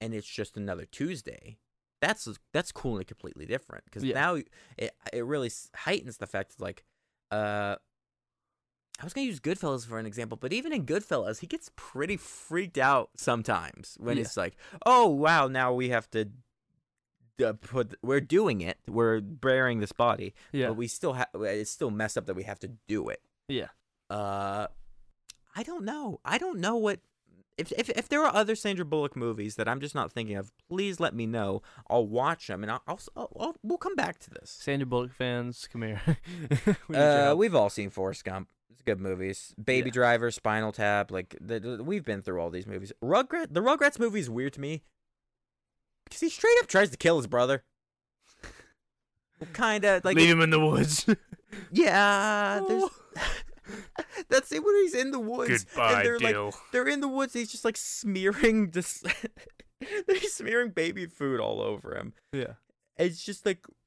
and 0.00 0.14
it's 0.14 0.26
just 0.26 0.56
another 0.56 0.86
Tuesday, 0.86 1.58
that's 2.00 2.28
that's 2.52 2.72
cool 2.72 2.96
and 2.98 3.06
completely 3.06 3.46
different 3.46 3.84
because 3.84 4.02
Yeah. 4.04 4.14
now 4.14 4.34
it 4.78 4.92
it 5.12 5.24
really 5.24 5.50
heightens 5.74 6.16
the 6.18 6.26
fact 6.26 6.54
of 6.54 6.60
like 6.60 6.84
uh 7.30 7.76
I 9.00 9.04
was 9.04 9.14
gonna 9.14 9.26
use 9.26 9.40
Goodfellas 9.40 9.86
for 9.86 9.98
an 9.98 10.04
example, 10.04 10.36
but 10.38 10.52
even 10.52 10.72
in 10.74 10.84
Goodfellas, 10.84 11.38
he 11.40 11.46
gets 11.46 11.70
pretty 11.74 12.18
freaked 12.18 12.76
out 12.76 13.10
sometimes 13.16 13.96
when 13.98 14.16
Yeah. 14.18 14.24
it's 14.24 14.36
like, 14.36 14.56
oh 14.84 15.06
wow, 15.08 15.46
now 15.48 15.72
we 15.72 15.88
have 15.88 16.10
to 16.10 16.26
uh, 17.42 17.54
put 17.54 17.94
we're 18.02 18.20
doing 18.20 18.60
it, 18.60 18.76
we're 18.86 19.20
burying 19.22 19.80
this 19.80 19.92
body, 19.92 20.34
Yeah. 20.52 20.68
but 20.68 20.74
we 20.74 20.86
still 20.86 21.14
have 21.14 21.28
it's 21.34 21.70
still 21.70 21.90
messed 21.90 22.18
up 22.18 22.26
that 22.26 22.34
we 22.34 22.42
have 22.42 22.58
to 22.60 22.68
do 22.88 23.08
it. 23.08 23.22
yeah. 23.48 23.68
Uh, 24.10 24.66
I 25.56 25.62
don't 25.62 25.84
know. 25.84 26.20
I 26.24 26.36
don't 26.38 26.58
know 26.60 26.76
what. 26.76 27.00
If, 27.60 27.72
if, 27.72 27.90
if 27.90 28.08
there 28.08 28.24
are 28.24 28.34
other 28.34 28.54
Sandra 28.56 28.84
Bullock 28.84 29.16
movies 29.16 29.56
that 29.56 29.68
I'm 29.68 29.80
just 29.80 29.94
not 29.94 30.10
thinking 30.12 30.36
of, 30.36 30.50
please 30.68 30.98
let 30.98 31.14
me 31.14 31.26
know. 31.26 31.62
I'll 31.88 32.06
watch 32.06 32.46
them 32.46 32.62
and 32.62 32.72
I'll, 32.72 32.82
I'll, 32.86 33.00
I'll, 33.16 33.32
I'll 33.38 33.56
we'll 33.62 33.78
come 33.78 33.94
back 33.94 34.18
to 34.20 34.30
this. 34.30 34.50
Sandra 34.50 34.86
Bullock 34.86 35.12
fans, 35.12 35.68
come 35.70 35.82
here. 35.82 36.00
we 36.88 36.96
uh, 36.96 37.34
we've 37.34 37.54
all 37.54 37.70
seen 37.70 37.90
Forrest 37.90 38.24
Gump. 38.24 38.48
It's 38.70 38.82
good 38.82 39.00
movies. 39.00 39.54
Baby 39.62 39.90
Yeah. 39.90 39.94
Driver, 39.94 40.30
Spinal 40.30 40.72
Tap. 40.72 41.10
Like 41.10 41.36
the, 41.40 41.60
the- 41.60 41.84
we've 41.84 42.04
been 42.04 42.22
through 42.22 42.40
all 42.40 42.50
these 42.50 42.66
movies. 42.66 42.92
Rugrat. 43.04 43.52
The 43.52 43.60
Rugrats 43.60 43.98
movie 43.98 44.20
is 44.20 44.30
weird 44.30 44.54
to 44.54 44.60
me 44.60 44.82
because 46.04 46.20
he 46.20 46.30
straight 46.30 46.56
up 46.62 46.66
tries 46.66 46.90
to 46.90 46.96
kill 46.96 47.18
his 47.18 47.26
brother. 47.26 47.62
Kind 49.52 49.84
of 49.84 50.04
like 50.04 50.16
Leave 50.16 50.28
him 50.30 50.40
in 50.40 50.50
the 50.50 50.60
woods. 50.60 51.06
yeah. 51.72 52.60
There's. 52.66 52.84
That's 54.28 54.52
it. 54.52 54.64
When 54.64 54.74
he's 54.76 54.94
in 54.94 55.10
the 55.10 55.18
woods, 55.20 55.66
and 55.76 56.04
they're 56.04 56.18
like 56.18 56.54
they're 56.72 56.88
in 56.88 57.00
the 57.00 57.08
woods. 57.08 57.32
He's 57.32 57.50
just 57.50 57.64
like 57.64 57.76
smearing 57.76 58.70
this. 58.72 59.02
they're 60.06 60.20
smearing 60.20 60.70
baby 60.70 61.06
food 61.06 61.40
all 61.40 61.60
over 61.60 61.96
him. 61.96 62.12
yeah. 62.32 62.54
It's 62.98 63.24
just 63.24 63.46
like 63.46 63.64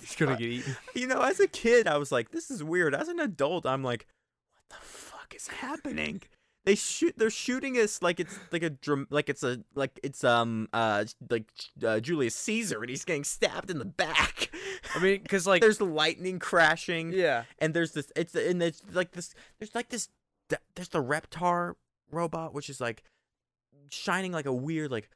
He's 0.00 0.16
gonna 0.16 0.36
get 0.36 0.48
eaten. 0.48 0.76
you 0.94 1.06
know, 1.06 1.20
as 1.20 1.38
a 1.40 1.46
kid, 1.46 1.86
I 1.86 1.98
was 1.98 2.10
like, 2.10 2.30
"This 2.30 2.50
is 2.50 2.64
weird." 2.64 2.94
As 2.94 3.08
an 3.08 3.20
adult, 3.20 3.66
I'm 3.66 3.84
like, 3.84 4.06
"What 4.54 4.80
the 4.80 4.84
fuck 4.86 5.34
is 5.36 5.46
happening?" 5.48 6.22
They 6.64 6.74
shoot. 6.74 7.14
They're 7.16 7.30
shooting 7.30 7.76
us 7.76 8.02
like 8.02 8.20
it's 8.20 8.38
like 8.52 8.62
a 8.62 8.70
dram- 8.70 9.06
like 9.10 9.30
it's 9.30 9.42
a 9.42 9.60
like 9.74 9.98
it's 10.02 10.22
um 10.24 10.68
uh 10.72 11.06
like 11.30 11.50
uh, 11.82 12.00
Julius 12.00 12.34
Caesar, 12.34 12.80
and 12.82 12.90
he's 12.90 13.04
getting 13.04 13.24
stabbed 13.24 13.70
in 13.70 13.78
the 13.78 13.86
back. 13.86 14.50
I 14.94 14.98
mean, 14.98 15.24
cause 15.24 15.46
like, 15.46 15.62
there's 15.62 15.80
lightning 15.80 16.38
crashing 16.38 17.12
yeah, 17.12 17.44
and 17.58 17.72
there's 17.72 17.92
this 17.92 18.12
it's 18.14 18.34
and 18.34 18.62
it's 18.62 18.82
like 18.92 19.12
this 19.12 19.34
there's 19.58 19.74
like 19.74 19.88
this 19.88 20.10
there's 20.74 20.88
the 20.88 21.02
reptar 21.02 21.74
robot 22.10 22.52
which 22.52 22.68
is 22.68 22.80
like 22.80 23.04
shining 23.88 24.32
like 24.32 24.46
a 24.46 24.52
weird 24.52 24.90
like 24.90 25.08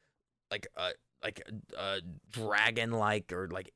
like 0.49 0.67
uh 0.77 0.91
like 1.23 1.41
a, 1.77 1.79
a 1.79 2.01
dragon 2.31 2.91
like 2.91 3.31
or 3.31 3.47
like 3.49 3.71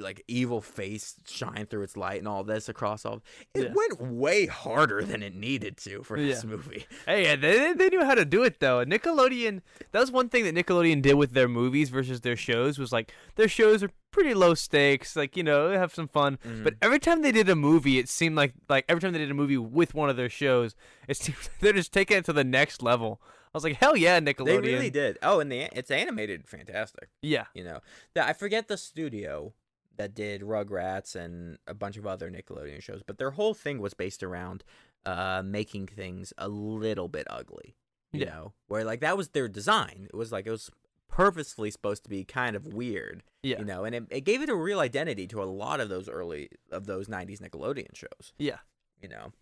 like 0.00 0.22
evil 0.28 0.60
face 0.60 1.14
shine 1.28 1.66
through 1.66 1.82
its 1.82 1.96
light 1.96 2.18
and 2.18 2.26
all 2.26 2.42
this 2.42 2.68
across 2.68 3.04
all 3.04 3.22
it 3.54 3.64
Yeah. 3.64 3.72
went 3.74 4.00
way 4.00 4.46
harder 4.46 5.02
than 5.04 5.22
it 5.22 5.34
needed 5.34 5.76
to 5.78 6.02
for 6.02 6.18
this 6.18 6.42
Yeah. 6.42 6.50
movie 6.50 6.86
Hey, 7.06 7.36
they 7.36 7.72
they 7.74 7.88
knew 7.90 8.04
how 8.04 8.14
to 8.14 8.24
do 8.24 8.42
it 8.44 8.60
though. 8.60 8.84
Nickelodeon. 8.84 9.60
That 9.92 10.00
was 10.00 10.10
one 10.10 10.28
thing 10.28 10.44
that 10.44 10.54
Nickelodeon 10.54 11.02
did 11.02 11.14
with 11.14 11.32
their 11.32 11.48
movies 11.48 11.90
versus 11.90 12.22
their 12.22 12.36
shows 12.36 12.78
was 12.78 12.92
like 12.92 13.12
their 13.36 13.48
shows 13.48 13.82
are 13.82 13.90
pretty 14.10 14.32
low 14.32 14.54
stakes, 14.54 15.16
like 15.16 15.36
you 15.36 15.42
know, 15.42 15.70
have 15.72 15.92
some 15.94 16.08
fun. 16.08 16.38
Mm-hmm. 16.46 16.64
But 16.64 16.74
every 16.80 16.98
time 16.98 17.20
they 17.22 17.32
did 17.32 17.48
a 17.48 17.56
movie, 17.56 17.98
it 17.98 18.08
seemed 18.08 18.36
like 18.36 18.54
like 18.68 18.84
every 18.88 19.00
time 19.02 19.12
they 19.12 19.18
did 19.18 19.30
a 19.30 19.34
movie 19.34 19.58
with 19.58 19.92
one 19.94 20.08
of 20.08 20.16
their 20.16 20.30
shows, 20.30 20.74
it 21.08 21.16
seemed 21.22 21.36
like 21.38 21.58
they're 21.60 21.72
just 21.74 21.92
taking 21.92 22.16
it 22.16 22.24
to 22.26 22.32
the 22.32 22.44
next 22.44 22.82
level. 22.82 23.20
I 23.22 23.56
was 23.56 23.62
like, 23.64 23.76
hell 23.76 23.96
yeah, 23.96 24.18
Nickelodeon. 24.18 24.46
they 24.46 24.58
really 24.72 24.90
did 24.90 25.16
oh 25.22 25.38
and 25.40 25.52
the 25.52 25.68
it's 25.78 25.90
animated 25.90 26.48
fantastic 26.48 27.08
Yeah, 27.22 27.44
you 27.54 27.62
know 27.62 27.78
i 28.16 28.32
forget 28.32 28.66
the 28.66 28.76
studio 28.76 29.52
that 29.96 30.14
did 30.14 30.42
rugrats 30.42 31.14
and 31.14 31.58
a 31.66 31.74
bunch 31.74 31.96
of 31.96 32.06
other 32.06 32.30
nickelodeon 32.30 32.82
shows 32.82 33.02
but 33.06 33.18
their 33.18 33.32
whole 33.32 33.54
thing 33.54 33.78
was 33.80 33.94
based 33.94 34.22
around 34.22 34.64
uh 35.06 35.42
making 35.44 35.86
things 35.86 36.32
a 36.38 36.48
little 36.48 37.08
bit 37.08 37.26
ugly 37.30 37.76
you 38.12 38.20
Yeah. 38.20 38.30
know 38.30 38.52
where 38.68 38.84
like 38.84 39.00
that 39.00 39.16
was 39.16 39.28
their 39.30 39.48
design 39.48 40.08
it 40.12 40.16
was 40.16 40.32
like 40.32 40.46
it 40.46 40.50
was 40.50 40.70
purposefully 41.08 41.70
supposed 41.70 42.02
to 42.04 42.10
be 42.10 42.24
kind 42.24 42.56
of 42.56 42.72
weird 42.72 43.22
yeah, 43.42 43.58
you 43.58 43.64
know 43.64 43.84
and 43.84 43.94
it, 43.94 44.04
it 44.10 44.20
gave 44.22 44.40
it 44.42 44.48
a 44.48 44.54
real 44.54 44.80
identity 44.80 45.26
to 45.28 45.42
a 45.42 45.44
lot 45.44 45.78
of 45.80 45.88
those 45.88 46.08
early 46.08 46.48
of 46.72 46.86
those 46.86 47.06
90s 47.08 47.40
nickelodeon 47.40 47.94
shows 47.94 48.32
yeah. 48.38 48.58
you 49.00 49.08
know 49.08 49.32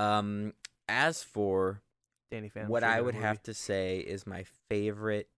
um 0.00 0.52
as 0.88 1.22
for 1.24 1.80
Danny 2.30 2.48
Phantom. 2.48 2.70
what 2.70 2.84
I 2.84 3.00
would 3.00 3.14
movie. 3.14 3.26
have 3.26 3.42
to 3.44 3.54
say 3.54 3.98
is 3.98 4.26
my 4.26 4.44
favorite 4.68 5.28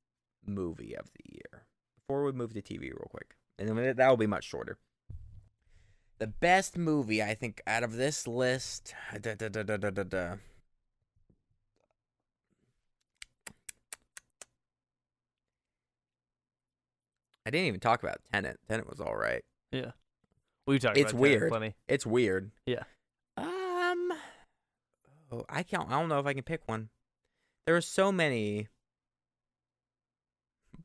movie 0.47 0.95
of 0.97 1.07
the 1.12 1.32
year. 1.35 1.66
Before 1.99 2.24
we 2.24 2.32
move 2.32 2.55
to 2.55 2.62
TV, 2.62 2.85
real 2.85 3.07
quick, 3.11 3.35
and 3.59 3.68
that 3.97 4.09
will 4.09 4.16
be 4.16 4.26
much 4.26 4.44
shorter. 4.44 4.78
The 6.18 6.26
best 6.26 6.76
movie 6.76 7.22
I 7.22 7.35
think 7.35 7.62
out 7.66 7.82
of 7.85 7.97
this 7.97 8.26
list. 8.26 8.94
Da, 9.20 9.35
da, 9.35 9.48
da. 9.48 10.35
I 17.47 17.51
didn't 17.51 17.66
even 17.68 17.80
talk 17.80 18.02
about 18.02 18.18
Tenet. 18.32 18.59
Tenet 18.68 18.89
was 18.89 19.01
all 19.01 19.16
right. 19.16 19.43
Yeah, 19.72 19.93
we 20.66 20.78
talked. 20.78 20.98
It's 20.98 21.14
weird. 21.14 21.51
Plenty. 21.51 21.74
It's 21.86 22.05
weird. 22.05 22.51
Yeah. 22.66 22.82
Um. 23.36 24.12
Oh, 25.32 25.44
I 25.48 25.62
can't. 25.62 25.89
I 25.89 25.93
don't 25.93 26.09
know 26.09 26.18
if 26.18 26.26
I 26.26 26.35
can 26.35 26.43
pick 26.43 26.62
one. 26.66 26.90
There 27.64 27.76
are 27.76 27.80
so 27.80 28.12
many. 28.12 28.68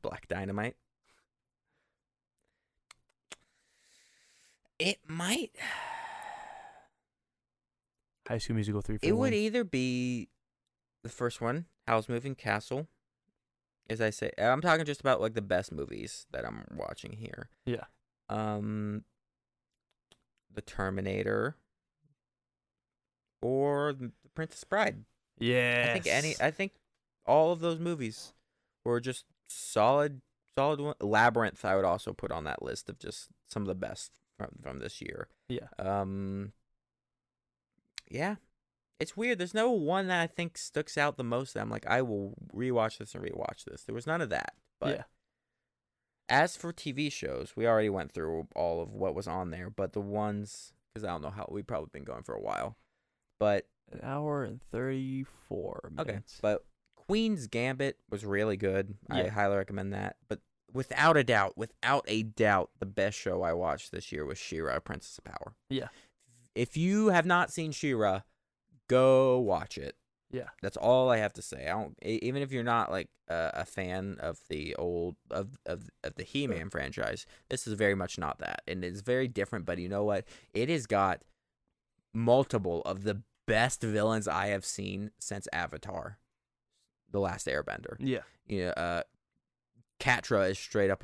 Black 0.00 0.28
Dynamite. 0.28 0.76
It 4.78 4.98
might. 5.06 5.50
High 8.28 8.38
School 8.38 8.54
Musical 8.54 8.80
three. 8.80 8.98
For 8.98 9.06
It 9.06 9.10
the 9.10 9.16
would 9.16 9.34
either 9.34 9.64
be 9.64 10.28
the 11.02 11.10
first 11.10 11.40
one, 11.40 11.66
Howl's 11.86 12.08
Moving 12.08 12.34
Castle. 12.34 12.88
As 13.90 14.00
I 14.00 14.10
say, 14.10 14.30
I'm 14.38 14.62
talking 14.62 14.86
just 14.86 15.00
about 15.00 15.20
like 15.20 15.34
the 15.34 15.42
best 15.42 15.70
movies 15.70 16.26
that 16.32 16.46
I'm 16.46 16.64
watching 16.74 17.12
here. 17.12 17.50
Yeah. 17.66 17.84
Um, 18.30 19.04
The 20.52 20.62
Terminator, 20.62 21.56
or 23.42 23.92
The 23.92 24.10
Princess 24.34 24.64
Bride. 24.64 25.04
Yeah. 25.38 25.86
I 25.88 25.92
think 25.92 26.06
any. 26.06 26.34
I 26.40 26.50
think 26.50 26.72
all 27.26 27.52
of 27.52 27.60
those 27.60 27.78
movies 27.78 28.32
were 28.86 29.00
just 29.00 29.26
solid, 29.48 30.22
solid. 30.56 30.80
One. 30.80 30.94
Labyrinth, 31.00 31.62
I 31.62 31.76
would 31.76 31.84
also 31.84 32.14
put 32.14 32.32
on 32.32 32.44
that 32.44 32.62
list 32.62 32.88
of 32.88 32.98
just 32.98 33.28
some 33.46 33.62
of 33.62 33.68
the 33.68 33.74
best 33.74 34.12
from 34.38 34.50
from 34.62 34.78
this 34.78 35.00
year. 35.00 35.28
Yeah. 35.48 35.68
Um. 35.78 36.52
Yeah, 38.10 38.36
it's 39.00 39.16
weird. 39.16 39.38
There's 39.38 39.54
no 39.54 39.70
one 39.70 40.06
that 40.08 40.20
I 40.20 40.26
think 40.26 40.56
sticks 40.56 40.96
out 40.96 41.16
the 41.16 41.24
most. 41.24 41.54
That 41.54 41.60
I'm 41.60 41.70
like, 41.70 41.86
I 41.86 42.02
will 42.02 42.34
rewatch 42.54 42.98
this 42.98 43.14
and 43.14 43.24
rewatch 43.24 43.64
this. 43.64 43.82
There 43.82 43.94
was 43.94 44.06
none 44.06 44.20
of 44.20 44.30
that. 44.30 44.54
But 44.80 44.96
yeah. 44.96 45.02
as 46.28 46.56
for 46.56 46.72
TV 46.72 47.10
shows, 47.10 47.54
we 47.56 47.66
already 47.66 47.90
went 47.90 48.12
through 48.12 48.48
all 48.54 48.82
of 48.82 48.92
what 48.92 49.14
was 49.14 49.26
on 49.26 49.50
there. 49.50 49.70
But 49.70 49.92
the 49.92 50.00
ones, 50.00 50.72
because 50.92 51.04
I 51.04 51.08
don't 51.08 51.22
know 51.22 51.30
how 51.30 51.48
we've 51.50 51.66
probably 51.66 51.90
been 51.92 52.04
going 52.04 52.22
for 52.22 52.34
a 52.34 52.40
while. 52.40 52.76
But 53.38 53.66
An 53.92 54.00
hour 54.02 54.44
and 54.44 54.62
thirty 54.62 55.24
four 55.48 55.92
okay, 55.98 56.20
but 56.40 56.64
Queen's 56.94 57.46
Gambit 57.46 57.98
was 58.10 58.24
really 58.24 58.56
good. 58.56 58.94
I 59.10 59.24
highly 59.24 59.56
recommend 59.56 59.92
that. 59.92 60.16
But 60.28 60.40
without 60.74 61.16
a 61.16 61.24
doubt, 61.24 61.56
without 61.56 62.04
a 62.06 62.24
doubt, 62.24 62.70
the 62.80 62.86
best 62.86 63.16
show 63.16 63.42
I 63.42 63.54
watched 63.54 63.92
this 63.92 64.12
year 64.12 64.26
was 64.26 64.36
She-Ra, 64.36 64.80
Princess 64.80 65.16
of 65.16 65.24
Power. 65.24 65.54
Yeah. 65.70 65.88
If 66.54 66.76
you 66.76 67.08
have 67.08 67.24
not 67.24 67.50
seen 67.50 67.72
She-Ra, 67.72 68.20
go 68.88 69.38
watch 69.38 69.78
it. 69.78 69.96
Yeah. 70.30 70.48
That's 70.62 70.76
all 70.76 71.10
I 71.10 71.18
have 71.18 71.32
to 71.34 71.42
say. 71.42 71.68
I 71.68 71.70
don't 71.70 71.96
even 72.02 72.42
if 72.42 72.50
you're 72.50 72.64
not 72.64 72.90
like 72.90 73.08
uh, 73.30 73.52
a 73.54 73.64
fan 73.64 74.16
of 74.18 74.40
the 74.48 74.74
old 74.74 75.14
of 75.30 75.58
of 75.64 75.88
of 76.02 76.16
the 76.16 76.24
He-Man 76.24 76.70
franchise. 76.70 77.24
This 77.48 77.68
is 77.68 77.74
very 77.74 77.94
much 77.94 78.18
not 78.18 78.38
that, 78.40 78.62
and 78.66 78.84
it's 78.84 79.00
very 79.00 79.28
different. 79.28 79.64
But 79.64 79.78
you 79.78 79.88
know 79.88 80.02
what? 80.02 80.24
It 80.52 80.68
has 80.70 80.86
got 80.86 81.22
multiple 82.12 82.82
of 82.84 83.04
the 83.04 83.22
best 83.46 83.80
villains 83.80 84.26
I 84.26 84.48
have 84.48 84.64
seen 84.64 85.12
since 85.20 85.46
Avatar, 85.52 86.18
The 87.10 87.20
Last 87.20 87.46
Airbender. 87.46 87.96
Yeah. 88.00 88.22
You 88.46 88.66
know, 88.66 88.70
uh, 88.72 89.02
Catra 90.04 90.50
is 90.50 90.58
straight 90.58 90.90
up 90.90 91.02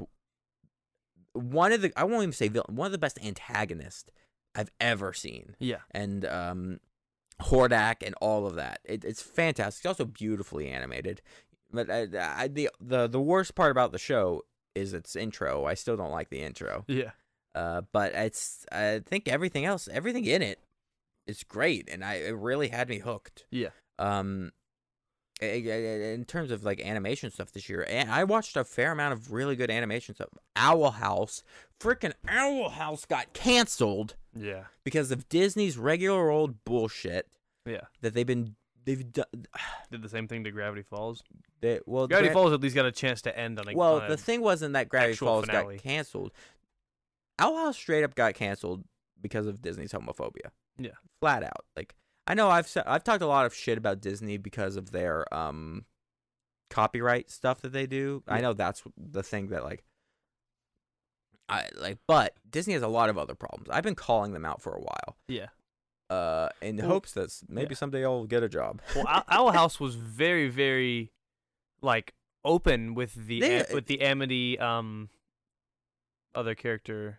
one 1.32 1.72
of 1.72 1.80
the 1.82 1.92
I 1.96 2.04
won't 2.04 2.22
even 2.22 2.32
say 2.32 2.48
villain, 2.48 2.74
one 2.76 2.86
of 2.86 2.92
the 2.92 2.98
best 2.98 3.18
antagonists 3.24 4.10
I've 4.54 4.70
ever 4.80 5.12
seen 5.12 5.54
Yeah. 5.58 5.78
and 5.92 6.24
um, 6.24 6.80
Hordak 7.40 8.04
and 8.04 8.14
all 8.20 8.46
of 8.46 8.56
that. 8.56 8.80
It, 8.84 9.04
it's 9.04 9.22
fantastic. 9.22 9.80
It's 9.80 9.86
also 9.86 10.04
beautifully 10.04 10.68
animated. 10.68 11.22
But 11.72 11.88
I, 11.88 12.08
I, 12.42 12.48
the 12.48 12.68
the 12.80 13.06
the 13.06 13.20
worst 13.20 13.54
part 13.54 13.70
about 13.70 13.92
the 13.92 13.98
show 13.98 14.42
is 14.74 14.92
its 14.92 15.14
intro. 15.14 15.64
I 15.64 15.74
still 15.74 15.96
don't 15.96 16.10
like 16.10 16.30
the 16.30 16.40
intro. 16.42 16.84
Yeah. 16.88 17.12
Uh, 17.54 17.82
but 17.92 18.12
it's 18.12 18.66
I 18.72 19.00
think 19.06 19.28
everything 19.28 19.64
else, 19.64 19.88
everything 19.92 20.24
in 20.24 20.42
it, 20.42 20.58
is 21.28 21.44
great, 21.44 21.88
and 21.88 22.04
I 22.04 22.14
it 22.14 22.34
really 22.36 22.68
had 22.68 22.88
me 22.88 22.98
hooked. 22.98 23.44
Yeah. 23.50 23.68
Um, 24.00 24.50
in 25.40 26.24
terms 26.26 26.50
of 26.50 26.64
like 26.64 26.80
animation 26.80 27.30
stuff 27.30 27.52
this 27.52 27.68
year, 27.68 27.86
and 27.88 28.10
I 28.10 28.24
watched 28.24 28.56
a 28.56 28.64
fair 28.64 28.92
amount 28.92 29.12
of 29.14 29.32
really 29.32 29.56
good 29.56 29.70
animation 29.70 30.14
stuff. 30.14 30.28
Owl 30.56 30.90
House, 30.92 31.42
freaking 31.80 32.12
Owl 32.28 32.68
House 32.70 33.04
got 33.06 33.32
canceled 33.32 34.16
Yeah. 34.34 34.64
because 34.84 35.10
of 35.10 35.28
Disney's 35.28 35.78
regular 35.78 36.30
old 36.30 36.64
bullshit 36.64 37.26
Yeah. 37.66 37.82
that 38.02 38.14
they've 38.14 38.26
been 38.26 38.56
they've 38.84 39.12
done. 39.12 39.24
Did 39.90 40.02
the 40.02 40.08
same 40.08 40.28
thing 40.28 40.44
to 40.44 40.50
Gravity 40.50 40.82
Falls. 40.82 41.22
They, 41.60 41.80
well, 41.86 42.06
Gravity 42.08 42.28
Gra- 42.28 42.34
Falls 42.34 42.52
at 42.52 42.60
least 42.60 42.74
got 42.74 42.86
a 42.86 42.92
chance 42.92 43.20
to 43.22 43.38
end 43.38 43.58
on 43.58 43.68
a 43.68 43.74
well, 43.74 44.00
on 44.00 44.08
the 44.08 44.14
a- 44.14 44.16
thing 44.16 44.40
wasn't 44.40 44.72
that 44.74 44.88
Gravity 44.88 45.14
Falls 45.16 45.46
finale. 45.46 45.76
got 45.76 45.82
canceled. 45.84 46.32
Owl 47.38 47.56
House 47.56 47.76
straight 47.76 48.04
up 48.04 48.14
got 48.14 48.34
canceled 48.34 48.84
because 49.20 49.46
of 49.46 49.60
Disney's 49.62 49.92
homophobia. 49.92 50.50
Yeah. 50.78 50.92
flat 51.20 51.42
out. 51.42 51.64
Like 51.76 51.94
I 52.30 52.34
know 52.34 52.48
I've 52.48 52.70
I've 52.86 53.02
talked 53.02 53.22
a 53.22 53.26
lot 53.26 53.44
of 53.46 53.52
shit 53.54 53.76
about 53.76 54.00
Disney 54.00 54.36
because 54.36 54.76
of 54.76 54.92
their 54.92 55.32
um 55.34 55.84
copyright 56.70 57.28
stuff 57.30 57.60
that 57.62 57.72
they 57.72 57.86
do. 57.86 58.22
I 58.28 58.40
know 58.40 58.52
that's 58.52 58.82
the 58.96 59.22
thing 59.24 59.48
that 59.48 59.64
like 59.64 59.82
I 61.48 61.68
like, 61.76 61.98
but 62.06 62.34
Disney 62.48 62.74
has 62.74 62.82
a 62.84 62.88
lot 62.88 63.10
of 63.10 63.18
other 63.18 63.34
problems. 63.34 63.68
I've 63.70 63.82
been 63.82 63.96
calling 63.96 64.32
them 64.32 64.44
out 64.44 64.62
for 64.62 64.72
a 64.74 64.80
while. 64.80 65.16
yeah. 65.26 65.48
Uh, 66.08 66.48
in 66.60 66.76
Well, 66.76 66.88
hopes 66.88 67.12
that 67.12 67.30
maybe 67.48 67.70
yeah. 67.74 67.76
someday 67.76 68.04
I'll 68.04 68.24
get 68.26 68.42
a 68.42 68.48
job. 68.48 68.80
Well, 68.96 69.04
Owl- 69.08 69.24
Owl 69.28 69.52
House 69.52 69.78
was 69.78 69.94
very, 69.94 70.48
very, 70.48 71.12
like 71.82 72.14
open 72.44 72.94
with 72.94 73.14
the 73.14 73.40
They- 73.40 73.64
with 73.72 73.86
the 73.86 74.00
Amity 74.02 74.58
um 74.58 75.08
other 76.34 76.54
character 76.54 77.18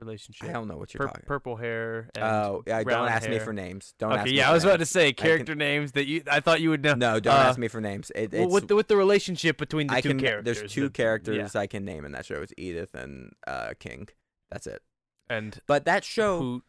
relationship. 0.00 0.48
I 0.48 0.52
don't 0.52 0.68
know 0.68 0.76
what 0.76 0.92
you're 0.92 1.00
Pur- 1.02 1.06
talking. 1.08 1.24
purple 1.26 1.56
hair. 1.56 2.08
And 2.14 2.24
Oh, 2.24 2.62
yeah, 2.66 2.82
don't 2.82 3.08
ask 3.08 3.28
me 3.28 3.38
for 3.38 3.52
names. 3.52 3.94
Don't 3.98 4.12
okay, 4.12 4.20
ask 4.20 4.30
me 4.30 4.36
yeah, 4.36 4.50
I 4.50 4.52
was 4.52 4.64
about 4.64 4.72
to 4.74 4.78
names. 4.78 4.90
say 4.90 5.12
can- 5.12 5.26
character 5.26 5.54
names 5.54 5.92
that 5.92 6.06
you. 6.06 6.22
I 6.30 6.40
thought 6.40 6.60
you 6.60 6.70
would 6.70 6.82
know. 6.82 6.94
No, 6.94 7.20
don't 7.20 7.34
Uh, 7.34 7.38
ask 7.38 7.58
me 7.58 7.68
for 7.68 7.80
names. 7.80 8.10
It, 8.14 8.32
Well, 8.32 8.44
it's 8.44 8.52
with 8.52 8.68
the 8.68 8.76
with 8.76 8.88
the 8.88 8.96
relationship 8.96 9.56
between 9.58 9.86
the 9.88 9.94
I 9.94 10.00
two 10.00 10.10
can. 10.10 10.20
characters. 10.20 10.58
There's 10.60 10.72
two 10.72 10.84
the- 10.88 10.90
characters 10.90 11.54
I 11.56 11.66
can 11.66 11.84
name 11.84 12.04
in 12.04 12.12
that 12.12 12.26
show. 12.26 12.42
It's 12.42 12.52
Edith 12.58 12.94
and 12.94 13.32
uh, 13.46 13.74
King. 13.78 14.08
That's 14.50 14.66
it. 14.66 14.82
and 15.28 15.58
But 15.66 15.84
that 15.86 16.04
show, 16.04 16.38
Hoot. 16.40 16.62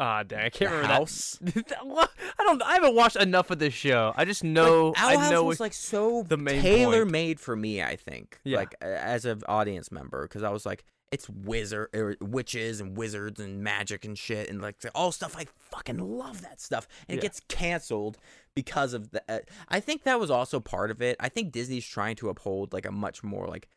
Ah, 0.00 0.22
dang, 0.24 0.40
I 0.46 0.48
can't 0.48 0.70
The 0.70 0.76
remember 0.78 0.94
House? 0.94 1.38
that. 1.42 1.72
I 2.38 2.42
don't. 2.44 2.60
I 2.62 2.74
haven't 2.74 2.94
watched 2.96 3.16
enough 3.16 3.50
of 3.50 3.58
this 3.60 3.74
show. 3.74 4.12
I 4.16 4.24
just 4.24 4.42
know. 4.42 4.88
like, 4.88 5.00
Owl 5.02 5.08
I 5.08 5.16
House 5.20 5.30
know. 5.30 5.44
was 5.44 5.60
like 5.60 5.74
so 5.74 6.24
the 6.26 6.36
main 6.36 6.60
tailor 6.62 7.00
point. 7.02 7.12
made 7.12 7.40
for 7.40 7.54
me. 7.54 7.82
I 7.82 7.94
think, 7.96 8.40
Yeah. 8.42 8.58
like 8.58 8.74
as 8.80 9.24
an 9.26 9.42
audience 9.46 9.92
member, 9.92 10.22
because 10.22 10.42
I 10.42 10.48
was 10.50 10.66
like, 10.66 10.84
it's 11.12 11.28
wizard, 11.28 11.90
or 11.94 12.16
witches 12.20 12.80
and 12.80 12.96
wizards 12.96 13.38
and 13.38 13.62
magic 13.62 14.04
and 14.04 14.18
shit, 14.18 14.48
and 14.50 14.60
like 14.60 14.76
all 14.94 15.12
stuff. 15.12 15.36
I 15.38 15.46
fucking 15.70 15.98
love 15.98 16.42
that 16.42 16.60
stuff, 16.60 16.88
and 17.08 17.16
Yeah. 17.16 17.20
it 17.20 17.22
gets 17.22 17.40
canceled 17.48 18.18
because 18.54 18.94
of 18.94 19.10
the. 19.10 19.22
Uh, 19.28 19.40
I 19.68 19.78
think 19.80 20.02
that 20.04 20.18
was 20.18 20.30
also 20.30 20.58
part 20.58 20.90
of 20.90 21.00
it. 21.02 21.16
I 21.20 21.28
think 21.28 21.52
Disney's 21.52 21.86
trying 21.86 22.16
to 22.16 22.28
uphold 22.30 22.72
like 22.72 22.86
a 22.86 22.90
much 22.92 23.22
more 23.22 23.46
like. 23.46 23.68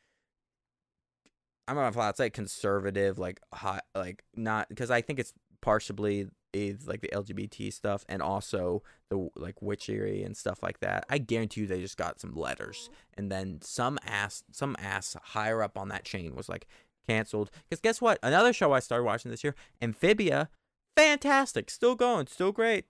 I'm 1.67 1.75
gonna 1.75 1.91
flat 1.91 2.15
say 2.17 2.29
conservative, 2.29 3.17
like 3.17 3.39
hot, 3.53 3.85
like 3.95 4.23
not 4.35 4.69
because 4.69 4.91
I 4.91 5.01
think 5.01 5.19
it's 5.19 5.33
partially 5.61 6.27
is 6.53 6.87
like 6.87 7.01
the 7.01 7.09
LGBT 7.09 7.73
stuff 7.73 8.05
and 8.07 8.21
also 8.21 8.81
the 9.09 9.27
like 9.35 9.61
witchery 9.61 10.23
and 10.23 10.37
stuff 10.37 10.61
like 10.63 10.79
that. 10.79 11.05
I 11.09 11.17
guarantee 11.17 11.61
you 11.61 11.67
they 11.67 11.81
just 11.81 11.97
got 11.97 12.19
some 12.21 12.33
letters 12.35 12.89
and 13.15 13.31
then 13.31 13.59
some 13.61 13.97
ass 14.05 14.43
some 14.51 14.75
ass 14.79 15.17
higher 15.21 15.61
up 15.63 15.77
on 15.77 15.89
that 15.89 16.05
chain 16.05 16.35
was 16.35 16.47
like 16.47 16.67
canceled. 17.07 17.49
Because 17.69 17.81
guess 17.81 18.01
what? 18.01 18.19
Another 18.23 18.53
show 18.53 18.71
I 18.73 18.79
started 18.79 19.03
watching 19.03 19.31
this 19.31 19.43
year, 19.43 19.55
Amphibia, 19.81 20.49
fantastic, 20.95 21.69
still 21.69 21.95
going, 21.95 22.27
still 22.27 22.51
great. 22.51 22.85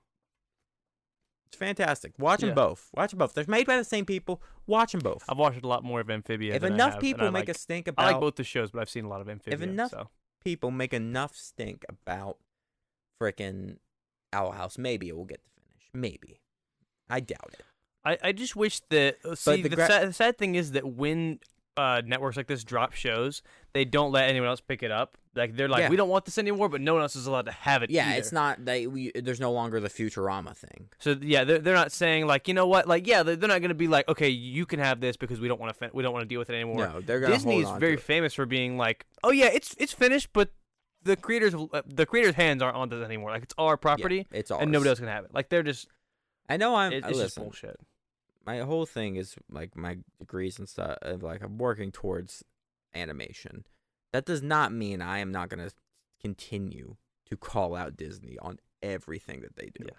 It's 1.47 1.57
fantastic. 1.57 2.13
Watch 2.17 2.41
them 2.41 2.49
Yeah. 2.49 2.55
both. 2.55 2.89
Watch 2.93 3.11
them 3.11 3.19
both. 3.19 3.33
They're 3.33 3.45
made 3.47 3.67
by 3.67 3.77
the 3.77 3.83
same 3.83 4.05
people. 4.05 4.41
Watch 4.67 4.91
them 4.93 5.01
both. 5.01 5.23
I've 5.29 5.37
watched 5.37 5.63
a 5.63 5.67
lot 5.67 5.83
more 5.83 5.99
of 5.99 6.09
Amphibia. 6.09 6.55
if 6.55 6.61
than 6.61 6.73
I 6.73 6.75
enough 6.75 6.93
have, 6.93 7.01
people 7.01 7.25
make 7.31 7.47
like, 7.47 7.49
a 7.49 7.53
stink 7.53 7.87
about, 7.87 8.05
I 8.07 8.11
like 8.11 8.19
both 8.19 8.35
the 8.35 8.43
shows, 8.43 8.71
but 8.71 8.81
I've 8.81 8.89
seen 8.89 9.05
a 9.05 9.09
lot 9.09 9.21
of 9.21 9.29
Amphibia. 9.29 9.53
If 9.53 9.61
enough- 9.61 9.91
so. 9.91 10.09
people 10.43 10.71
make 10.71 10.93
enough 10.93 11.35
stink 11.35 11.85
about 11.87 12.37
frickin' 13.21 13.77
Owl 14.33 14.51
House, 14.51 14.77
maybe 14.77 15.07
it 15.07 15.15
will 15.15 15.25
get 15.25 15.41
to 15.43 15.49
finish. 15.61 15.89
Maybe. 15.93 16.41
I 17.09 17.19
doubt 17.19 17.51
it. 17.53 17.63
I, 18.03 18.17
I 18.29 18.31
just 18.33 18.55
wish 18.55 18.81
that 18.89 19.17
uh, 19.23 19.35
see 19.35 19.61
the 19.61 19.69
the, 19.69 19.75
gra- 19.75 19.87
sad, 19.87 20.09
the 20.09 20.13
sad 20.13 20.37
thing 20.37 20.55
is 20.55 20.71
that 20.73 20.85
when 20.87 21.39
uh, 21.77 22.02
networks 22.06 22.38
like 22.38 22.47
this 22.47 22.64
drop 22.64 22.93
shows, 22.93 23.41
they 23.73 23.84
don't 23.85 24.11
let 24.11 24.30
anyone 24.30 24.47
else 24.49 24.61
pick 24.61 24.81
it 24.84 24.91
up. 24.91 25.18
Like 25.35 25.56
they're 25.57 25.68
like, 25.68 25.81
Yeah. 25.81 25.89
we 25.89 25.97
don't 25.97 26.07
want 26.07 26.23
this 26.23 26.38
anymore, 26.38 26.69
but 26.69 26.80
no 26.80 26.93
one 26.93 27.02
else 27.02 27.15
is 27.15 27.27
allowed 27.27 27.45
to 27.47 27.52
have 27.52 27.84
it. 27.84 27.89
Yeah, 27.89 28.07
either. 28.10 28.18
it's 28.19 28.31
not 28.31 28.64
they. 28.64 28.88
We, 28.88 29.11
there's 29.14 29.41
no 29.41 29.52
longer 29.52 29.81
the 29.81 29.89
Futurama 29.89 30.56
thing. 30.56 30.88
So 30.99 31.18
yeah, 31.22 31.43
they're, 31.43 31.60
they're 31.60 31.76
not 31.76 31.91
saying 31.91 32.26
like 32.27 32.47
you 32.47 32.53
know 32.53 32.68
what, 32.68 32.88
like 32.88 33.06
yeah, 33.06 33.22
they're, 33.23 33.35
they're 33.35 33.49
not 33.49 33.61
gonna 33.61 33.73
be 33.73 33.89
like 33.89 34.07
okay, 34.07 34.30
you 34.30 34.65
can 34.65 34.80
have 34.80 35.02
this 35.02 35.18
because 35.18 35.41
we 35.41 35.49
don't 35.49 35.60
want 35.60 35.77
to 35.77 35.89
we 35.93 36.03
don't 36.03 36.14
want 36.14 36.23
to 36.23 36.27
deal 36.30 36.39
with 36.39 36.49
it 36.49 36.53
anymore. 36.56 36.88
No, 36.88 37.02
they're 37.02 37.19
gonna 37.19 37.34
Disney 37.34 37.61
hold 37.61 37.76
is 37.76 37.80
very 37.81 37.97
famous 37.97 38.34
for 38.34 38.45
being 38.45 38.77
like, 38.77 39.06
oh 39.23 39.31
yeah, 39.31 39.49
it's 39.53 39.76
it's 39.77 39.91
finished, 39.91 40.30
but 40.31 40.52
the 41.03 41.18
creators 41.18 41.53
uh, 41.53 41.81
the 41.85 42.06
creators' 42.06 42.35
hands 42.35 42.61
aren't 42.61 42.77
on 42.77 42.88
this 42.88 43.03
anymore. 43.03 43.31
Like 43.31 43.43
it's 43.43 43.53
our 43.57 43.73
Yeah, 43.73 43.76
property, 43.76 44.27
it's 44.31 44.52
ours. 44.52 44.61
and 44.64 44.72
nobody 44.72 44.89
else 44.89 44.99
can 44.99 45.10
have 45.10 45.26
it. 45.26 45.34
Like 45.34 45.49
they're 45.49 45.64
just 45.64 45.88
I 46.47 46.56
know 46.56 46.76
I'm. 46.76 46.93
it- 46.93 47.03
it's 47.06 47.19
just 47.19 47.35
bullshit. 47.38 47.77
My 48.45 48.59
whole 48.59 48.85
thing 48.85 49.15
is 49.15 49.35
like 49.51 49.76
my 49.76 49.97
degrees 50.19 50.59
and 50.59 50.67
stuff. 50.69 50.97
Of 51.01 51.23
like 51.23 51.41
I'm 51.43 51.57
working 51.57 51.91
towards 51.91 52.43
animation. 52.93 53.65
That 54.13 54.26
does 54.26 54.41
not 54.41 54.72
mean 54.72 55.01
I 55.01 55.19
am 55.19 55.31
not 55.31 55.49
gonna 55.49 55.69
continue 56.22 56.95
to 57.30 57.38
call 57.38 57.76
out 57.76 57.97
Disney 57.97 58.38
on 58.41 58.59
everything 58.81 59.41
that 59.41 59.55
they 59.55 59.65
do. 59.73 59.85
Yeah. 59.85 59.91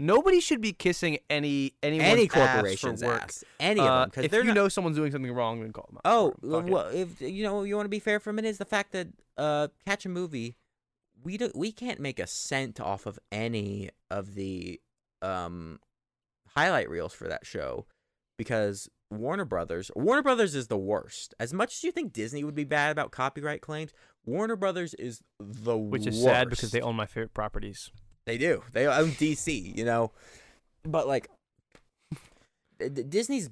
Nobody 0.00 0.38
should 0.38 0.60
be 0.60 0.72
kissing 0.72 1.18
any 1.28 1.74
Any 1.82 2.00
ass 2.00 2.18
for 2.20 2.28
corporation's 2.46 3.02
work. 3.02 3.22
ass. 3.22 3.42
Any 3.58 3.80
Uh, 3.80 3.84
of 3.84 4.00
them. 4.00 4.08
Because 4.10 4.24
if 4.26 4.32
you 4.32 4.44
not, 4.44 4.54
know 4.54 4.68
someone's 4.68 4.96
doing 4.96 5.10
something 5.10 5.32
wrong, 5.32 5.60
then 5.60 5.72
call 5.72 5.86
them 5.88 5.96
out. 5.96 6.02
Oh, 6.04 6.34
for 6.40 6.60
it. 6.60 6.66
It. 6.66 6.70
well, 6.72 6.86
if 6.88 7.20
you 7.20 7.42
know 7.42 7.64
you 7.64 7.74
want 7.74 7.86
to 7.86 7.90
be 7.90 7.98
fair 7.98 8.20
for 8.20 8.30
a 8.30 8.32
minute, 8.32 8.48
is 8.48 8.58
the 8.58 8.64
fact 8.64 8.92
that 8.92 9.08
uh, 9.36 9.68
catch 9.84 10.06
a 10.06 10.08
movie, 10.08 10.56
we 11.24 11.36
do 11.36 11.50
we 11.54 11.72
can't 11.72 11.98
make 11.98 12.20
a 12.20 12.28
cent 12.28 12.78
off 12.80 13.06
of 13.06 13.18
any 13.32 13.90
of 14.08 14.34
the 14.36 14.80
um 15.20 15.80
highlight 16.56 16.88
reels 16.90 17.12
for 17.12 17.28
that 17.28 17.46
show 17.46 17.86
because 18.38 18.88
Warner 19.10 19.44
Brothers, 19.44 19.90
Warner 19.96 20.22
Brothers 20.22 20.54
is 20.54 20.66
the 20.68 20.76
worst. 20.78 21.34
As 21.40 21.52
much 21.52 21.74
as 21.74 21.84
you 21.84 21.92
think 21.92 22.12
Disney 22.12 22.44
would 22.44 22.54
be 22.54 22.64
bad 22.64 22.90
about 22.92 23.10
copyright 23.10 23.60
claims, 23.62 23.92
Warner 24.26 24.56
Brothers 24.56 24.94
is 24.94 25.22
the 25.40 25.76
worst. 25.76 25.92
which 25.92 26.06
is 26.06 26.22
sad 26.22 26.50
because 26.50 26.70
they 26.70 26.80
own 26.80 26.96
my 26.96 27.06
favorite 27.06 27.34
properties. 27.34 27.90
They 28.26 28.36
do. 28.38 28.62
They 28.72 28.86
own 28.86 29.12
DC, 29.12 29.76
you 29.76 29.84
know. 29.84 30.12
But 30.84 31.08
like 31.08 31.28
Disney's 32.78 33.50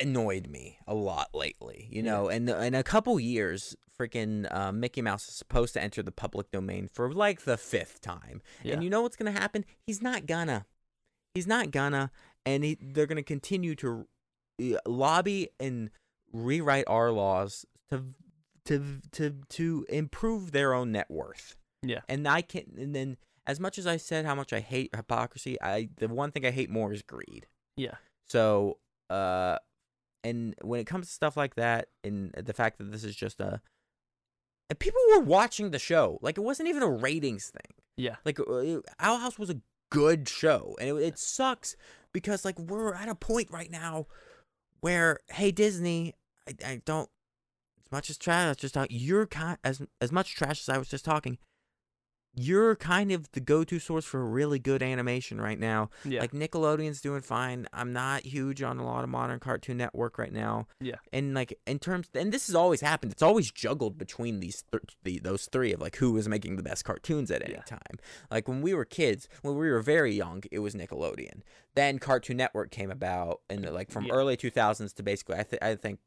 annoyed 0.00 0.48
me 0.48 0.78
a 0.86 0.94
lot 0.94 1.30
lately, 1.34 1.88
you 1.90 2.02
Yeah. 2.02 2.10
know. 2.10 2.28
And 2.28 2.48
in 2.48 2.74
a 2.74 2.82
couple 2.82 3.18
years, 3.18 3.74
freaking 3.98 4.46
uh, 4.54 4.72
Mickey 4.72 5.02
Mouse 5.02 5.28
is 5.28 5.34
supposed 5.34 5.74
to 5.74 5.82
enter 5.82 6.02
the 6.02 6.12
public 6.12 6.50
domain 6.50 6.88
for 6.88 7.12
like 7.12 7.42
the 7.42 7.56
fifth 7.56 8.00
time. 8.00 8.42
Yeah. 8.62 8.74
And 8.74 8.84
you 8.84 8.90
know 8.90 9.02
what's 9.02 9.16
going 9.16 9.32
to 9.32 9.38
happen? 9.40 9.64
He's 9.86 10.02
not 10.02 10.26
gonna. 10.26 10.66
He's 11.36 11.46
not 11.46 11.70
gonna 11.70 12.10
and 12.44 12.64
he, 12.64 12.76
they're 12.80 13.06
to 13.16 13.22
continue 13.22 13.74
to 13.76 14.06
uh, 14.62 14.78
lobby 14.86 15.50
and 15.60 15.90
rewrite 16.32 16.84
our 16.88 17.12
laws 17.12 17.64
to 17.90 18.04
to 18.64 19.00
to 19.12 19.36
to 19.50 19.86
improve 19.88 20.50
their 20.52 20.74
own 20.74 20.92
net 20.92 21.10
worth 21.10 21.56
Yeah. 21.82 22.00
and 22.08 22.26
I 22.26 22.42
can 22.42 22.64
and 22.76 22.94
then 22.94 23.16
as 23.46 23.60
much 23.60 23.78
as 23.78 23.86
I 23.86 23.96
said 23.96 24.24
how 24.24 24.34
much 24.34 24.52
I 24.52 24.58
hate 24.60 24.94
hypocrisy, 24.94 25.56
I 25.62 25.90
the 25.98 26.08
one 26.08 26.32
thing 26.32 26.44
I 26.44 26.50
hate 26.50 26.68
more 26.70 26.92
is 26.92 27.02
greed. 27.02 27.46
Yeah. 27.76 27.94
So, 28.28 28.78
uh 29.10 29.58
and 30.24 30.56
when 30.62 30.80
it 30.80 30.86
comes 30.86 31.06
to 31.06 31.12
stuff 31.12 31.36
like 31.36 31.54
that 31.54 31.88
and 32.02 32.32
the 32.32 32.52
fact 32.52 32.78
that 32.78 32.90
this 32.90 33.04
is 33.04 33.14
just 33.14 33.40
a 33.40 33.60
and 34.68 34.78
people 34.80 35.00
were 35.14 35.20
watching 35.20 35.70
the 35.70 35.78
show. 35.78 36.18
Like 36.22 36.38
it 36.38 36.40
wasn't 36.40 36.68
even 36.68 36.82
a 36.82 36.90
ratings 36.90 37.50
thing. 37.50 37.76
Yeah. 37.96 38.16
Like 38.24 38.40
uh, 38.40 38.80
Owl 38.98 39.18
House 39.18 39.38
was 39.38 39.48
a 39.50 39.60
good 39.90 40.28
show, 40.28 40.76
and 40.80 40.90
it, 40.90 40.94
it 41.02 41.18
sucks 41.18 41.76
because 42.12 42.44
like 42.44 42.58
we're 42.58 42.94
at 42.94 43.08
a 43.08 43.14
point 43.14 43.50
right 43.50 43.70
now 43.70 44.06
where 44.80 45.20
hey 45.28 45.50
Disney, 45.50 46.14
I, 46.48 46.72
I 46.72 46.82
don't 46.84 47.08
as 47.84 47.92
much 47.92 48.10
as 48.10 48.18
trash. 48.18 48.56
Just 48.56 48.74
talking. 48.74 48.96
You're 48.98 49.26
kind 49.26 49.58
as 49.64 49.82
as 50.00 50.12
much 50.12 50.34
trash 50.34 50.60
as 50.60 50.68
I 50.68 50.78
was 50.78 50.88
just 50.88 51.04
talking. 51.04 51.38
You're 52.38 52.76
kind 52.76 53.10
of 53.12 53.32
the 53.32 53.40
go-to 53.40 53.78
source 53.78 54.04
for 54.04 54.24
really 54.24 54.58
good 54.58 54.82
animation 54.82 55.40
right 55.40 55.58
now. 55.58 55.88
Yeah. 56.04 56.20
Like 56.20 56.32
Nickelodeon's 56.32 57.00
doing 57.00 57.22
fine. 57.22 57.66
I'm 57.72 57.94
not 57.94 58.26
huge 58.26 58.62
on 58.62 58.78
a 58.78 58.84
lot 58.84 59.04
of 59.04 59.10
modern 59.10 59.40
Cartoon 59.40 59.78
Network 59.78 60.18
right 60.18 60.32
now. 60.32 60.66
Yeah. 60.78 60.96
And 61.14 61.32
like 61.34 61.58
in 61.66 61.78
terms, 61.78 62.08
and 62.14 62.30
this 62.32 62.46
has 62.48 62.54
always 62.54 62.82
happened. 62.82 63.12
It's 63.12 63.22
always 63.22 63.50
juggled 63.50 63.96
between 63.96 64.40
these 64.40 64.62
th- 64.70 64.82
the, 65.02 65.18
those 65.18 65.46
three 65.50 65.72
of 65.72 65.80
like 65.80 65.96
who 65.96 66.12
was 66.12 66.28
making 66.28 66.56
the 66.56 66.62
best 66.62 66.84
cartoons 66.84 67.30
at 67.30 67.42
any 67.42 67.54
Yeah. 67.54 67.62
time. 67.62 67.98
Like 68.30 68.46
when 68.48 68.60
we 68.60 68.74
were 68.74 68.84
kids, 68.84 69.28
when 69.40 69.56
we 69.56 69.70
were 69.70 69.80
very 69.80 70.14
young, 70.14 70.42
it 70.52 70.58
was 70.58 70.74
Nickelodeon. 70.74 71.40
Then 71.74 71.98
Cartoon 71.98 72.36
Network 72.36 72.70
came 72.70 72.90
about, 72.90 73.40
and 73.48 73.64
like 73.72 73.90
from 73.90 74.04
Yeah. 74.04 74.12
early 74.12 74.36
2000s 74.36 74.92
to 74.94 75.02
basically, 75.02 75.36
I 75.36 75.42
think 75.42 75.62
I 75.62 75.74
think 75.74 76.00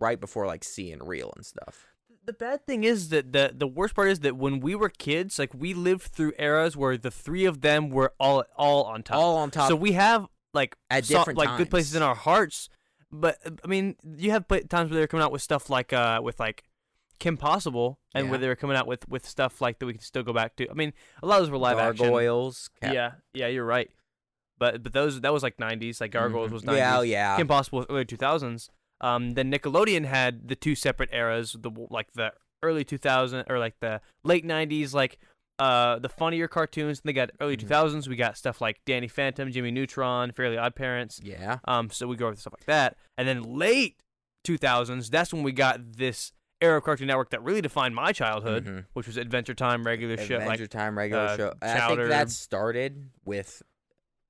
right 0.00 0.18
before 0.20 0.46
like 0.46 0.62
CN 0.64 0.98
Real 1.06 1.32
and 1.36 1.46
stuff. 1.46 1.86
The 2.24 2.32
bad 2.32 2.66
thing 2.66 2.84
is 2.84 3.08
that 3.10 3.32
the 3.32 3.52
the 3.54 3.66
worst 3.66 3.94
part 3.94 4.08
is 4.08 4.20
that 4.20 4.36
when 4.36 4.60
we 4.60 4.74
were 4.74 4.88
kids, 4.88 5.38
like 5.38 5.52
we 5.54 5.74
lived 5.74 6.02
through 6.02 6.32
eras 6.38 6.76
where 6.76 6.96
the 6.96 7.10
three 7.10 7.44
of 7.44 7.60
them 7.60 7.90
were 7.90 8.12
all 8.18 8.44
all 8.56 8.84
on 8.84 9.02
top. 9.02 9.16
All 9.16 9.36
on 9.36 9.50
top. 9.50 9.68
So 9.68 9.76
we 9.76 9.92
have 9.92 10.26
like 10.52 10.76
At 10.90 11.04
so- 11.04 11.18
different 11.18 11.38
like 11.38 11.56
good 11.58 11.70
places 11.70 11.94
in 11.94 12.02
our 12.02 12.14
hearts. 12.14 12.68
But 13.12 13.38
I 13.64 13.68
mean, 13.68 13.96
you 14.16 14.30
have 14.32 14.46
times 14.68 14.90
where 14.90 14.98
they're 14.98 15.06
coming 15.06 15.22
out 15.24 15.32
with 15.32 15.42
stuff 15.42 15.70
like 15.70 15.92
uh 15.92 16.20
with 16.22 16.40
like 16.40 16.64
Kim 17.20 17.36
Possible, 17.36 18.00
and 18.14 18.28
where 18.28 18.38
they 18.38 18.48
were 18.48 18.56
coming 18.56 18.76
out 18.76 18.86
with 18.88 19.08
with 19.08 19.24
stuff 19.26 19.60
like 19.60 19.78
that 19.78 19.86
we 19.86 19.92
can 19.92 20.02
still 20.02 20.24
go 20.24 20.32
back 20.32 20.56
to. 20.56 20.68
I 20.68 20.74
mean, 20.74 20.92
a 21.22 21.26
lot 21.26 21.36
of 21.38 21.42
those 21.42 21.50
were 21.50 21.58
live 21.58 21.78
action. 21.78 22.06
Gargoyles. 22.06 22.70
Cap- 22.80 22.92
Yeah, 22.92 23.12
yeah, 23.32 23.46
you're 23.46 23.64
right. 23.64 23.88
But 24.58 24.82
but 24.82 24.92
those 24.92 25.20
that 25.20 25.32
was 25.32 25.42
like 25.42 25.56
90s. 25.58 26.00
Like 26.00 26.10
Gargoyles 26.10 26.50
Mhm. 26.50 26.54
was 26.54 26.62
90s. 26.64 26.76
Yeah, 26.78 26.98
oh, 26.98 27.02
yeah. 27.02 27.36
Kim 27.36 27.46
Possible 27.46 27.78
was 27.80 27.86
early 27.88 28.04
2000s. 28.04 28.68
Um, 29.00 29.32
then 29.32 29.50
Nickelodeon 29.50 30.04
had 30.06 30.48
the 30.48 30.56
two 30.56 30.74
separate 30.74 31.10
eras, 31.12 31.56
the 31.58 31.70
like 31.90 32.12
the 32.14 32.32
early 32.62 32.84
2000 32.84 33.44
or 33.50 33.58
like 33.58 33.74
the 33.80 34.00
late 34.24 34.44
90s, 34.46 34.94
like 34.94 35.18
uh 35.58 35.98
the 35.98 36.08
funnier 36.08 36.48
cartoons. 36.48 37.00
And 37.00 37.08
they 37.08 37.12
got 37.12 37.30
early 37.40 37.56
Mhm. 37.56 37.60
2000s. 37.68 38.08
We 38.08 38.16
got 38.16 38.36
stuff 38.38 38.60
like 38.60 38.80
Danny 38.86 39.08
Phantom, 39.08 39.50
Jimmy 39.52 39.70
Neutron, 39.70 40.32
Fairly 40.32 40.56
Odd 40.56 40.74
Parents. 40.74 41.20
yeah. 41.22 41.58
Um, 41.66 41.90
so 41.90 42.06
we 42.06 42.16
go 42.16 42.30
with 42.30 42.38
stuff 42.40 42.54
like 42.54 42.64
that. 42.66 42.96
And 43.18 43.28
then 43.28 43.42
late 43.42 44.00
2000s, 44.46 45.10
that's 45.10 45.32
when 45.32 45.42
we 45.42 45.52
got 45.52 45.94
this 45.96 46.32
era 46.60 46.78
of 46.78 46.84
Cartoon 46.84 47.06
Network 47.08 47.30
that 47.30 47.42
really 47.42 47.60
defined 47.60 47.94
my 47.94 48.12
childhood, 48.12 48.64
Mhm. 48.64 48.84
which 48.94 49.06
was 49.06 49.16
Adventure 49.16 49.54
Time, 49.54 49.84
regular 49.84 50.16
show, 50.16 50.36
Adventure 50.36 50.62
like 50.64 50.70
Time 50.70 50.96
regular 50.96 51.22
uh, 51.24 51.36
show. 51.36 51.52
I 51.60 51.88
think 51.88 52.08
that 52.08 52.30
started 52.30 53.10
with 53.24 53.62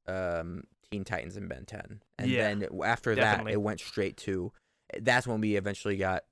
um, 0.06 0.64
Teen 0.94 1.04
Titans 1.04 1.36
and 1.36 1.48
Ben 1.48 1.64
10. 1.64 2.02
And 2.18 2.30
Yeah, 2.30 2.42
then 2.54 2.68
after 2.84 3.14
definitely. 3.14 3.52
that, 3.52 3.54
it 3.54 3.62
went 3.62 3.80
straight 3.80 4.16
to. 4.18 4.52
That's 5.00 5.26
when 5.26 5.40
we 5.40 5.56
eventually 5.56 5.96
got 5.96 6.22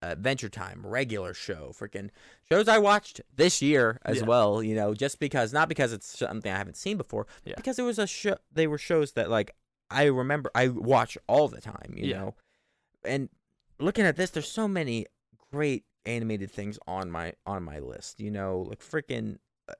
Adventure 0.00 0.48
Time, 0.48 0.84
regular 0.86 1.34
show, 1.34 1.72
freaking 1.76 2.10
shows 2.48 2.68
I 2.68 2.78
watched 2.78 3.20
this 3.34 3.60
year 3.62 3.98
as 4.04 4.18
Yeah. 4.18 4.26
well. 4.26 4.62
You 4.62 4.74
know, 4.76 4.94
just 4.94 5.18
because 5.18 5.52
not 5.52 5.68
because 5.68 5.92
it's 5.92 6.06
something 6.18 6.50
I 6.52 6.56
haven't 6.56 6.76
seen 6.76 6.96
before, 6.96 7.26
Yeah. 7.44 7.54
because 7.56 7.78
it 7.80 7.82
was 7.82 7.98
a 7.98 8.06
show. 8.06 8.36
They 8.52 8.66
were 8.68 8.78
shows 8.78 9.12
that 9.12 9.28
like 9.30 9.54
I 9.90 10.04
remember 10.04 10.50
I 10.54 10.68
watch 10.68 11.18
all 11.28 11.48
the 11.48 11.60
time. 11.60 11.94
You 11.96 12.06
Yeah. 12.06 12.18
know, 12.18 12.34
and 13.04 13.28
looking 13.80 14.04
at 14.04 14.16
this, 14.16 14.30
there's 14.30 14.48
so 14.50 14.68
many 14.68 15.06
great 15.50 15.84
animated 16.06 16.50
things 16.50 16.78
on 16.86 17.10
my 17.10 17.34
on 17.46 17.62
my 17.64 17.78
list. 17.80 18.20
You 18.20 18.30
know, 18.30 18.60
like 18.60 18.80
freaking. 18.80 19.38
Uh, 19.68 19.74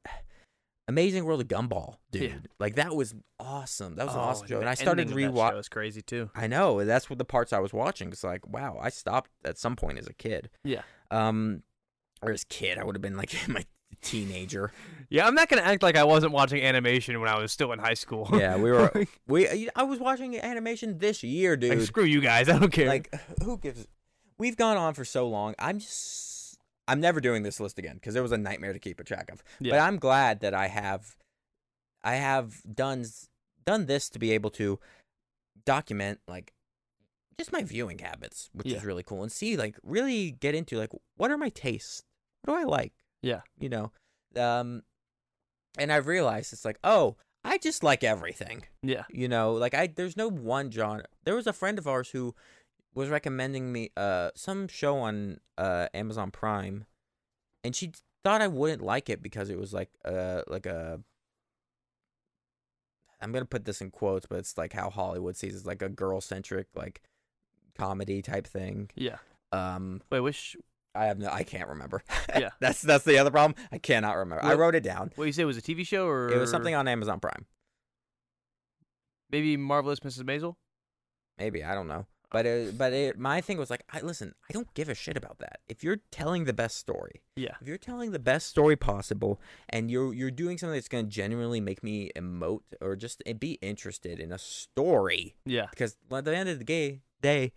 Amazing 0.92 1.24
World 1.24 1.40
of 1.40 1.48
Gumball, 1.48 1.96
dude. 2.10 2.22
Yeah. 2.22 2.36
Like 2.58 2.74
that 2.76 2.94
was 2.94 3.14
awesome. 3.40 3.96
That 3.96 4.06
was 4.06 4.14
an 4.14 4.20
Oh, 4.20 4.24
awesome 4.24 4.46
show. 4.46 4.60
And 4.60 4.68
I 4.68 4.74
started 4.74 5.08
ending 5.08 5.26
of 5.26 5.34
that 5.34 5.40
rewatch. 5.40 5.50
show 5.52 5.58
is 5.58 5.68
crazy 5.70 6.02
too. 6.02 6.30
I 6.34 6.46
know. 6.46 6.84
That's 6.84 7.08
what 7.08 7.18
the 7.18 7.24
parts 7.24 7.52
I 7.52 7.60
was 7.60 7.72
watching. 7.72 8.08
It's 8.08 8.22
like, 8.24 8.46
wow, 8.46 8.78
I 8.80 8.90
stopped 8.90 9.30
at 9.44 9.56
some 9.58 9.74
point 9.74 9.98
as 9.98 10.06
a 10.06 10.12
kid. 10.12 10.50
Yeah. 10.64 10.82
Um, 11.10 11.62
or 12.22 12.30
as 12.32 12.44
kid, 12.44 12.76
I 12.78 12.84
would 12.84 12.94
have 12.94 13.02
been 13.02 13.16
like 13.16 13.34
my 13.48 13.64
teenager. 14.02 14.70
Yeah, 15.08 15.26
I'm 15.26 15.34
not 15.34 15.48
gonna 15.48 15.62
act 15.62 15.82
like 15.82 15.96
I 15.96 16.04
wasn't 16.04 16.32
watching 16.32 16.62
animation 16.62 17.18
when 17.20 17.28
I 17.28 17.38
was 17.38 17.52
still 17.52 17.72
in 17.72 17.78
high 17.78 17.94
school. 17.94 18.28
Yeah, 18.32 18.56
we 18.56 18.70
were. 18.70 18.92
we. 19.26 19.68
I 19.74 19.82
was 19.84 19.98
watching 19.98 20.38
animation 20.38 20.98
this 20.98 21.22
year, 21.22 21.56
dude. 21.56 21.82
screw 21.86 22.04
you 22.04 22.20
guys. 22.20 22.48
I 22.50 22.58
don't 22.58 22.70
care. 22.72 22.86
Like, 22.88 23.14
who 23.42 23.56
gives? 23.58 23.86
We've 24.38 24.56
gone 24.56 24.76
on 24.76 24.94
for 24.94 25.04
so 25.04 25.28
long. 25.28 25.54
I'm 25.58 25.78
just. 25.78 26.31
I'm 26.88 27.00
never 27.00 27.20
doing 27.20 27.42
this 27.42 27.60
list 27.60 27.78
again 27.78 27.94
because 27.94 28.16
it 28.16 28.20
was 28.22 28.32
a 28.32 28.38
nightmare 28.38 28.72
to 28.72 28.78
keep 28.78 28.98
a 29.00 29.04
track 29.04 29.30
of. 29.30 29.42
But 29.60 29.78
I'm 29.78 29.98
glad 29.98 30.40
that 30.40 30.54
I 30.54 30.66
have. 30.68 31.16
I 32.02 32.14
have 32.16 32.60
done 32.74 33.04
done 33.64 33.86
this 33.86 34.08
to 34.10 34.18
be 34.18 34.32
able 34.32 34.50
to 34.50 34.80
document 35.64 36.20
like 36.26 36.52
just 37.38 37.52
my 37.52 37.62
viewing 37.62 37.98
habits, 37.98 38.50
which 38.52 38.66
Yeah. 38.66 38.78
is 38.78 38.84
really 38.84 39.02
cool, 39.02 39.22
and 39.22 39.30
see 39.32 39.56
like 39.56 39.76
really 39.82 40.30
get 40.32 40.54
into 40.54 40.76
like 40.78 40.90
what 41.16 41.30
are 41.30 41.38
my 41.38 41.48
tastes? 41.48 42.02
What 42.44 42.54
do 42.54 42.60
I 42.60 42.64
like? 42.64 42.92
Yeah. 43.22 43.42
You 43.58 43.68
know, 43.68 43.92
um, 44.36 44.82
and 45.78 45.92
I've 45.92 46.06
realized 46.06 46.52
it's 46.52 46.64
like 46.64 46.78
oh. 46.84 47.16
I 47.44 47.58
just 47.58 47.82
like 47.82 48.04
everything. 48.04 48.62
yeah, 48.84 49.02
You 49.10 49.26
know, 49.26 49.50
like 49.54 49.74
I 49.74 49.88
there's 49.88 50.16
no 50.16 50.28
one 50.30 50.70
genre. 50.70 51.06
There 51.24 51.34
was 51.34 51.48
a 51.48 51.52
friend 51.52 51.76
of 51.76 51.88
ours 51.88 52.10
who 52.10 52.36
was 52.94 53.08
recommending 53.08 53.72
me 53.72 53.90
uh 53.96 54.30
some 54.34 54.68
show 54.68 54.98
on 54.98 55.38
uh 55.58 55.88
Amazon 55.94 56.30
Prime 56.30 56.84
and 57.64 57.74
she 57.74 57.92
thought 58.24 58.40
I 58.42 58.48
wouldn't 58.48 58.82
like 58.82 59.08
it 59.10 59.22
because 59.22 59.50
it 59.50 59.58
was 59.58 59.72
like 59.72 59.90
uh 60.04 60.42
like 60.46 60.66
a 60.66 61.00
I'm 63.20 63.30
going 63.30 63.44
to 63.44 63.48
put 63.48 63.64
this 63.64 63.80
in 63.80 63.92
quotes, 63.92 64.26
but 64.26 64.38
it's 64.40 64.58
like 64.58 64.72
how 64.72 64.90
Hollywood 64.90 65.36
sees 65.36 65.54
it's 65.54 65.64
like 65.64 65.80
a 65.80 65.88
girl-centric 65.88 66.66
like 66.74 67.02
comedy 67.78 68.20
type 68.20 68.46
thing. 68.46 68.90
yeah. 68.96 69.18
Um 69.52 70.02
Wait, 70.10 70.20
which 70.20 70.56
I 70.94 71.06
have 71.06 71.18
no 71.18 71.28
I 71.30 71.42
can't 71.44 71.68
remember. 71.68 72.02
Yeah. 72.38 72.50
that's 72.60 72.82
that's 72.82 73.04
the 73.04 73.18
other 73.18 73.30
problem. 73.30 73.54
I 73.70 73.78
cannot 73.78 74.16
remember. 74.16 74.44
I 74.44 74.54
wrote 74.54 74.74
it 74.74 74.82
down. 74.82 75.12
what 75.16 75.24
you 75.26 75.32
say 75.32 75.44
was 75.44 75.56
a 75.56 75.62
TV 75.62 75.86
show 75.86 76.06
or 76.06 76.30
It 76.30 76.38
was 76.38 76.50
something 76.50 76.74
on 76.74 76.88
Amazon 76.88 77.20
Prime. 77.20 77.46
maybe 79.30 79.56
Marvelous 79.56 80.00
Mrs. 80.00 80.22
Maisel? 80.24 80.54
Maybe 81.38 81.62
I 81.64 81.74
don't 81.74 81.88
know, 81.88 82.06
but 82.32 82.46
it, 82.46 82.78
but 82.78 82.92
it, 82.92 83.18
my 83.18 83.40
thing 83.40 83.58
was 83.58 83.70
like, 83.70 83.84
I 83.92 84.00
listen, 84.00 84.34
I 84.48 84.52
don't 84.52 84.72
give 84.74 84.88
a 84.88 84.94
shit 84.94 85.16
about 85.16 85.38
that. 85.40 85.60
If 85.68 85.84
you're 85.84 85.98
telling 86.10 86.44
the 86.44 86.52
best 86.52 86.78
story, 86.78 87.22
Yeah, 87.36 87.54
if 87.60 87.68
you're 87.68 87.78
telling 87.78 88.12
the 88.12 88.18
best 88.18 88.48
story 88.48 88.76
possible, 88.76 89.40
and 89.68 89.90
you're 89.90 90.12
you're 90.12 90.30
doing 90.30 90.58
something 90.58 90.74
that's 90.74 90.88
gonna 90.88 91.04
genuinely 91.04 91.60
make 91.60 91.82
me 91.82 92.10
emote 92.16 92.62
or 92.80 92.96
just 92.96 93.22
eh, 93.26 93.34
be 93.34 93.52
interested 93.62 94.18
in 94.18 94.32
a 94.32 94.38
story, 94.38 95.36
yeah, 95.44 95.66
because 95.70 95.96
at 96.10 96.24
the 96.24 96.36
end 96.36 96.48
of 96.48 96.58
the 96.58 96.64
day, 96.64 97.02
day, 97.20 97.52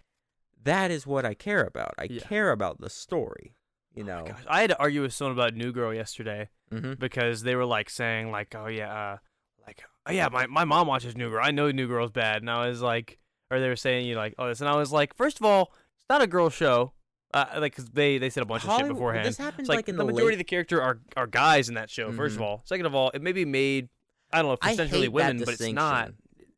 that 0.64 0.92
is 0.92 1.08
what 1.08 1.26
I 1.26 1.34
care 1.34 1.64
about. 1.64 1.94
I 1.98 2.08
Yeah. 2.10 2.22
care 2.22 2.52
about 2.52 2.82
the 2.82 2.90
story. 2.90 3.56
You 3.94 4.04
Oh 4.04 4.08
know. 4.08 4.26
I 4.48 4.62
had 4.62 4.72
to 4.72 4.80
argue 4.80 5.04
with 5.04 5.14
someone 5.14 5.38
about 5.38 5.54
New 5.54 5.72
Girl 5.72 5.94
yesterday 5.94 6.50
mm-hmm. 6.70 6.94
because 7.00 7.44
they 7.44 7.56
were 7.56 7.66
like 7.66 7.90
saying 7.90 8.30
like, 8.30 8.54
oh 8.54 8.68
yeah, 8.68 8.94
uh, 8.94 9.18
like 9.66 9.84
oh 10.06 10.12
yeah, 10.12 10.28
my 10.30 10.48
my 10.48 10.66
mom 10.66 10.88
watches 10.88 11.16
New 11.16 11.30
Girl. 11.30 11.42
I 11.42 11.52
know 11.52 11.72
New 11.72 11.88
Girl's 11.88 12.12
bad, 12.12 12.42
and 12.42 12.50
I 12.50 12.68
was 12.68 12.82
like, 12.82 13.20
or 13.52 13.60
they 13.60 13.68
were 13.70 13.76
saying 13.76 14.06
you 14.08 14.16
like, 14.16 14.34
oh 14.38 14.48
this, 14.48 14.62
and 14.62 14.70
I 14.70 14.76
was 14.76 14.92
like, 14.92 15.16
first 15.16 15.40
of 15.40 15.46
all, 15.46 15.72
it's 15.98 16.06
not 16.10 16.22
a 16.22 16.28
girl 16.28 16.50
show. 16.50 16.94
Uh, 17.34 17.46
like, 17.58 17.76
cause 17.76 17.86
they 17.92 18.18
they 18.18 18.30
said 18.30 18.44
a 18.44 18.46
bunch 18.46 18.64
of 18.66 18.78
shit 18.78 18.88
beforehand. 18.88 19.28
This 19.28 19.38
happened 19.38 19.68
like, 19.68 19.78
like, 19.78 19.90
in 19.90 19.98
the 19.98 20.04
the, 20.04 20.12
majority 20.12 20.28
late 20.28 20.34
of 20.36 20.38
the 20.40 20.44
character 20.46 20.82
are 20.82 21.00
are 21.18 21.28
guys 21.28 21.68
in 21.68 21.76
that 21.76 21.90
show. 21.90 22.12
First 22.14 22.36
of 22.36 22.42
Mhm. 22.42 22.46
all, 22.46 22.62
second 22.66 22.86
of 22.86 22.96
all, 22.96 23.10
it 23.12 23.22
may 23.22 23.34
be 23.34 23.44
made. 23.46 23.90
I 24.32 24.42
don't 24.42 24.52
know, 24.52 24.56
for 24.56 24.68
I 24.68 24.72
essentially 24.72 25.08
women, 25.10 25.40
but 25.40 25.50
it's 25.56 25.62
not. 25.74 26.14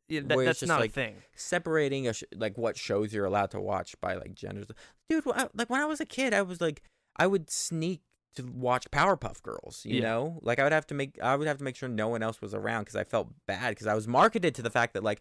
Yeah, 0.08 0.20
that, 0.24 0.38
it's 0.38 0.44
that's 0.44 0.60
just 0.60 0.68
not 0.68 0.80
like- 0.80 0.90
a 0.90 0.92
thing. 0.94 1.16
separating 1.34 2.08
a 2.08 2.12
sh- 2.14 2.22
like 2.34 2.56
what 2.56 2.76
shows 2.76 3.12
you're 3.12 3.24
allowed 3.26 3.50
to 3.52 3.60
watch 3.60 3.94
by 4.00 4.14
like 4.14 4.34
genders. 4.34 4.66
Dude, 5.10 5.24
I- 5.34 5.48
like 5.54 5.68
when 5.68 5.80
I 5.80 5.84
was 5.84 6.00
a 6.00 6.06
kid, 6.06 6.32
I 6.32 6.42
was 6.42 6.60
like 6.60 6.82
I 7.16 7.26
would 7.26 7.50
sneak 7.50 8.00
to 8.36 8.44
watch 8.44 8.88
Powerpuff 8.92 9.42
Girls. 9.42 9.82
You 9.84 9.96
Yeah. 9.96 10.02
know, 10.02 10.38
like 10.42 10.58
I 10.60 10.62
would 10.62 10.72
have 10.72 10.86
to 10.88 10.94
make 10.94 11.18
I 11.20 11.34
would 11.36 11.48
have 11.48 11.58
to 11.58 11.64
make 11.64 11.76
sure 11.76 11.88
no 11.88 12.08
one 12.08 12.22
else 12.22 12.40
was 12.40 12.54
around 12.54 12.82
because 12.84 12.96
I 12.96 13.04
felt 13.04 13.28
bad 13.46 13.70
because 13.70 13.86
I 13.88 13.94
was 13.94 14.06
marketed 14.06 14.54
to 14.54 14.62
the 14.62 14.70
fact 14.70 14.94
that 14.94 15.02
like 15.02 15.20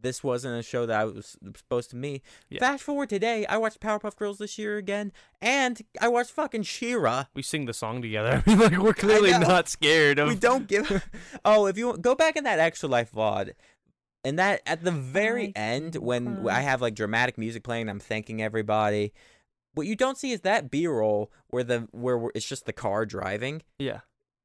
this 0.00 0.22
wasn't 0.22 0.58
a 0.58 0.62
show 0.62 0.86
that 0.86 1.00
I 1.00 1.04
was 1.04 1.36
supposed 1.56 1.90
to 1.90 1.96
me. 1.96 2.22
Yeah. 2.48 2.60
Fast 2.60 2.84
forward 2.84 3.08
today, 3.08 3.46
I 3.46 3.56
watched 3.56 3.80
Powerpuff 3.80 4.16
Girls 4.16 4.38
this 4.38 4.58
year 4.58 4.76
again, 4.76 5.12
and 5.40 5.80
I 6.00 6.08
watched 6.08 6.30
fucking 6.30 6.64
She-Ra. 6.64 7.26
We 7.34 7.42
sing 7.42 7.66
the 7.66 7.74
song 7.74 8.02
together. 8.02 8.42
Like 8.56 8.78
we're 8.78 8.94
clearly 8.94 9.32
not 9.32 9.68
scared 9.68 10.18
of. 10.18 10.28
We 10.28 10.34
don't 10.34 10.66
give. 10.66 11.08
oh, 11.44 11.66
if 11.66 11.76
you 11.76 11.88
want, 11.88 12.02
go 12.02 12.14
back 12.14 12.36
in 12.36 12.44
that 12.44 12.58
extra 12.58 12.88
life 12.88 13.12
VOD, 13.12 13.52
and 14.24 14.38
that 14.38 14.62
at 14.66 14.82
the 14.82 14.90
very 14.90 15.48
I 15.48 15.58
end 15.58 15.96
when 15.96 16.42
cry. 16.42 16.56
I 16.56 16.60
have 16.60 16.80
like 16.80 16.94
dramatic 16.94 17.36
music 17.36 17.62
playing, 17.62 17.88
I'm 17.88 18.00
thanking 18.00 18.42
everybody. 18.42 19.12
What 19.74 19.86
you 19.86 19.94
don't 19.94 20.16
see 20.16 20.32
is 20.32 20.40
that 20.40 20.70
B-roll 20.70 21.30
where 21.48 21.62
the 21.64 21.86
where 21.92 22.30
it's 22.34 22.48
just 22.48 22.64
the 22.64 22.72
car 22.72 23.04
driving. 23.04 23.62
Yeah. 23.78 24.00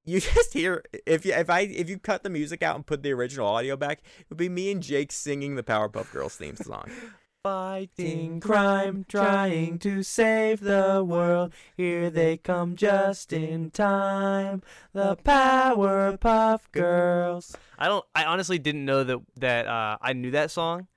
You 0.06 0.20
just 0.22 0.54
hear 0.54 0.84
if 1.06 1.26
you 1.26 1.34
if 1.34 1.50
I 1.50 1.62
if 1.62 1.90
you 1.90 2.00
cut 2.00 2.24
the 2.24 2.30
music 2.30 2.64
out 2.64 2.76
and 2.76 2.86
put 2.86 3.04
the 3.04 3.12
original 3.12 3.48
audio 3.48 3.76
back, 3.78 4.00
it 4.20 4.26
would 4.30 4.38
be 4.38 4.50
me 4.50 4.72
and 4.72 4.82
Jake 4.82 5.12
singing 5.12 5.56
the 5.56 5.64
Powerpuff 5.64 6.12
Girls 6.12 6.36
theme 6.36 6.56
song. 6.56 6.90
Fighting 7.44 8.40
crime, 8.40 9.04
trying 9.10 9.80
to 9.80 10.04
save 10.04 10.60
the 10.60 11.04
world. 11.04 11.52
Here 11.76 12.12
they 12.12 12.38
come 12.38 12.76
just 12.76 13.34
in 13.34 13.72
time. 13.72 14.62
The 14.94 15.16
Powerpuff 15.18 16.72
Girls. 16.72 17.56
I 17.80 17.88
don't. 17.88 18.06
I 18.14 18.26
honestly 18.26 18.60
didn't 18.60 18.86
know 18.86 19.04
that 19.04 19.18
that 19.38 19.66
uh, 19.68 19.98
I 20.00 20.14
knew 20.14 20.32
that 20.32 20.52
song. 20.52 20.88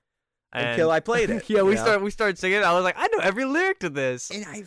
And- 0.53 0.69
Until 0.69 0.91
I 0.91 0.99
played 0.99 1.31
it, 1.31 1.49
yeah, 1.49 1.63
we 1.63 1.71
you 1.71 1.75
know? 1.77 1.83
start 1.83 2.01
we 2.03 2.11
started 2.11 2.37
singing. 2.37 2.59
It. 2.59 2.63
I 2.63 2.73
was 2.73 2.83
like, 2.83 2.95
I 2.97 3.07
know 3.07 3.19
every 3.19 3.45
lyric 3.45 3.79
to 3.79 3.89
this. 3.89 4.29
and 4.29 4.45
I, 4.45 4.63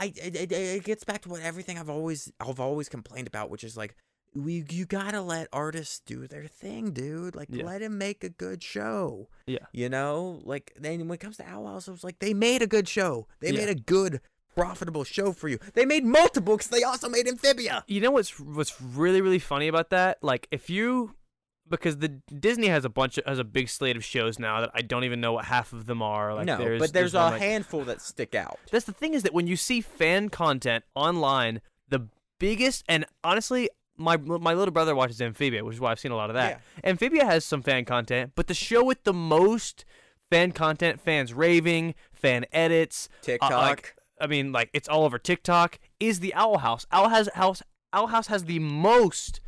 I, 0.00 0.06
it, 0.16 0.36
it, 0.36 0.52
it 0.52 0.84
gets 0.84 1.04
back 1.04 1.22
to 1.22 1.28
what 1.28 1.40
everything 1.42 1.78
I've 1.78 1.90
always, 1.90 2.32
I've 2.40 2.60
always 2.60 2.88
complained 2.88 3.26
about, 3.26 3.50
which 3.50 3.64
is 3.64 3.76
like, 3.76 3.96
we, 4.34 4.64
you 4.70 4.84
gotta 4.86 5.20
let 5.22 5.48
artists 5.52 6.00
do 6.04 6.26
their 6.26 6.46
thing, 6.46 6.92
dude. 6.92 7.34
Like, 7.34 7.48
Yeah. 7.50 7.64
let 7.64 7.82
him 7.82 7.98
make 7.98 8.22
a 8.22 8.28
good 8.28 8.62
show. 8.62 9.28
Yeah. 9.46 9.66
you 9.72 9.88
know, 9.88 10.40
like 10.44 10.72
then 10.78 11.00
when 11.08 11.14
it 11.16 11.20
comes 11.20 11.38
to 11.38 11.48
Owl 11.48 11.66
House, 11.66 11.88
it 11.88 11.92
was 11.92 12.04
like 12.04 12.18
they 12.18 12.34
made 12.34 12.62
a 12.62 12.66
good 12.66 12.88
show. 12.88 13.26
They 13.40 13.50
Yeah. 13.50 13.60
made 13.60 13.68
a 13.70 13.74
good, 13.74 14.20
profitable 14.54 15.04
show 15.04 15.32
for 15.32 15.48
you. 15.48 15.58
They 15.74 15.84
made 15.86 16.04
multiple 16.04 16.56
because 16.56 16.68
they 16.68 16.82
also 16.82 17.08
made 17.08 17.26
Amphibia. 17.28 17.84
You 17.88 18.00
know 18.00 18.10
what's 18.10 18.38
what's 18.40 18.80
really 18.82 19.20
really 19.20 19.38
funny 19.38 19.68
about 19.68 19.90
that? 19.90 20.18
Like 20.22 20.46
if 20.50 20.68
you 20.68 21.14
because 21.68 21.98
the 21.98 22.08
Disney 22.08 22.68
has 22.68 22.84
a 22.84 22.88
bunch 22.88 23.18
of 23.18 23.24
has 23.26 23.38
a 23.38 23.44
big 23.44 23.68
slate 23.68 23.96
of 23.96 24.04
shows 24.04 24.38
now 24.38 24.60
that 24.60 24.70
I 24.74 24.82
don't 24.82 25.04
even 25.04 25.20
know 25.20 25.32
what 25.34 25.46
half 25.46 25.72
of 25.72 25.86
them 25.86 26.02
are. 26.02 26.34
Like 26.34 26.46
no, 26.46 26.58
there's, 26.58 26.80
but 26.80 26.92
there's, 26.92 27.14
a 27.14 27.18
like- 27.18 27.40
handful 27.40 27.84
that 27.84 28.00
stick 28.00 28.34
out. 28.34 28.58
That's 28.70 28.86
the 28.86 28.92
thing 28.92 29.14
is 29.14 29.22
that 29.22 29.34
when 29.34 29.46
you 29.46 29.56
see 29.56 29.80
fan 29.80 30.28
content 30.28 30.84
online, 30.94 31.60
the 31.88 32.08
biggest 32.38 32.84
and 32.88 33.04
honestly, 33.22 33.68
my 33.96 34.16
my 34.16 34.54
little 34.54 34.72
brother 34.72 34.94
watches 34.94 35.20
Amphibia, 35.20 35.64
which 35.64 35.74
is 35.74 35.80
why 35.80 35.90
I've 35.90 36.00
seen 36.00 36.12
a 36.12 36.16
lot 36.16 36.30
of 36.30 36.34
that. 36.34 36.60
Amphibia 36.84 37.24
has 37.24 37.44
some 37.44 37.62
fan 37.62 37.84
content, 37.84 38.32
but 38.34 38.46
the 38.46 38.54
show 38.54 38.84
with 38.84 39.04
the 39.04 39.12
most 39.12 39.84
fan 40.30 40.52
content, 40.52 41.00
fans 41.00 41.32
raving, 41.32 41.94
fan 42.12 42.46
edits, 42.52 43.08
uh, 43.12 43.22
TikTok. 43.22 43.50
like, 43.50 43.96
I 44.20 44.26
mean, 44.26 44.52
like 44.52 44.70
it's 44.72 44.88
all 44.88 45.04
over 45.04 45.18
TikTok. 45.18 45.78
Is 46.00 46.20
the 46.20 46.34
Owl 46.34 46.58
House? 46.58 46.86
Owl 46.92 47.08
has 47.08 47.28
House. 47.34 47.62
Owl 47.92 48.08
House 48.08 48.26
has 48.26 48.44
the 48.44 48.58
most 48.58 49.40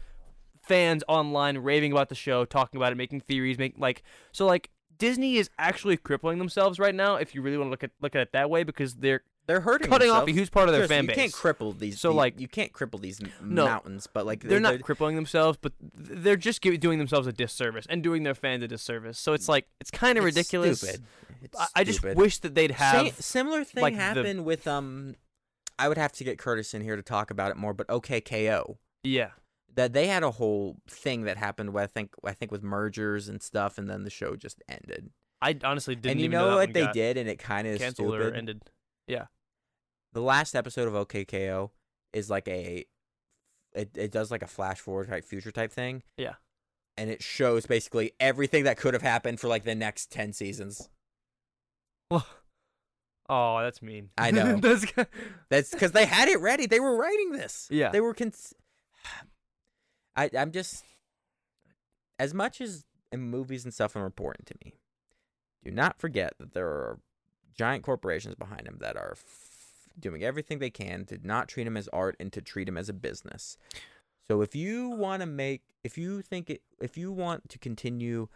fans 0.70 1.02
online 1.08 1.58
raving 1.58 1.92
about 1.92 2.08
the 2.08 2.14
show, 2.14 2.44
talking 2.44 2.78
about 2.78 2.92
it, 2.92 2.96
making 2.96 3.20
theories, 3.20 3.58
make 3.58 3.74
like 3.78 4.02
so 4.32 4.46
like 4.46 4.70
Disney 4.98 5.36
is 5.36 5.48
actually 5.58 5.96
crippling 5.96 6.38
themselves 6.38 6.78
right 6.78 6.94
now. 6.94 7.16
If 7.16 7.34
you 7.34 7.42
really 7.42 7.56
want 7.56 7.68
to 7.68 7.70
look 7.70 7.84
at 7.84 7.90
look 8.00 8.14
at 8.14 8.20
it 8.22 8.32
that 8.32 8.48
way, 8.50 8.64
because 8.64 8.94
they're 8.96 9.22
They're 9.46 9.60
hurting 9.62 9.88
cutting 9.90 10.10
off 10.10 10.28
a 10.28 10.32
huge 10.32 10.50
part 10.50 10.68
of 10.68 10.74
their 10.74 10.86
Seriously, 10.86 11.08
fan 11.08 11.16
you 11.16 11.22
can't 11.22 11.32
cripple 11.32 11.76
these. 11.76 11.98
So, 12.00 12.12
like- 12.12 12.38
you 12.38 12.46
can't 12.48 12.72
cripple 12.72 13.00
these 13.00 13.20
No. 13.42 13.64
mountains, 13.64 14.06
but 14.06 14.24
like 14.26 14.40
they're 14.42 14.60
not 14.60 14.80
crippling 14.82 15.16
themselves, 15.16 15.58
but 15.60 15.72
they're 15.94 16.36
just 16.36 16.62
gi- 16.62 16.76
doing 16.76 16.98
themselves 16.98 17.26
a 17.26 17.32
disservice 17.32 17.86
and 17.90 18.02
doing 18.02 18.22
their 18.22 18.34
fans 18.34 18.62
a 18.62 18.68
disservice. 18.68 19.18
So 19.18 19.32
it's 19.32 19.48
like 19.48 19.66
it's 19.80 19.90
kind 19.90 20.18
of 20.18 20.24
ridiculous. 20.24 20.80
Stupid. 20.80 21.04
It's 21.42 21.58
I, 21.58 21.66
I 21.76 21.84
just 21.84 21.98
stupid. 22.00 22.18
wish 22.18 22.38
that 22.40 22.54
they'd 22.54 22.70
have. 22.72 23.08
Sa- 23.08 23.14
similar 23.20 23.64
thing 23.64 23.82
like, 23.82 23.96
the- 23.96 24.42
with 24.42 24.68
um. 24.68 25.16
I 25.78 25.88
would 25.88 25.96
have 25.98 26.12
to 26.12 26.24
get 26.24 26.36
Curtis 26.38 26.74
in 26.74 26.82
here 26.82 26.94
to 26.94 27.02
talk 27.02 27.30
about 27.30 27.50
it 27.50 27.56
more, 27.56 27.72
but 27.72 27.88
OK 27.88 28.20
K.O. 28.20 28.76
yeah, 29.02 29.30
that 29.76 29.92
they 29.92 30.06
had 30.06 30.22
a 30.22 30.30
whole 30.32 30.76
thing 30.88 31.22
that 31.22 31.36
happened. 31.36 31.72
With, 31.72 31.82
I 31.84 31.86
think 31.86 32.14
I 32.24 32.32
think 32.32 32.50
with 32.50 32.62
mergers 32.62 33.28
and 33.28 33.42
stuff, 33.42 33.78
and 33.78 33.88
then 33.88 34.04
the 34.04 34.10
show 34.10 34.36
just 34.36 34.62
ended. 34.68 35.10
I 35.42 35.56
honestly 35.64 35.94
didn't 35.94 36.10
and 36.12 36.20
you 36.20 36.24
even 36.26 36.38
know 36.38 36.50
that 36.50 36.54
what 36.56 36.72
they 36.72 36.86
did, 36.92 37.16
and 37.16 37.28
it 37.28 37.38
kind 37.38 37.66
of 37.66 37.78
Canceled 37.78 38.10
stupid. 38.10 38.34
or 38.34 38.34
ended. 38.34 38.62
Yeah, 39.06 39.26
the 40.12 40.20
last 40.20 40.54
episode 40.54 40.86
of 40.88 40.94
OK 40.94 41.24
K.O. 41.24 41.70
is 42.12 42.28
like 42.30 42.46
a 42.48 42.84
it, 43.72 43.90
it 43.96 44.10
does 44.10 44.30
like 44.30 44.42
a 44.42 44.46
flash 44.46 44.78
forward 44.80 45.08
type 45.08 45.24
future 45.24 45.52
type 45.52 45.72
thing. 45.72 46.02
Yeah. 46.16 46.34
And 46.96 47.08
it 47.08 47.22
shows 47.22 47.66
basically 47.66 48.12
everything 48.20 48.64
that 48.64 48.76
could 48.76 48.94
have 48.94 49.02
happened 49.02 49.40
for 49.40 49.48
like 49.48 49.64
the 49.64 49.74
next 49.74 50.10
10 50.10 50.32
seasons. 50.32 50.88
Oh, 53.32 53.60
that's 53.62 53.80
mean. 53.80 54.10
I 54.18 54.30
know. 54.32 54.56
That's 55.48 55.72
cuz 55.72 55.92
they 55.92 56.04
had 56.04 56.28
it 56.28 56.40
ready. 56.40 56.66
They 56.66 56.80
were 56.80 56.96
writing 56.96 57.30
this. 57.30 57.68
Yeah. 57.70 57.90
They 57.90 58.00
were 58.00 58.12
cons- 58.12 58.54
I 60.20 60.30
I'm 60.36 60.52
just 60.52 60.84
as 62.18 62.34
much 62.34 62.60
as 62.60 62.84
movies 63.16 63.64
and 63.64 63.72
stuff 63.72 63.96
are 63.96 64.04
important 64.04 64.46
to 64.48 64.54
me. 64.64 64.74
Do 65.64 65.70
not 65.70 65.98
forget 65.98 66.34
that 66.38 66.52
there 66.52 66.66
are 66.66 66.98
giant 67.56 67.82
corporations 67.82 68.34
behind 68.34 68.66
them 68.66 68.78
that 68.80 68.96
are 68.96 69.12
f- 69.12 69.88
doing 69.98 70.22
everything 70.22 70.58
they 70.58 70.70
can 70.70 71.04
to 71.06 71.18
not 71.22 71.48
treat 71.48 71.64
them 71.64 71.76
as 71.76 71.88
art 71.88 72.16
and 72.20 72.32
to 72.32 72.40
treat 72.40 72.66
them 72.66 72.76
as 72.76 72.88
a 72.88 72.94
business. 72.94 73.56
So 74.28 74.42
if 74.42 74.54
you 74.54 74.90
want 74.90 75.20
to 75.22 75.26
make, 75.26 75.62
if 75.82 75.98
you 75.98 76.22
think 76.22 76.50
it, 76.50 76.62
if 76.80 76.96
you 76.96 77.12
want 77.12 77.48
to 77.48 77.58
continue 77.58 78.28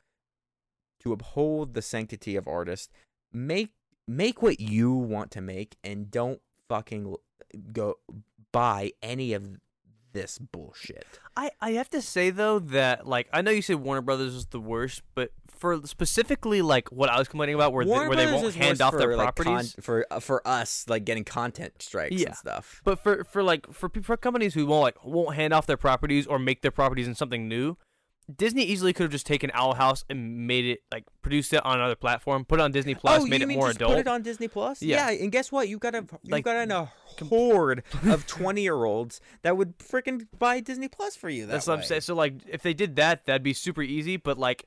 to 1.01 1.13
uphold 1.13 1.75
the 1.75 1.83
sanctity 1.83 2.37
of 2.37 2.49
artists, 2.49 2.89
make 3.33 3.71
make 4.09 4.43
what 4.43 4.61
you 4.61 4.93
want 4.93 5.31
to 5.33 5.41
make 5.41 5.77
and 5.85 6.11
don't 6.11 6.41
fucking 6.69 7.15
go 7.73 7.97
buy 8.53 8.93
any 9.03 9.33
of 9.35 9.57
this 10.15 10.39
bullshit. 10.39 11.07
I 11.37 11.51
I 11.61 11.73
have 11.73 11.91
to 11.91 12.01
say 12.01 12.31
though 12.31 12.59
that 12.59 13.07
like 13.07 13.29
I 13.33 13.43
know 13.43 13.51
you 13.51 13.61
said 13.61 13.77
Warner 13.77 14.01
Brothers 14.01 14.33
was 14.35 14.47
the 14.47 14.61
worst, 14.61 15.03
but 15.15 15.33
for 15.51 15.81
specifically 15.87 16.63
like 16.63 16.91
what 16.91 17.11
I 17.11 17.19
was 17.19 17.29
complaining 17.29 17.55
about, 17.55 17.73
where 17.73 17.85
they, 17.85 17.91
where 17.91 18.17
they 18.17 18.27
won't 18.27 18.55
hand 18.55 18.81
off 18.81 18.93
for, 18.93 18.99
their 18.99 19.17
like, 19.17 19.35
properties. 19.35 19.75
con- 19.75 19.83
for 19.83 20.07
uh, 20.11 20.21
for 20.21 20.47
us 20.49 20.87
like 20.89 21.05
getting 21.05 21.25
content 21.25 21.75
strikes 21.81 22.17
Yeah. 22.17 22.29
and 22.29 22.37
stuff. 22.37 22.81
But 22.85 22.99
for 23.03 23.25
for 23.25 23.43
like 23.43 23.71
for 23.73 23.91
for 24.03 24.17
companies 24.17 24.55
who 24.55 24.65
won't 24.67 24.83
like 24.83 25.05
won't 25.05 25.35
hand 25.35 25.53
off 25.53 25.67
their 25.67 25.77
properties 25.77 26.27
or 26.27 26.39
make 26.39 26.63
their 26.63 26.71
properties 26.71 27.07
in 27.07 27.15
something 27.15 27.47
new, 27.49 27.77
Disney 28.35 28.63
easily 28.63 28.93
could 28.93 29.05
have 29.05 29.13
just 29.13 29.27
taken 29.27 29.51
Owl 29.53 29.75
House 29.75 30.05
and 30.09 30.47
made 30.47 30.65
it 30.65 30.83
like 30.91 31.05
produced 31.21 31.53
it 31.53 31.65
on 31.65 31.79
another 31.79 31.95
platform, 31.95 32.45
put 32.45 32.59
it 32.59 32.63
on 32.63 32.73
Disney 32.73 32.95
Plus, 32.95 33.23
oh, 33.23 33.27
made 33.27 33.43
it 33.43 33.49
more 33.49 33.71
adult. 33.71 33.93
Put 33.93 34.01
it 34.01 34.09
on 34.09 34.23
Disney 34.23 34.49
Plus. 34.49 34.81
Yeah. 34.81 35.11
and 35.11 35.31
guess 35.31 35.53
what? 35.53 35.69
You 35.69 35.79
got 35.79 35.95
a 35.95 36.07
you 36.23 36.33
Like, 36.33 36.45
got 36.45 36.57
in 36.57 36.71
a 36.71 36.91
horde 37.29 37.83
of 38.07 38.27
twenty 38.27 38.63
year 38.63 38.85
olds 38.85 39.21
that 39.43 39.57
would 39.57 39.79
freaking 39.79 40.27
buy 40.39 40.61
Disney 40.61 40.89
Plus 40.89 41.17
for 41.17 41.29
you. 41.29 41.47
That 41.47 41.53
That's 41.53 41.67
what 41.67 41.79
I'm 41.79 41.85
saying. 41.85 42.03
So 42.03 42.15
like 42.15 42.35
if 42.49 42.63
they 42.63 42.75
did 42.75 42.97
that, 42.97 43.27
that'd 43.27 43.43
be 43.43 43.53
super 43.53 43.83
easy. 43.83 44.17
But 44.17 44.39
like 44.39 44.65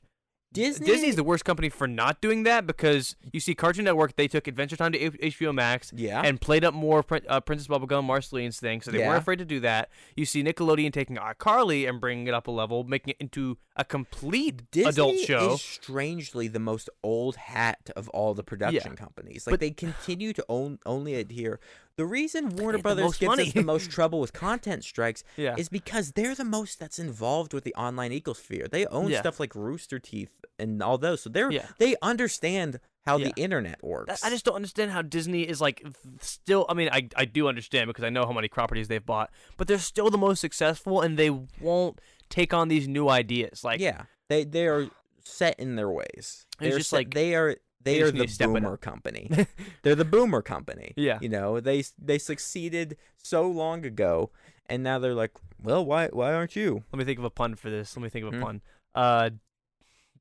Disney 0.52 0.86
Disney's 0.86 1.16
the 1.16 1.24
worst 1.24 1.44
company 1.44 1.68
for 1.68 1.86
not 1.86 2.20
doing 2.22 2.44
that 2.44 2.66
because 2.66 3.16
you 3.32 3.40
see 3.40 3.54
Cartoon 3.54 3.84
Network, 3.84 4.16
they 4.16 4.26
took 4.28 4.48
Adventure 4.48 4.76
Time 4.76 4.92
to 4.92 4.98
HBO 5.10 5.54
Max 5.54 5.92
yeah. 5.94 6.22
and 6.24 6.40
played 6.40 6.64
up 6.64 6.72
more 6.72 7.04
uh, 7.28 7.40
Princess 7.40 7.68
Bubblegum, 7.68 8.04
Marceline's 8.04 8.58
thing, 8.58 8.80
so 8.80 8.90
they 8.90 9.00
Yeah. 9.00 9.08
weren't 9.08 9.22
afraid 9.22 9.38
to 9.40 9.44
do 9.44 9.60
that. 9.60 9.90
You 10.16 10.24
see 10.24 10.42
Nickelodeon 10.42 10.92
taking 10.92 11.16
iCarly 11.16 11.86
and 11.88 12.00
bringing 12.00 12.26
it 12.28 12.34
up 12.34 12.46
a 12.46 12.50
level, 12.50 12.84
making 12.84 13.10
it 13.10 13.16
into 13.20 13.58
a 13.76 13.84
complete 13.84 14.70
Disney 14.70 14.88
adult 14.90 15.18
show. 15.18 15.52
is 15.54 15.62
strangely 15.62 16.48
the 16.48 16.58
most 16.60 16.88
old 17.02 17.36
hat 17.36 17.90
of 17.94 18.08
all 18.10 18.32
the 18.32 18.42
production 18.42 18.96
companies. 18.96 19.46
Like 19.46 19.52
But- 19.52 19.60
they 19.60 19.70
continue 19.70 20.32
to 20.32 20.44
own 20.48 20.78
only 20.86 21.14
adhere. 21.14 21.60
The 21.98 22.06
reason 22.06 22.50
Warner 22.56 22.78
the 22.78 22.82
Brothers 22.82 23.18
gives 23.18 23.28
money. 23.28 23.48
us 23.48 23.52
the 23.52 23.62
most 23.64 23.90
trouble 23.90 24.20
with 24.20 24.32
content 24.32 24.84
strikes 24.84 25.24
yeah, 25.36 25.56
is 25.58 25.68
because 25.68 26.12
they're 26.12 26.34
the 26.36 26.44
most 26.44 26.78
that's 26.78 26.98
involved 27.00 27.52
with 27.52 27.64
the 27.64 27.74
online 27.74 28.12
ecosphere. 28.12 28.70
They 28.70 28.86
own 28.86 29.10
Yeah. 29.10 29.18
stuff 29.20 29.40
like 29.40 29.54
Rooster 29.56 29.98
Teeth 29.98 30.30
and 30.60 30.80
all 30.80 30.96
those, 30.96 31.22
so 31.22 31.28
they're 31.28 31.50
Yeah. 31.50 31.66
they 31.78 31.96
understand 32.00 32.78
how 33.04 33.18
the 33.18 33.32
internet 33.36 33.82
works. 33.82 34.22
I 34.22 34.30
just 34.30 34.44
don't 34.44 34.54
understand 34.54 34.90
how 34.92 35.02
Disney 35.02 35.42
is 35.42 35.60
like 35.60 35.82
still. 36.20 36.66
I 36.68 36.74
mean, 36.74 36.88
I 36.92 37.08
I 37.16 37.24
do 37.24 37.48
understand 37.48 37.88
because 37.88 38.04
I 38.04 38.10
know 38.10 38.24
how 38.26 38.32
many 38.32 38.48
properties 38.48 38.86
they've 38.88 39.04
bought, 39.04 39.30
but 39.56 39.66
they're 39.66 39.78
still 39.78 40.08
the 40.10 40.18
most 40.18 40.40
successful, 40.40 41.00
and 41.00 41.18
they 41.18 41.30
won't 41.30 42.00
take 42.28 42.54
on 42.54 42.68
these 42.68 42.86
new 42.86 43.08
ideas. 43.08 43.64
Like, 43.64 43.80
yeah, 43.80 44.02
they 44.28 44.44
they 44.44 44.66
are 44.68 44.88
set 45.24 45.58
in 45.58 45.74
their 45.76 45.90
ways. 45.90 46.06
It's 46.16 46.46
They're 46.60 46.78
just 46.78 46.90
set- 46.90 46.96
like, 46.96 47.14
they 47.14 47.34
are 47.34 47.56
they, 47.82 47.94
they 47.94 48.02
are 48.02 48.10
the 48.10 48.26
to 48.26 48.32
step 48.32 48.48
it 48.50 48.54
boomer 48.54 48.76
company. 48.76 49.30
They're 49.82 49.94
the 49.94 50.04
boomer 50.04 50.42
company. 50.42 50.92
Yeah. 50.96 51.18
you 51.20 51.28
know 51.28 51.60
they 51.60 51.84
they 51.98 52.18
succeeded 52.18 52.96
so 53.16 53.46
long 53.48 53.84
ago, 53.86 54.30
and 54.66 54.82
now 54.82 54.98
they're 54.98 55.14
like, 55.14 55.32
well, 55.62 55.84
why 55.84 56.08
why 56.08 56.32
aren't 56.34 56.56
you? 56.56 56.84
let 56.92 56.98
me 56.98 57.04
think 57.04 57.18
of 57.18 57.24
a 57.24 57.30
pun 57.30 57.54
for 57.54 57.70
this. 57.70 57.96
Let 57.96 58.02
me 58.02 58.08
think 58.08 58.26
of 58.26 58.34
a 58.34 58.36
Hmm. 58.36 58.42
pun. 58.42 58.60
Uh, 58.94 59.30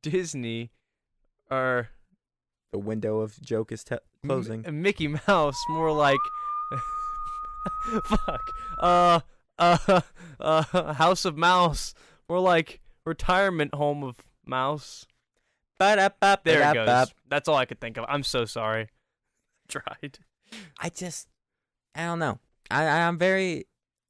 Disney, 0.02 0.72
or 1.50 1.90
The 2.72 2.80
window 2.80 3.20
of 3.22 3.42
joke 3.42 3.72
is 3.72 3.84
te- 3.84 3.98
closing. 4.26 4.66
M- 4.66 4.82
Mickey 4.82 5.08
Mouse, 5.08 5.58
more 5.70 5.92
like 5.92 6.20
fuck. 8.04 8.42
Uh, 8.78 9.20
uh, 9.58 10.02
uh, 10.40 10.94
House 10.94 11.26
of 11.26 11.38
Mouse, 11.38 11.94
more 12.30 12.40
like 12.40 12.80
retirement 13.06 13.74
home 13.74 14.04
of 14.04 14.18
Mouse. 14.46 15.06
Ba-da-ba, 15.80 16.40
There 16.44 16.70
it 16.72 16.74
goes. 16.74 17.14
That's 17.28 17.48
all 17.48 17.56
I 17.56 17.66
could 17.66 17.80
think 17.80 17.98
of. 17.98 18.06
I'm 18.08 18.24
so 18.24 18.46
sorry. 18.46 18.90
Tried. 19.68 20.20
I 20.80 20.90
just, 20.90 21.28
I 21.96 22.06
don't 22.06 22.20
know. 22.20 22.40
I 22.72 22.86
I'm 22.86 23.18
very 23.18 23.66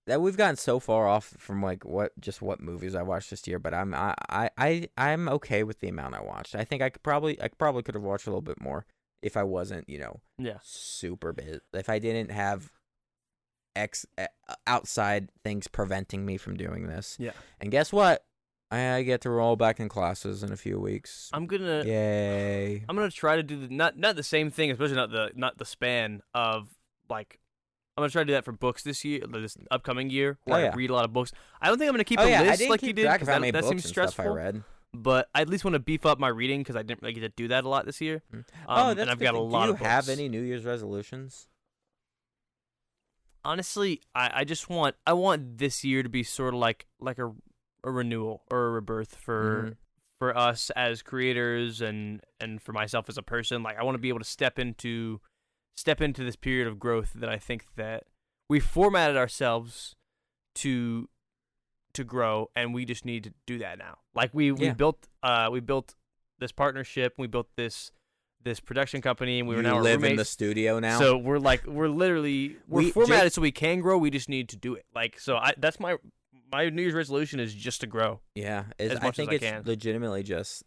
that 0.08 0.22
we've 0.22 0.38
gotten 0.38 0.56
so 0.56 0.80
far 0.80 1.08
off 1.08 1.34
from 1.38 1.62
like 1.62 1.84
what 1.84 2.12
just 2.20 2.42
what 2.42 2.62
movies 2.62 2.96
I 2.96 3.02
watched 3.04 3.30
this 3.30 3.46
year, 3.48 3.60
but 3.60 3.74
I'm 3.74 3.94
I 3.94 4.16
I 4.30 4.50
I 4.58 4.88
I'm 4.98 5.28
okay 5.30 5.64
with 5.64 5.80
the 5.80 5.90
amount 5.90 6.16
I 6.16 6.22
watched. 6.22 6.56
I 6.56 6.64
think 6.64 6.82
I 6.82 6.90
could 6.90 7.04
probably 7.04 7.42
I 7.42 7.50
probably 7.50 7.84
could 7.84 7.96
have 7.96 8.04
watched 8.04 8.26
a 8.28 8.30
little 8.30 8.42
bit 8.42 8.62
more 8.62 8.86
if 9.22 9.36
I 9.36 9.44
wasn't 9.44 9.90
you 9.90 10.00
know 10.00 10.22
Yeah. 10.38 10.58
super 10.64 11.34
busy. 11.34 11.60
If 11.74 11.90
I 11.90 12.00
didn't 12.00 12.32
have 12.32 12.72
ex 13.76 14.06
uh, 14.18 14.28
outside 14.66 15.30
things 15.44 15.68
preventing 15.68 16.26
me 16.26 16.38
from 16.38 16.56
doing 16.58 16.88
this. 16.88 17.18
Yeah. 17.20 17.32
And 17.60 17.70
guess 17.72 17.92
what? 17.94 18.24
I, 18.70 19.02
get 19.04 19.22
to 19.22 19.30
roll 19.30 19.56
back 19.56 19.80
in 19.80 19.88
classes 19.88 20.44
in 20.44 20.52
a 20.52 20.58
few 20.58 20.80
weeks. 20.80 21.30
I'm 21.34 21.48
gonna 21.48 21.84
Yay! 21.86 22.84
I'm 22.88 22.96
gonna 22.96 23.10
try 23.10 23.36
to 23.38 23.44
do 23.44 23.68
the 23.68 23.74
not 23.74 23.98
not 23.98 24.16
the 24.16 24.24
same 24.24 24.52
thing, 24.52 24.72
especially 24.72 24.96
not 24.96 25.12
the 25.12 25.32
not 25.36 25.58
the 25.58 25.66
span 25.66 26.22
of 26.34 26.70
like. 27.10 27.40
I'm 27.96 28.02
gonna 28.02 28.12
try 28.12 28.22
to 28.22 28.28
do 28.28 28.34
that 28.34 28.46
for 28.46 28.52
books 28.52 28.84
this 28.84 29.04
year, 29.04 29.22
this 29.28 29.58
upcoming 29.72 30.12
year, 30.12 30.38
where 30.44 30.60
Oh, 30.60 30.64
yeah. 30.66 30.72
I 30.72 30.76
read 30.76 30.92
a 30.92 30.94
lot 30.94 31.06
of 31.06 31.14
books. 31.14 31.32
I 31.60 31.68
don't 31.68 31.80
think 31.80 31.90
I'm 31.90 31.94
gonna 31.94 32.04
keep 32.04 32.20
oh 32.20 32.26
a 32.26 32.30
yeah, 32.30 32.42
list 32.42 32.70
like 32.70 32.84
you 32.84 32.94
did 32.94 33.12
because 33.12 33.28
that, 33.28 33.54
that 33.54 33.66
seems 33.66 33.86
stressful. 33.86 34.26
I 34.26 34.28
read. 34.28 34.64
But 34.94 35.30
I 35.34 35.42
at 35.42 35.50
least 35.50 35.66
want 35.66 35.74
to 35.74 35.80
beef 35.80 36.06
up 36.06 36.20
my 36.20 36.28
reading 36.28 36.62
because 36.62 36.76
I 36.76 36.84
didn't 36.84 37.02
really 37.02 37.14
get 37.14 37.22
to 37.22 37.30
do 37.30 37.48
that 37.50 37.64
a 37.64 37.70
lot 37.70 37.86
this 37.86 38.00
year. 38.02 38.22
Mm. 38.34 38.38
Um, 38.38 38.46
oh, 38.68 38.88
that's 38.90 39.00
and 39.02 39.10
I've 39.10 39.20
got 39.20 39.34
a 39.34 39.40
lot 39.40 39.64
Do 39.64 39.68
you 39.68 39.74
of 39.74 39.80
have 39.80 40.10
any 40.10 40.30
New 40.30 40.42
Year's 40.42 40.64
resolutions? 40.66 41.48
honestly, 43.48 44.02
I, 44.14 44.32
I 44.42 44.44
just 44.44 44.70
want 44.70 44.96
I 45.08 45.14
want 45.14 45.58
this 45.58 45.84
year 45.84 46.04
to 46.04 46.10
be 46.10 46.22
sort 46.24 46.54
of 46.54 46.60
like 46.60 46.86
like 47.00 47.18
a, 47.18 47.32
a 47.88 47.92
renewal 47.92 48.44
or 48.52 48.68
a 48.68 48.72
rebirth 48.72 49.16
for 49.16 49.64
Mhm. 49.72 49.78
for 50.20 50.36
us 50.38 50.70
as 50.72 51.02
creators 51.02 51.80
and 51.82 52.22
and 52.40 52.62
for 52.62 52.74
myself 52.74 53.08
as 53.10 53.18
a 53.18 53.24
person. 53.24 53.64
Like 53.64 53.78
I 53.78 53.84
want 53.84 53.96
to 53.96 54.00
be 54.00 54.10
able 54.10 54.20
to 54.20 54.26
step 54.26 54.58
into 54.60 55.22
step 55.76 56.02
into 56.02 56.24
this 56.24 56.36
period 56.36 56.68
of 56.68 56.80
growth 56.80 57.14
that 57.14 57.30
I 57.30 57.38
think 57.38 57.66
that 57.76 58.06
we 58.50 58.60
formatted 58.60 59.16
ourselves 59.18 59.96
to 60.56 61.10
to 61.94 62.04
grow 62.04 62.50
and 62.56 62.74
we 62.74 62.86
just 62.86 63.06
need 63.06 63.24
to 63.24 63.34
do 63.46 63.58
that 63.60 63.78
now. 63.78 64.00
Like 64.14 64.34
we 64.34 64.52
we 64.52 64.66
Yeah. 64.68 64.74
built 64.74 65.08
uh 65.24 65.50
we 65.52 65.60
built 65.60 65.96
this 66.40 66.52
partnership, 66.52 67.14
we 67.18 67.28
built 67.28 67.50
this 67.56 67.92
this 68.44 68.60
production 68.60 69.02
company 69.02 69.40
and 69.40 69.48
we 69.48 69.54
you 69.56 69.58
were 69.58 69.64
now 69.64 69.80
live 69.82 70.04
in 70.04 70.16
the 70.16 70.24
studio 70.26 70.80
now. 70.80 71.00
So 71.00 71.18
we're 71.18 71.40
like 71.40 71.66
we're 71.66 71.90
literally 71.90 72.58
we're 72.68 72.84
We- 72.84 72.92
formatted 72.92 73.26
Jake- 73.26 73.34
so 73.34 73.42
we 73.42 73.52
can 73.52 73.82
grow. 73.82 73.98
We 73.98 74.10
just 74.12 74.30
need 74.30 74.48
to 74.50 74.56
do 74.56 74.74
it. 74.76 74.86
Like 74.96 75.20
so, 75.20 75.38
I 75.38 75.54
that's 75.58 75.80
my 75.80 75.98
my 76.52 76.70
New 76.70 76.82
Year's 76.82 76.94
resolution 76.94 77.40
is 77.40 77.54
just 77.54 77.82
to 77.82 77.88
grow. 77.88 78.20
yeah, 78.36 78.66
I 78.80 79.12
think 79.12 79.32
I 79.32 79.36
it's 79.36 79.44
can. 79.44 79.64
legitimately 79.66 80.24
just 80.24 80.64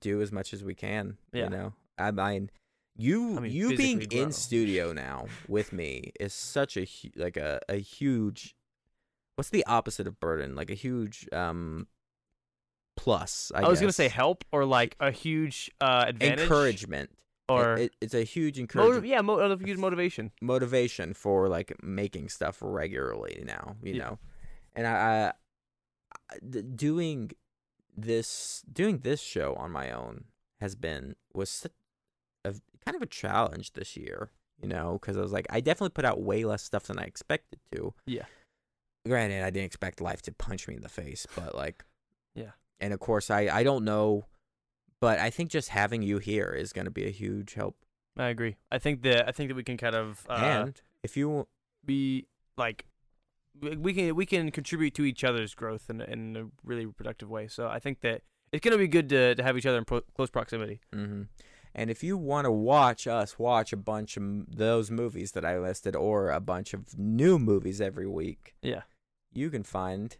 do 0.00 0.20
as 0.20 0.30
much 0.32 0.52
as 0.52 0.62
we 0.62 0.74
can. 0.74 1.16
Yeah. 1.32 1.44
You 1.44 1.50
know, 1.50 1.72
I 1.98 2.10
mean, 2.10 2.50
you 2.96 3.36
I 3.36 3.40
mean, 3.40 3.52
you 3.52 3.76
being 3.76 3.98
grow. 3.98 4.22
in 4.22 4.32
studio 4.32 4.92
now 4.92 5.26
with 5.48 5.72
me 5.72 6.12
is 6.18 6.32
such 6.32 6.76
a 6.76 6.86
like 7.16 7.36
a 7.36 7.60
a 7.68 7.76
huge. 7.76 8.54
What's 9.36 9.50
the 9.50 9.64
opposite 9.66 10.06
of 10.06 10.20
burden? 10.20 10.54
Like 10.54 10.70
a 10.70 10.74
huge 10.74 11.26
um 11.32 11.86
plus. 12.96 13.50
I, 13.54 13.62
I, 13.62 13.68
was 13.68 13.80
gonna 13.80 13.92
say 13.92 14.08
help 14.08 14.44
or 14.52 14.64
like 14.64 14.96
a 15.00 15.10
huge 15.10 15.70
uh, 15.80 16.04
advantage 16.08 16.40
encouragement. 16.40 17.10
Or 17.48 17.74
it, 17.76 17.96
it's 18.00 18.14
a 18.14 18.22
huge 18.22 18.60
motiv- 18.60 18.76
encouragement. 18.76 19.06
yeah, 19.06 19.20
mo- 19.22 19.38
a 19.38 19.58
huge 19.58 19.78
motivation. 19.78 20.30
motivation 20.40 21.14
for 21.14 21.48
like 21.48 21.74
making 21.82 22.28
stuff 22.28 22.58
regularly 22.60 23.42
now 23.44 23.74
you 23.82 23.94
Yeah. 23.94 24.04
know 24.04 24.18
and 24.80 24.86
I, 24.88 25.32
I 26.30 26.36
doing 26.74 27.30
this 27.96 28.62
doing 28.72 28.98
this 28.98 29.20
show 29.20 29.54
on 29.54 29.70
my 29.70 29.90
own 29.90 30.24
has 30.60 30.74
been 30.74 31.16
was 31.34 31.66
a 32.44 32.54
kind 32.84 32.96
of 32.96 33.02
a 33.02 33.06
challenge 33.06 33.72
this 33.74 33.96
year 33.96 34.30
you 34.62 34.68
know 34.68 34.92
because 35.00 35.16
i 35.16 35.20
was 35.20 35.32
like 35.32 35.46
i 35.50 35.60
definitely 35.60 35.90
put 35.90 36.04
out 36.04 36.20
way 36.22 36.44
less 36.44 36.62
stuff 36.62 36.84
than 36.84 36.98
i 36.98 37.02
expected 37.02 37.58
to 37.72 37.92
Yeah. 38.06 38.24
granted 39.06 39.42
i 39.42 39.50
didn't 39.50 39.66
expect 39.66 40.00
life 40.00 40.22
to 40.22 40.32
punch 40.32 40.66
me 40.68 40.76
in 40.76 40.82
the 40.82 40.88
face 40.88 41.26
but 41.36 41.54
like 41.54 41.84
Yeah. 42.34 42.52
and 42.80 42.94
of 42.94 43.00
course 43.00 43.30
i 43.30 43.40
i 43.52 43.62
don't 43.62 43.84
know 43.84 44.24
but 45.00 45.18
i 45.18 45.28
think 45.30 45.50
just 45.50 45.68
having 45.70 46.02
you 46.02 46.18
here 46.18 46.50
is 46.56 46.72
going 46.72 46.86
to 46.86 46.90
be 46.90 47.06
a 47.06 47.10
huge 47.10 47.54
help 47.54 47.76
I 48.16 48.28
agree. 48.28 48.56
I 48.70 48.78
think 48.78 49.02
that 49.02 49.28
I 49.28 49.32
think 49.32 49.48
that 49.48 49.54
we 49.54 49.62
can 49.62 49.76
kind 49.78 49.94
of 49.94 50.26
uh, 50.28 50.32
and 50.34 50.82
if 51.02 51.16
you 51.16 51.46
be 51.84 52.26
like 52.58 52.84
we- 53.60 53.92
can 53.94 54.14
we 54.14 54.26
can 54.26 54.50
contribute 54.50 54.94
to 54.94 55.04
each 55.04 55.24
other's 55.24 55.54
growth 55.54 55.88
in 55.90 56.00
a, 56.00 56.04
in 56.04 56.36
a 56.36 56.46
really 56.64 56.86
productive 56.86 57.28
way. 57.30 57.48
So 57.48 57.68
I 57.68 57.78
think 57.78 58.00
that 58.00 58.22
it's 58.52 58.64
gonna 58.64 58.78
be 58.78 58.88
good 58.88 59.08
to 59.10 59.34
to 59.34 59.42
have 59.42 59.56
each 59.56 59.66
other 59.66 59.78
in 59.78 59.84
pro- 59.84 60.00
close 60.14 60.30
proximity. 60.30 60.80
hmm 60.92 61.22
And 61.74 61.90
if 61.90 62.02
you 62.02 62.16
want 62.18 62.46
to 62.46 62.50
watch 62.50 63.06
us 63.06 63.38
watch 63.38 63.72
a 63.72 63.76
bunch 63.76 64.16
of 64.16 64.56
those 64.56 64.90
movies 64.90 65.32
that 65.32 65.44
I 65.44 65.58
listed, 65.58 65.94
or 65.94 66.30
a 66.30 66.40
bunch 66.40 66.74
of 66.74 66.98
new 66.98 67.38
movies 67.38 67.80
every 67.80 68.06
week, 68.08 68.54
Yeah. 68.62 68.82
you 69.32 69.50
can 69.50 69.62
find. 69.62 70.16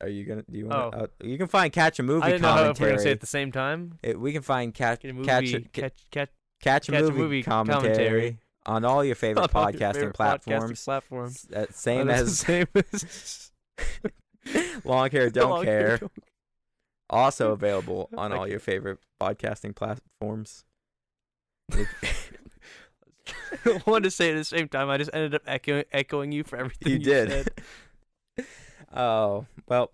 Are 0.00 0.08
you 0.08 0.24
gonna? 0.24 0.42
Do 0.50 0.58
you 0.58 0.66
want? 0.66 0.94
Oh. 0.94 0.98
Uh, 1.04 1.06
you 1.22 1.38
can 1.38 1.46
find 1.46 1.72
catch 1.72 1.98
a 1.98 2.02
movie 2.02 2.24
I 2.24 2.30
didn't 2.32 2.42
know 2.42 2.70
if 2.70 2.80
we're 2.80 2.88
gonna 2.88 3.00
say 3.00 3.10
it 3.10 3.14
at 3.14 3.20
the 3.20 3.26
same 3.26 3.52
time. 3.52 3.98
It- 4.02 4.18
we 4.18 4.32
can 4.32 4.42
find 4.42 4.74
catch 4.74 5.04
a 5.04 5.12
movie, 5.12 5.26
catch 5.26 5.52
a, 5.52 5.60
catch, 5.60 5.70
catch, 6.10 6.30
catch, 6.60 6.88
a 6.88 6.92
catch 6.92 7.00
a 7.00 7.02
movie, 7.02 7.18
movie 7.18 7.42
commentary, 7.42 7.82
commentary. 7.82 8.38
On 8.66 8.84
all 8.84 9.04
your 9.04 9.14
favorite 9.24 9.42
on 9.42 9.48
all 9.54 9.70
your 9.70 9.80
podcasting 9.80 9.94
favorite 9.94 10.14
platforms. 10.14 10.72
Podcasting 10.72 10.84
platforms. 10.84 11.46
S- 11.52 11.56
uh, 11.56 11.66
same 11.72 12.10
as 12.10 12.26
the 12.26 12.34
same 12.44 12.66
as 12.92 13.50
long 14.84 15.10
hair, 15.10 15.30
don't 15.30 15.50
Long 15.50 15.64
care. 15.64 15.88
Hair 15.88 15.98
Don't 15.98 16.12
Also 17.10 17.52
available 17.52 18.08
on 18.16 18.32
all 18.32 18.46
your 18.48 18.60
favorite 18.60 18.98
podcasting 19.20 19.74
platforms. 19.74 20.64
I 21.72 21.86
wanted 23.86 24.04
to 24.04 24.10
say 24.10 24.28
it 24.30 24.34
at 24.34 24.38
the 24.38 24.44
same 24.44 24.68
time. 24.68 24.90
I 24.90 24.98
just 24.98 25.10
ended 25.14 25.34
up 25.34 25.42
echoing, 25.46 25.84
echoing 25.92 26.32
you 26.32 26.44
for 26.44 26.56
everything 26.56 26.92
You 26.92 26.98
you, 26.98 27.04
did. 27.04 27.30
said. 27.30 27.48
Oh 28.92 29.46
well, 29.66 29.90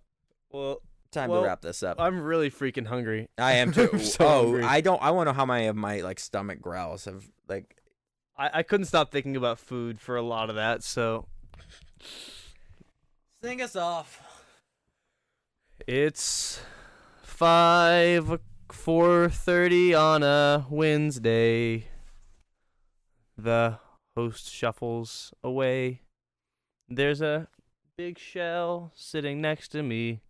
Well, 0.50 0.82
time 1.12 1.30
Well, 1.30 1.42
to 1.42 1.46
wrap 1.46 1.62
this 1.62 1.82
up. 1.82 2.00
I'm 2.00 2.20
really 2.20 2.50
freaking 2.50 2.86
hungry. 2.86 3.28
I 3.38 3.52
am 3.54 3.72
too. 3.72 3.98
So 3.98 4.26
oh, 4.26 4.42
hungry. 4.42 4.64
I 4.64 4.80
don't. 4.80 5.00
I 5.02 5.10
want 5.12 5.28
to 5.28 5.32
know 5.32 5.36
how 5.36 5.46
many 5.46 5.66
of 5.68 5.76
my 5.76 6.00
like 6.00 6.18
stomach 6.18 6.60
growls 6.60 7.04
have 7.04 7.30
like. 7.48 7.76
I, 8.40 8.50
I 8.54 8.62
couldn't 8.62 8.86
stop 8.86 9.12
thinking 9.12 9.36
about 9.36 9.58
food 9.58 10.00
for 10.00 10.16
a 10.16 10.22
lot 10.22 10.48
of 10.48 10.56
that. 10.56 10.82
So 10.82 11.26
Sing 13.44 13.60
us 13.60 13.76
off. 13.76 14.20
it's 15.86 16.60
five 17.22 18.38
four 18.72 19.28
thirty 19.28 19.94
on 19.94 20.22
a 20.22 20.66
Wednesday. 20.70 21.84
The 23.36 23.78
host 24.16 24.50
shuffles 24.50 25.34
away. 25.44 26.00
There's 26.88 27.20
a 27.20 27.46
big 27.98 28.18
shell 28.18 28.90
sitting 28.94 29.42
next 29.42 29.68
to 29.68 29.82
me. 29.82 30.20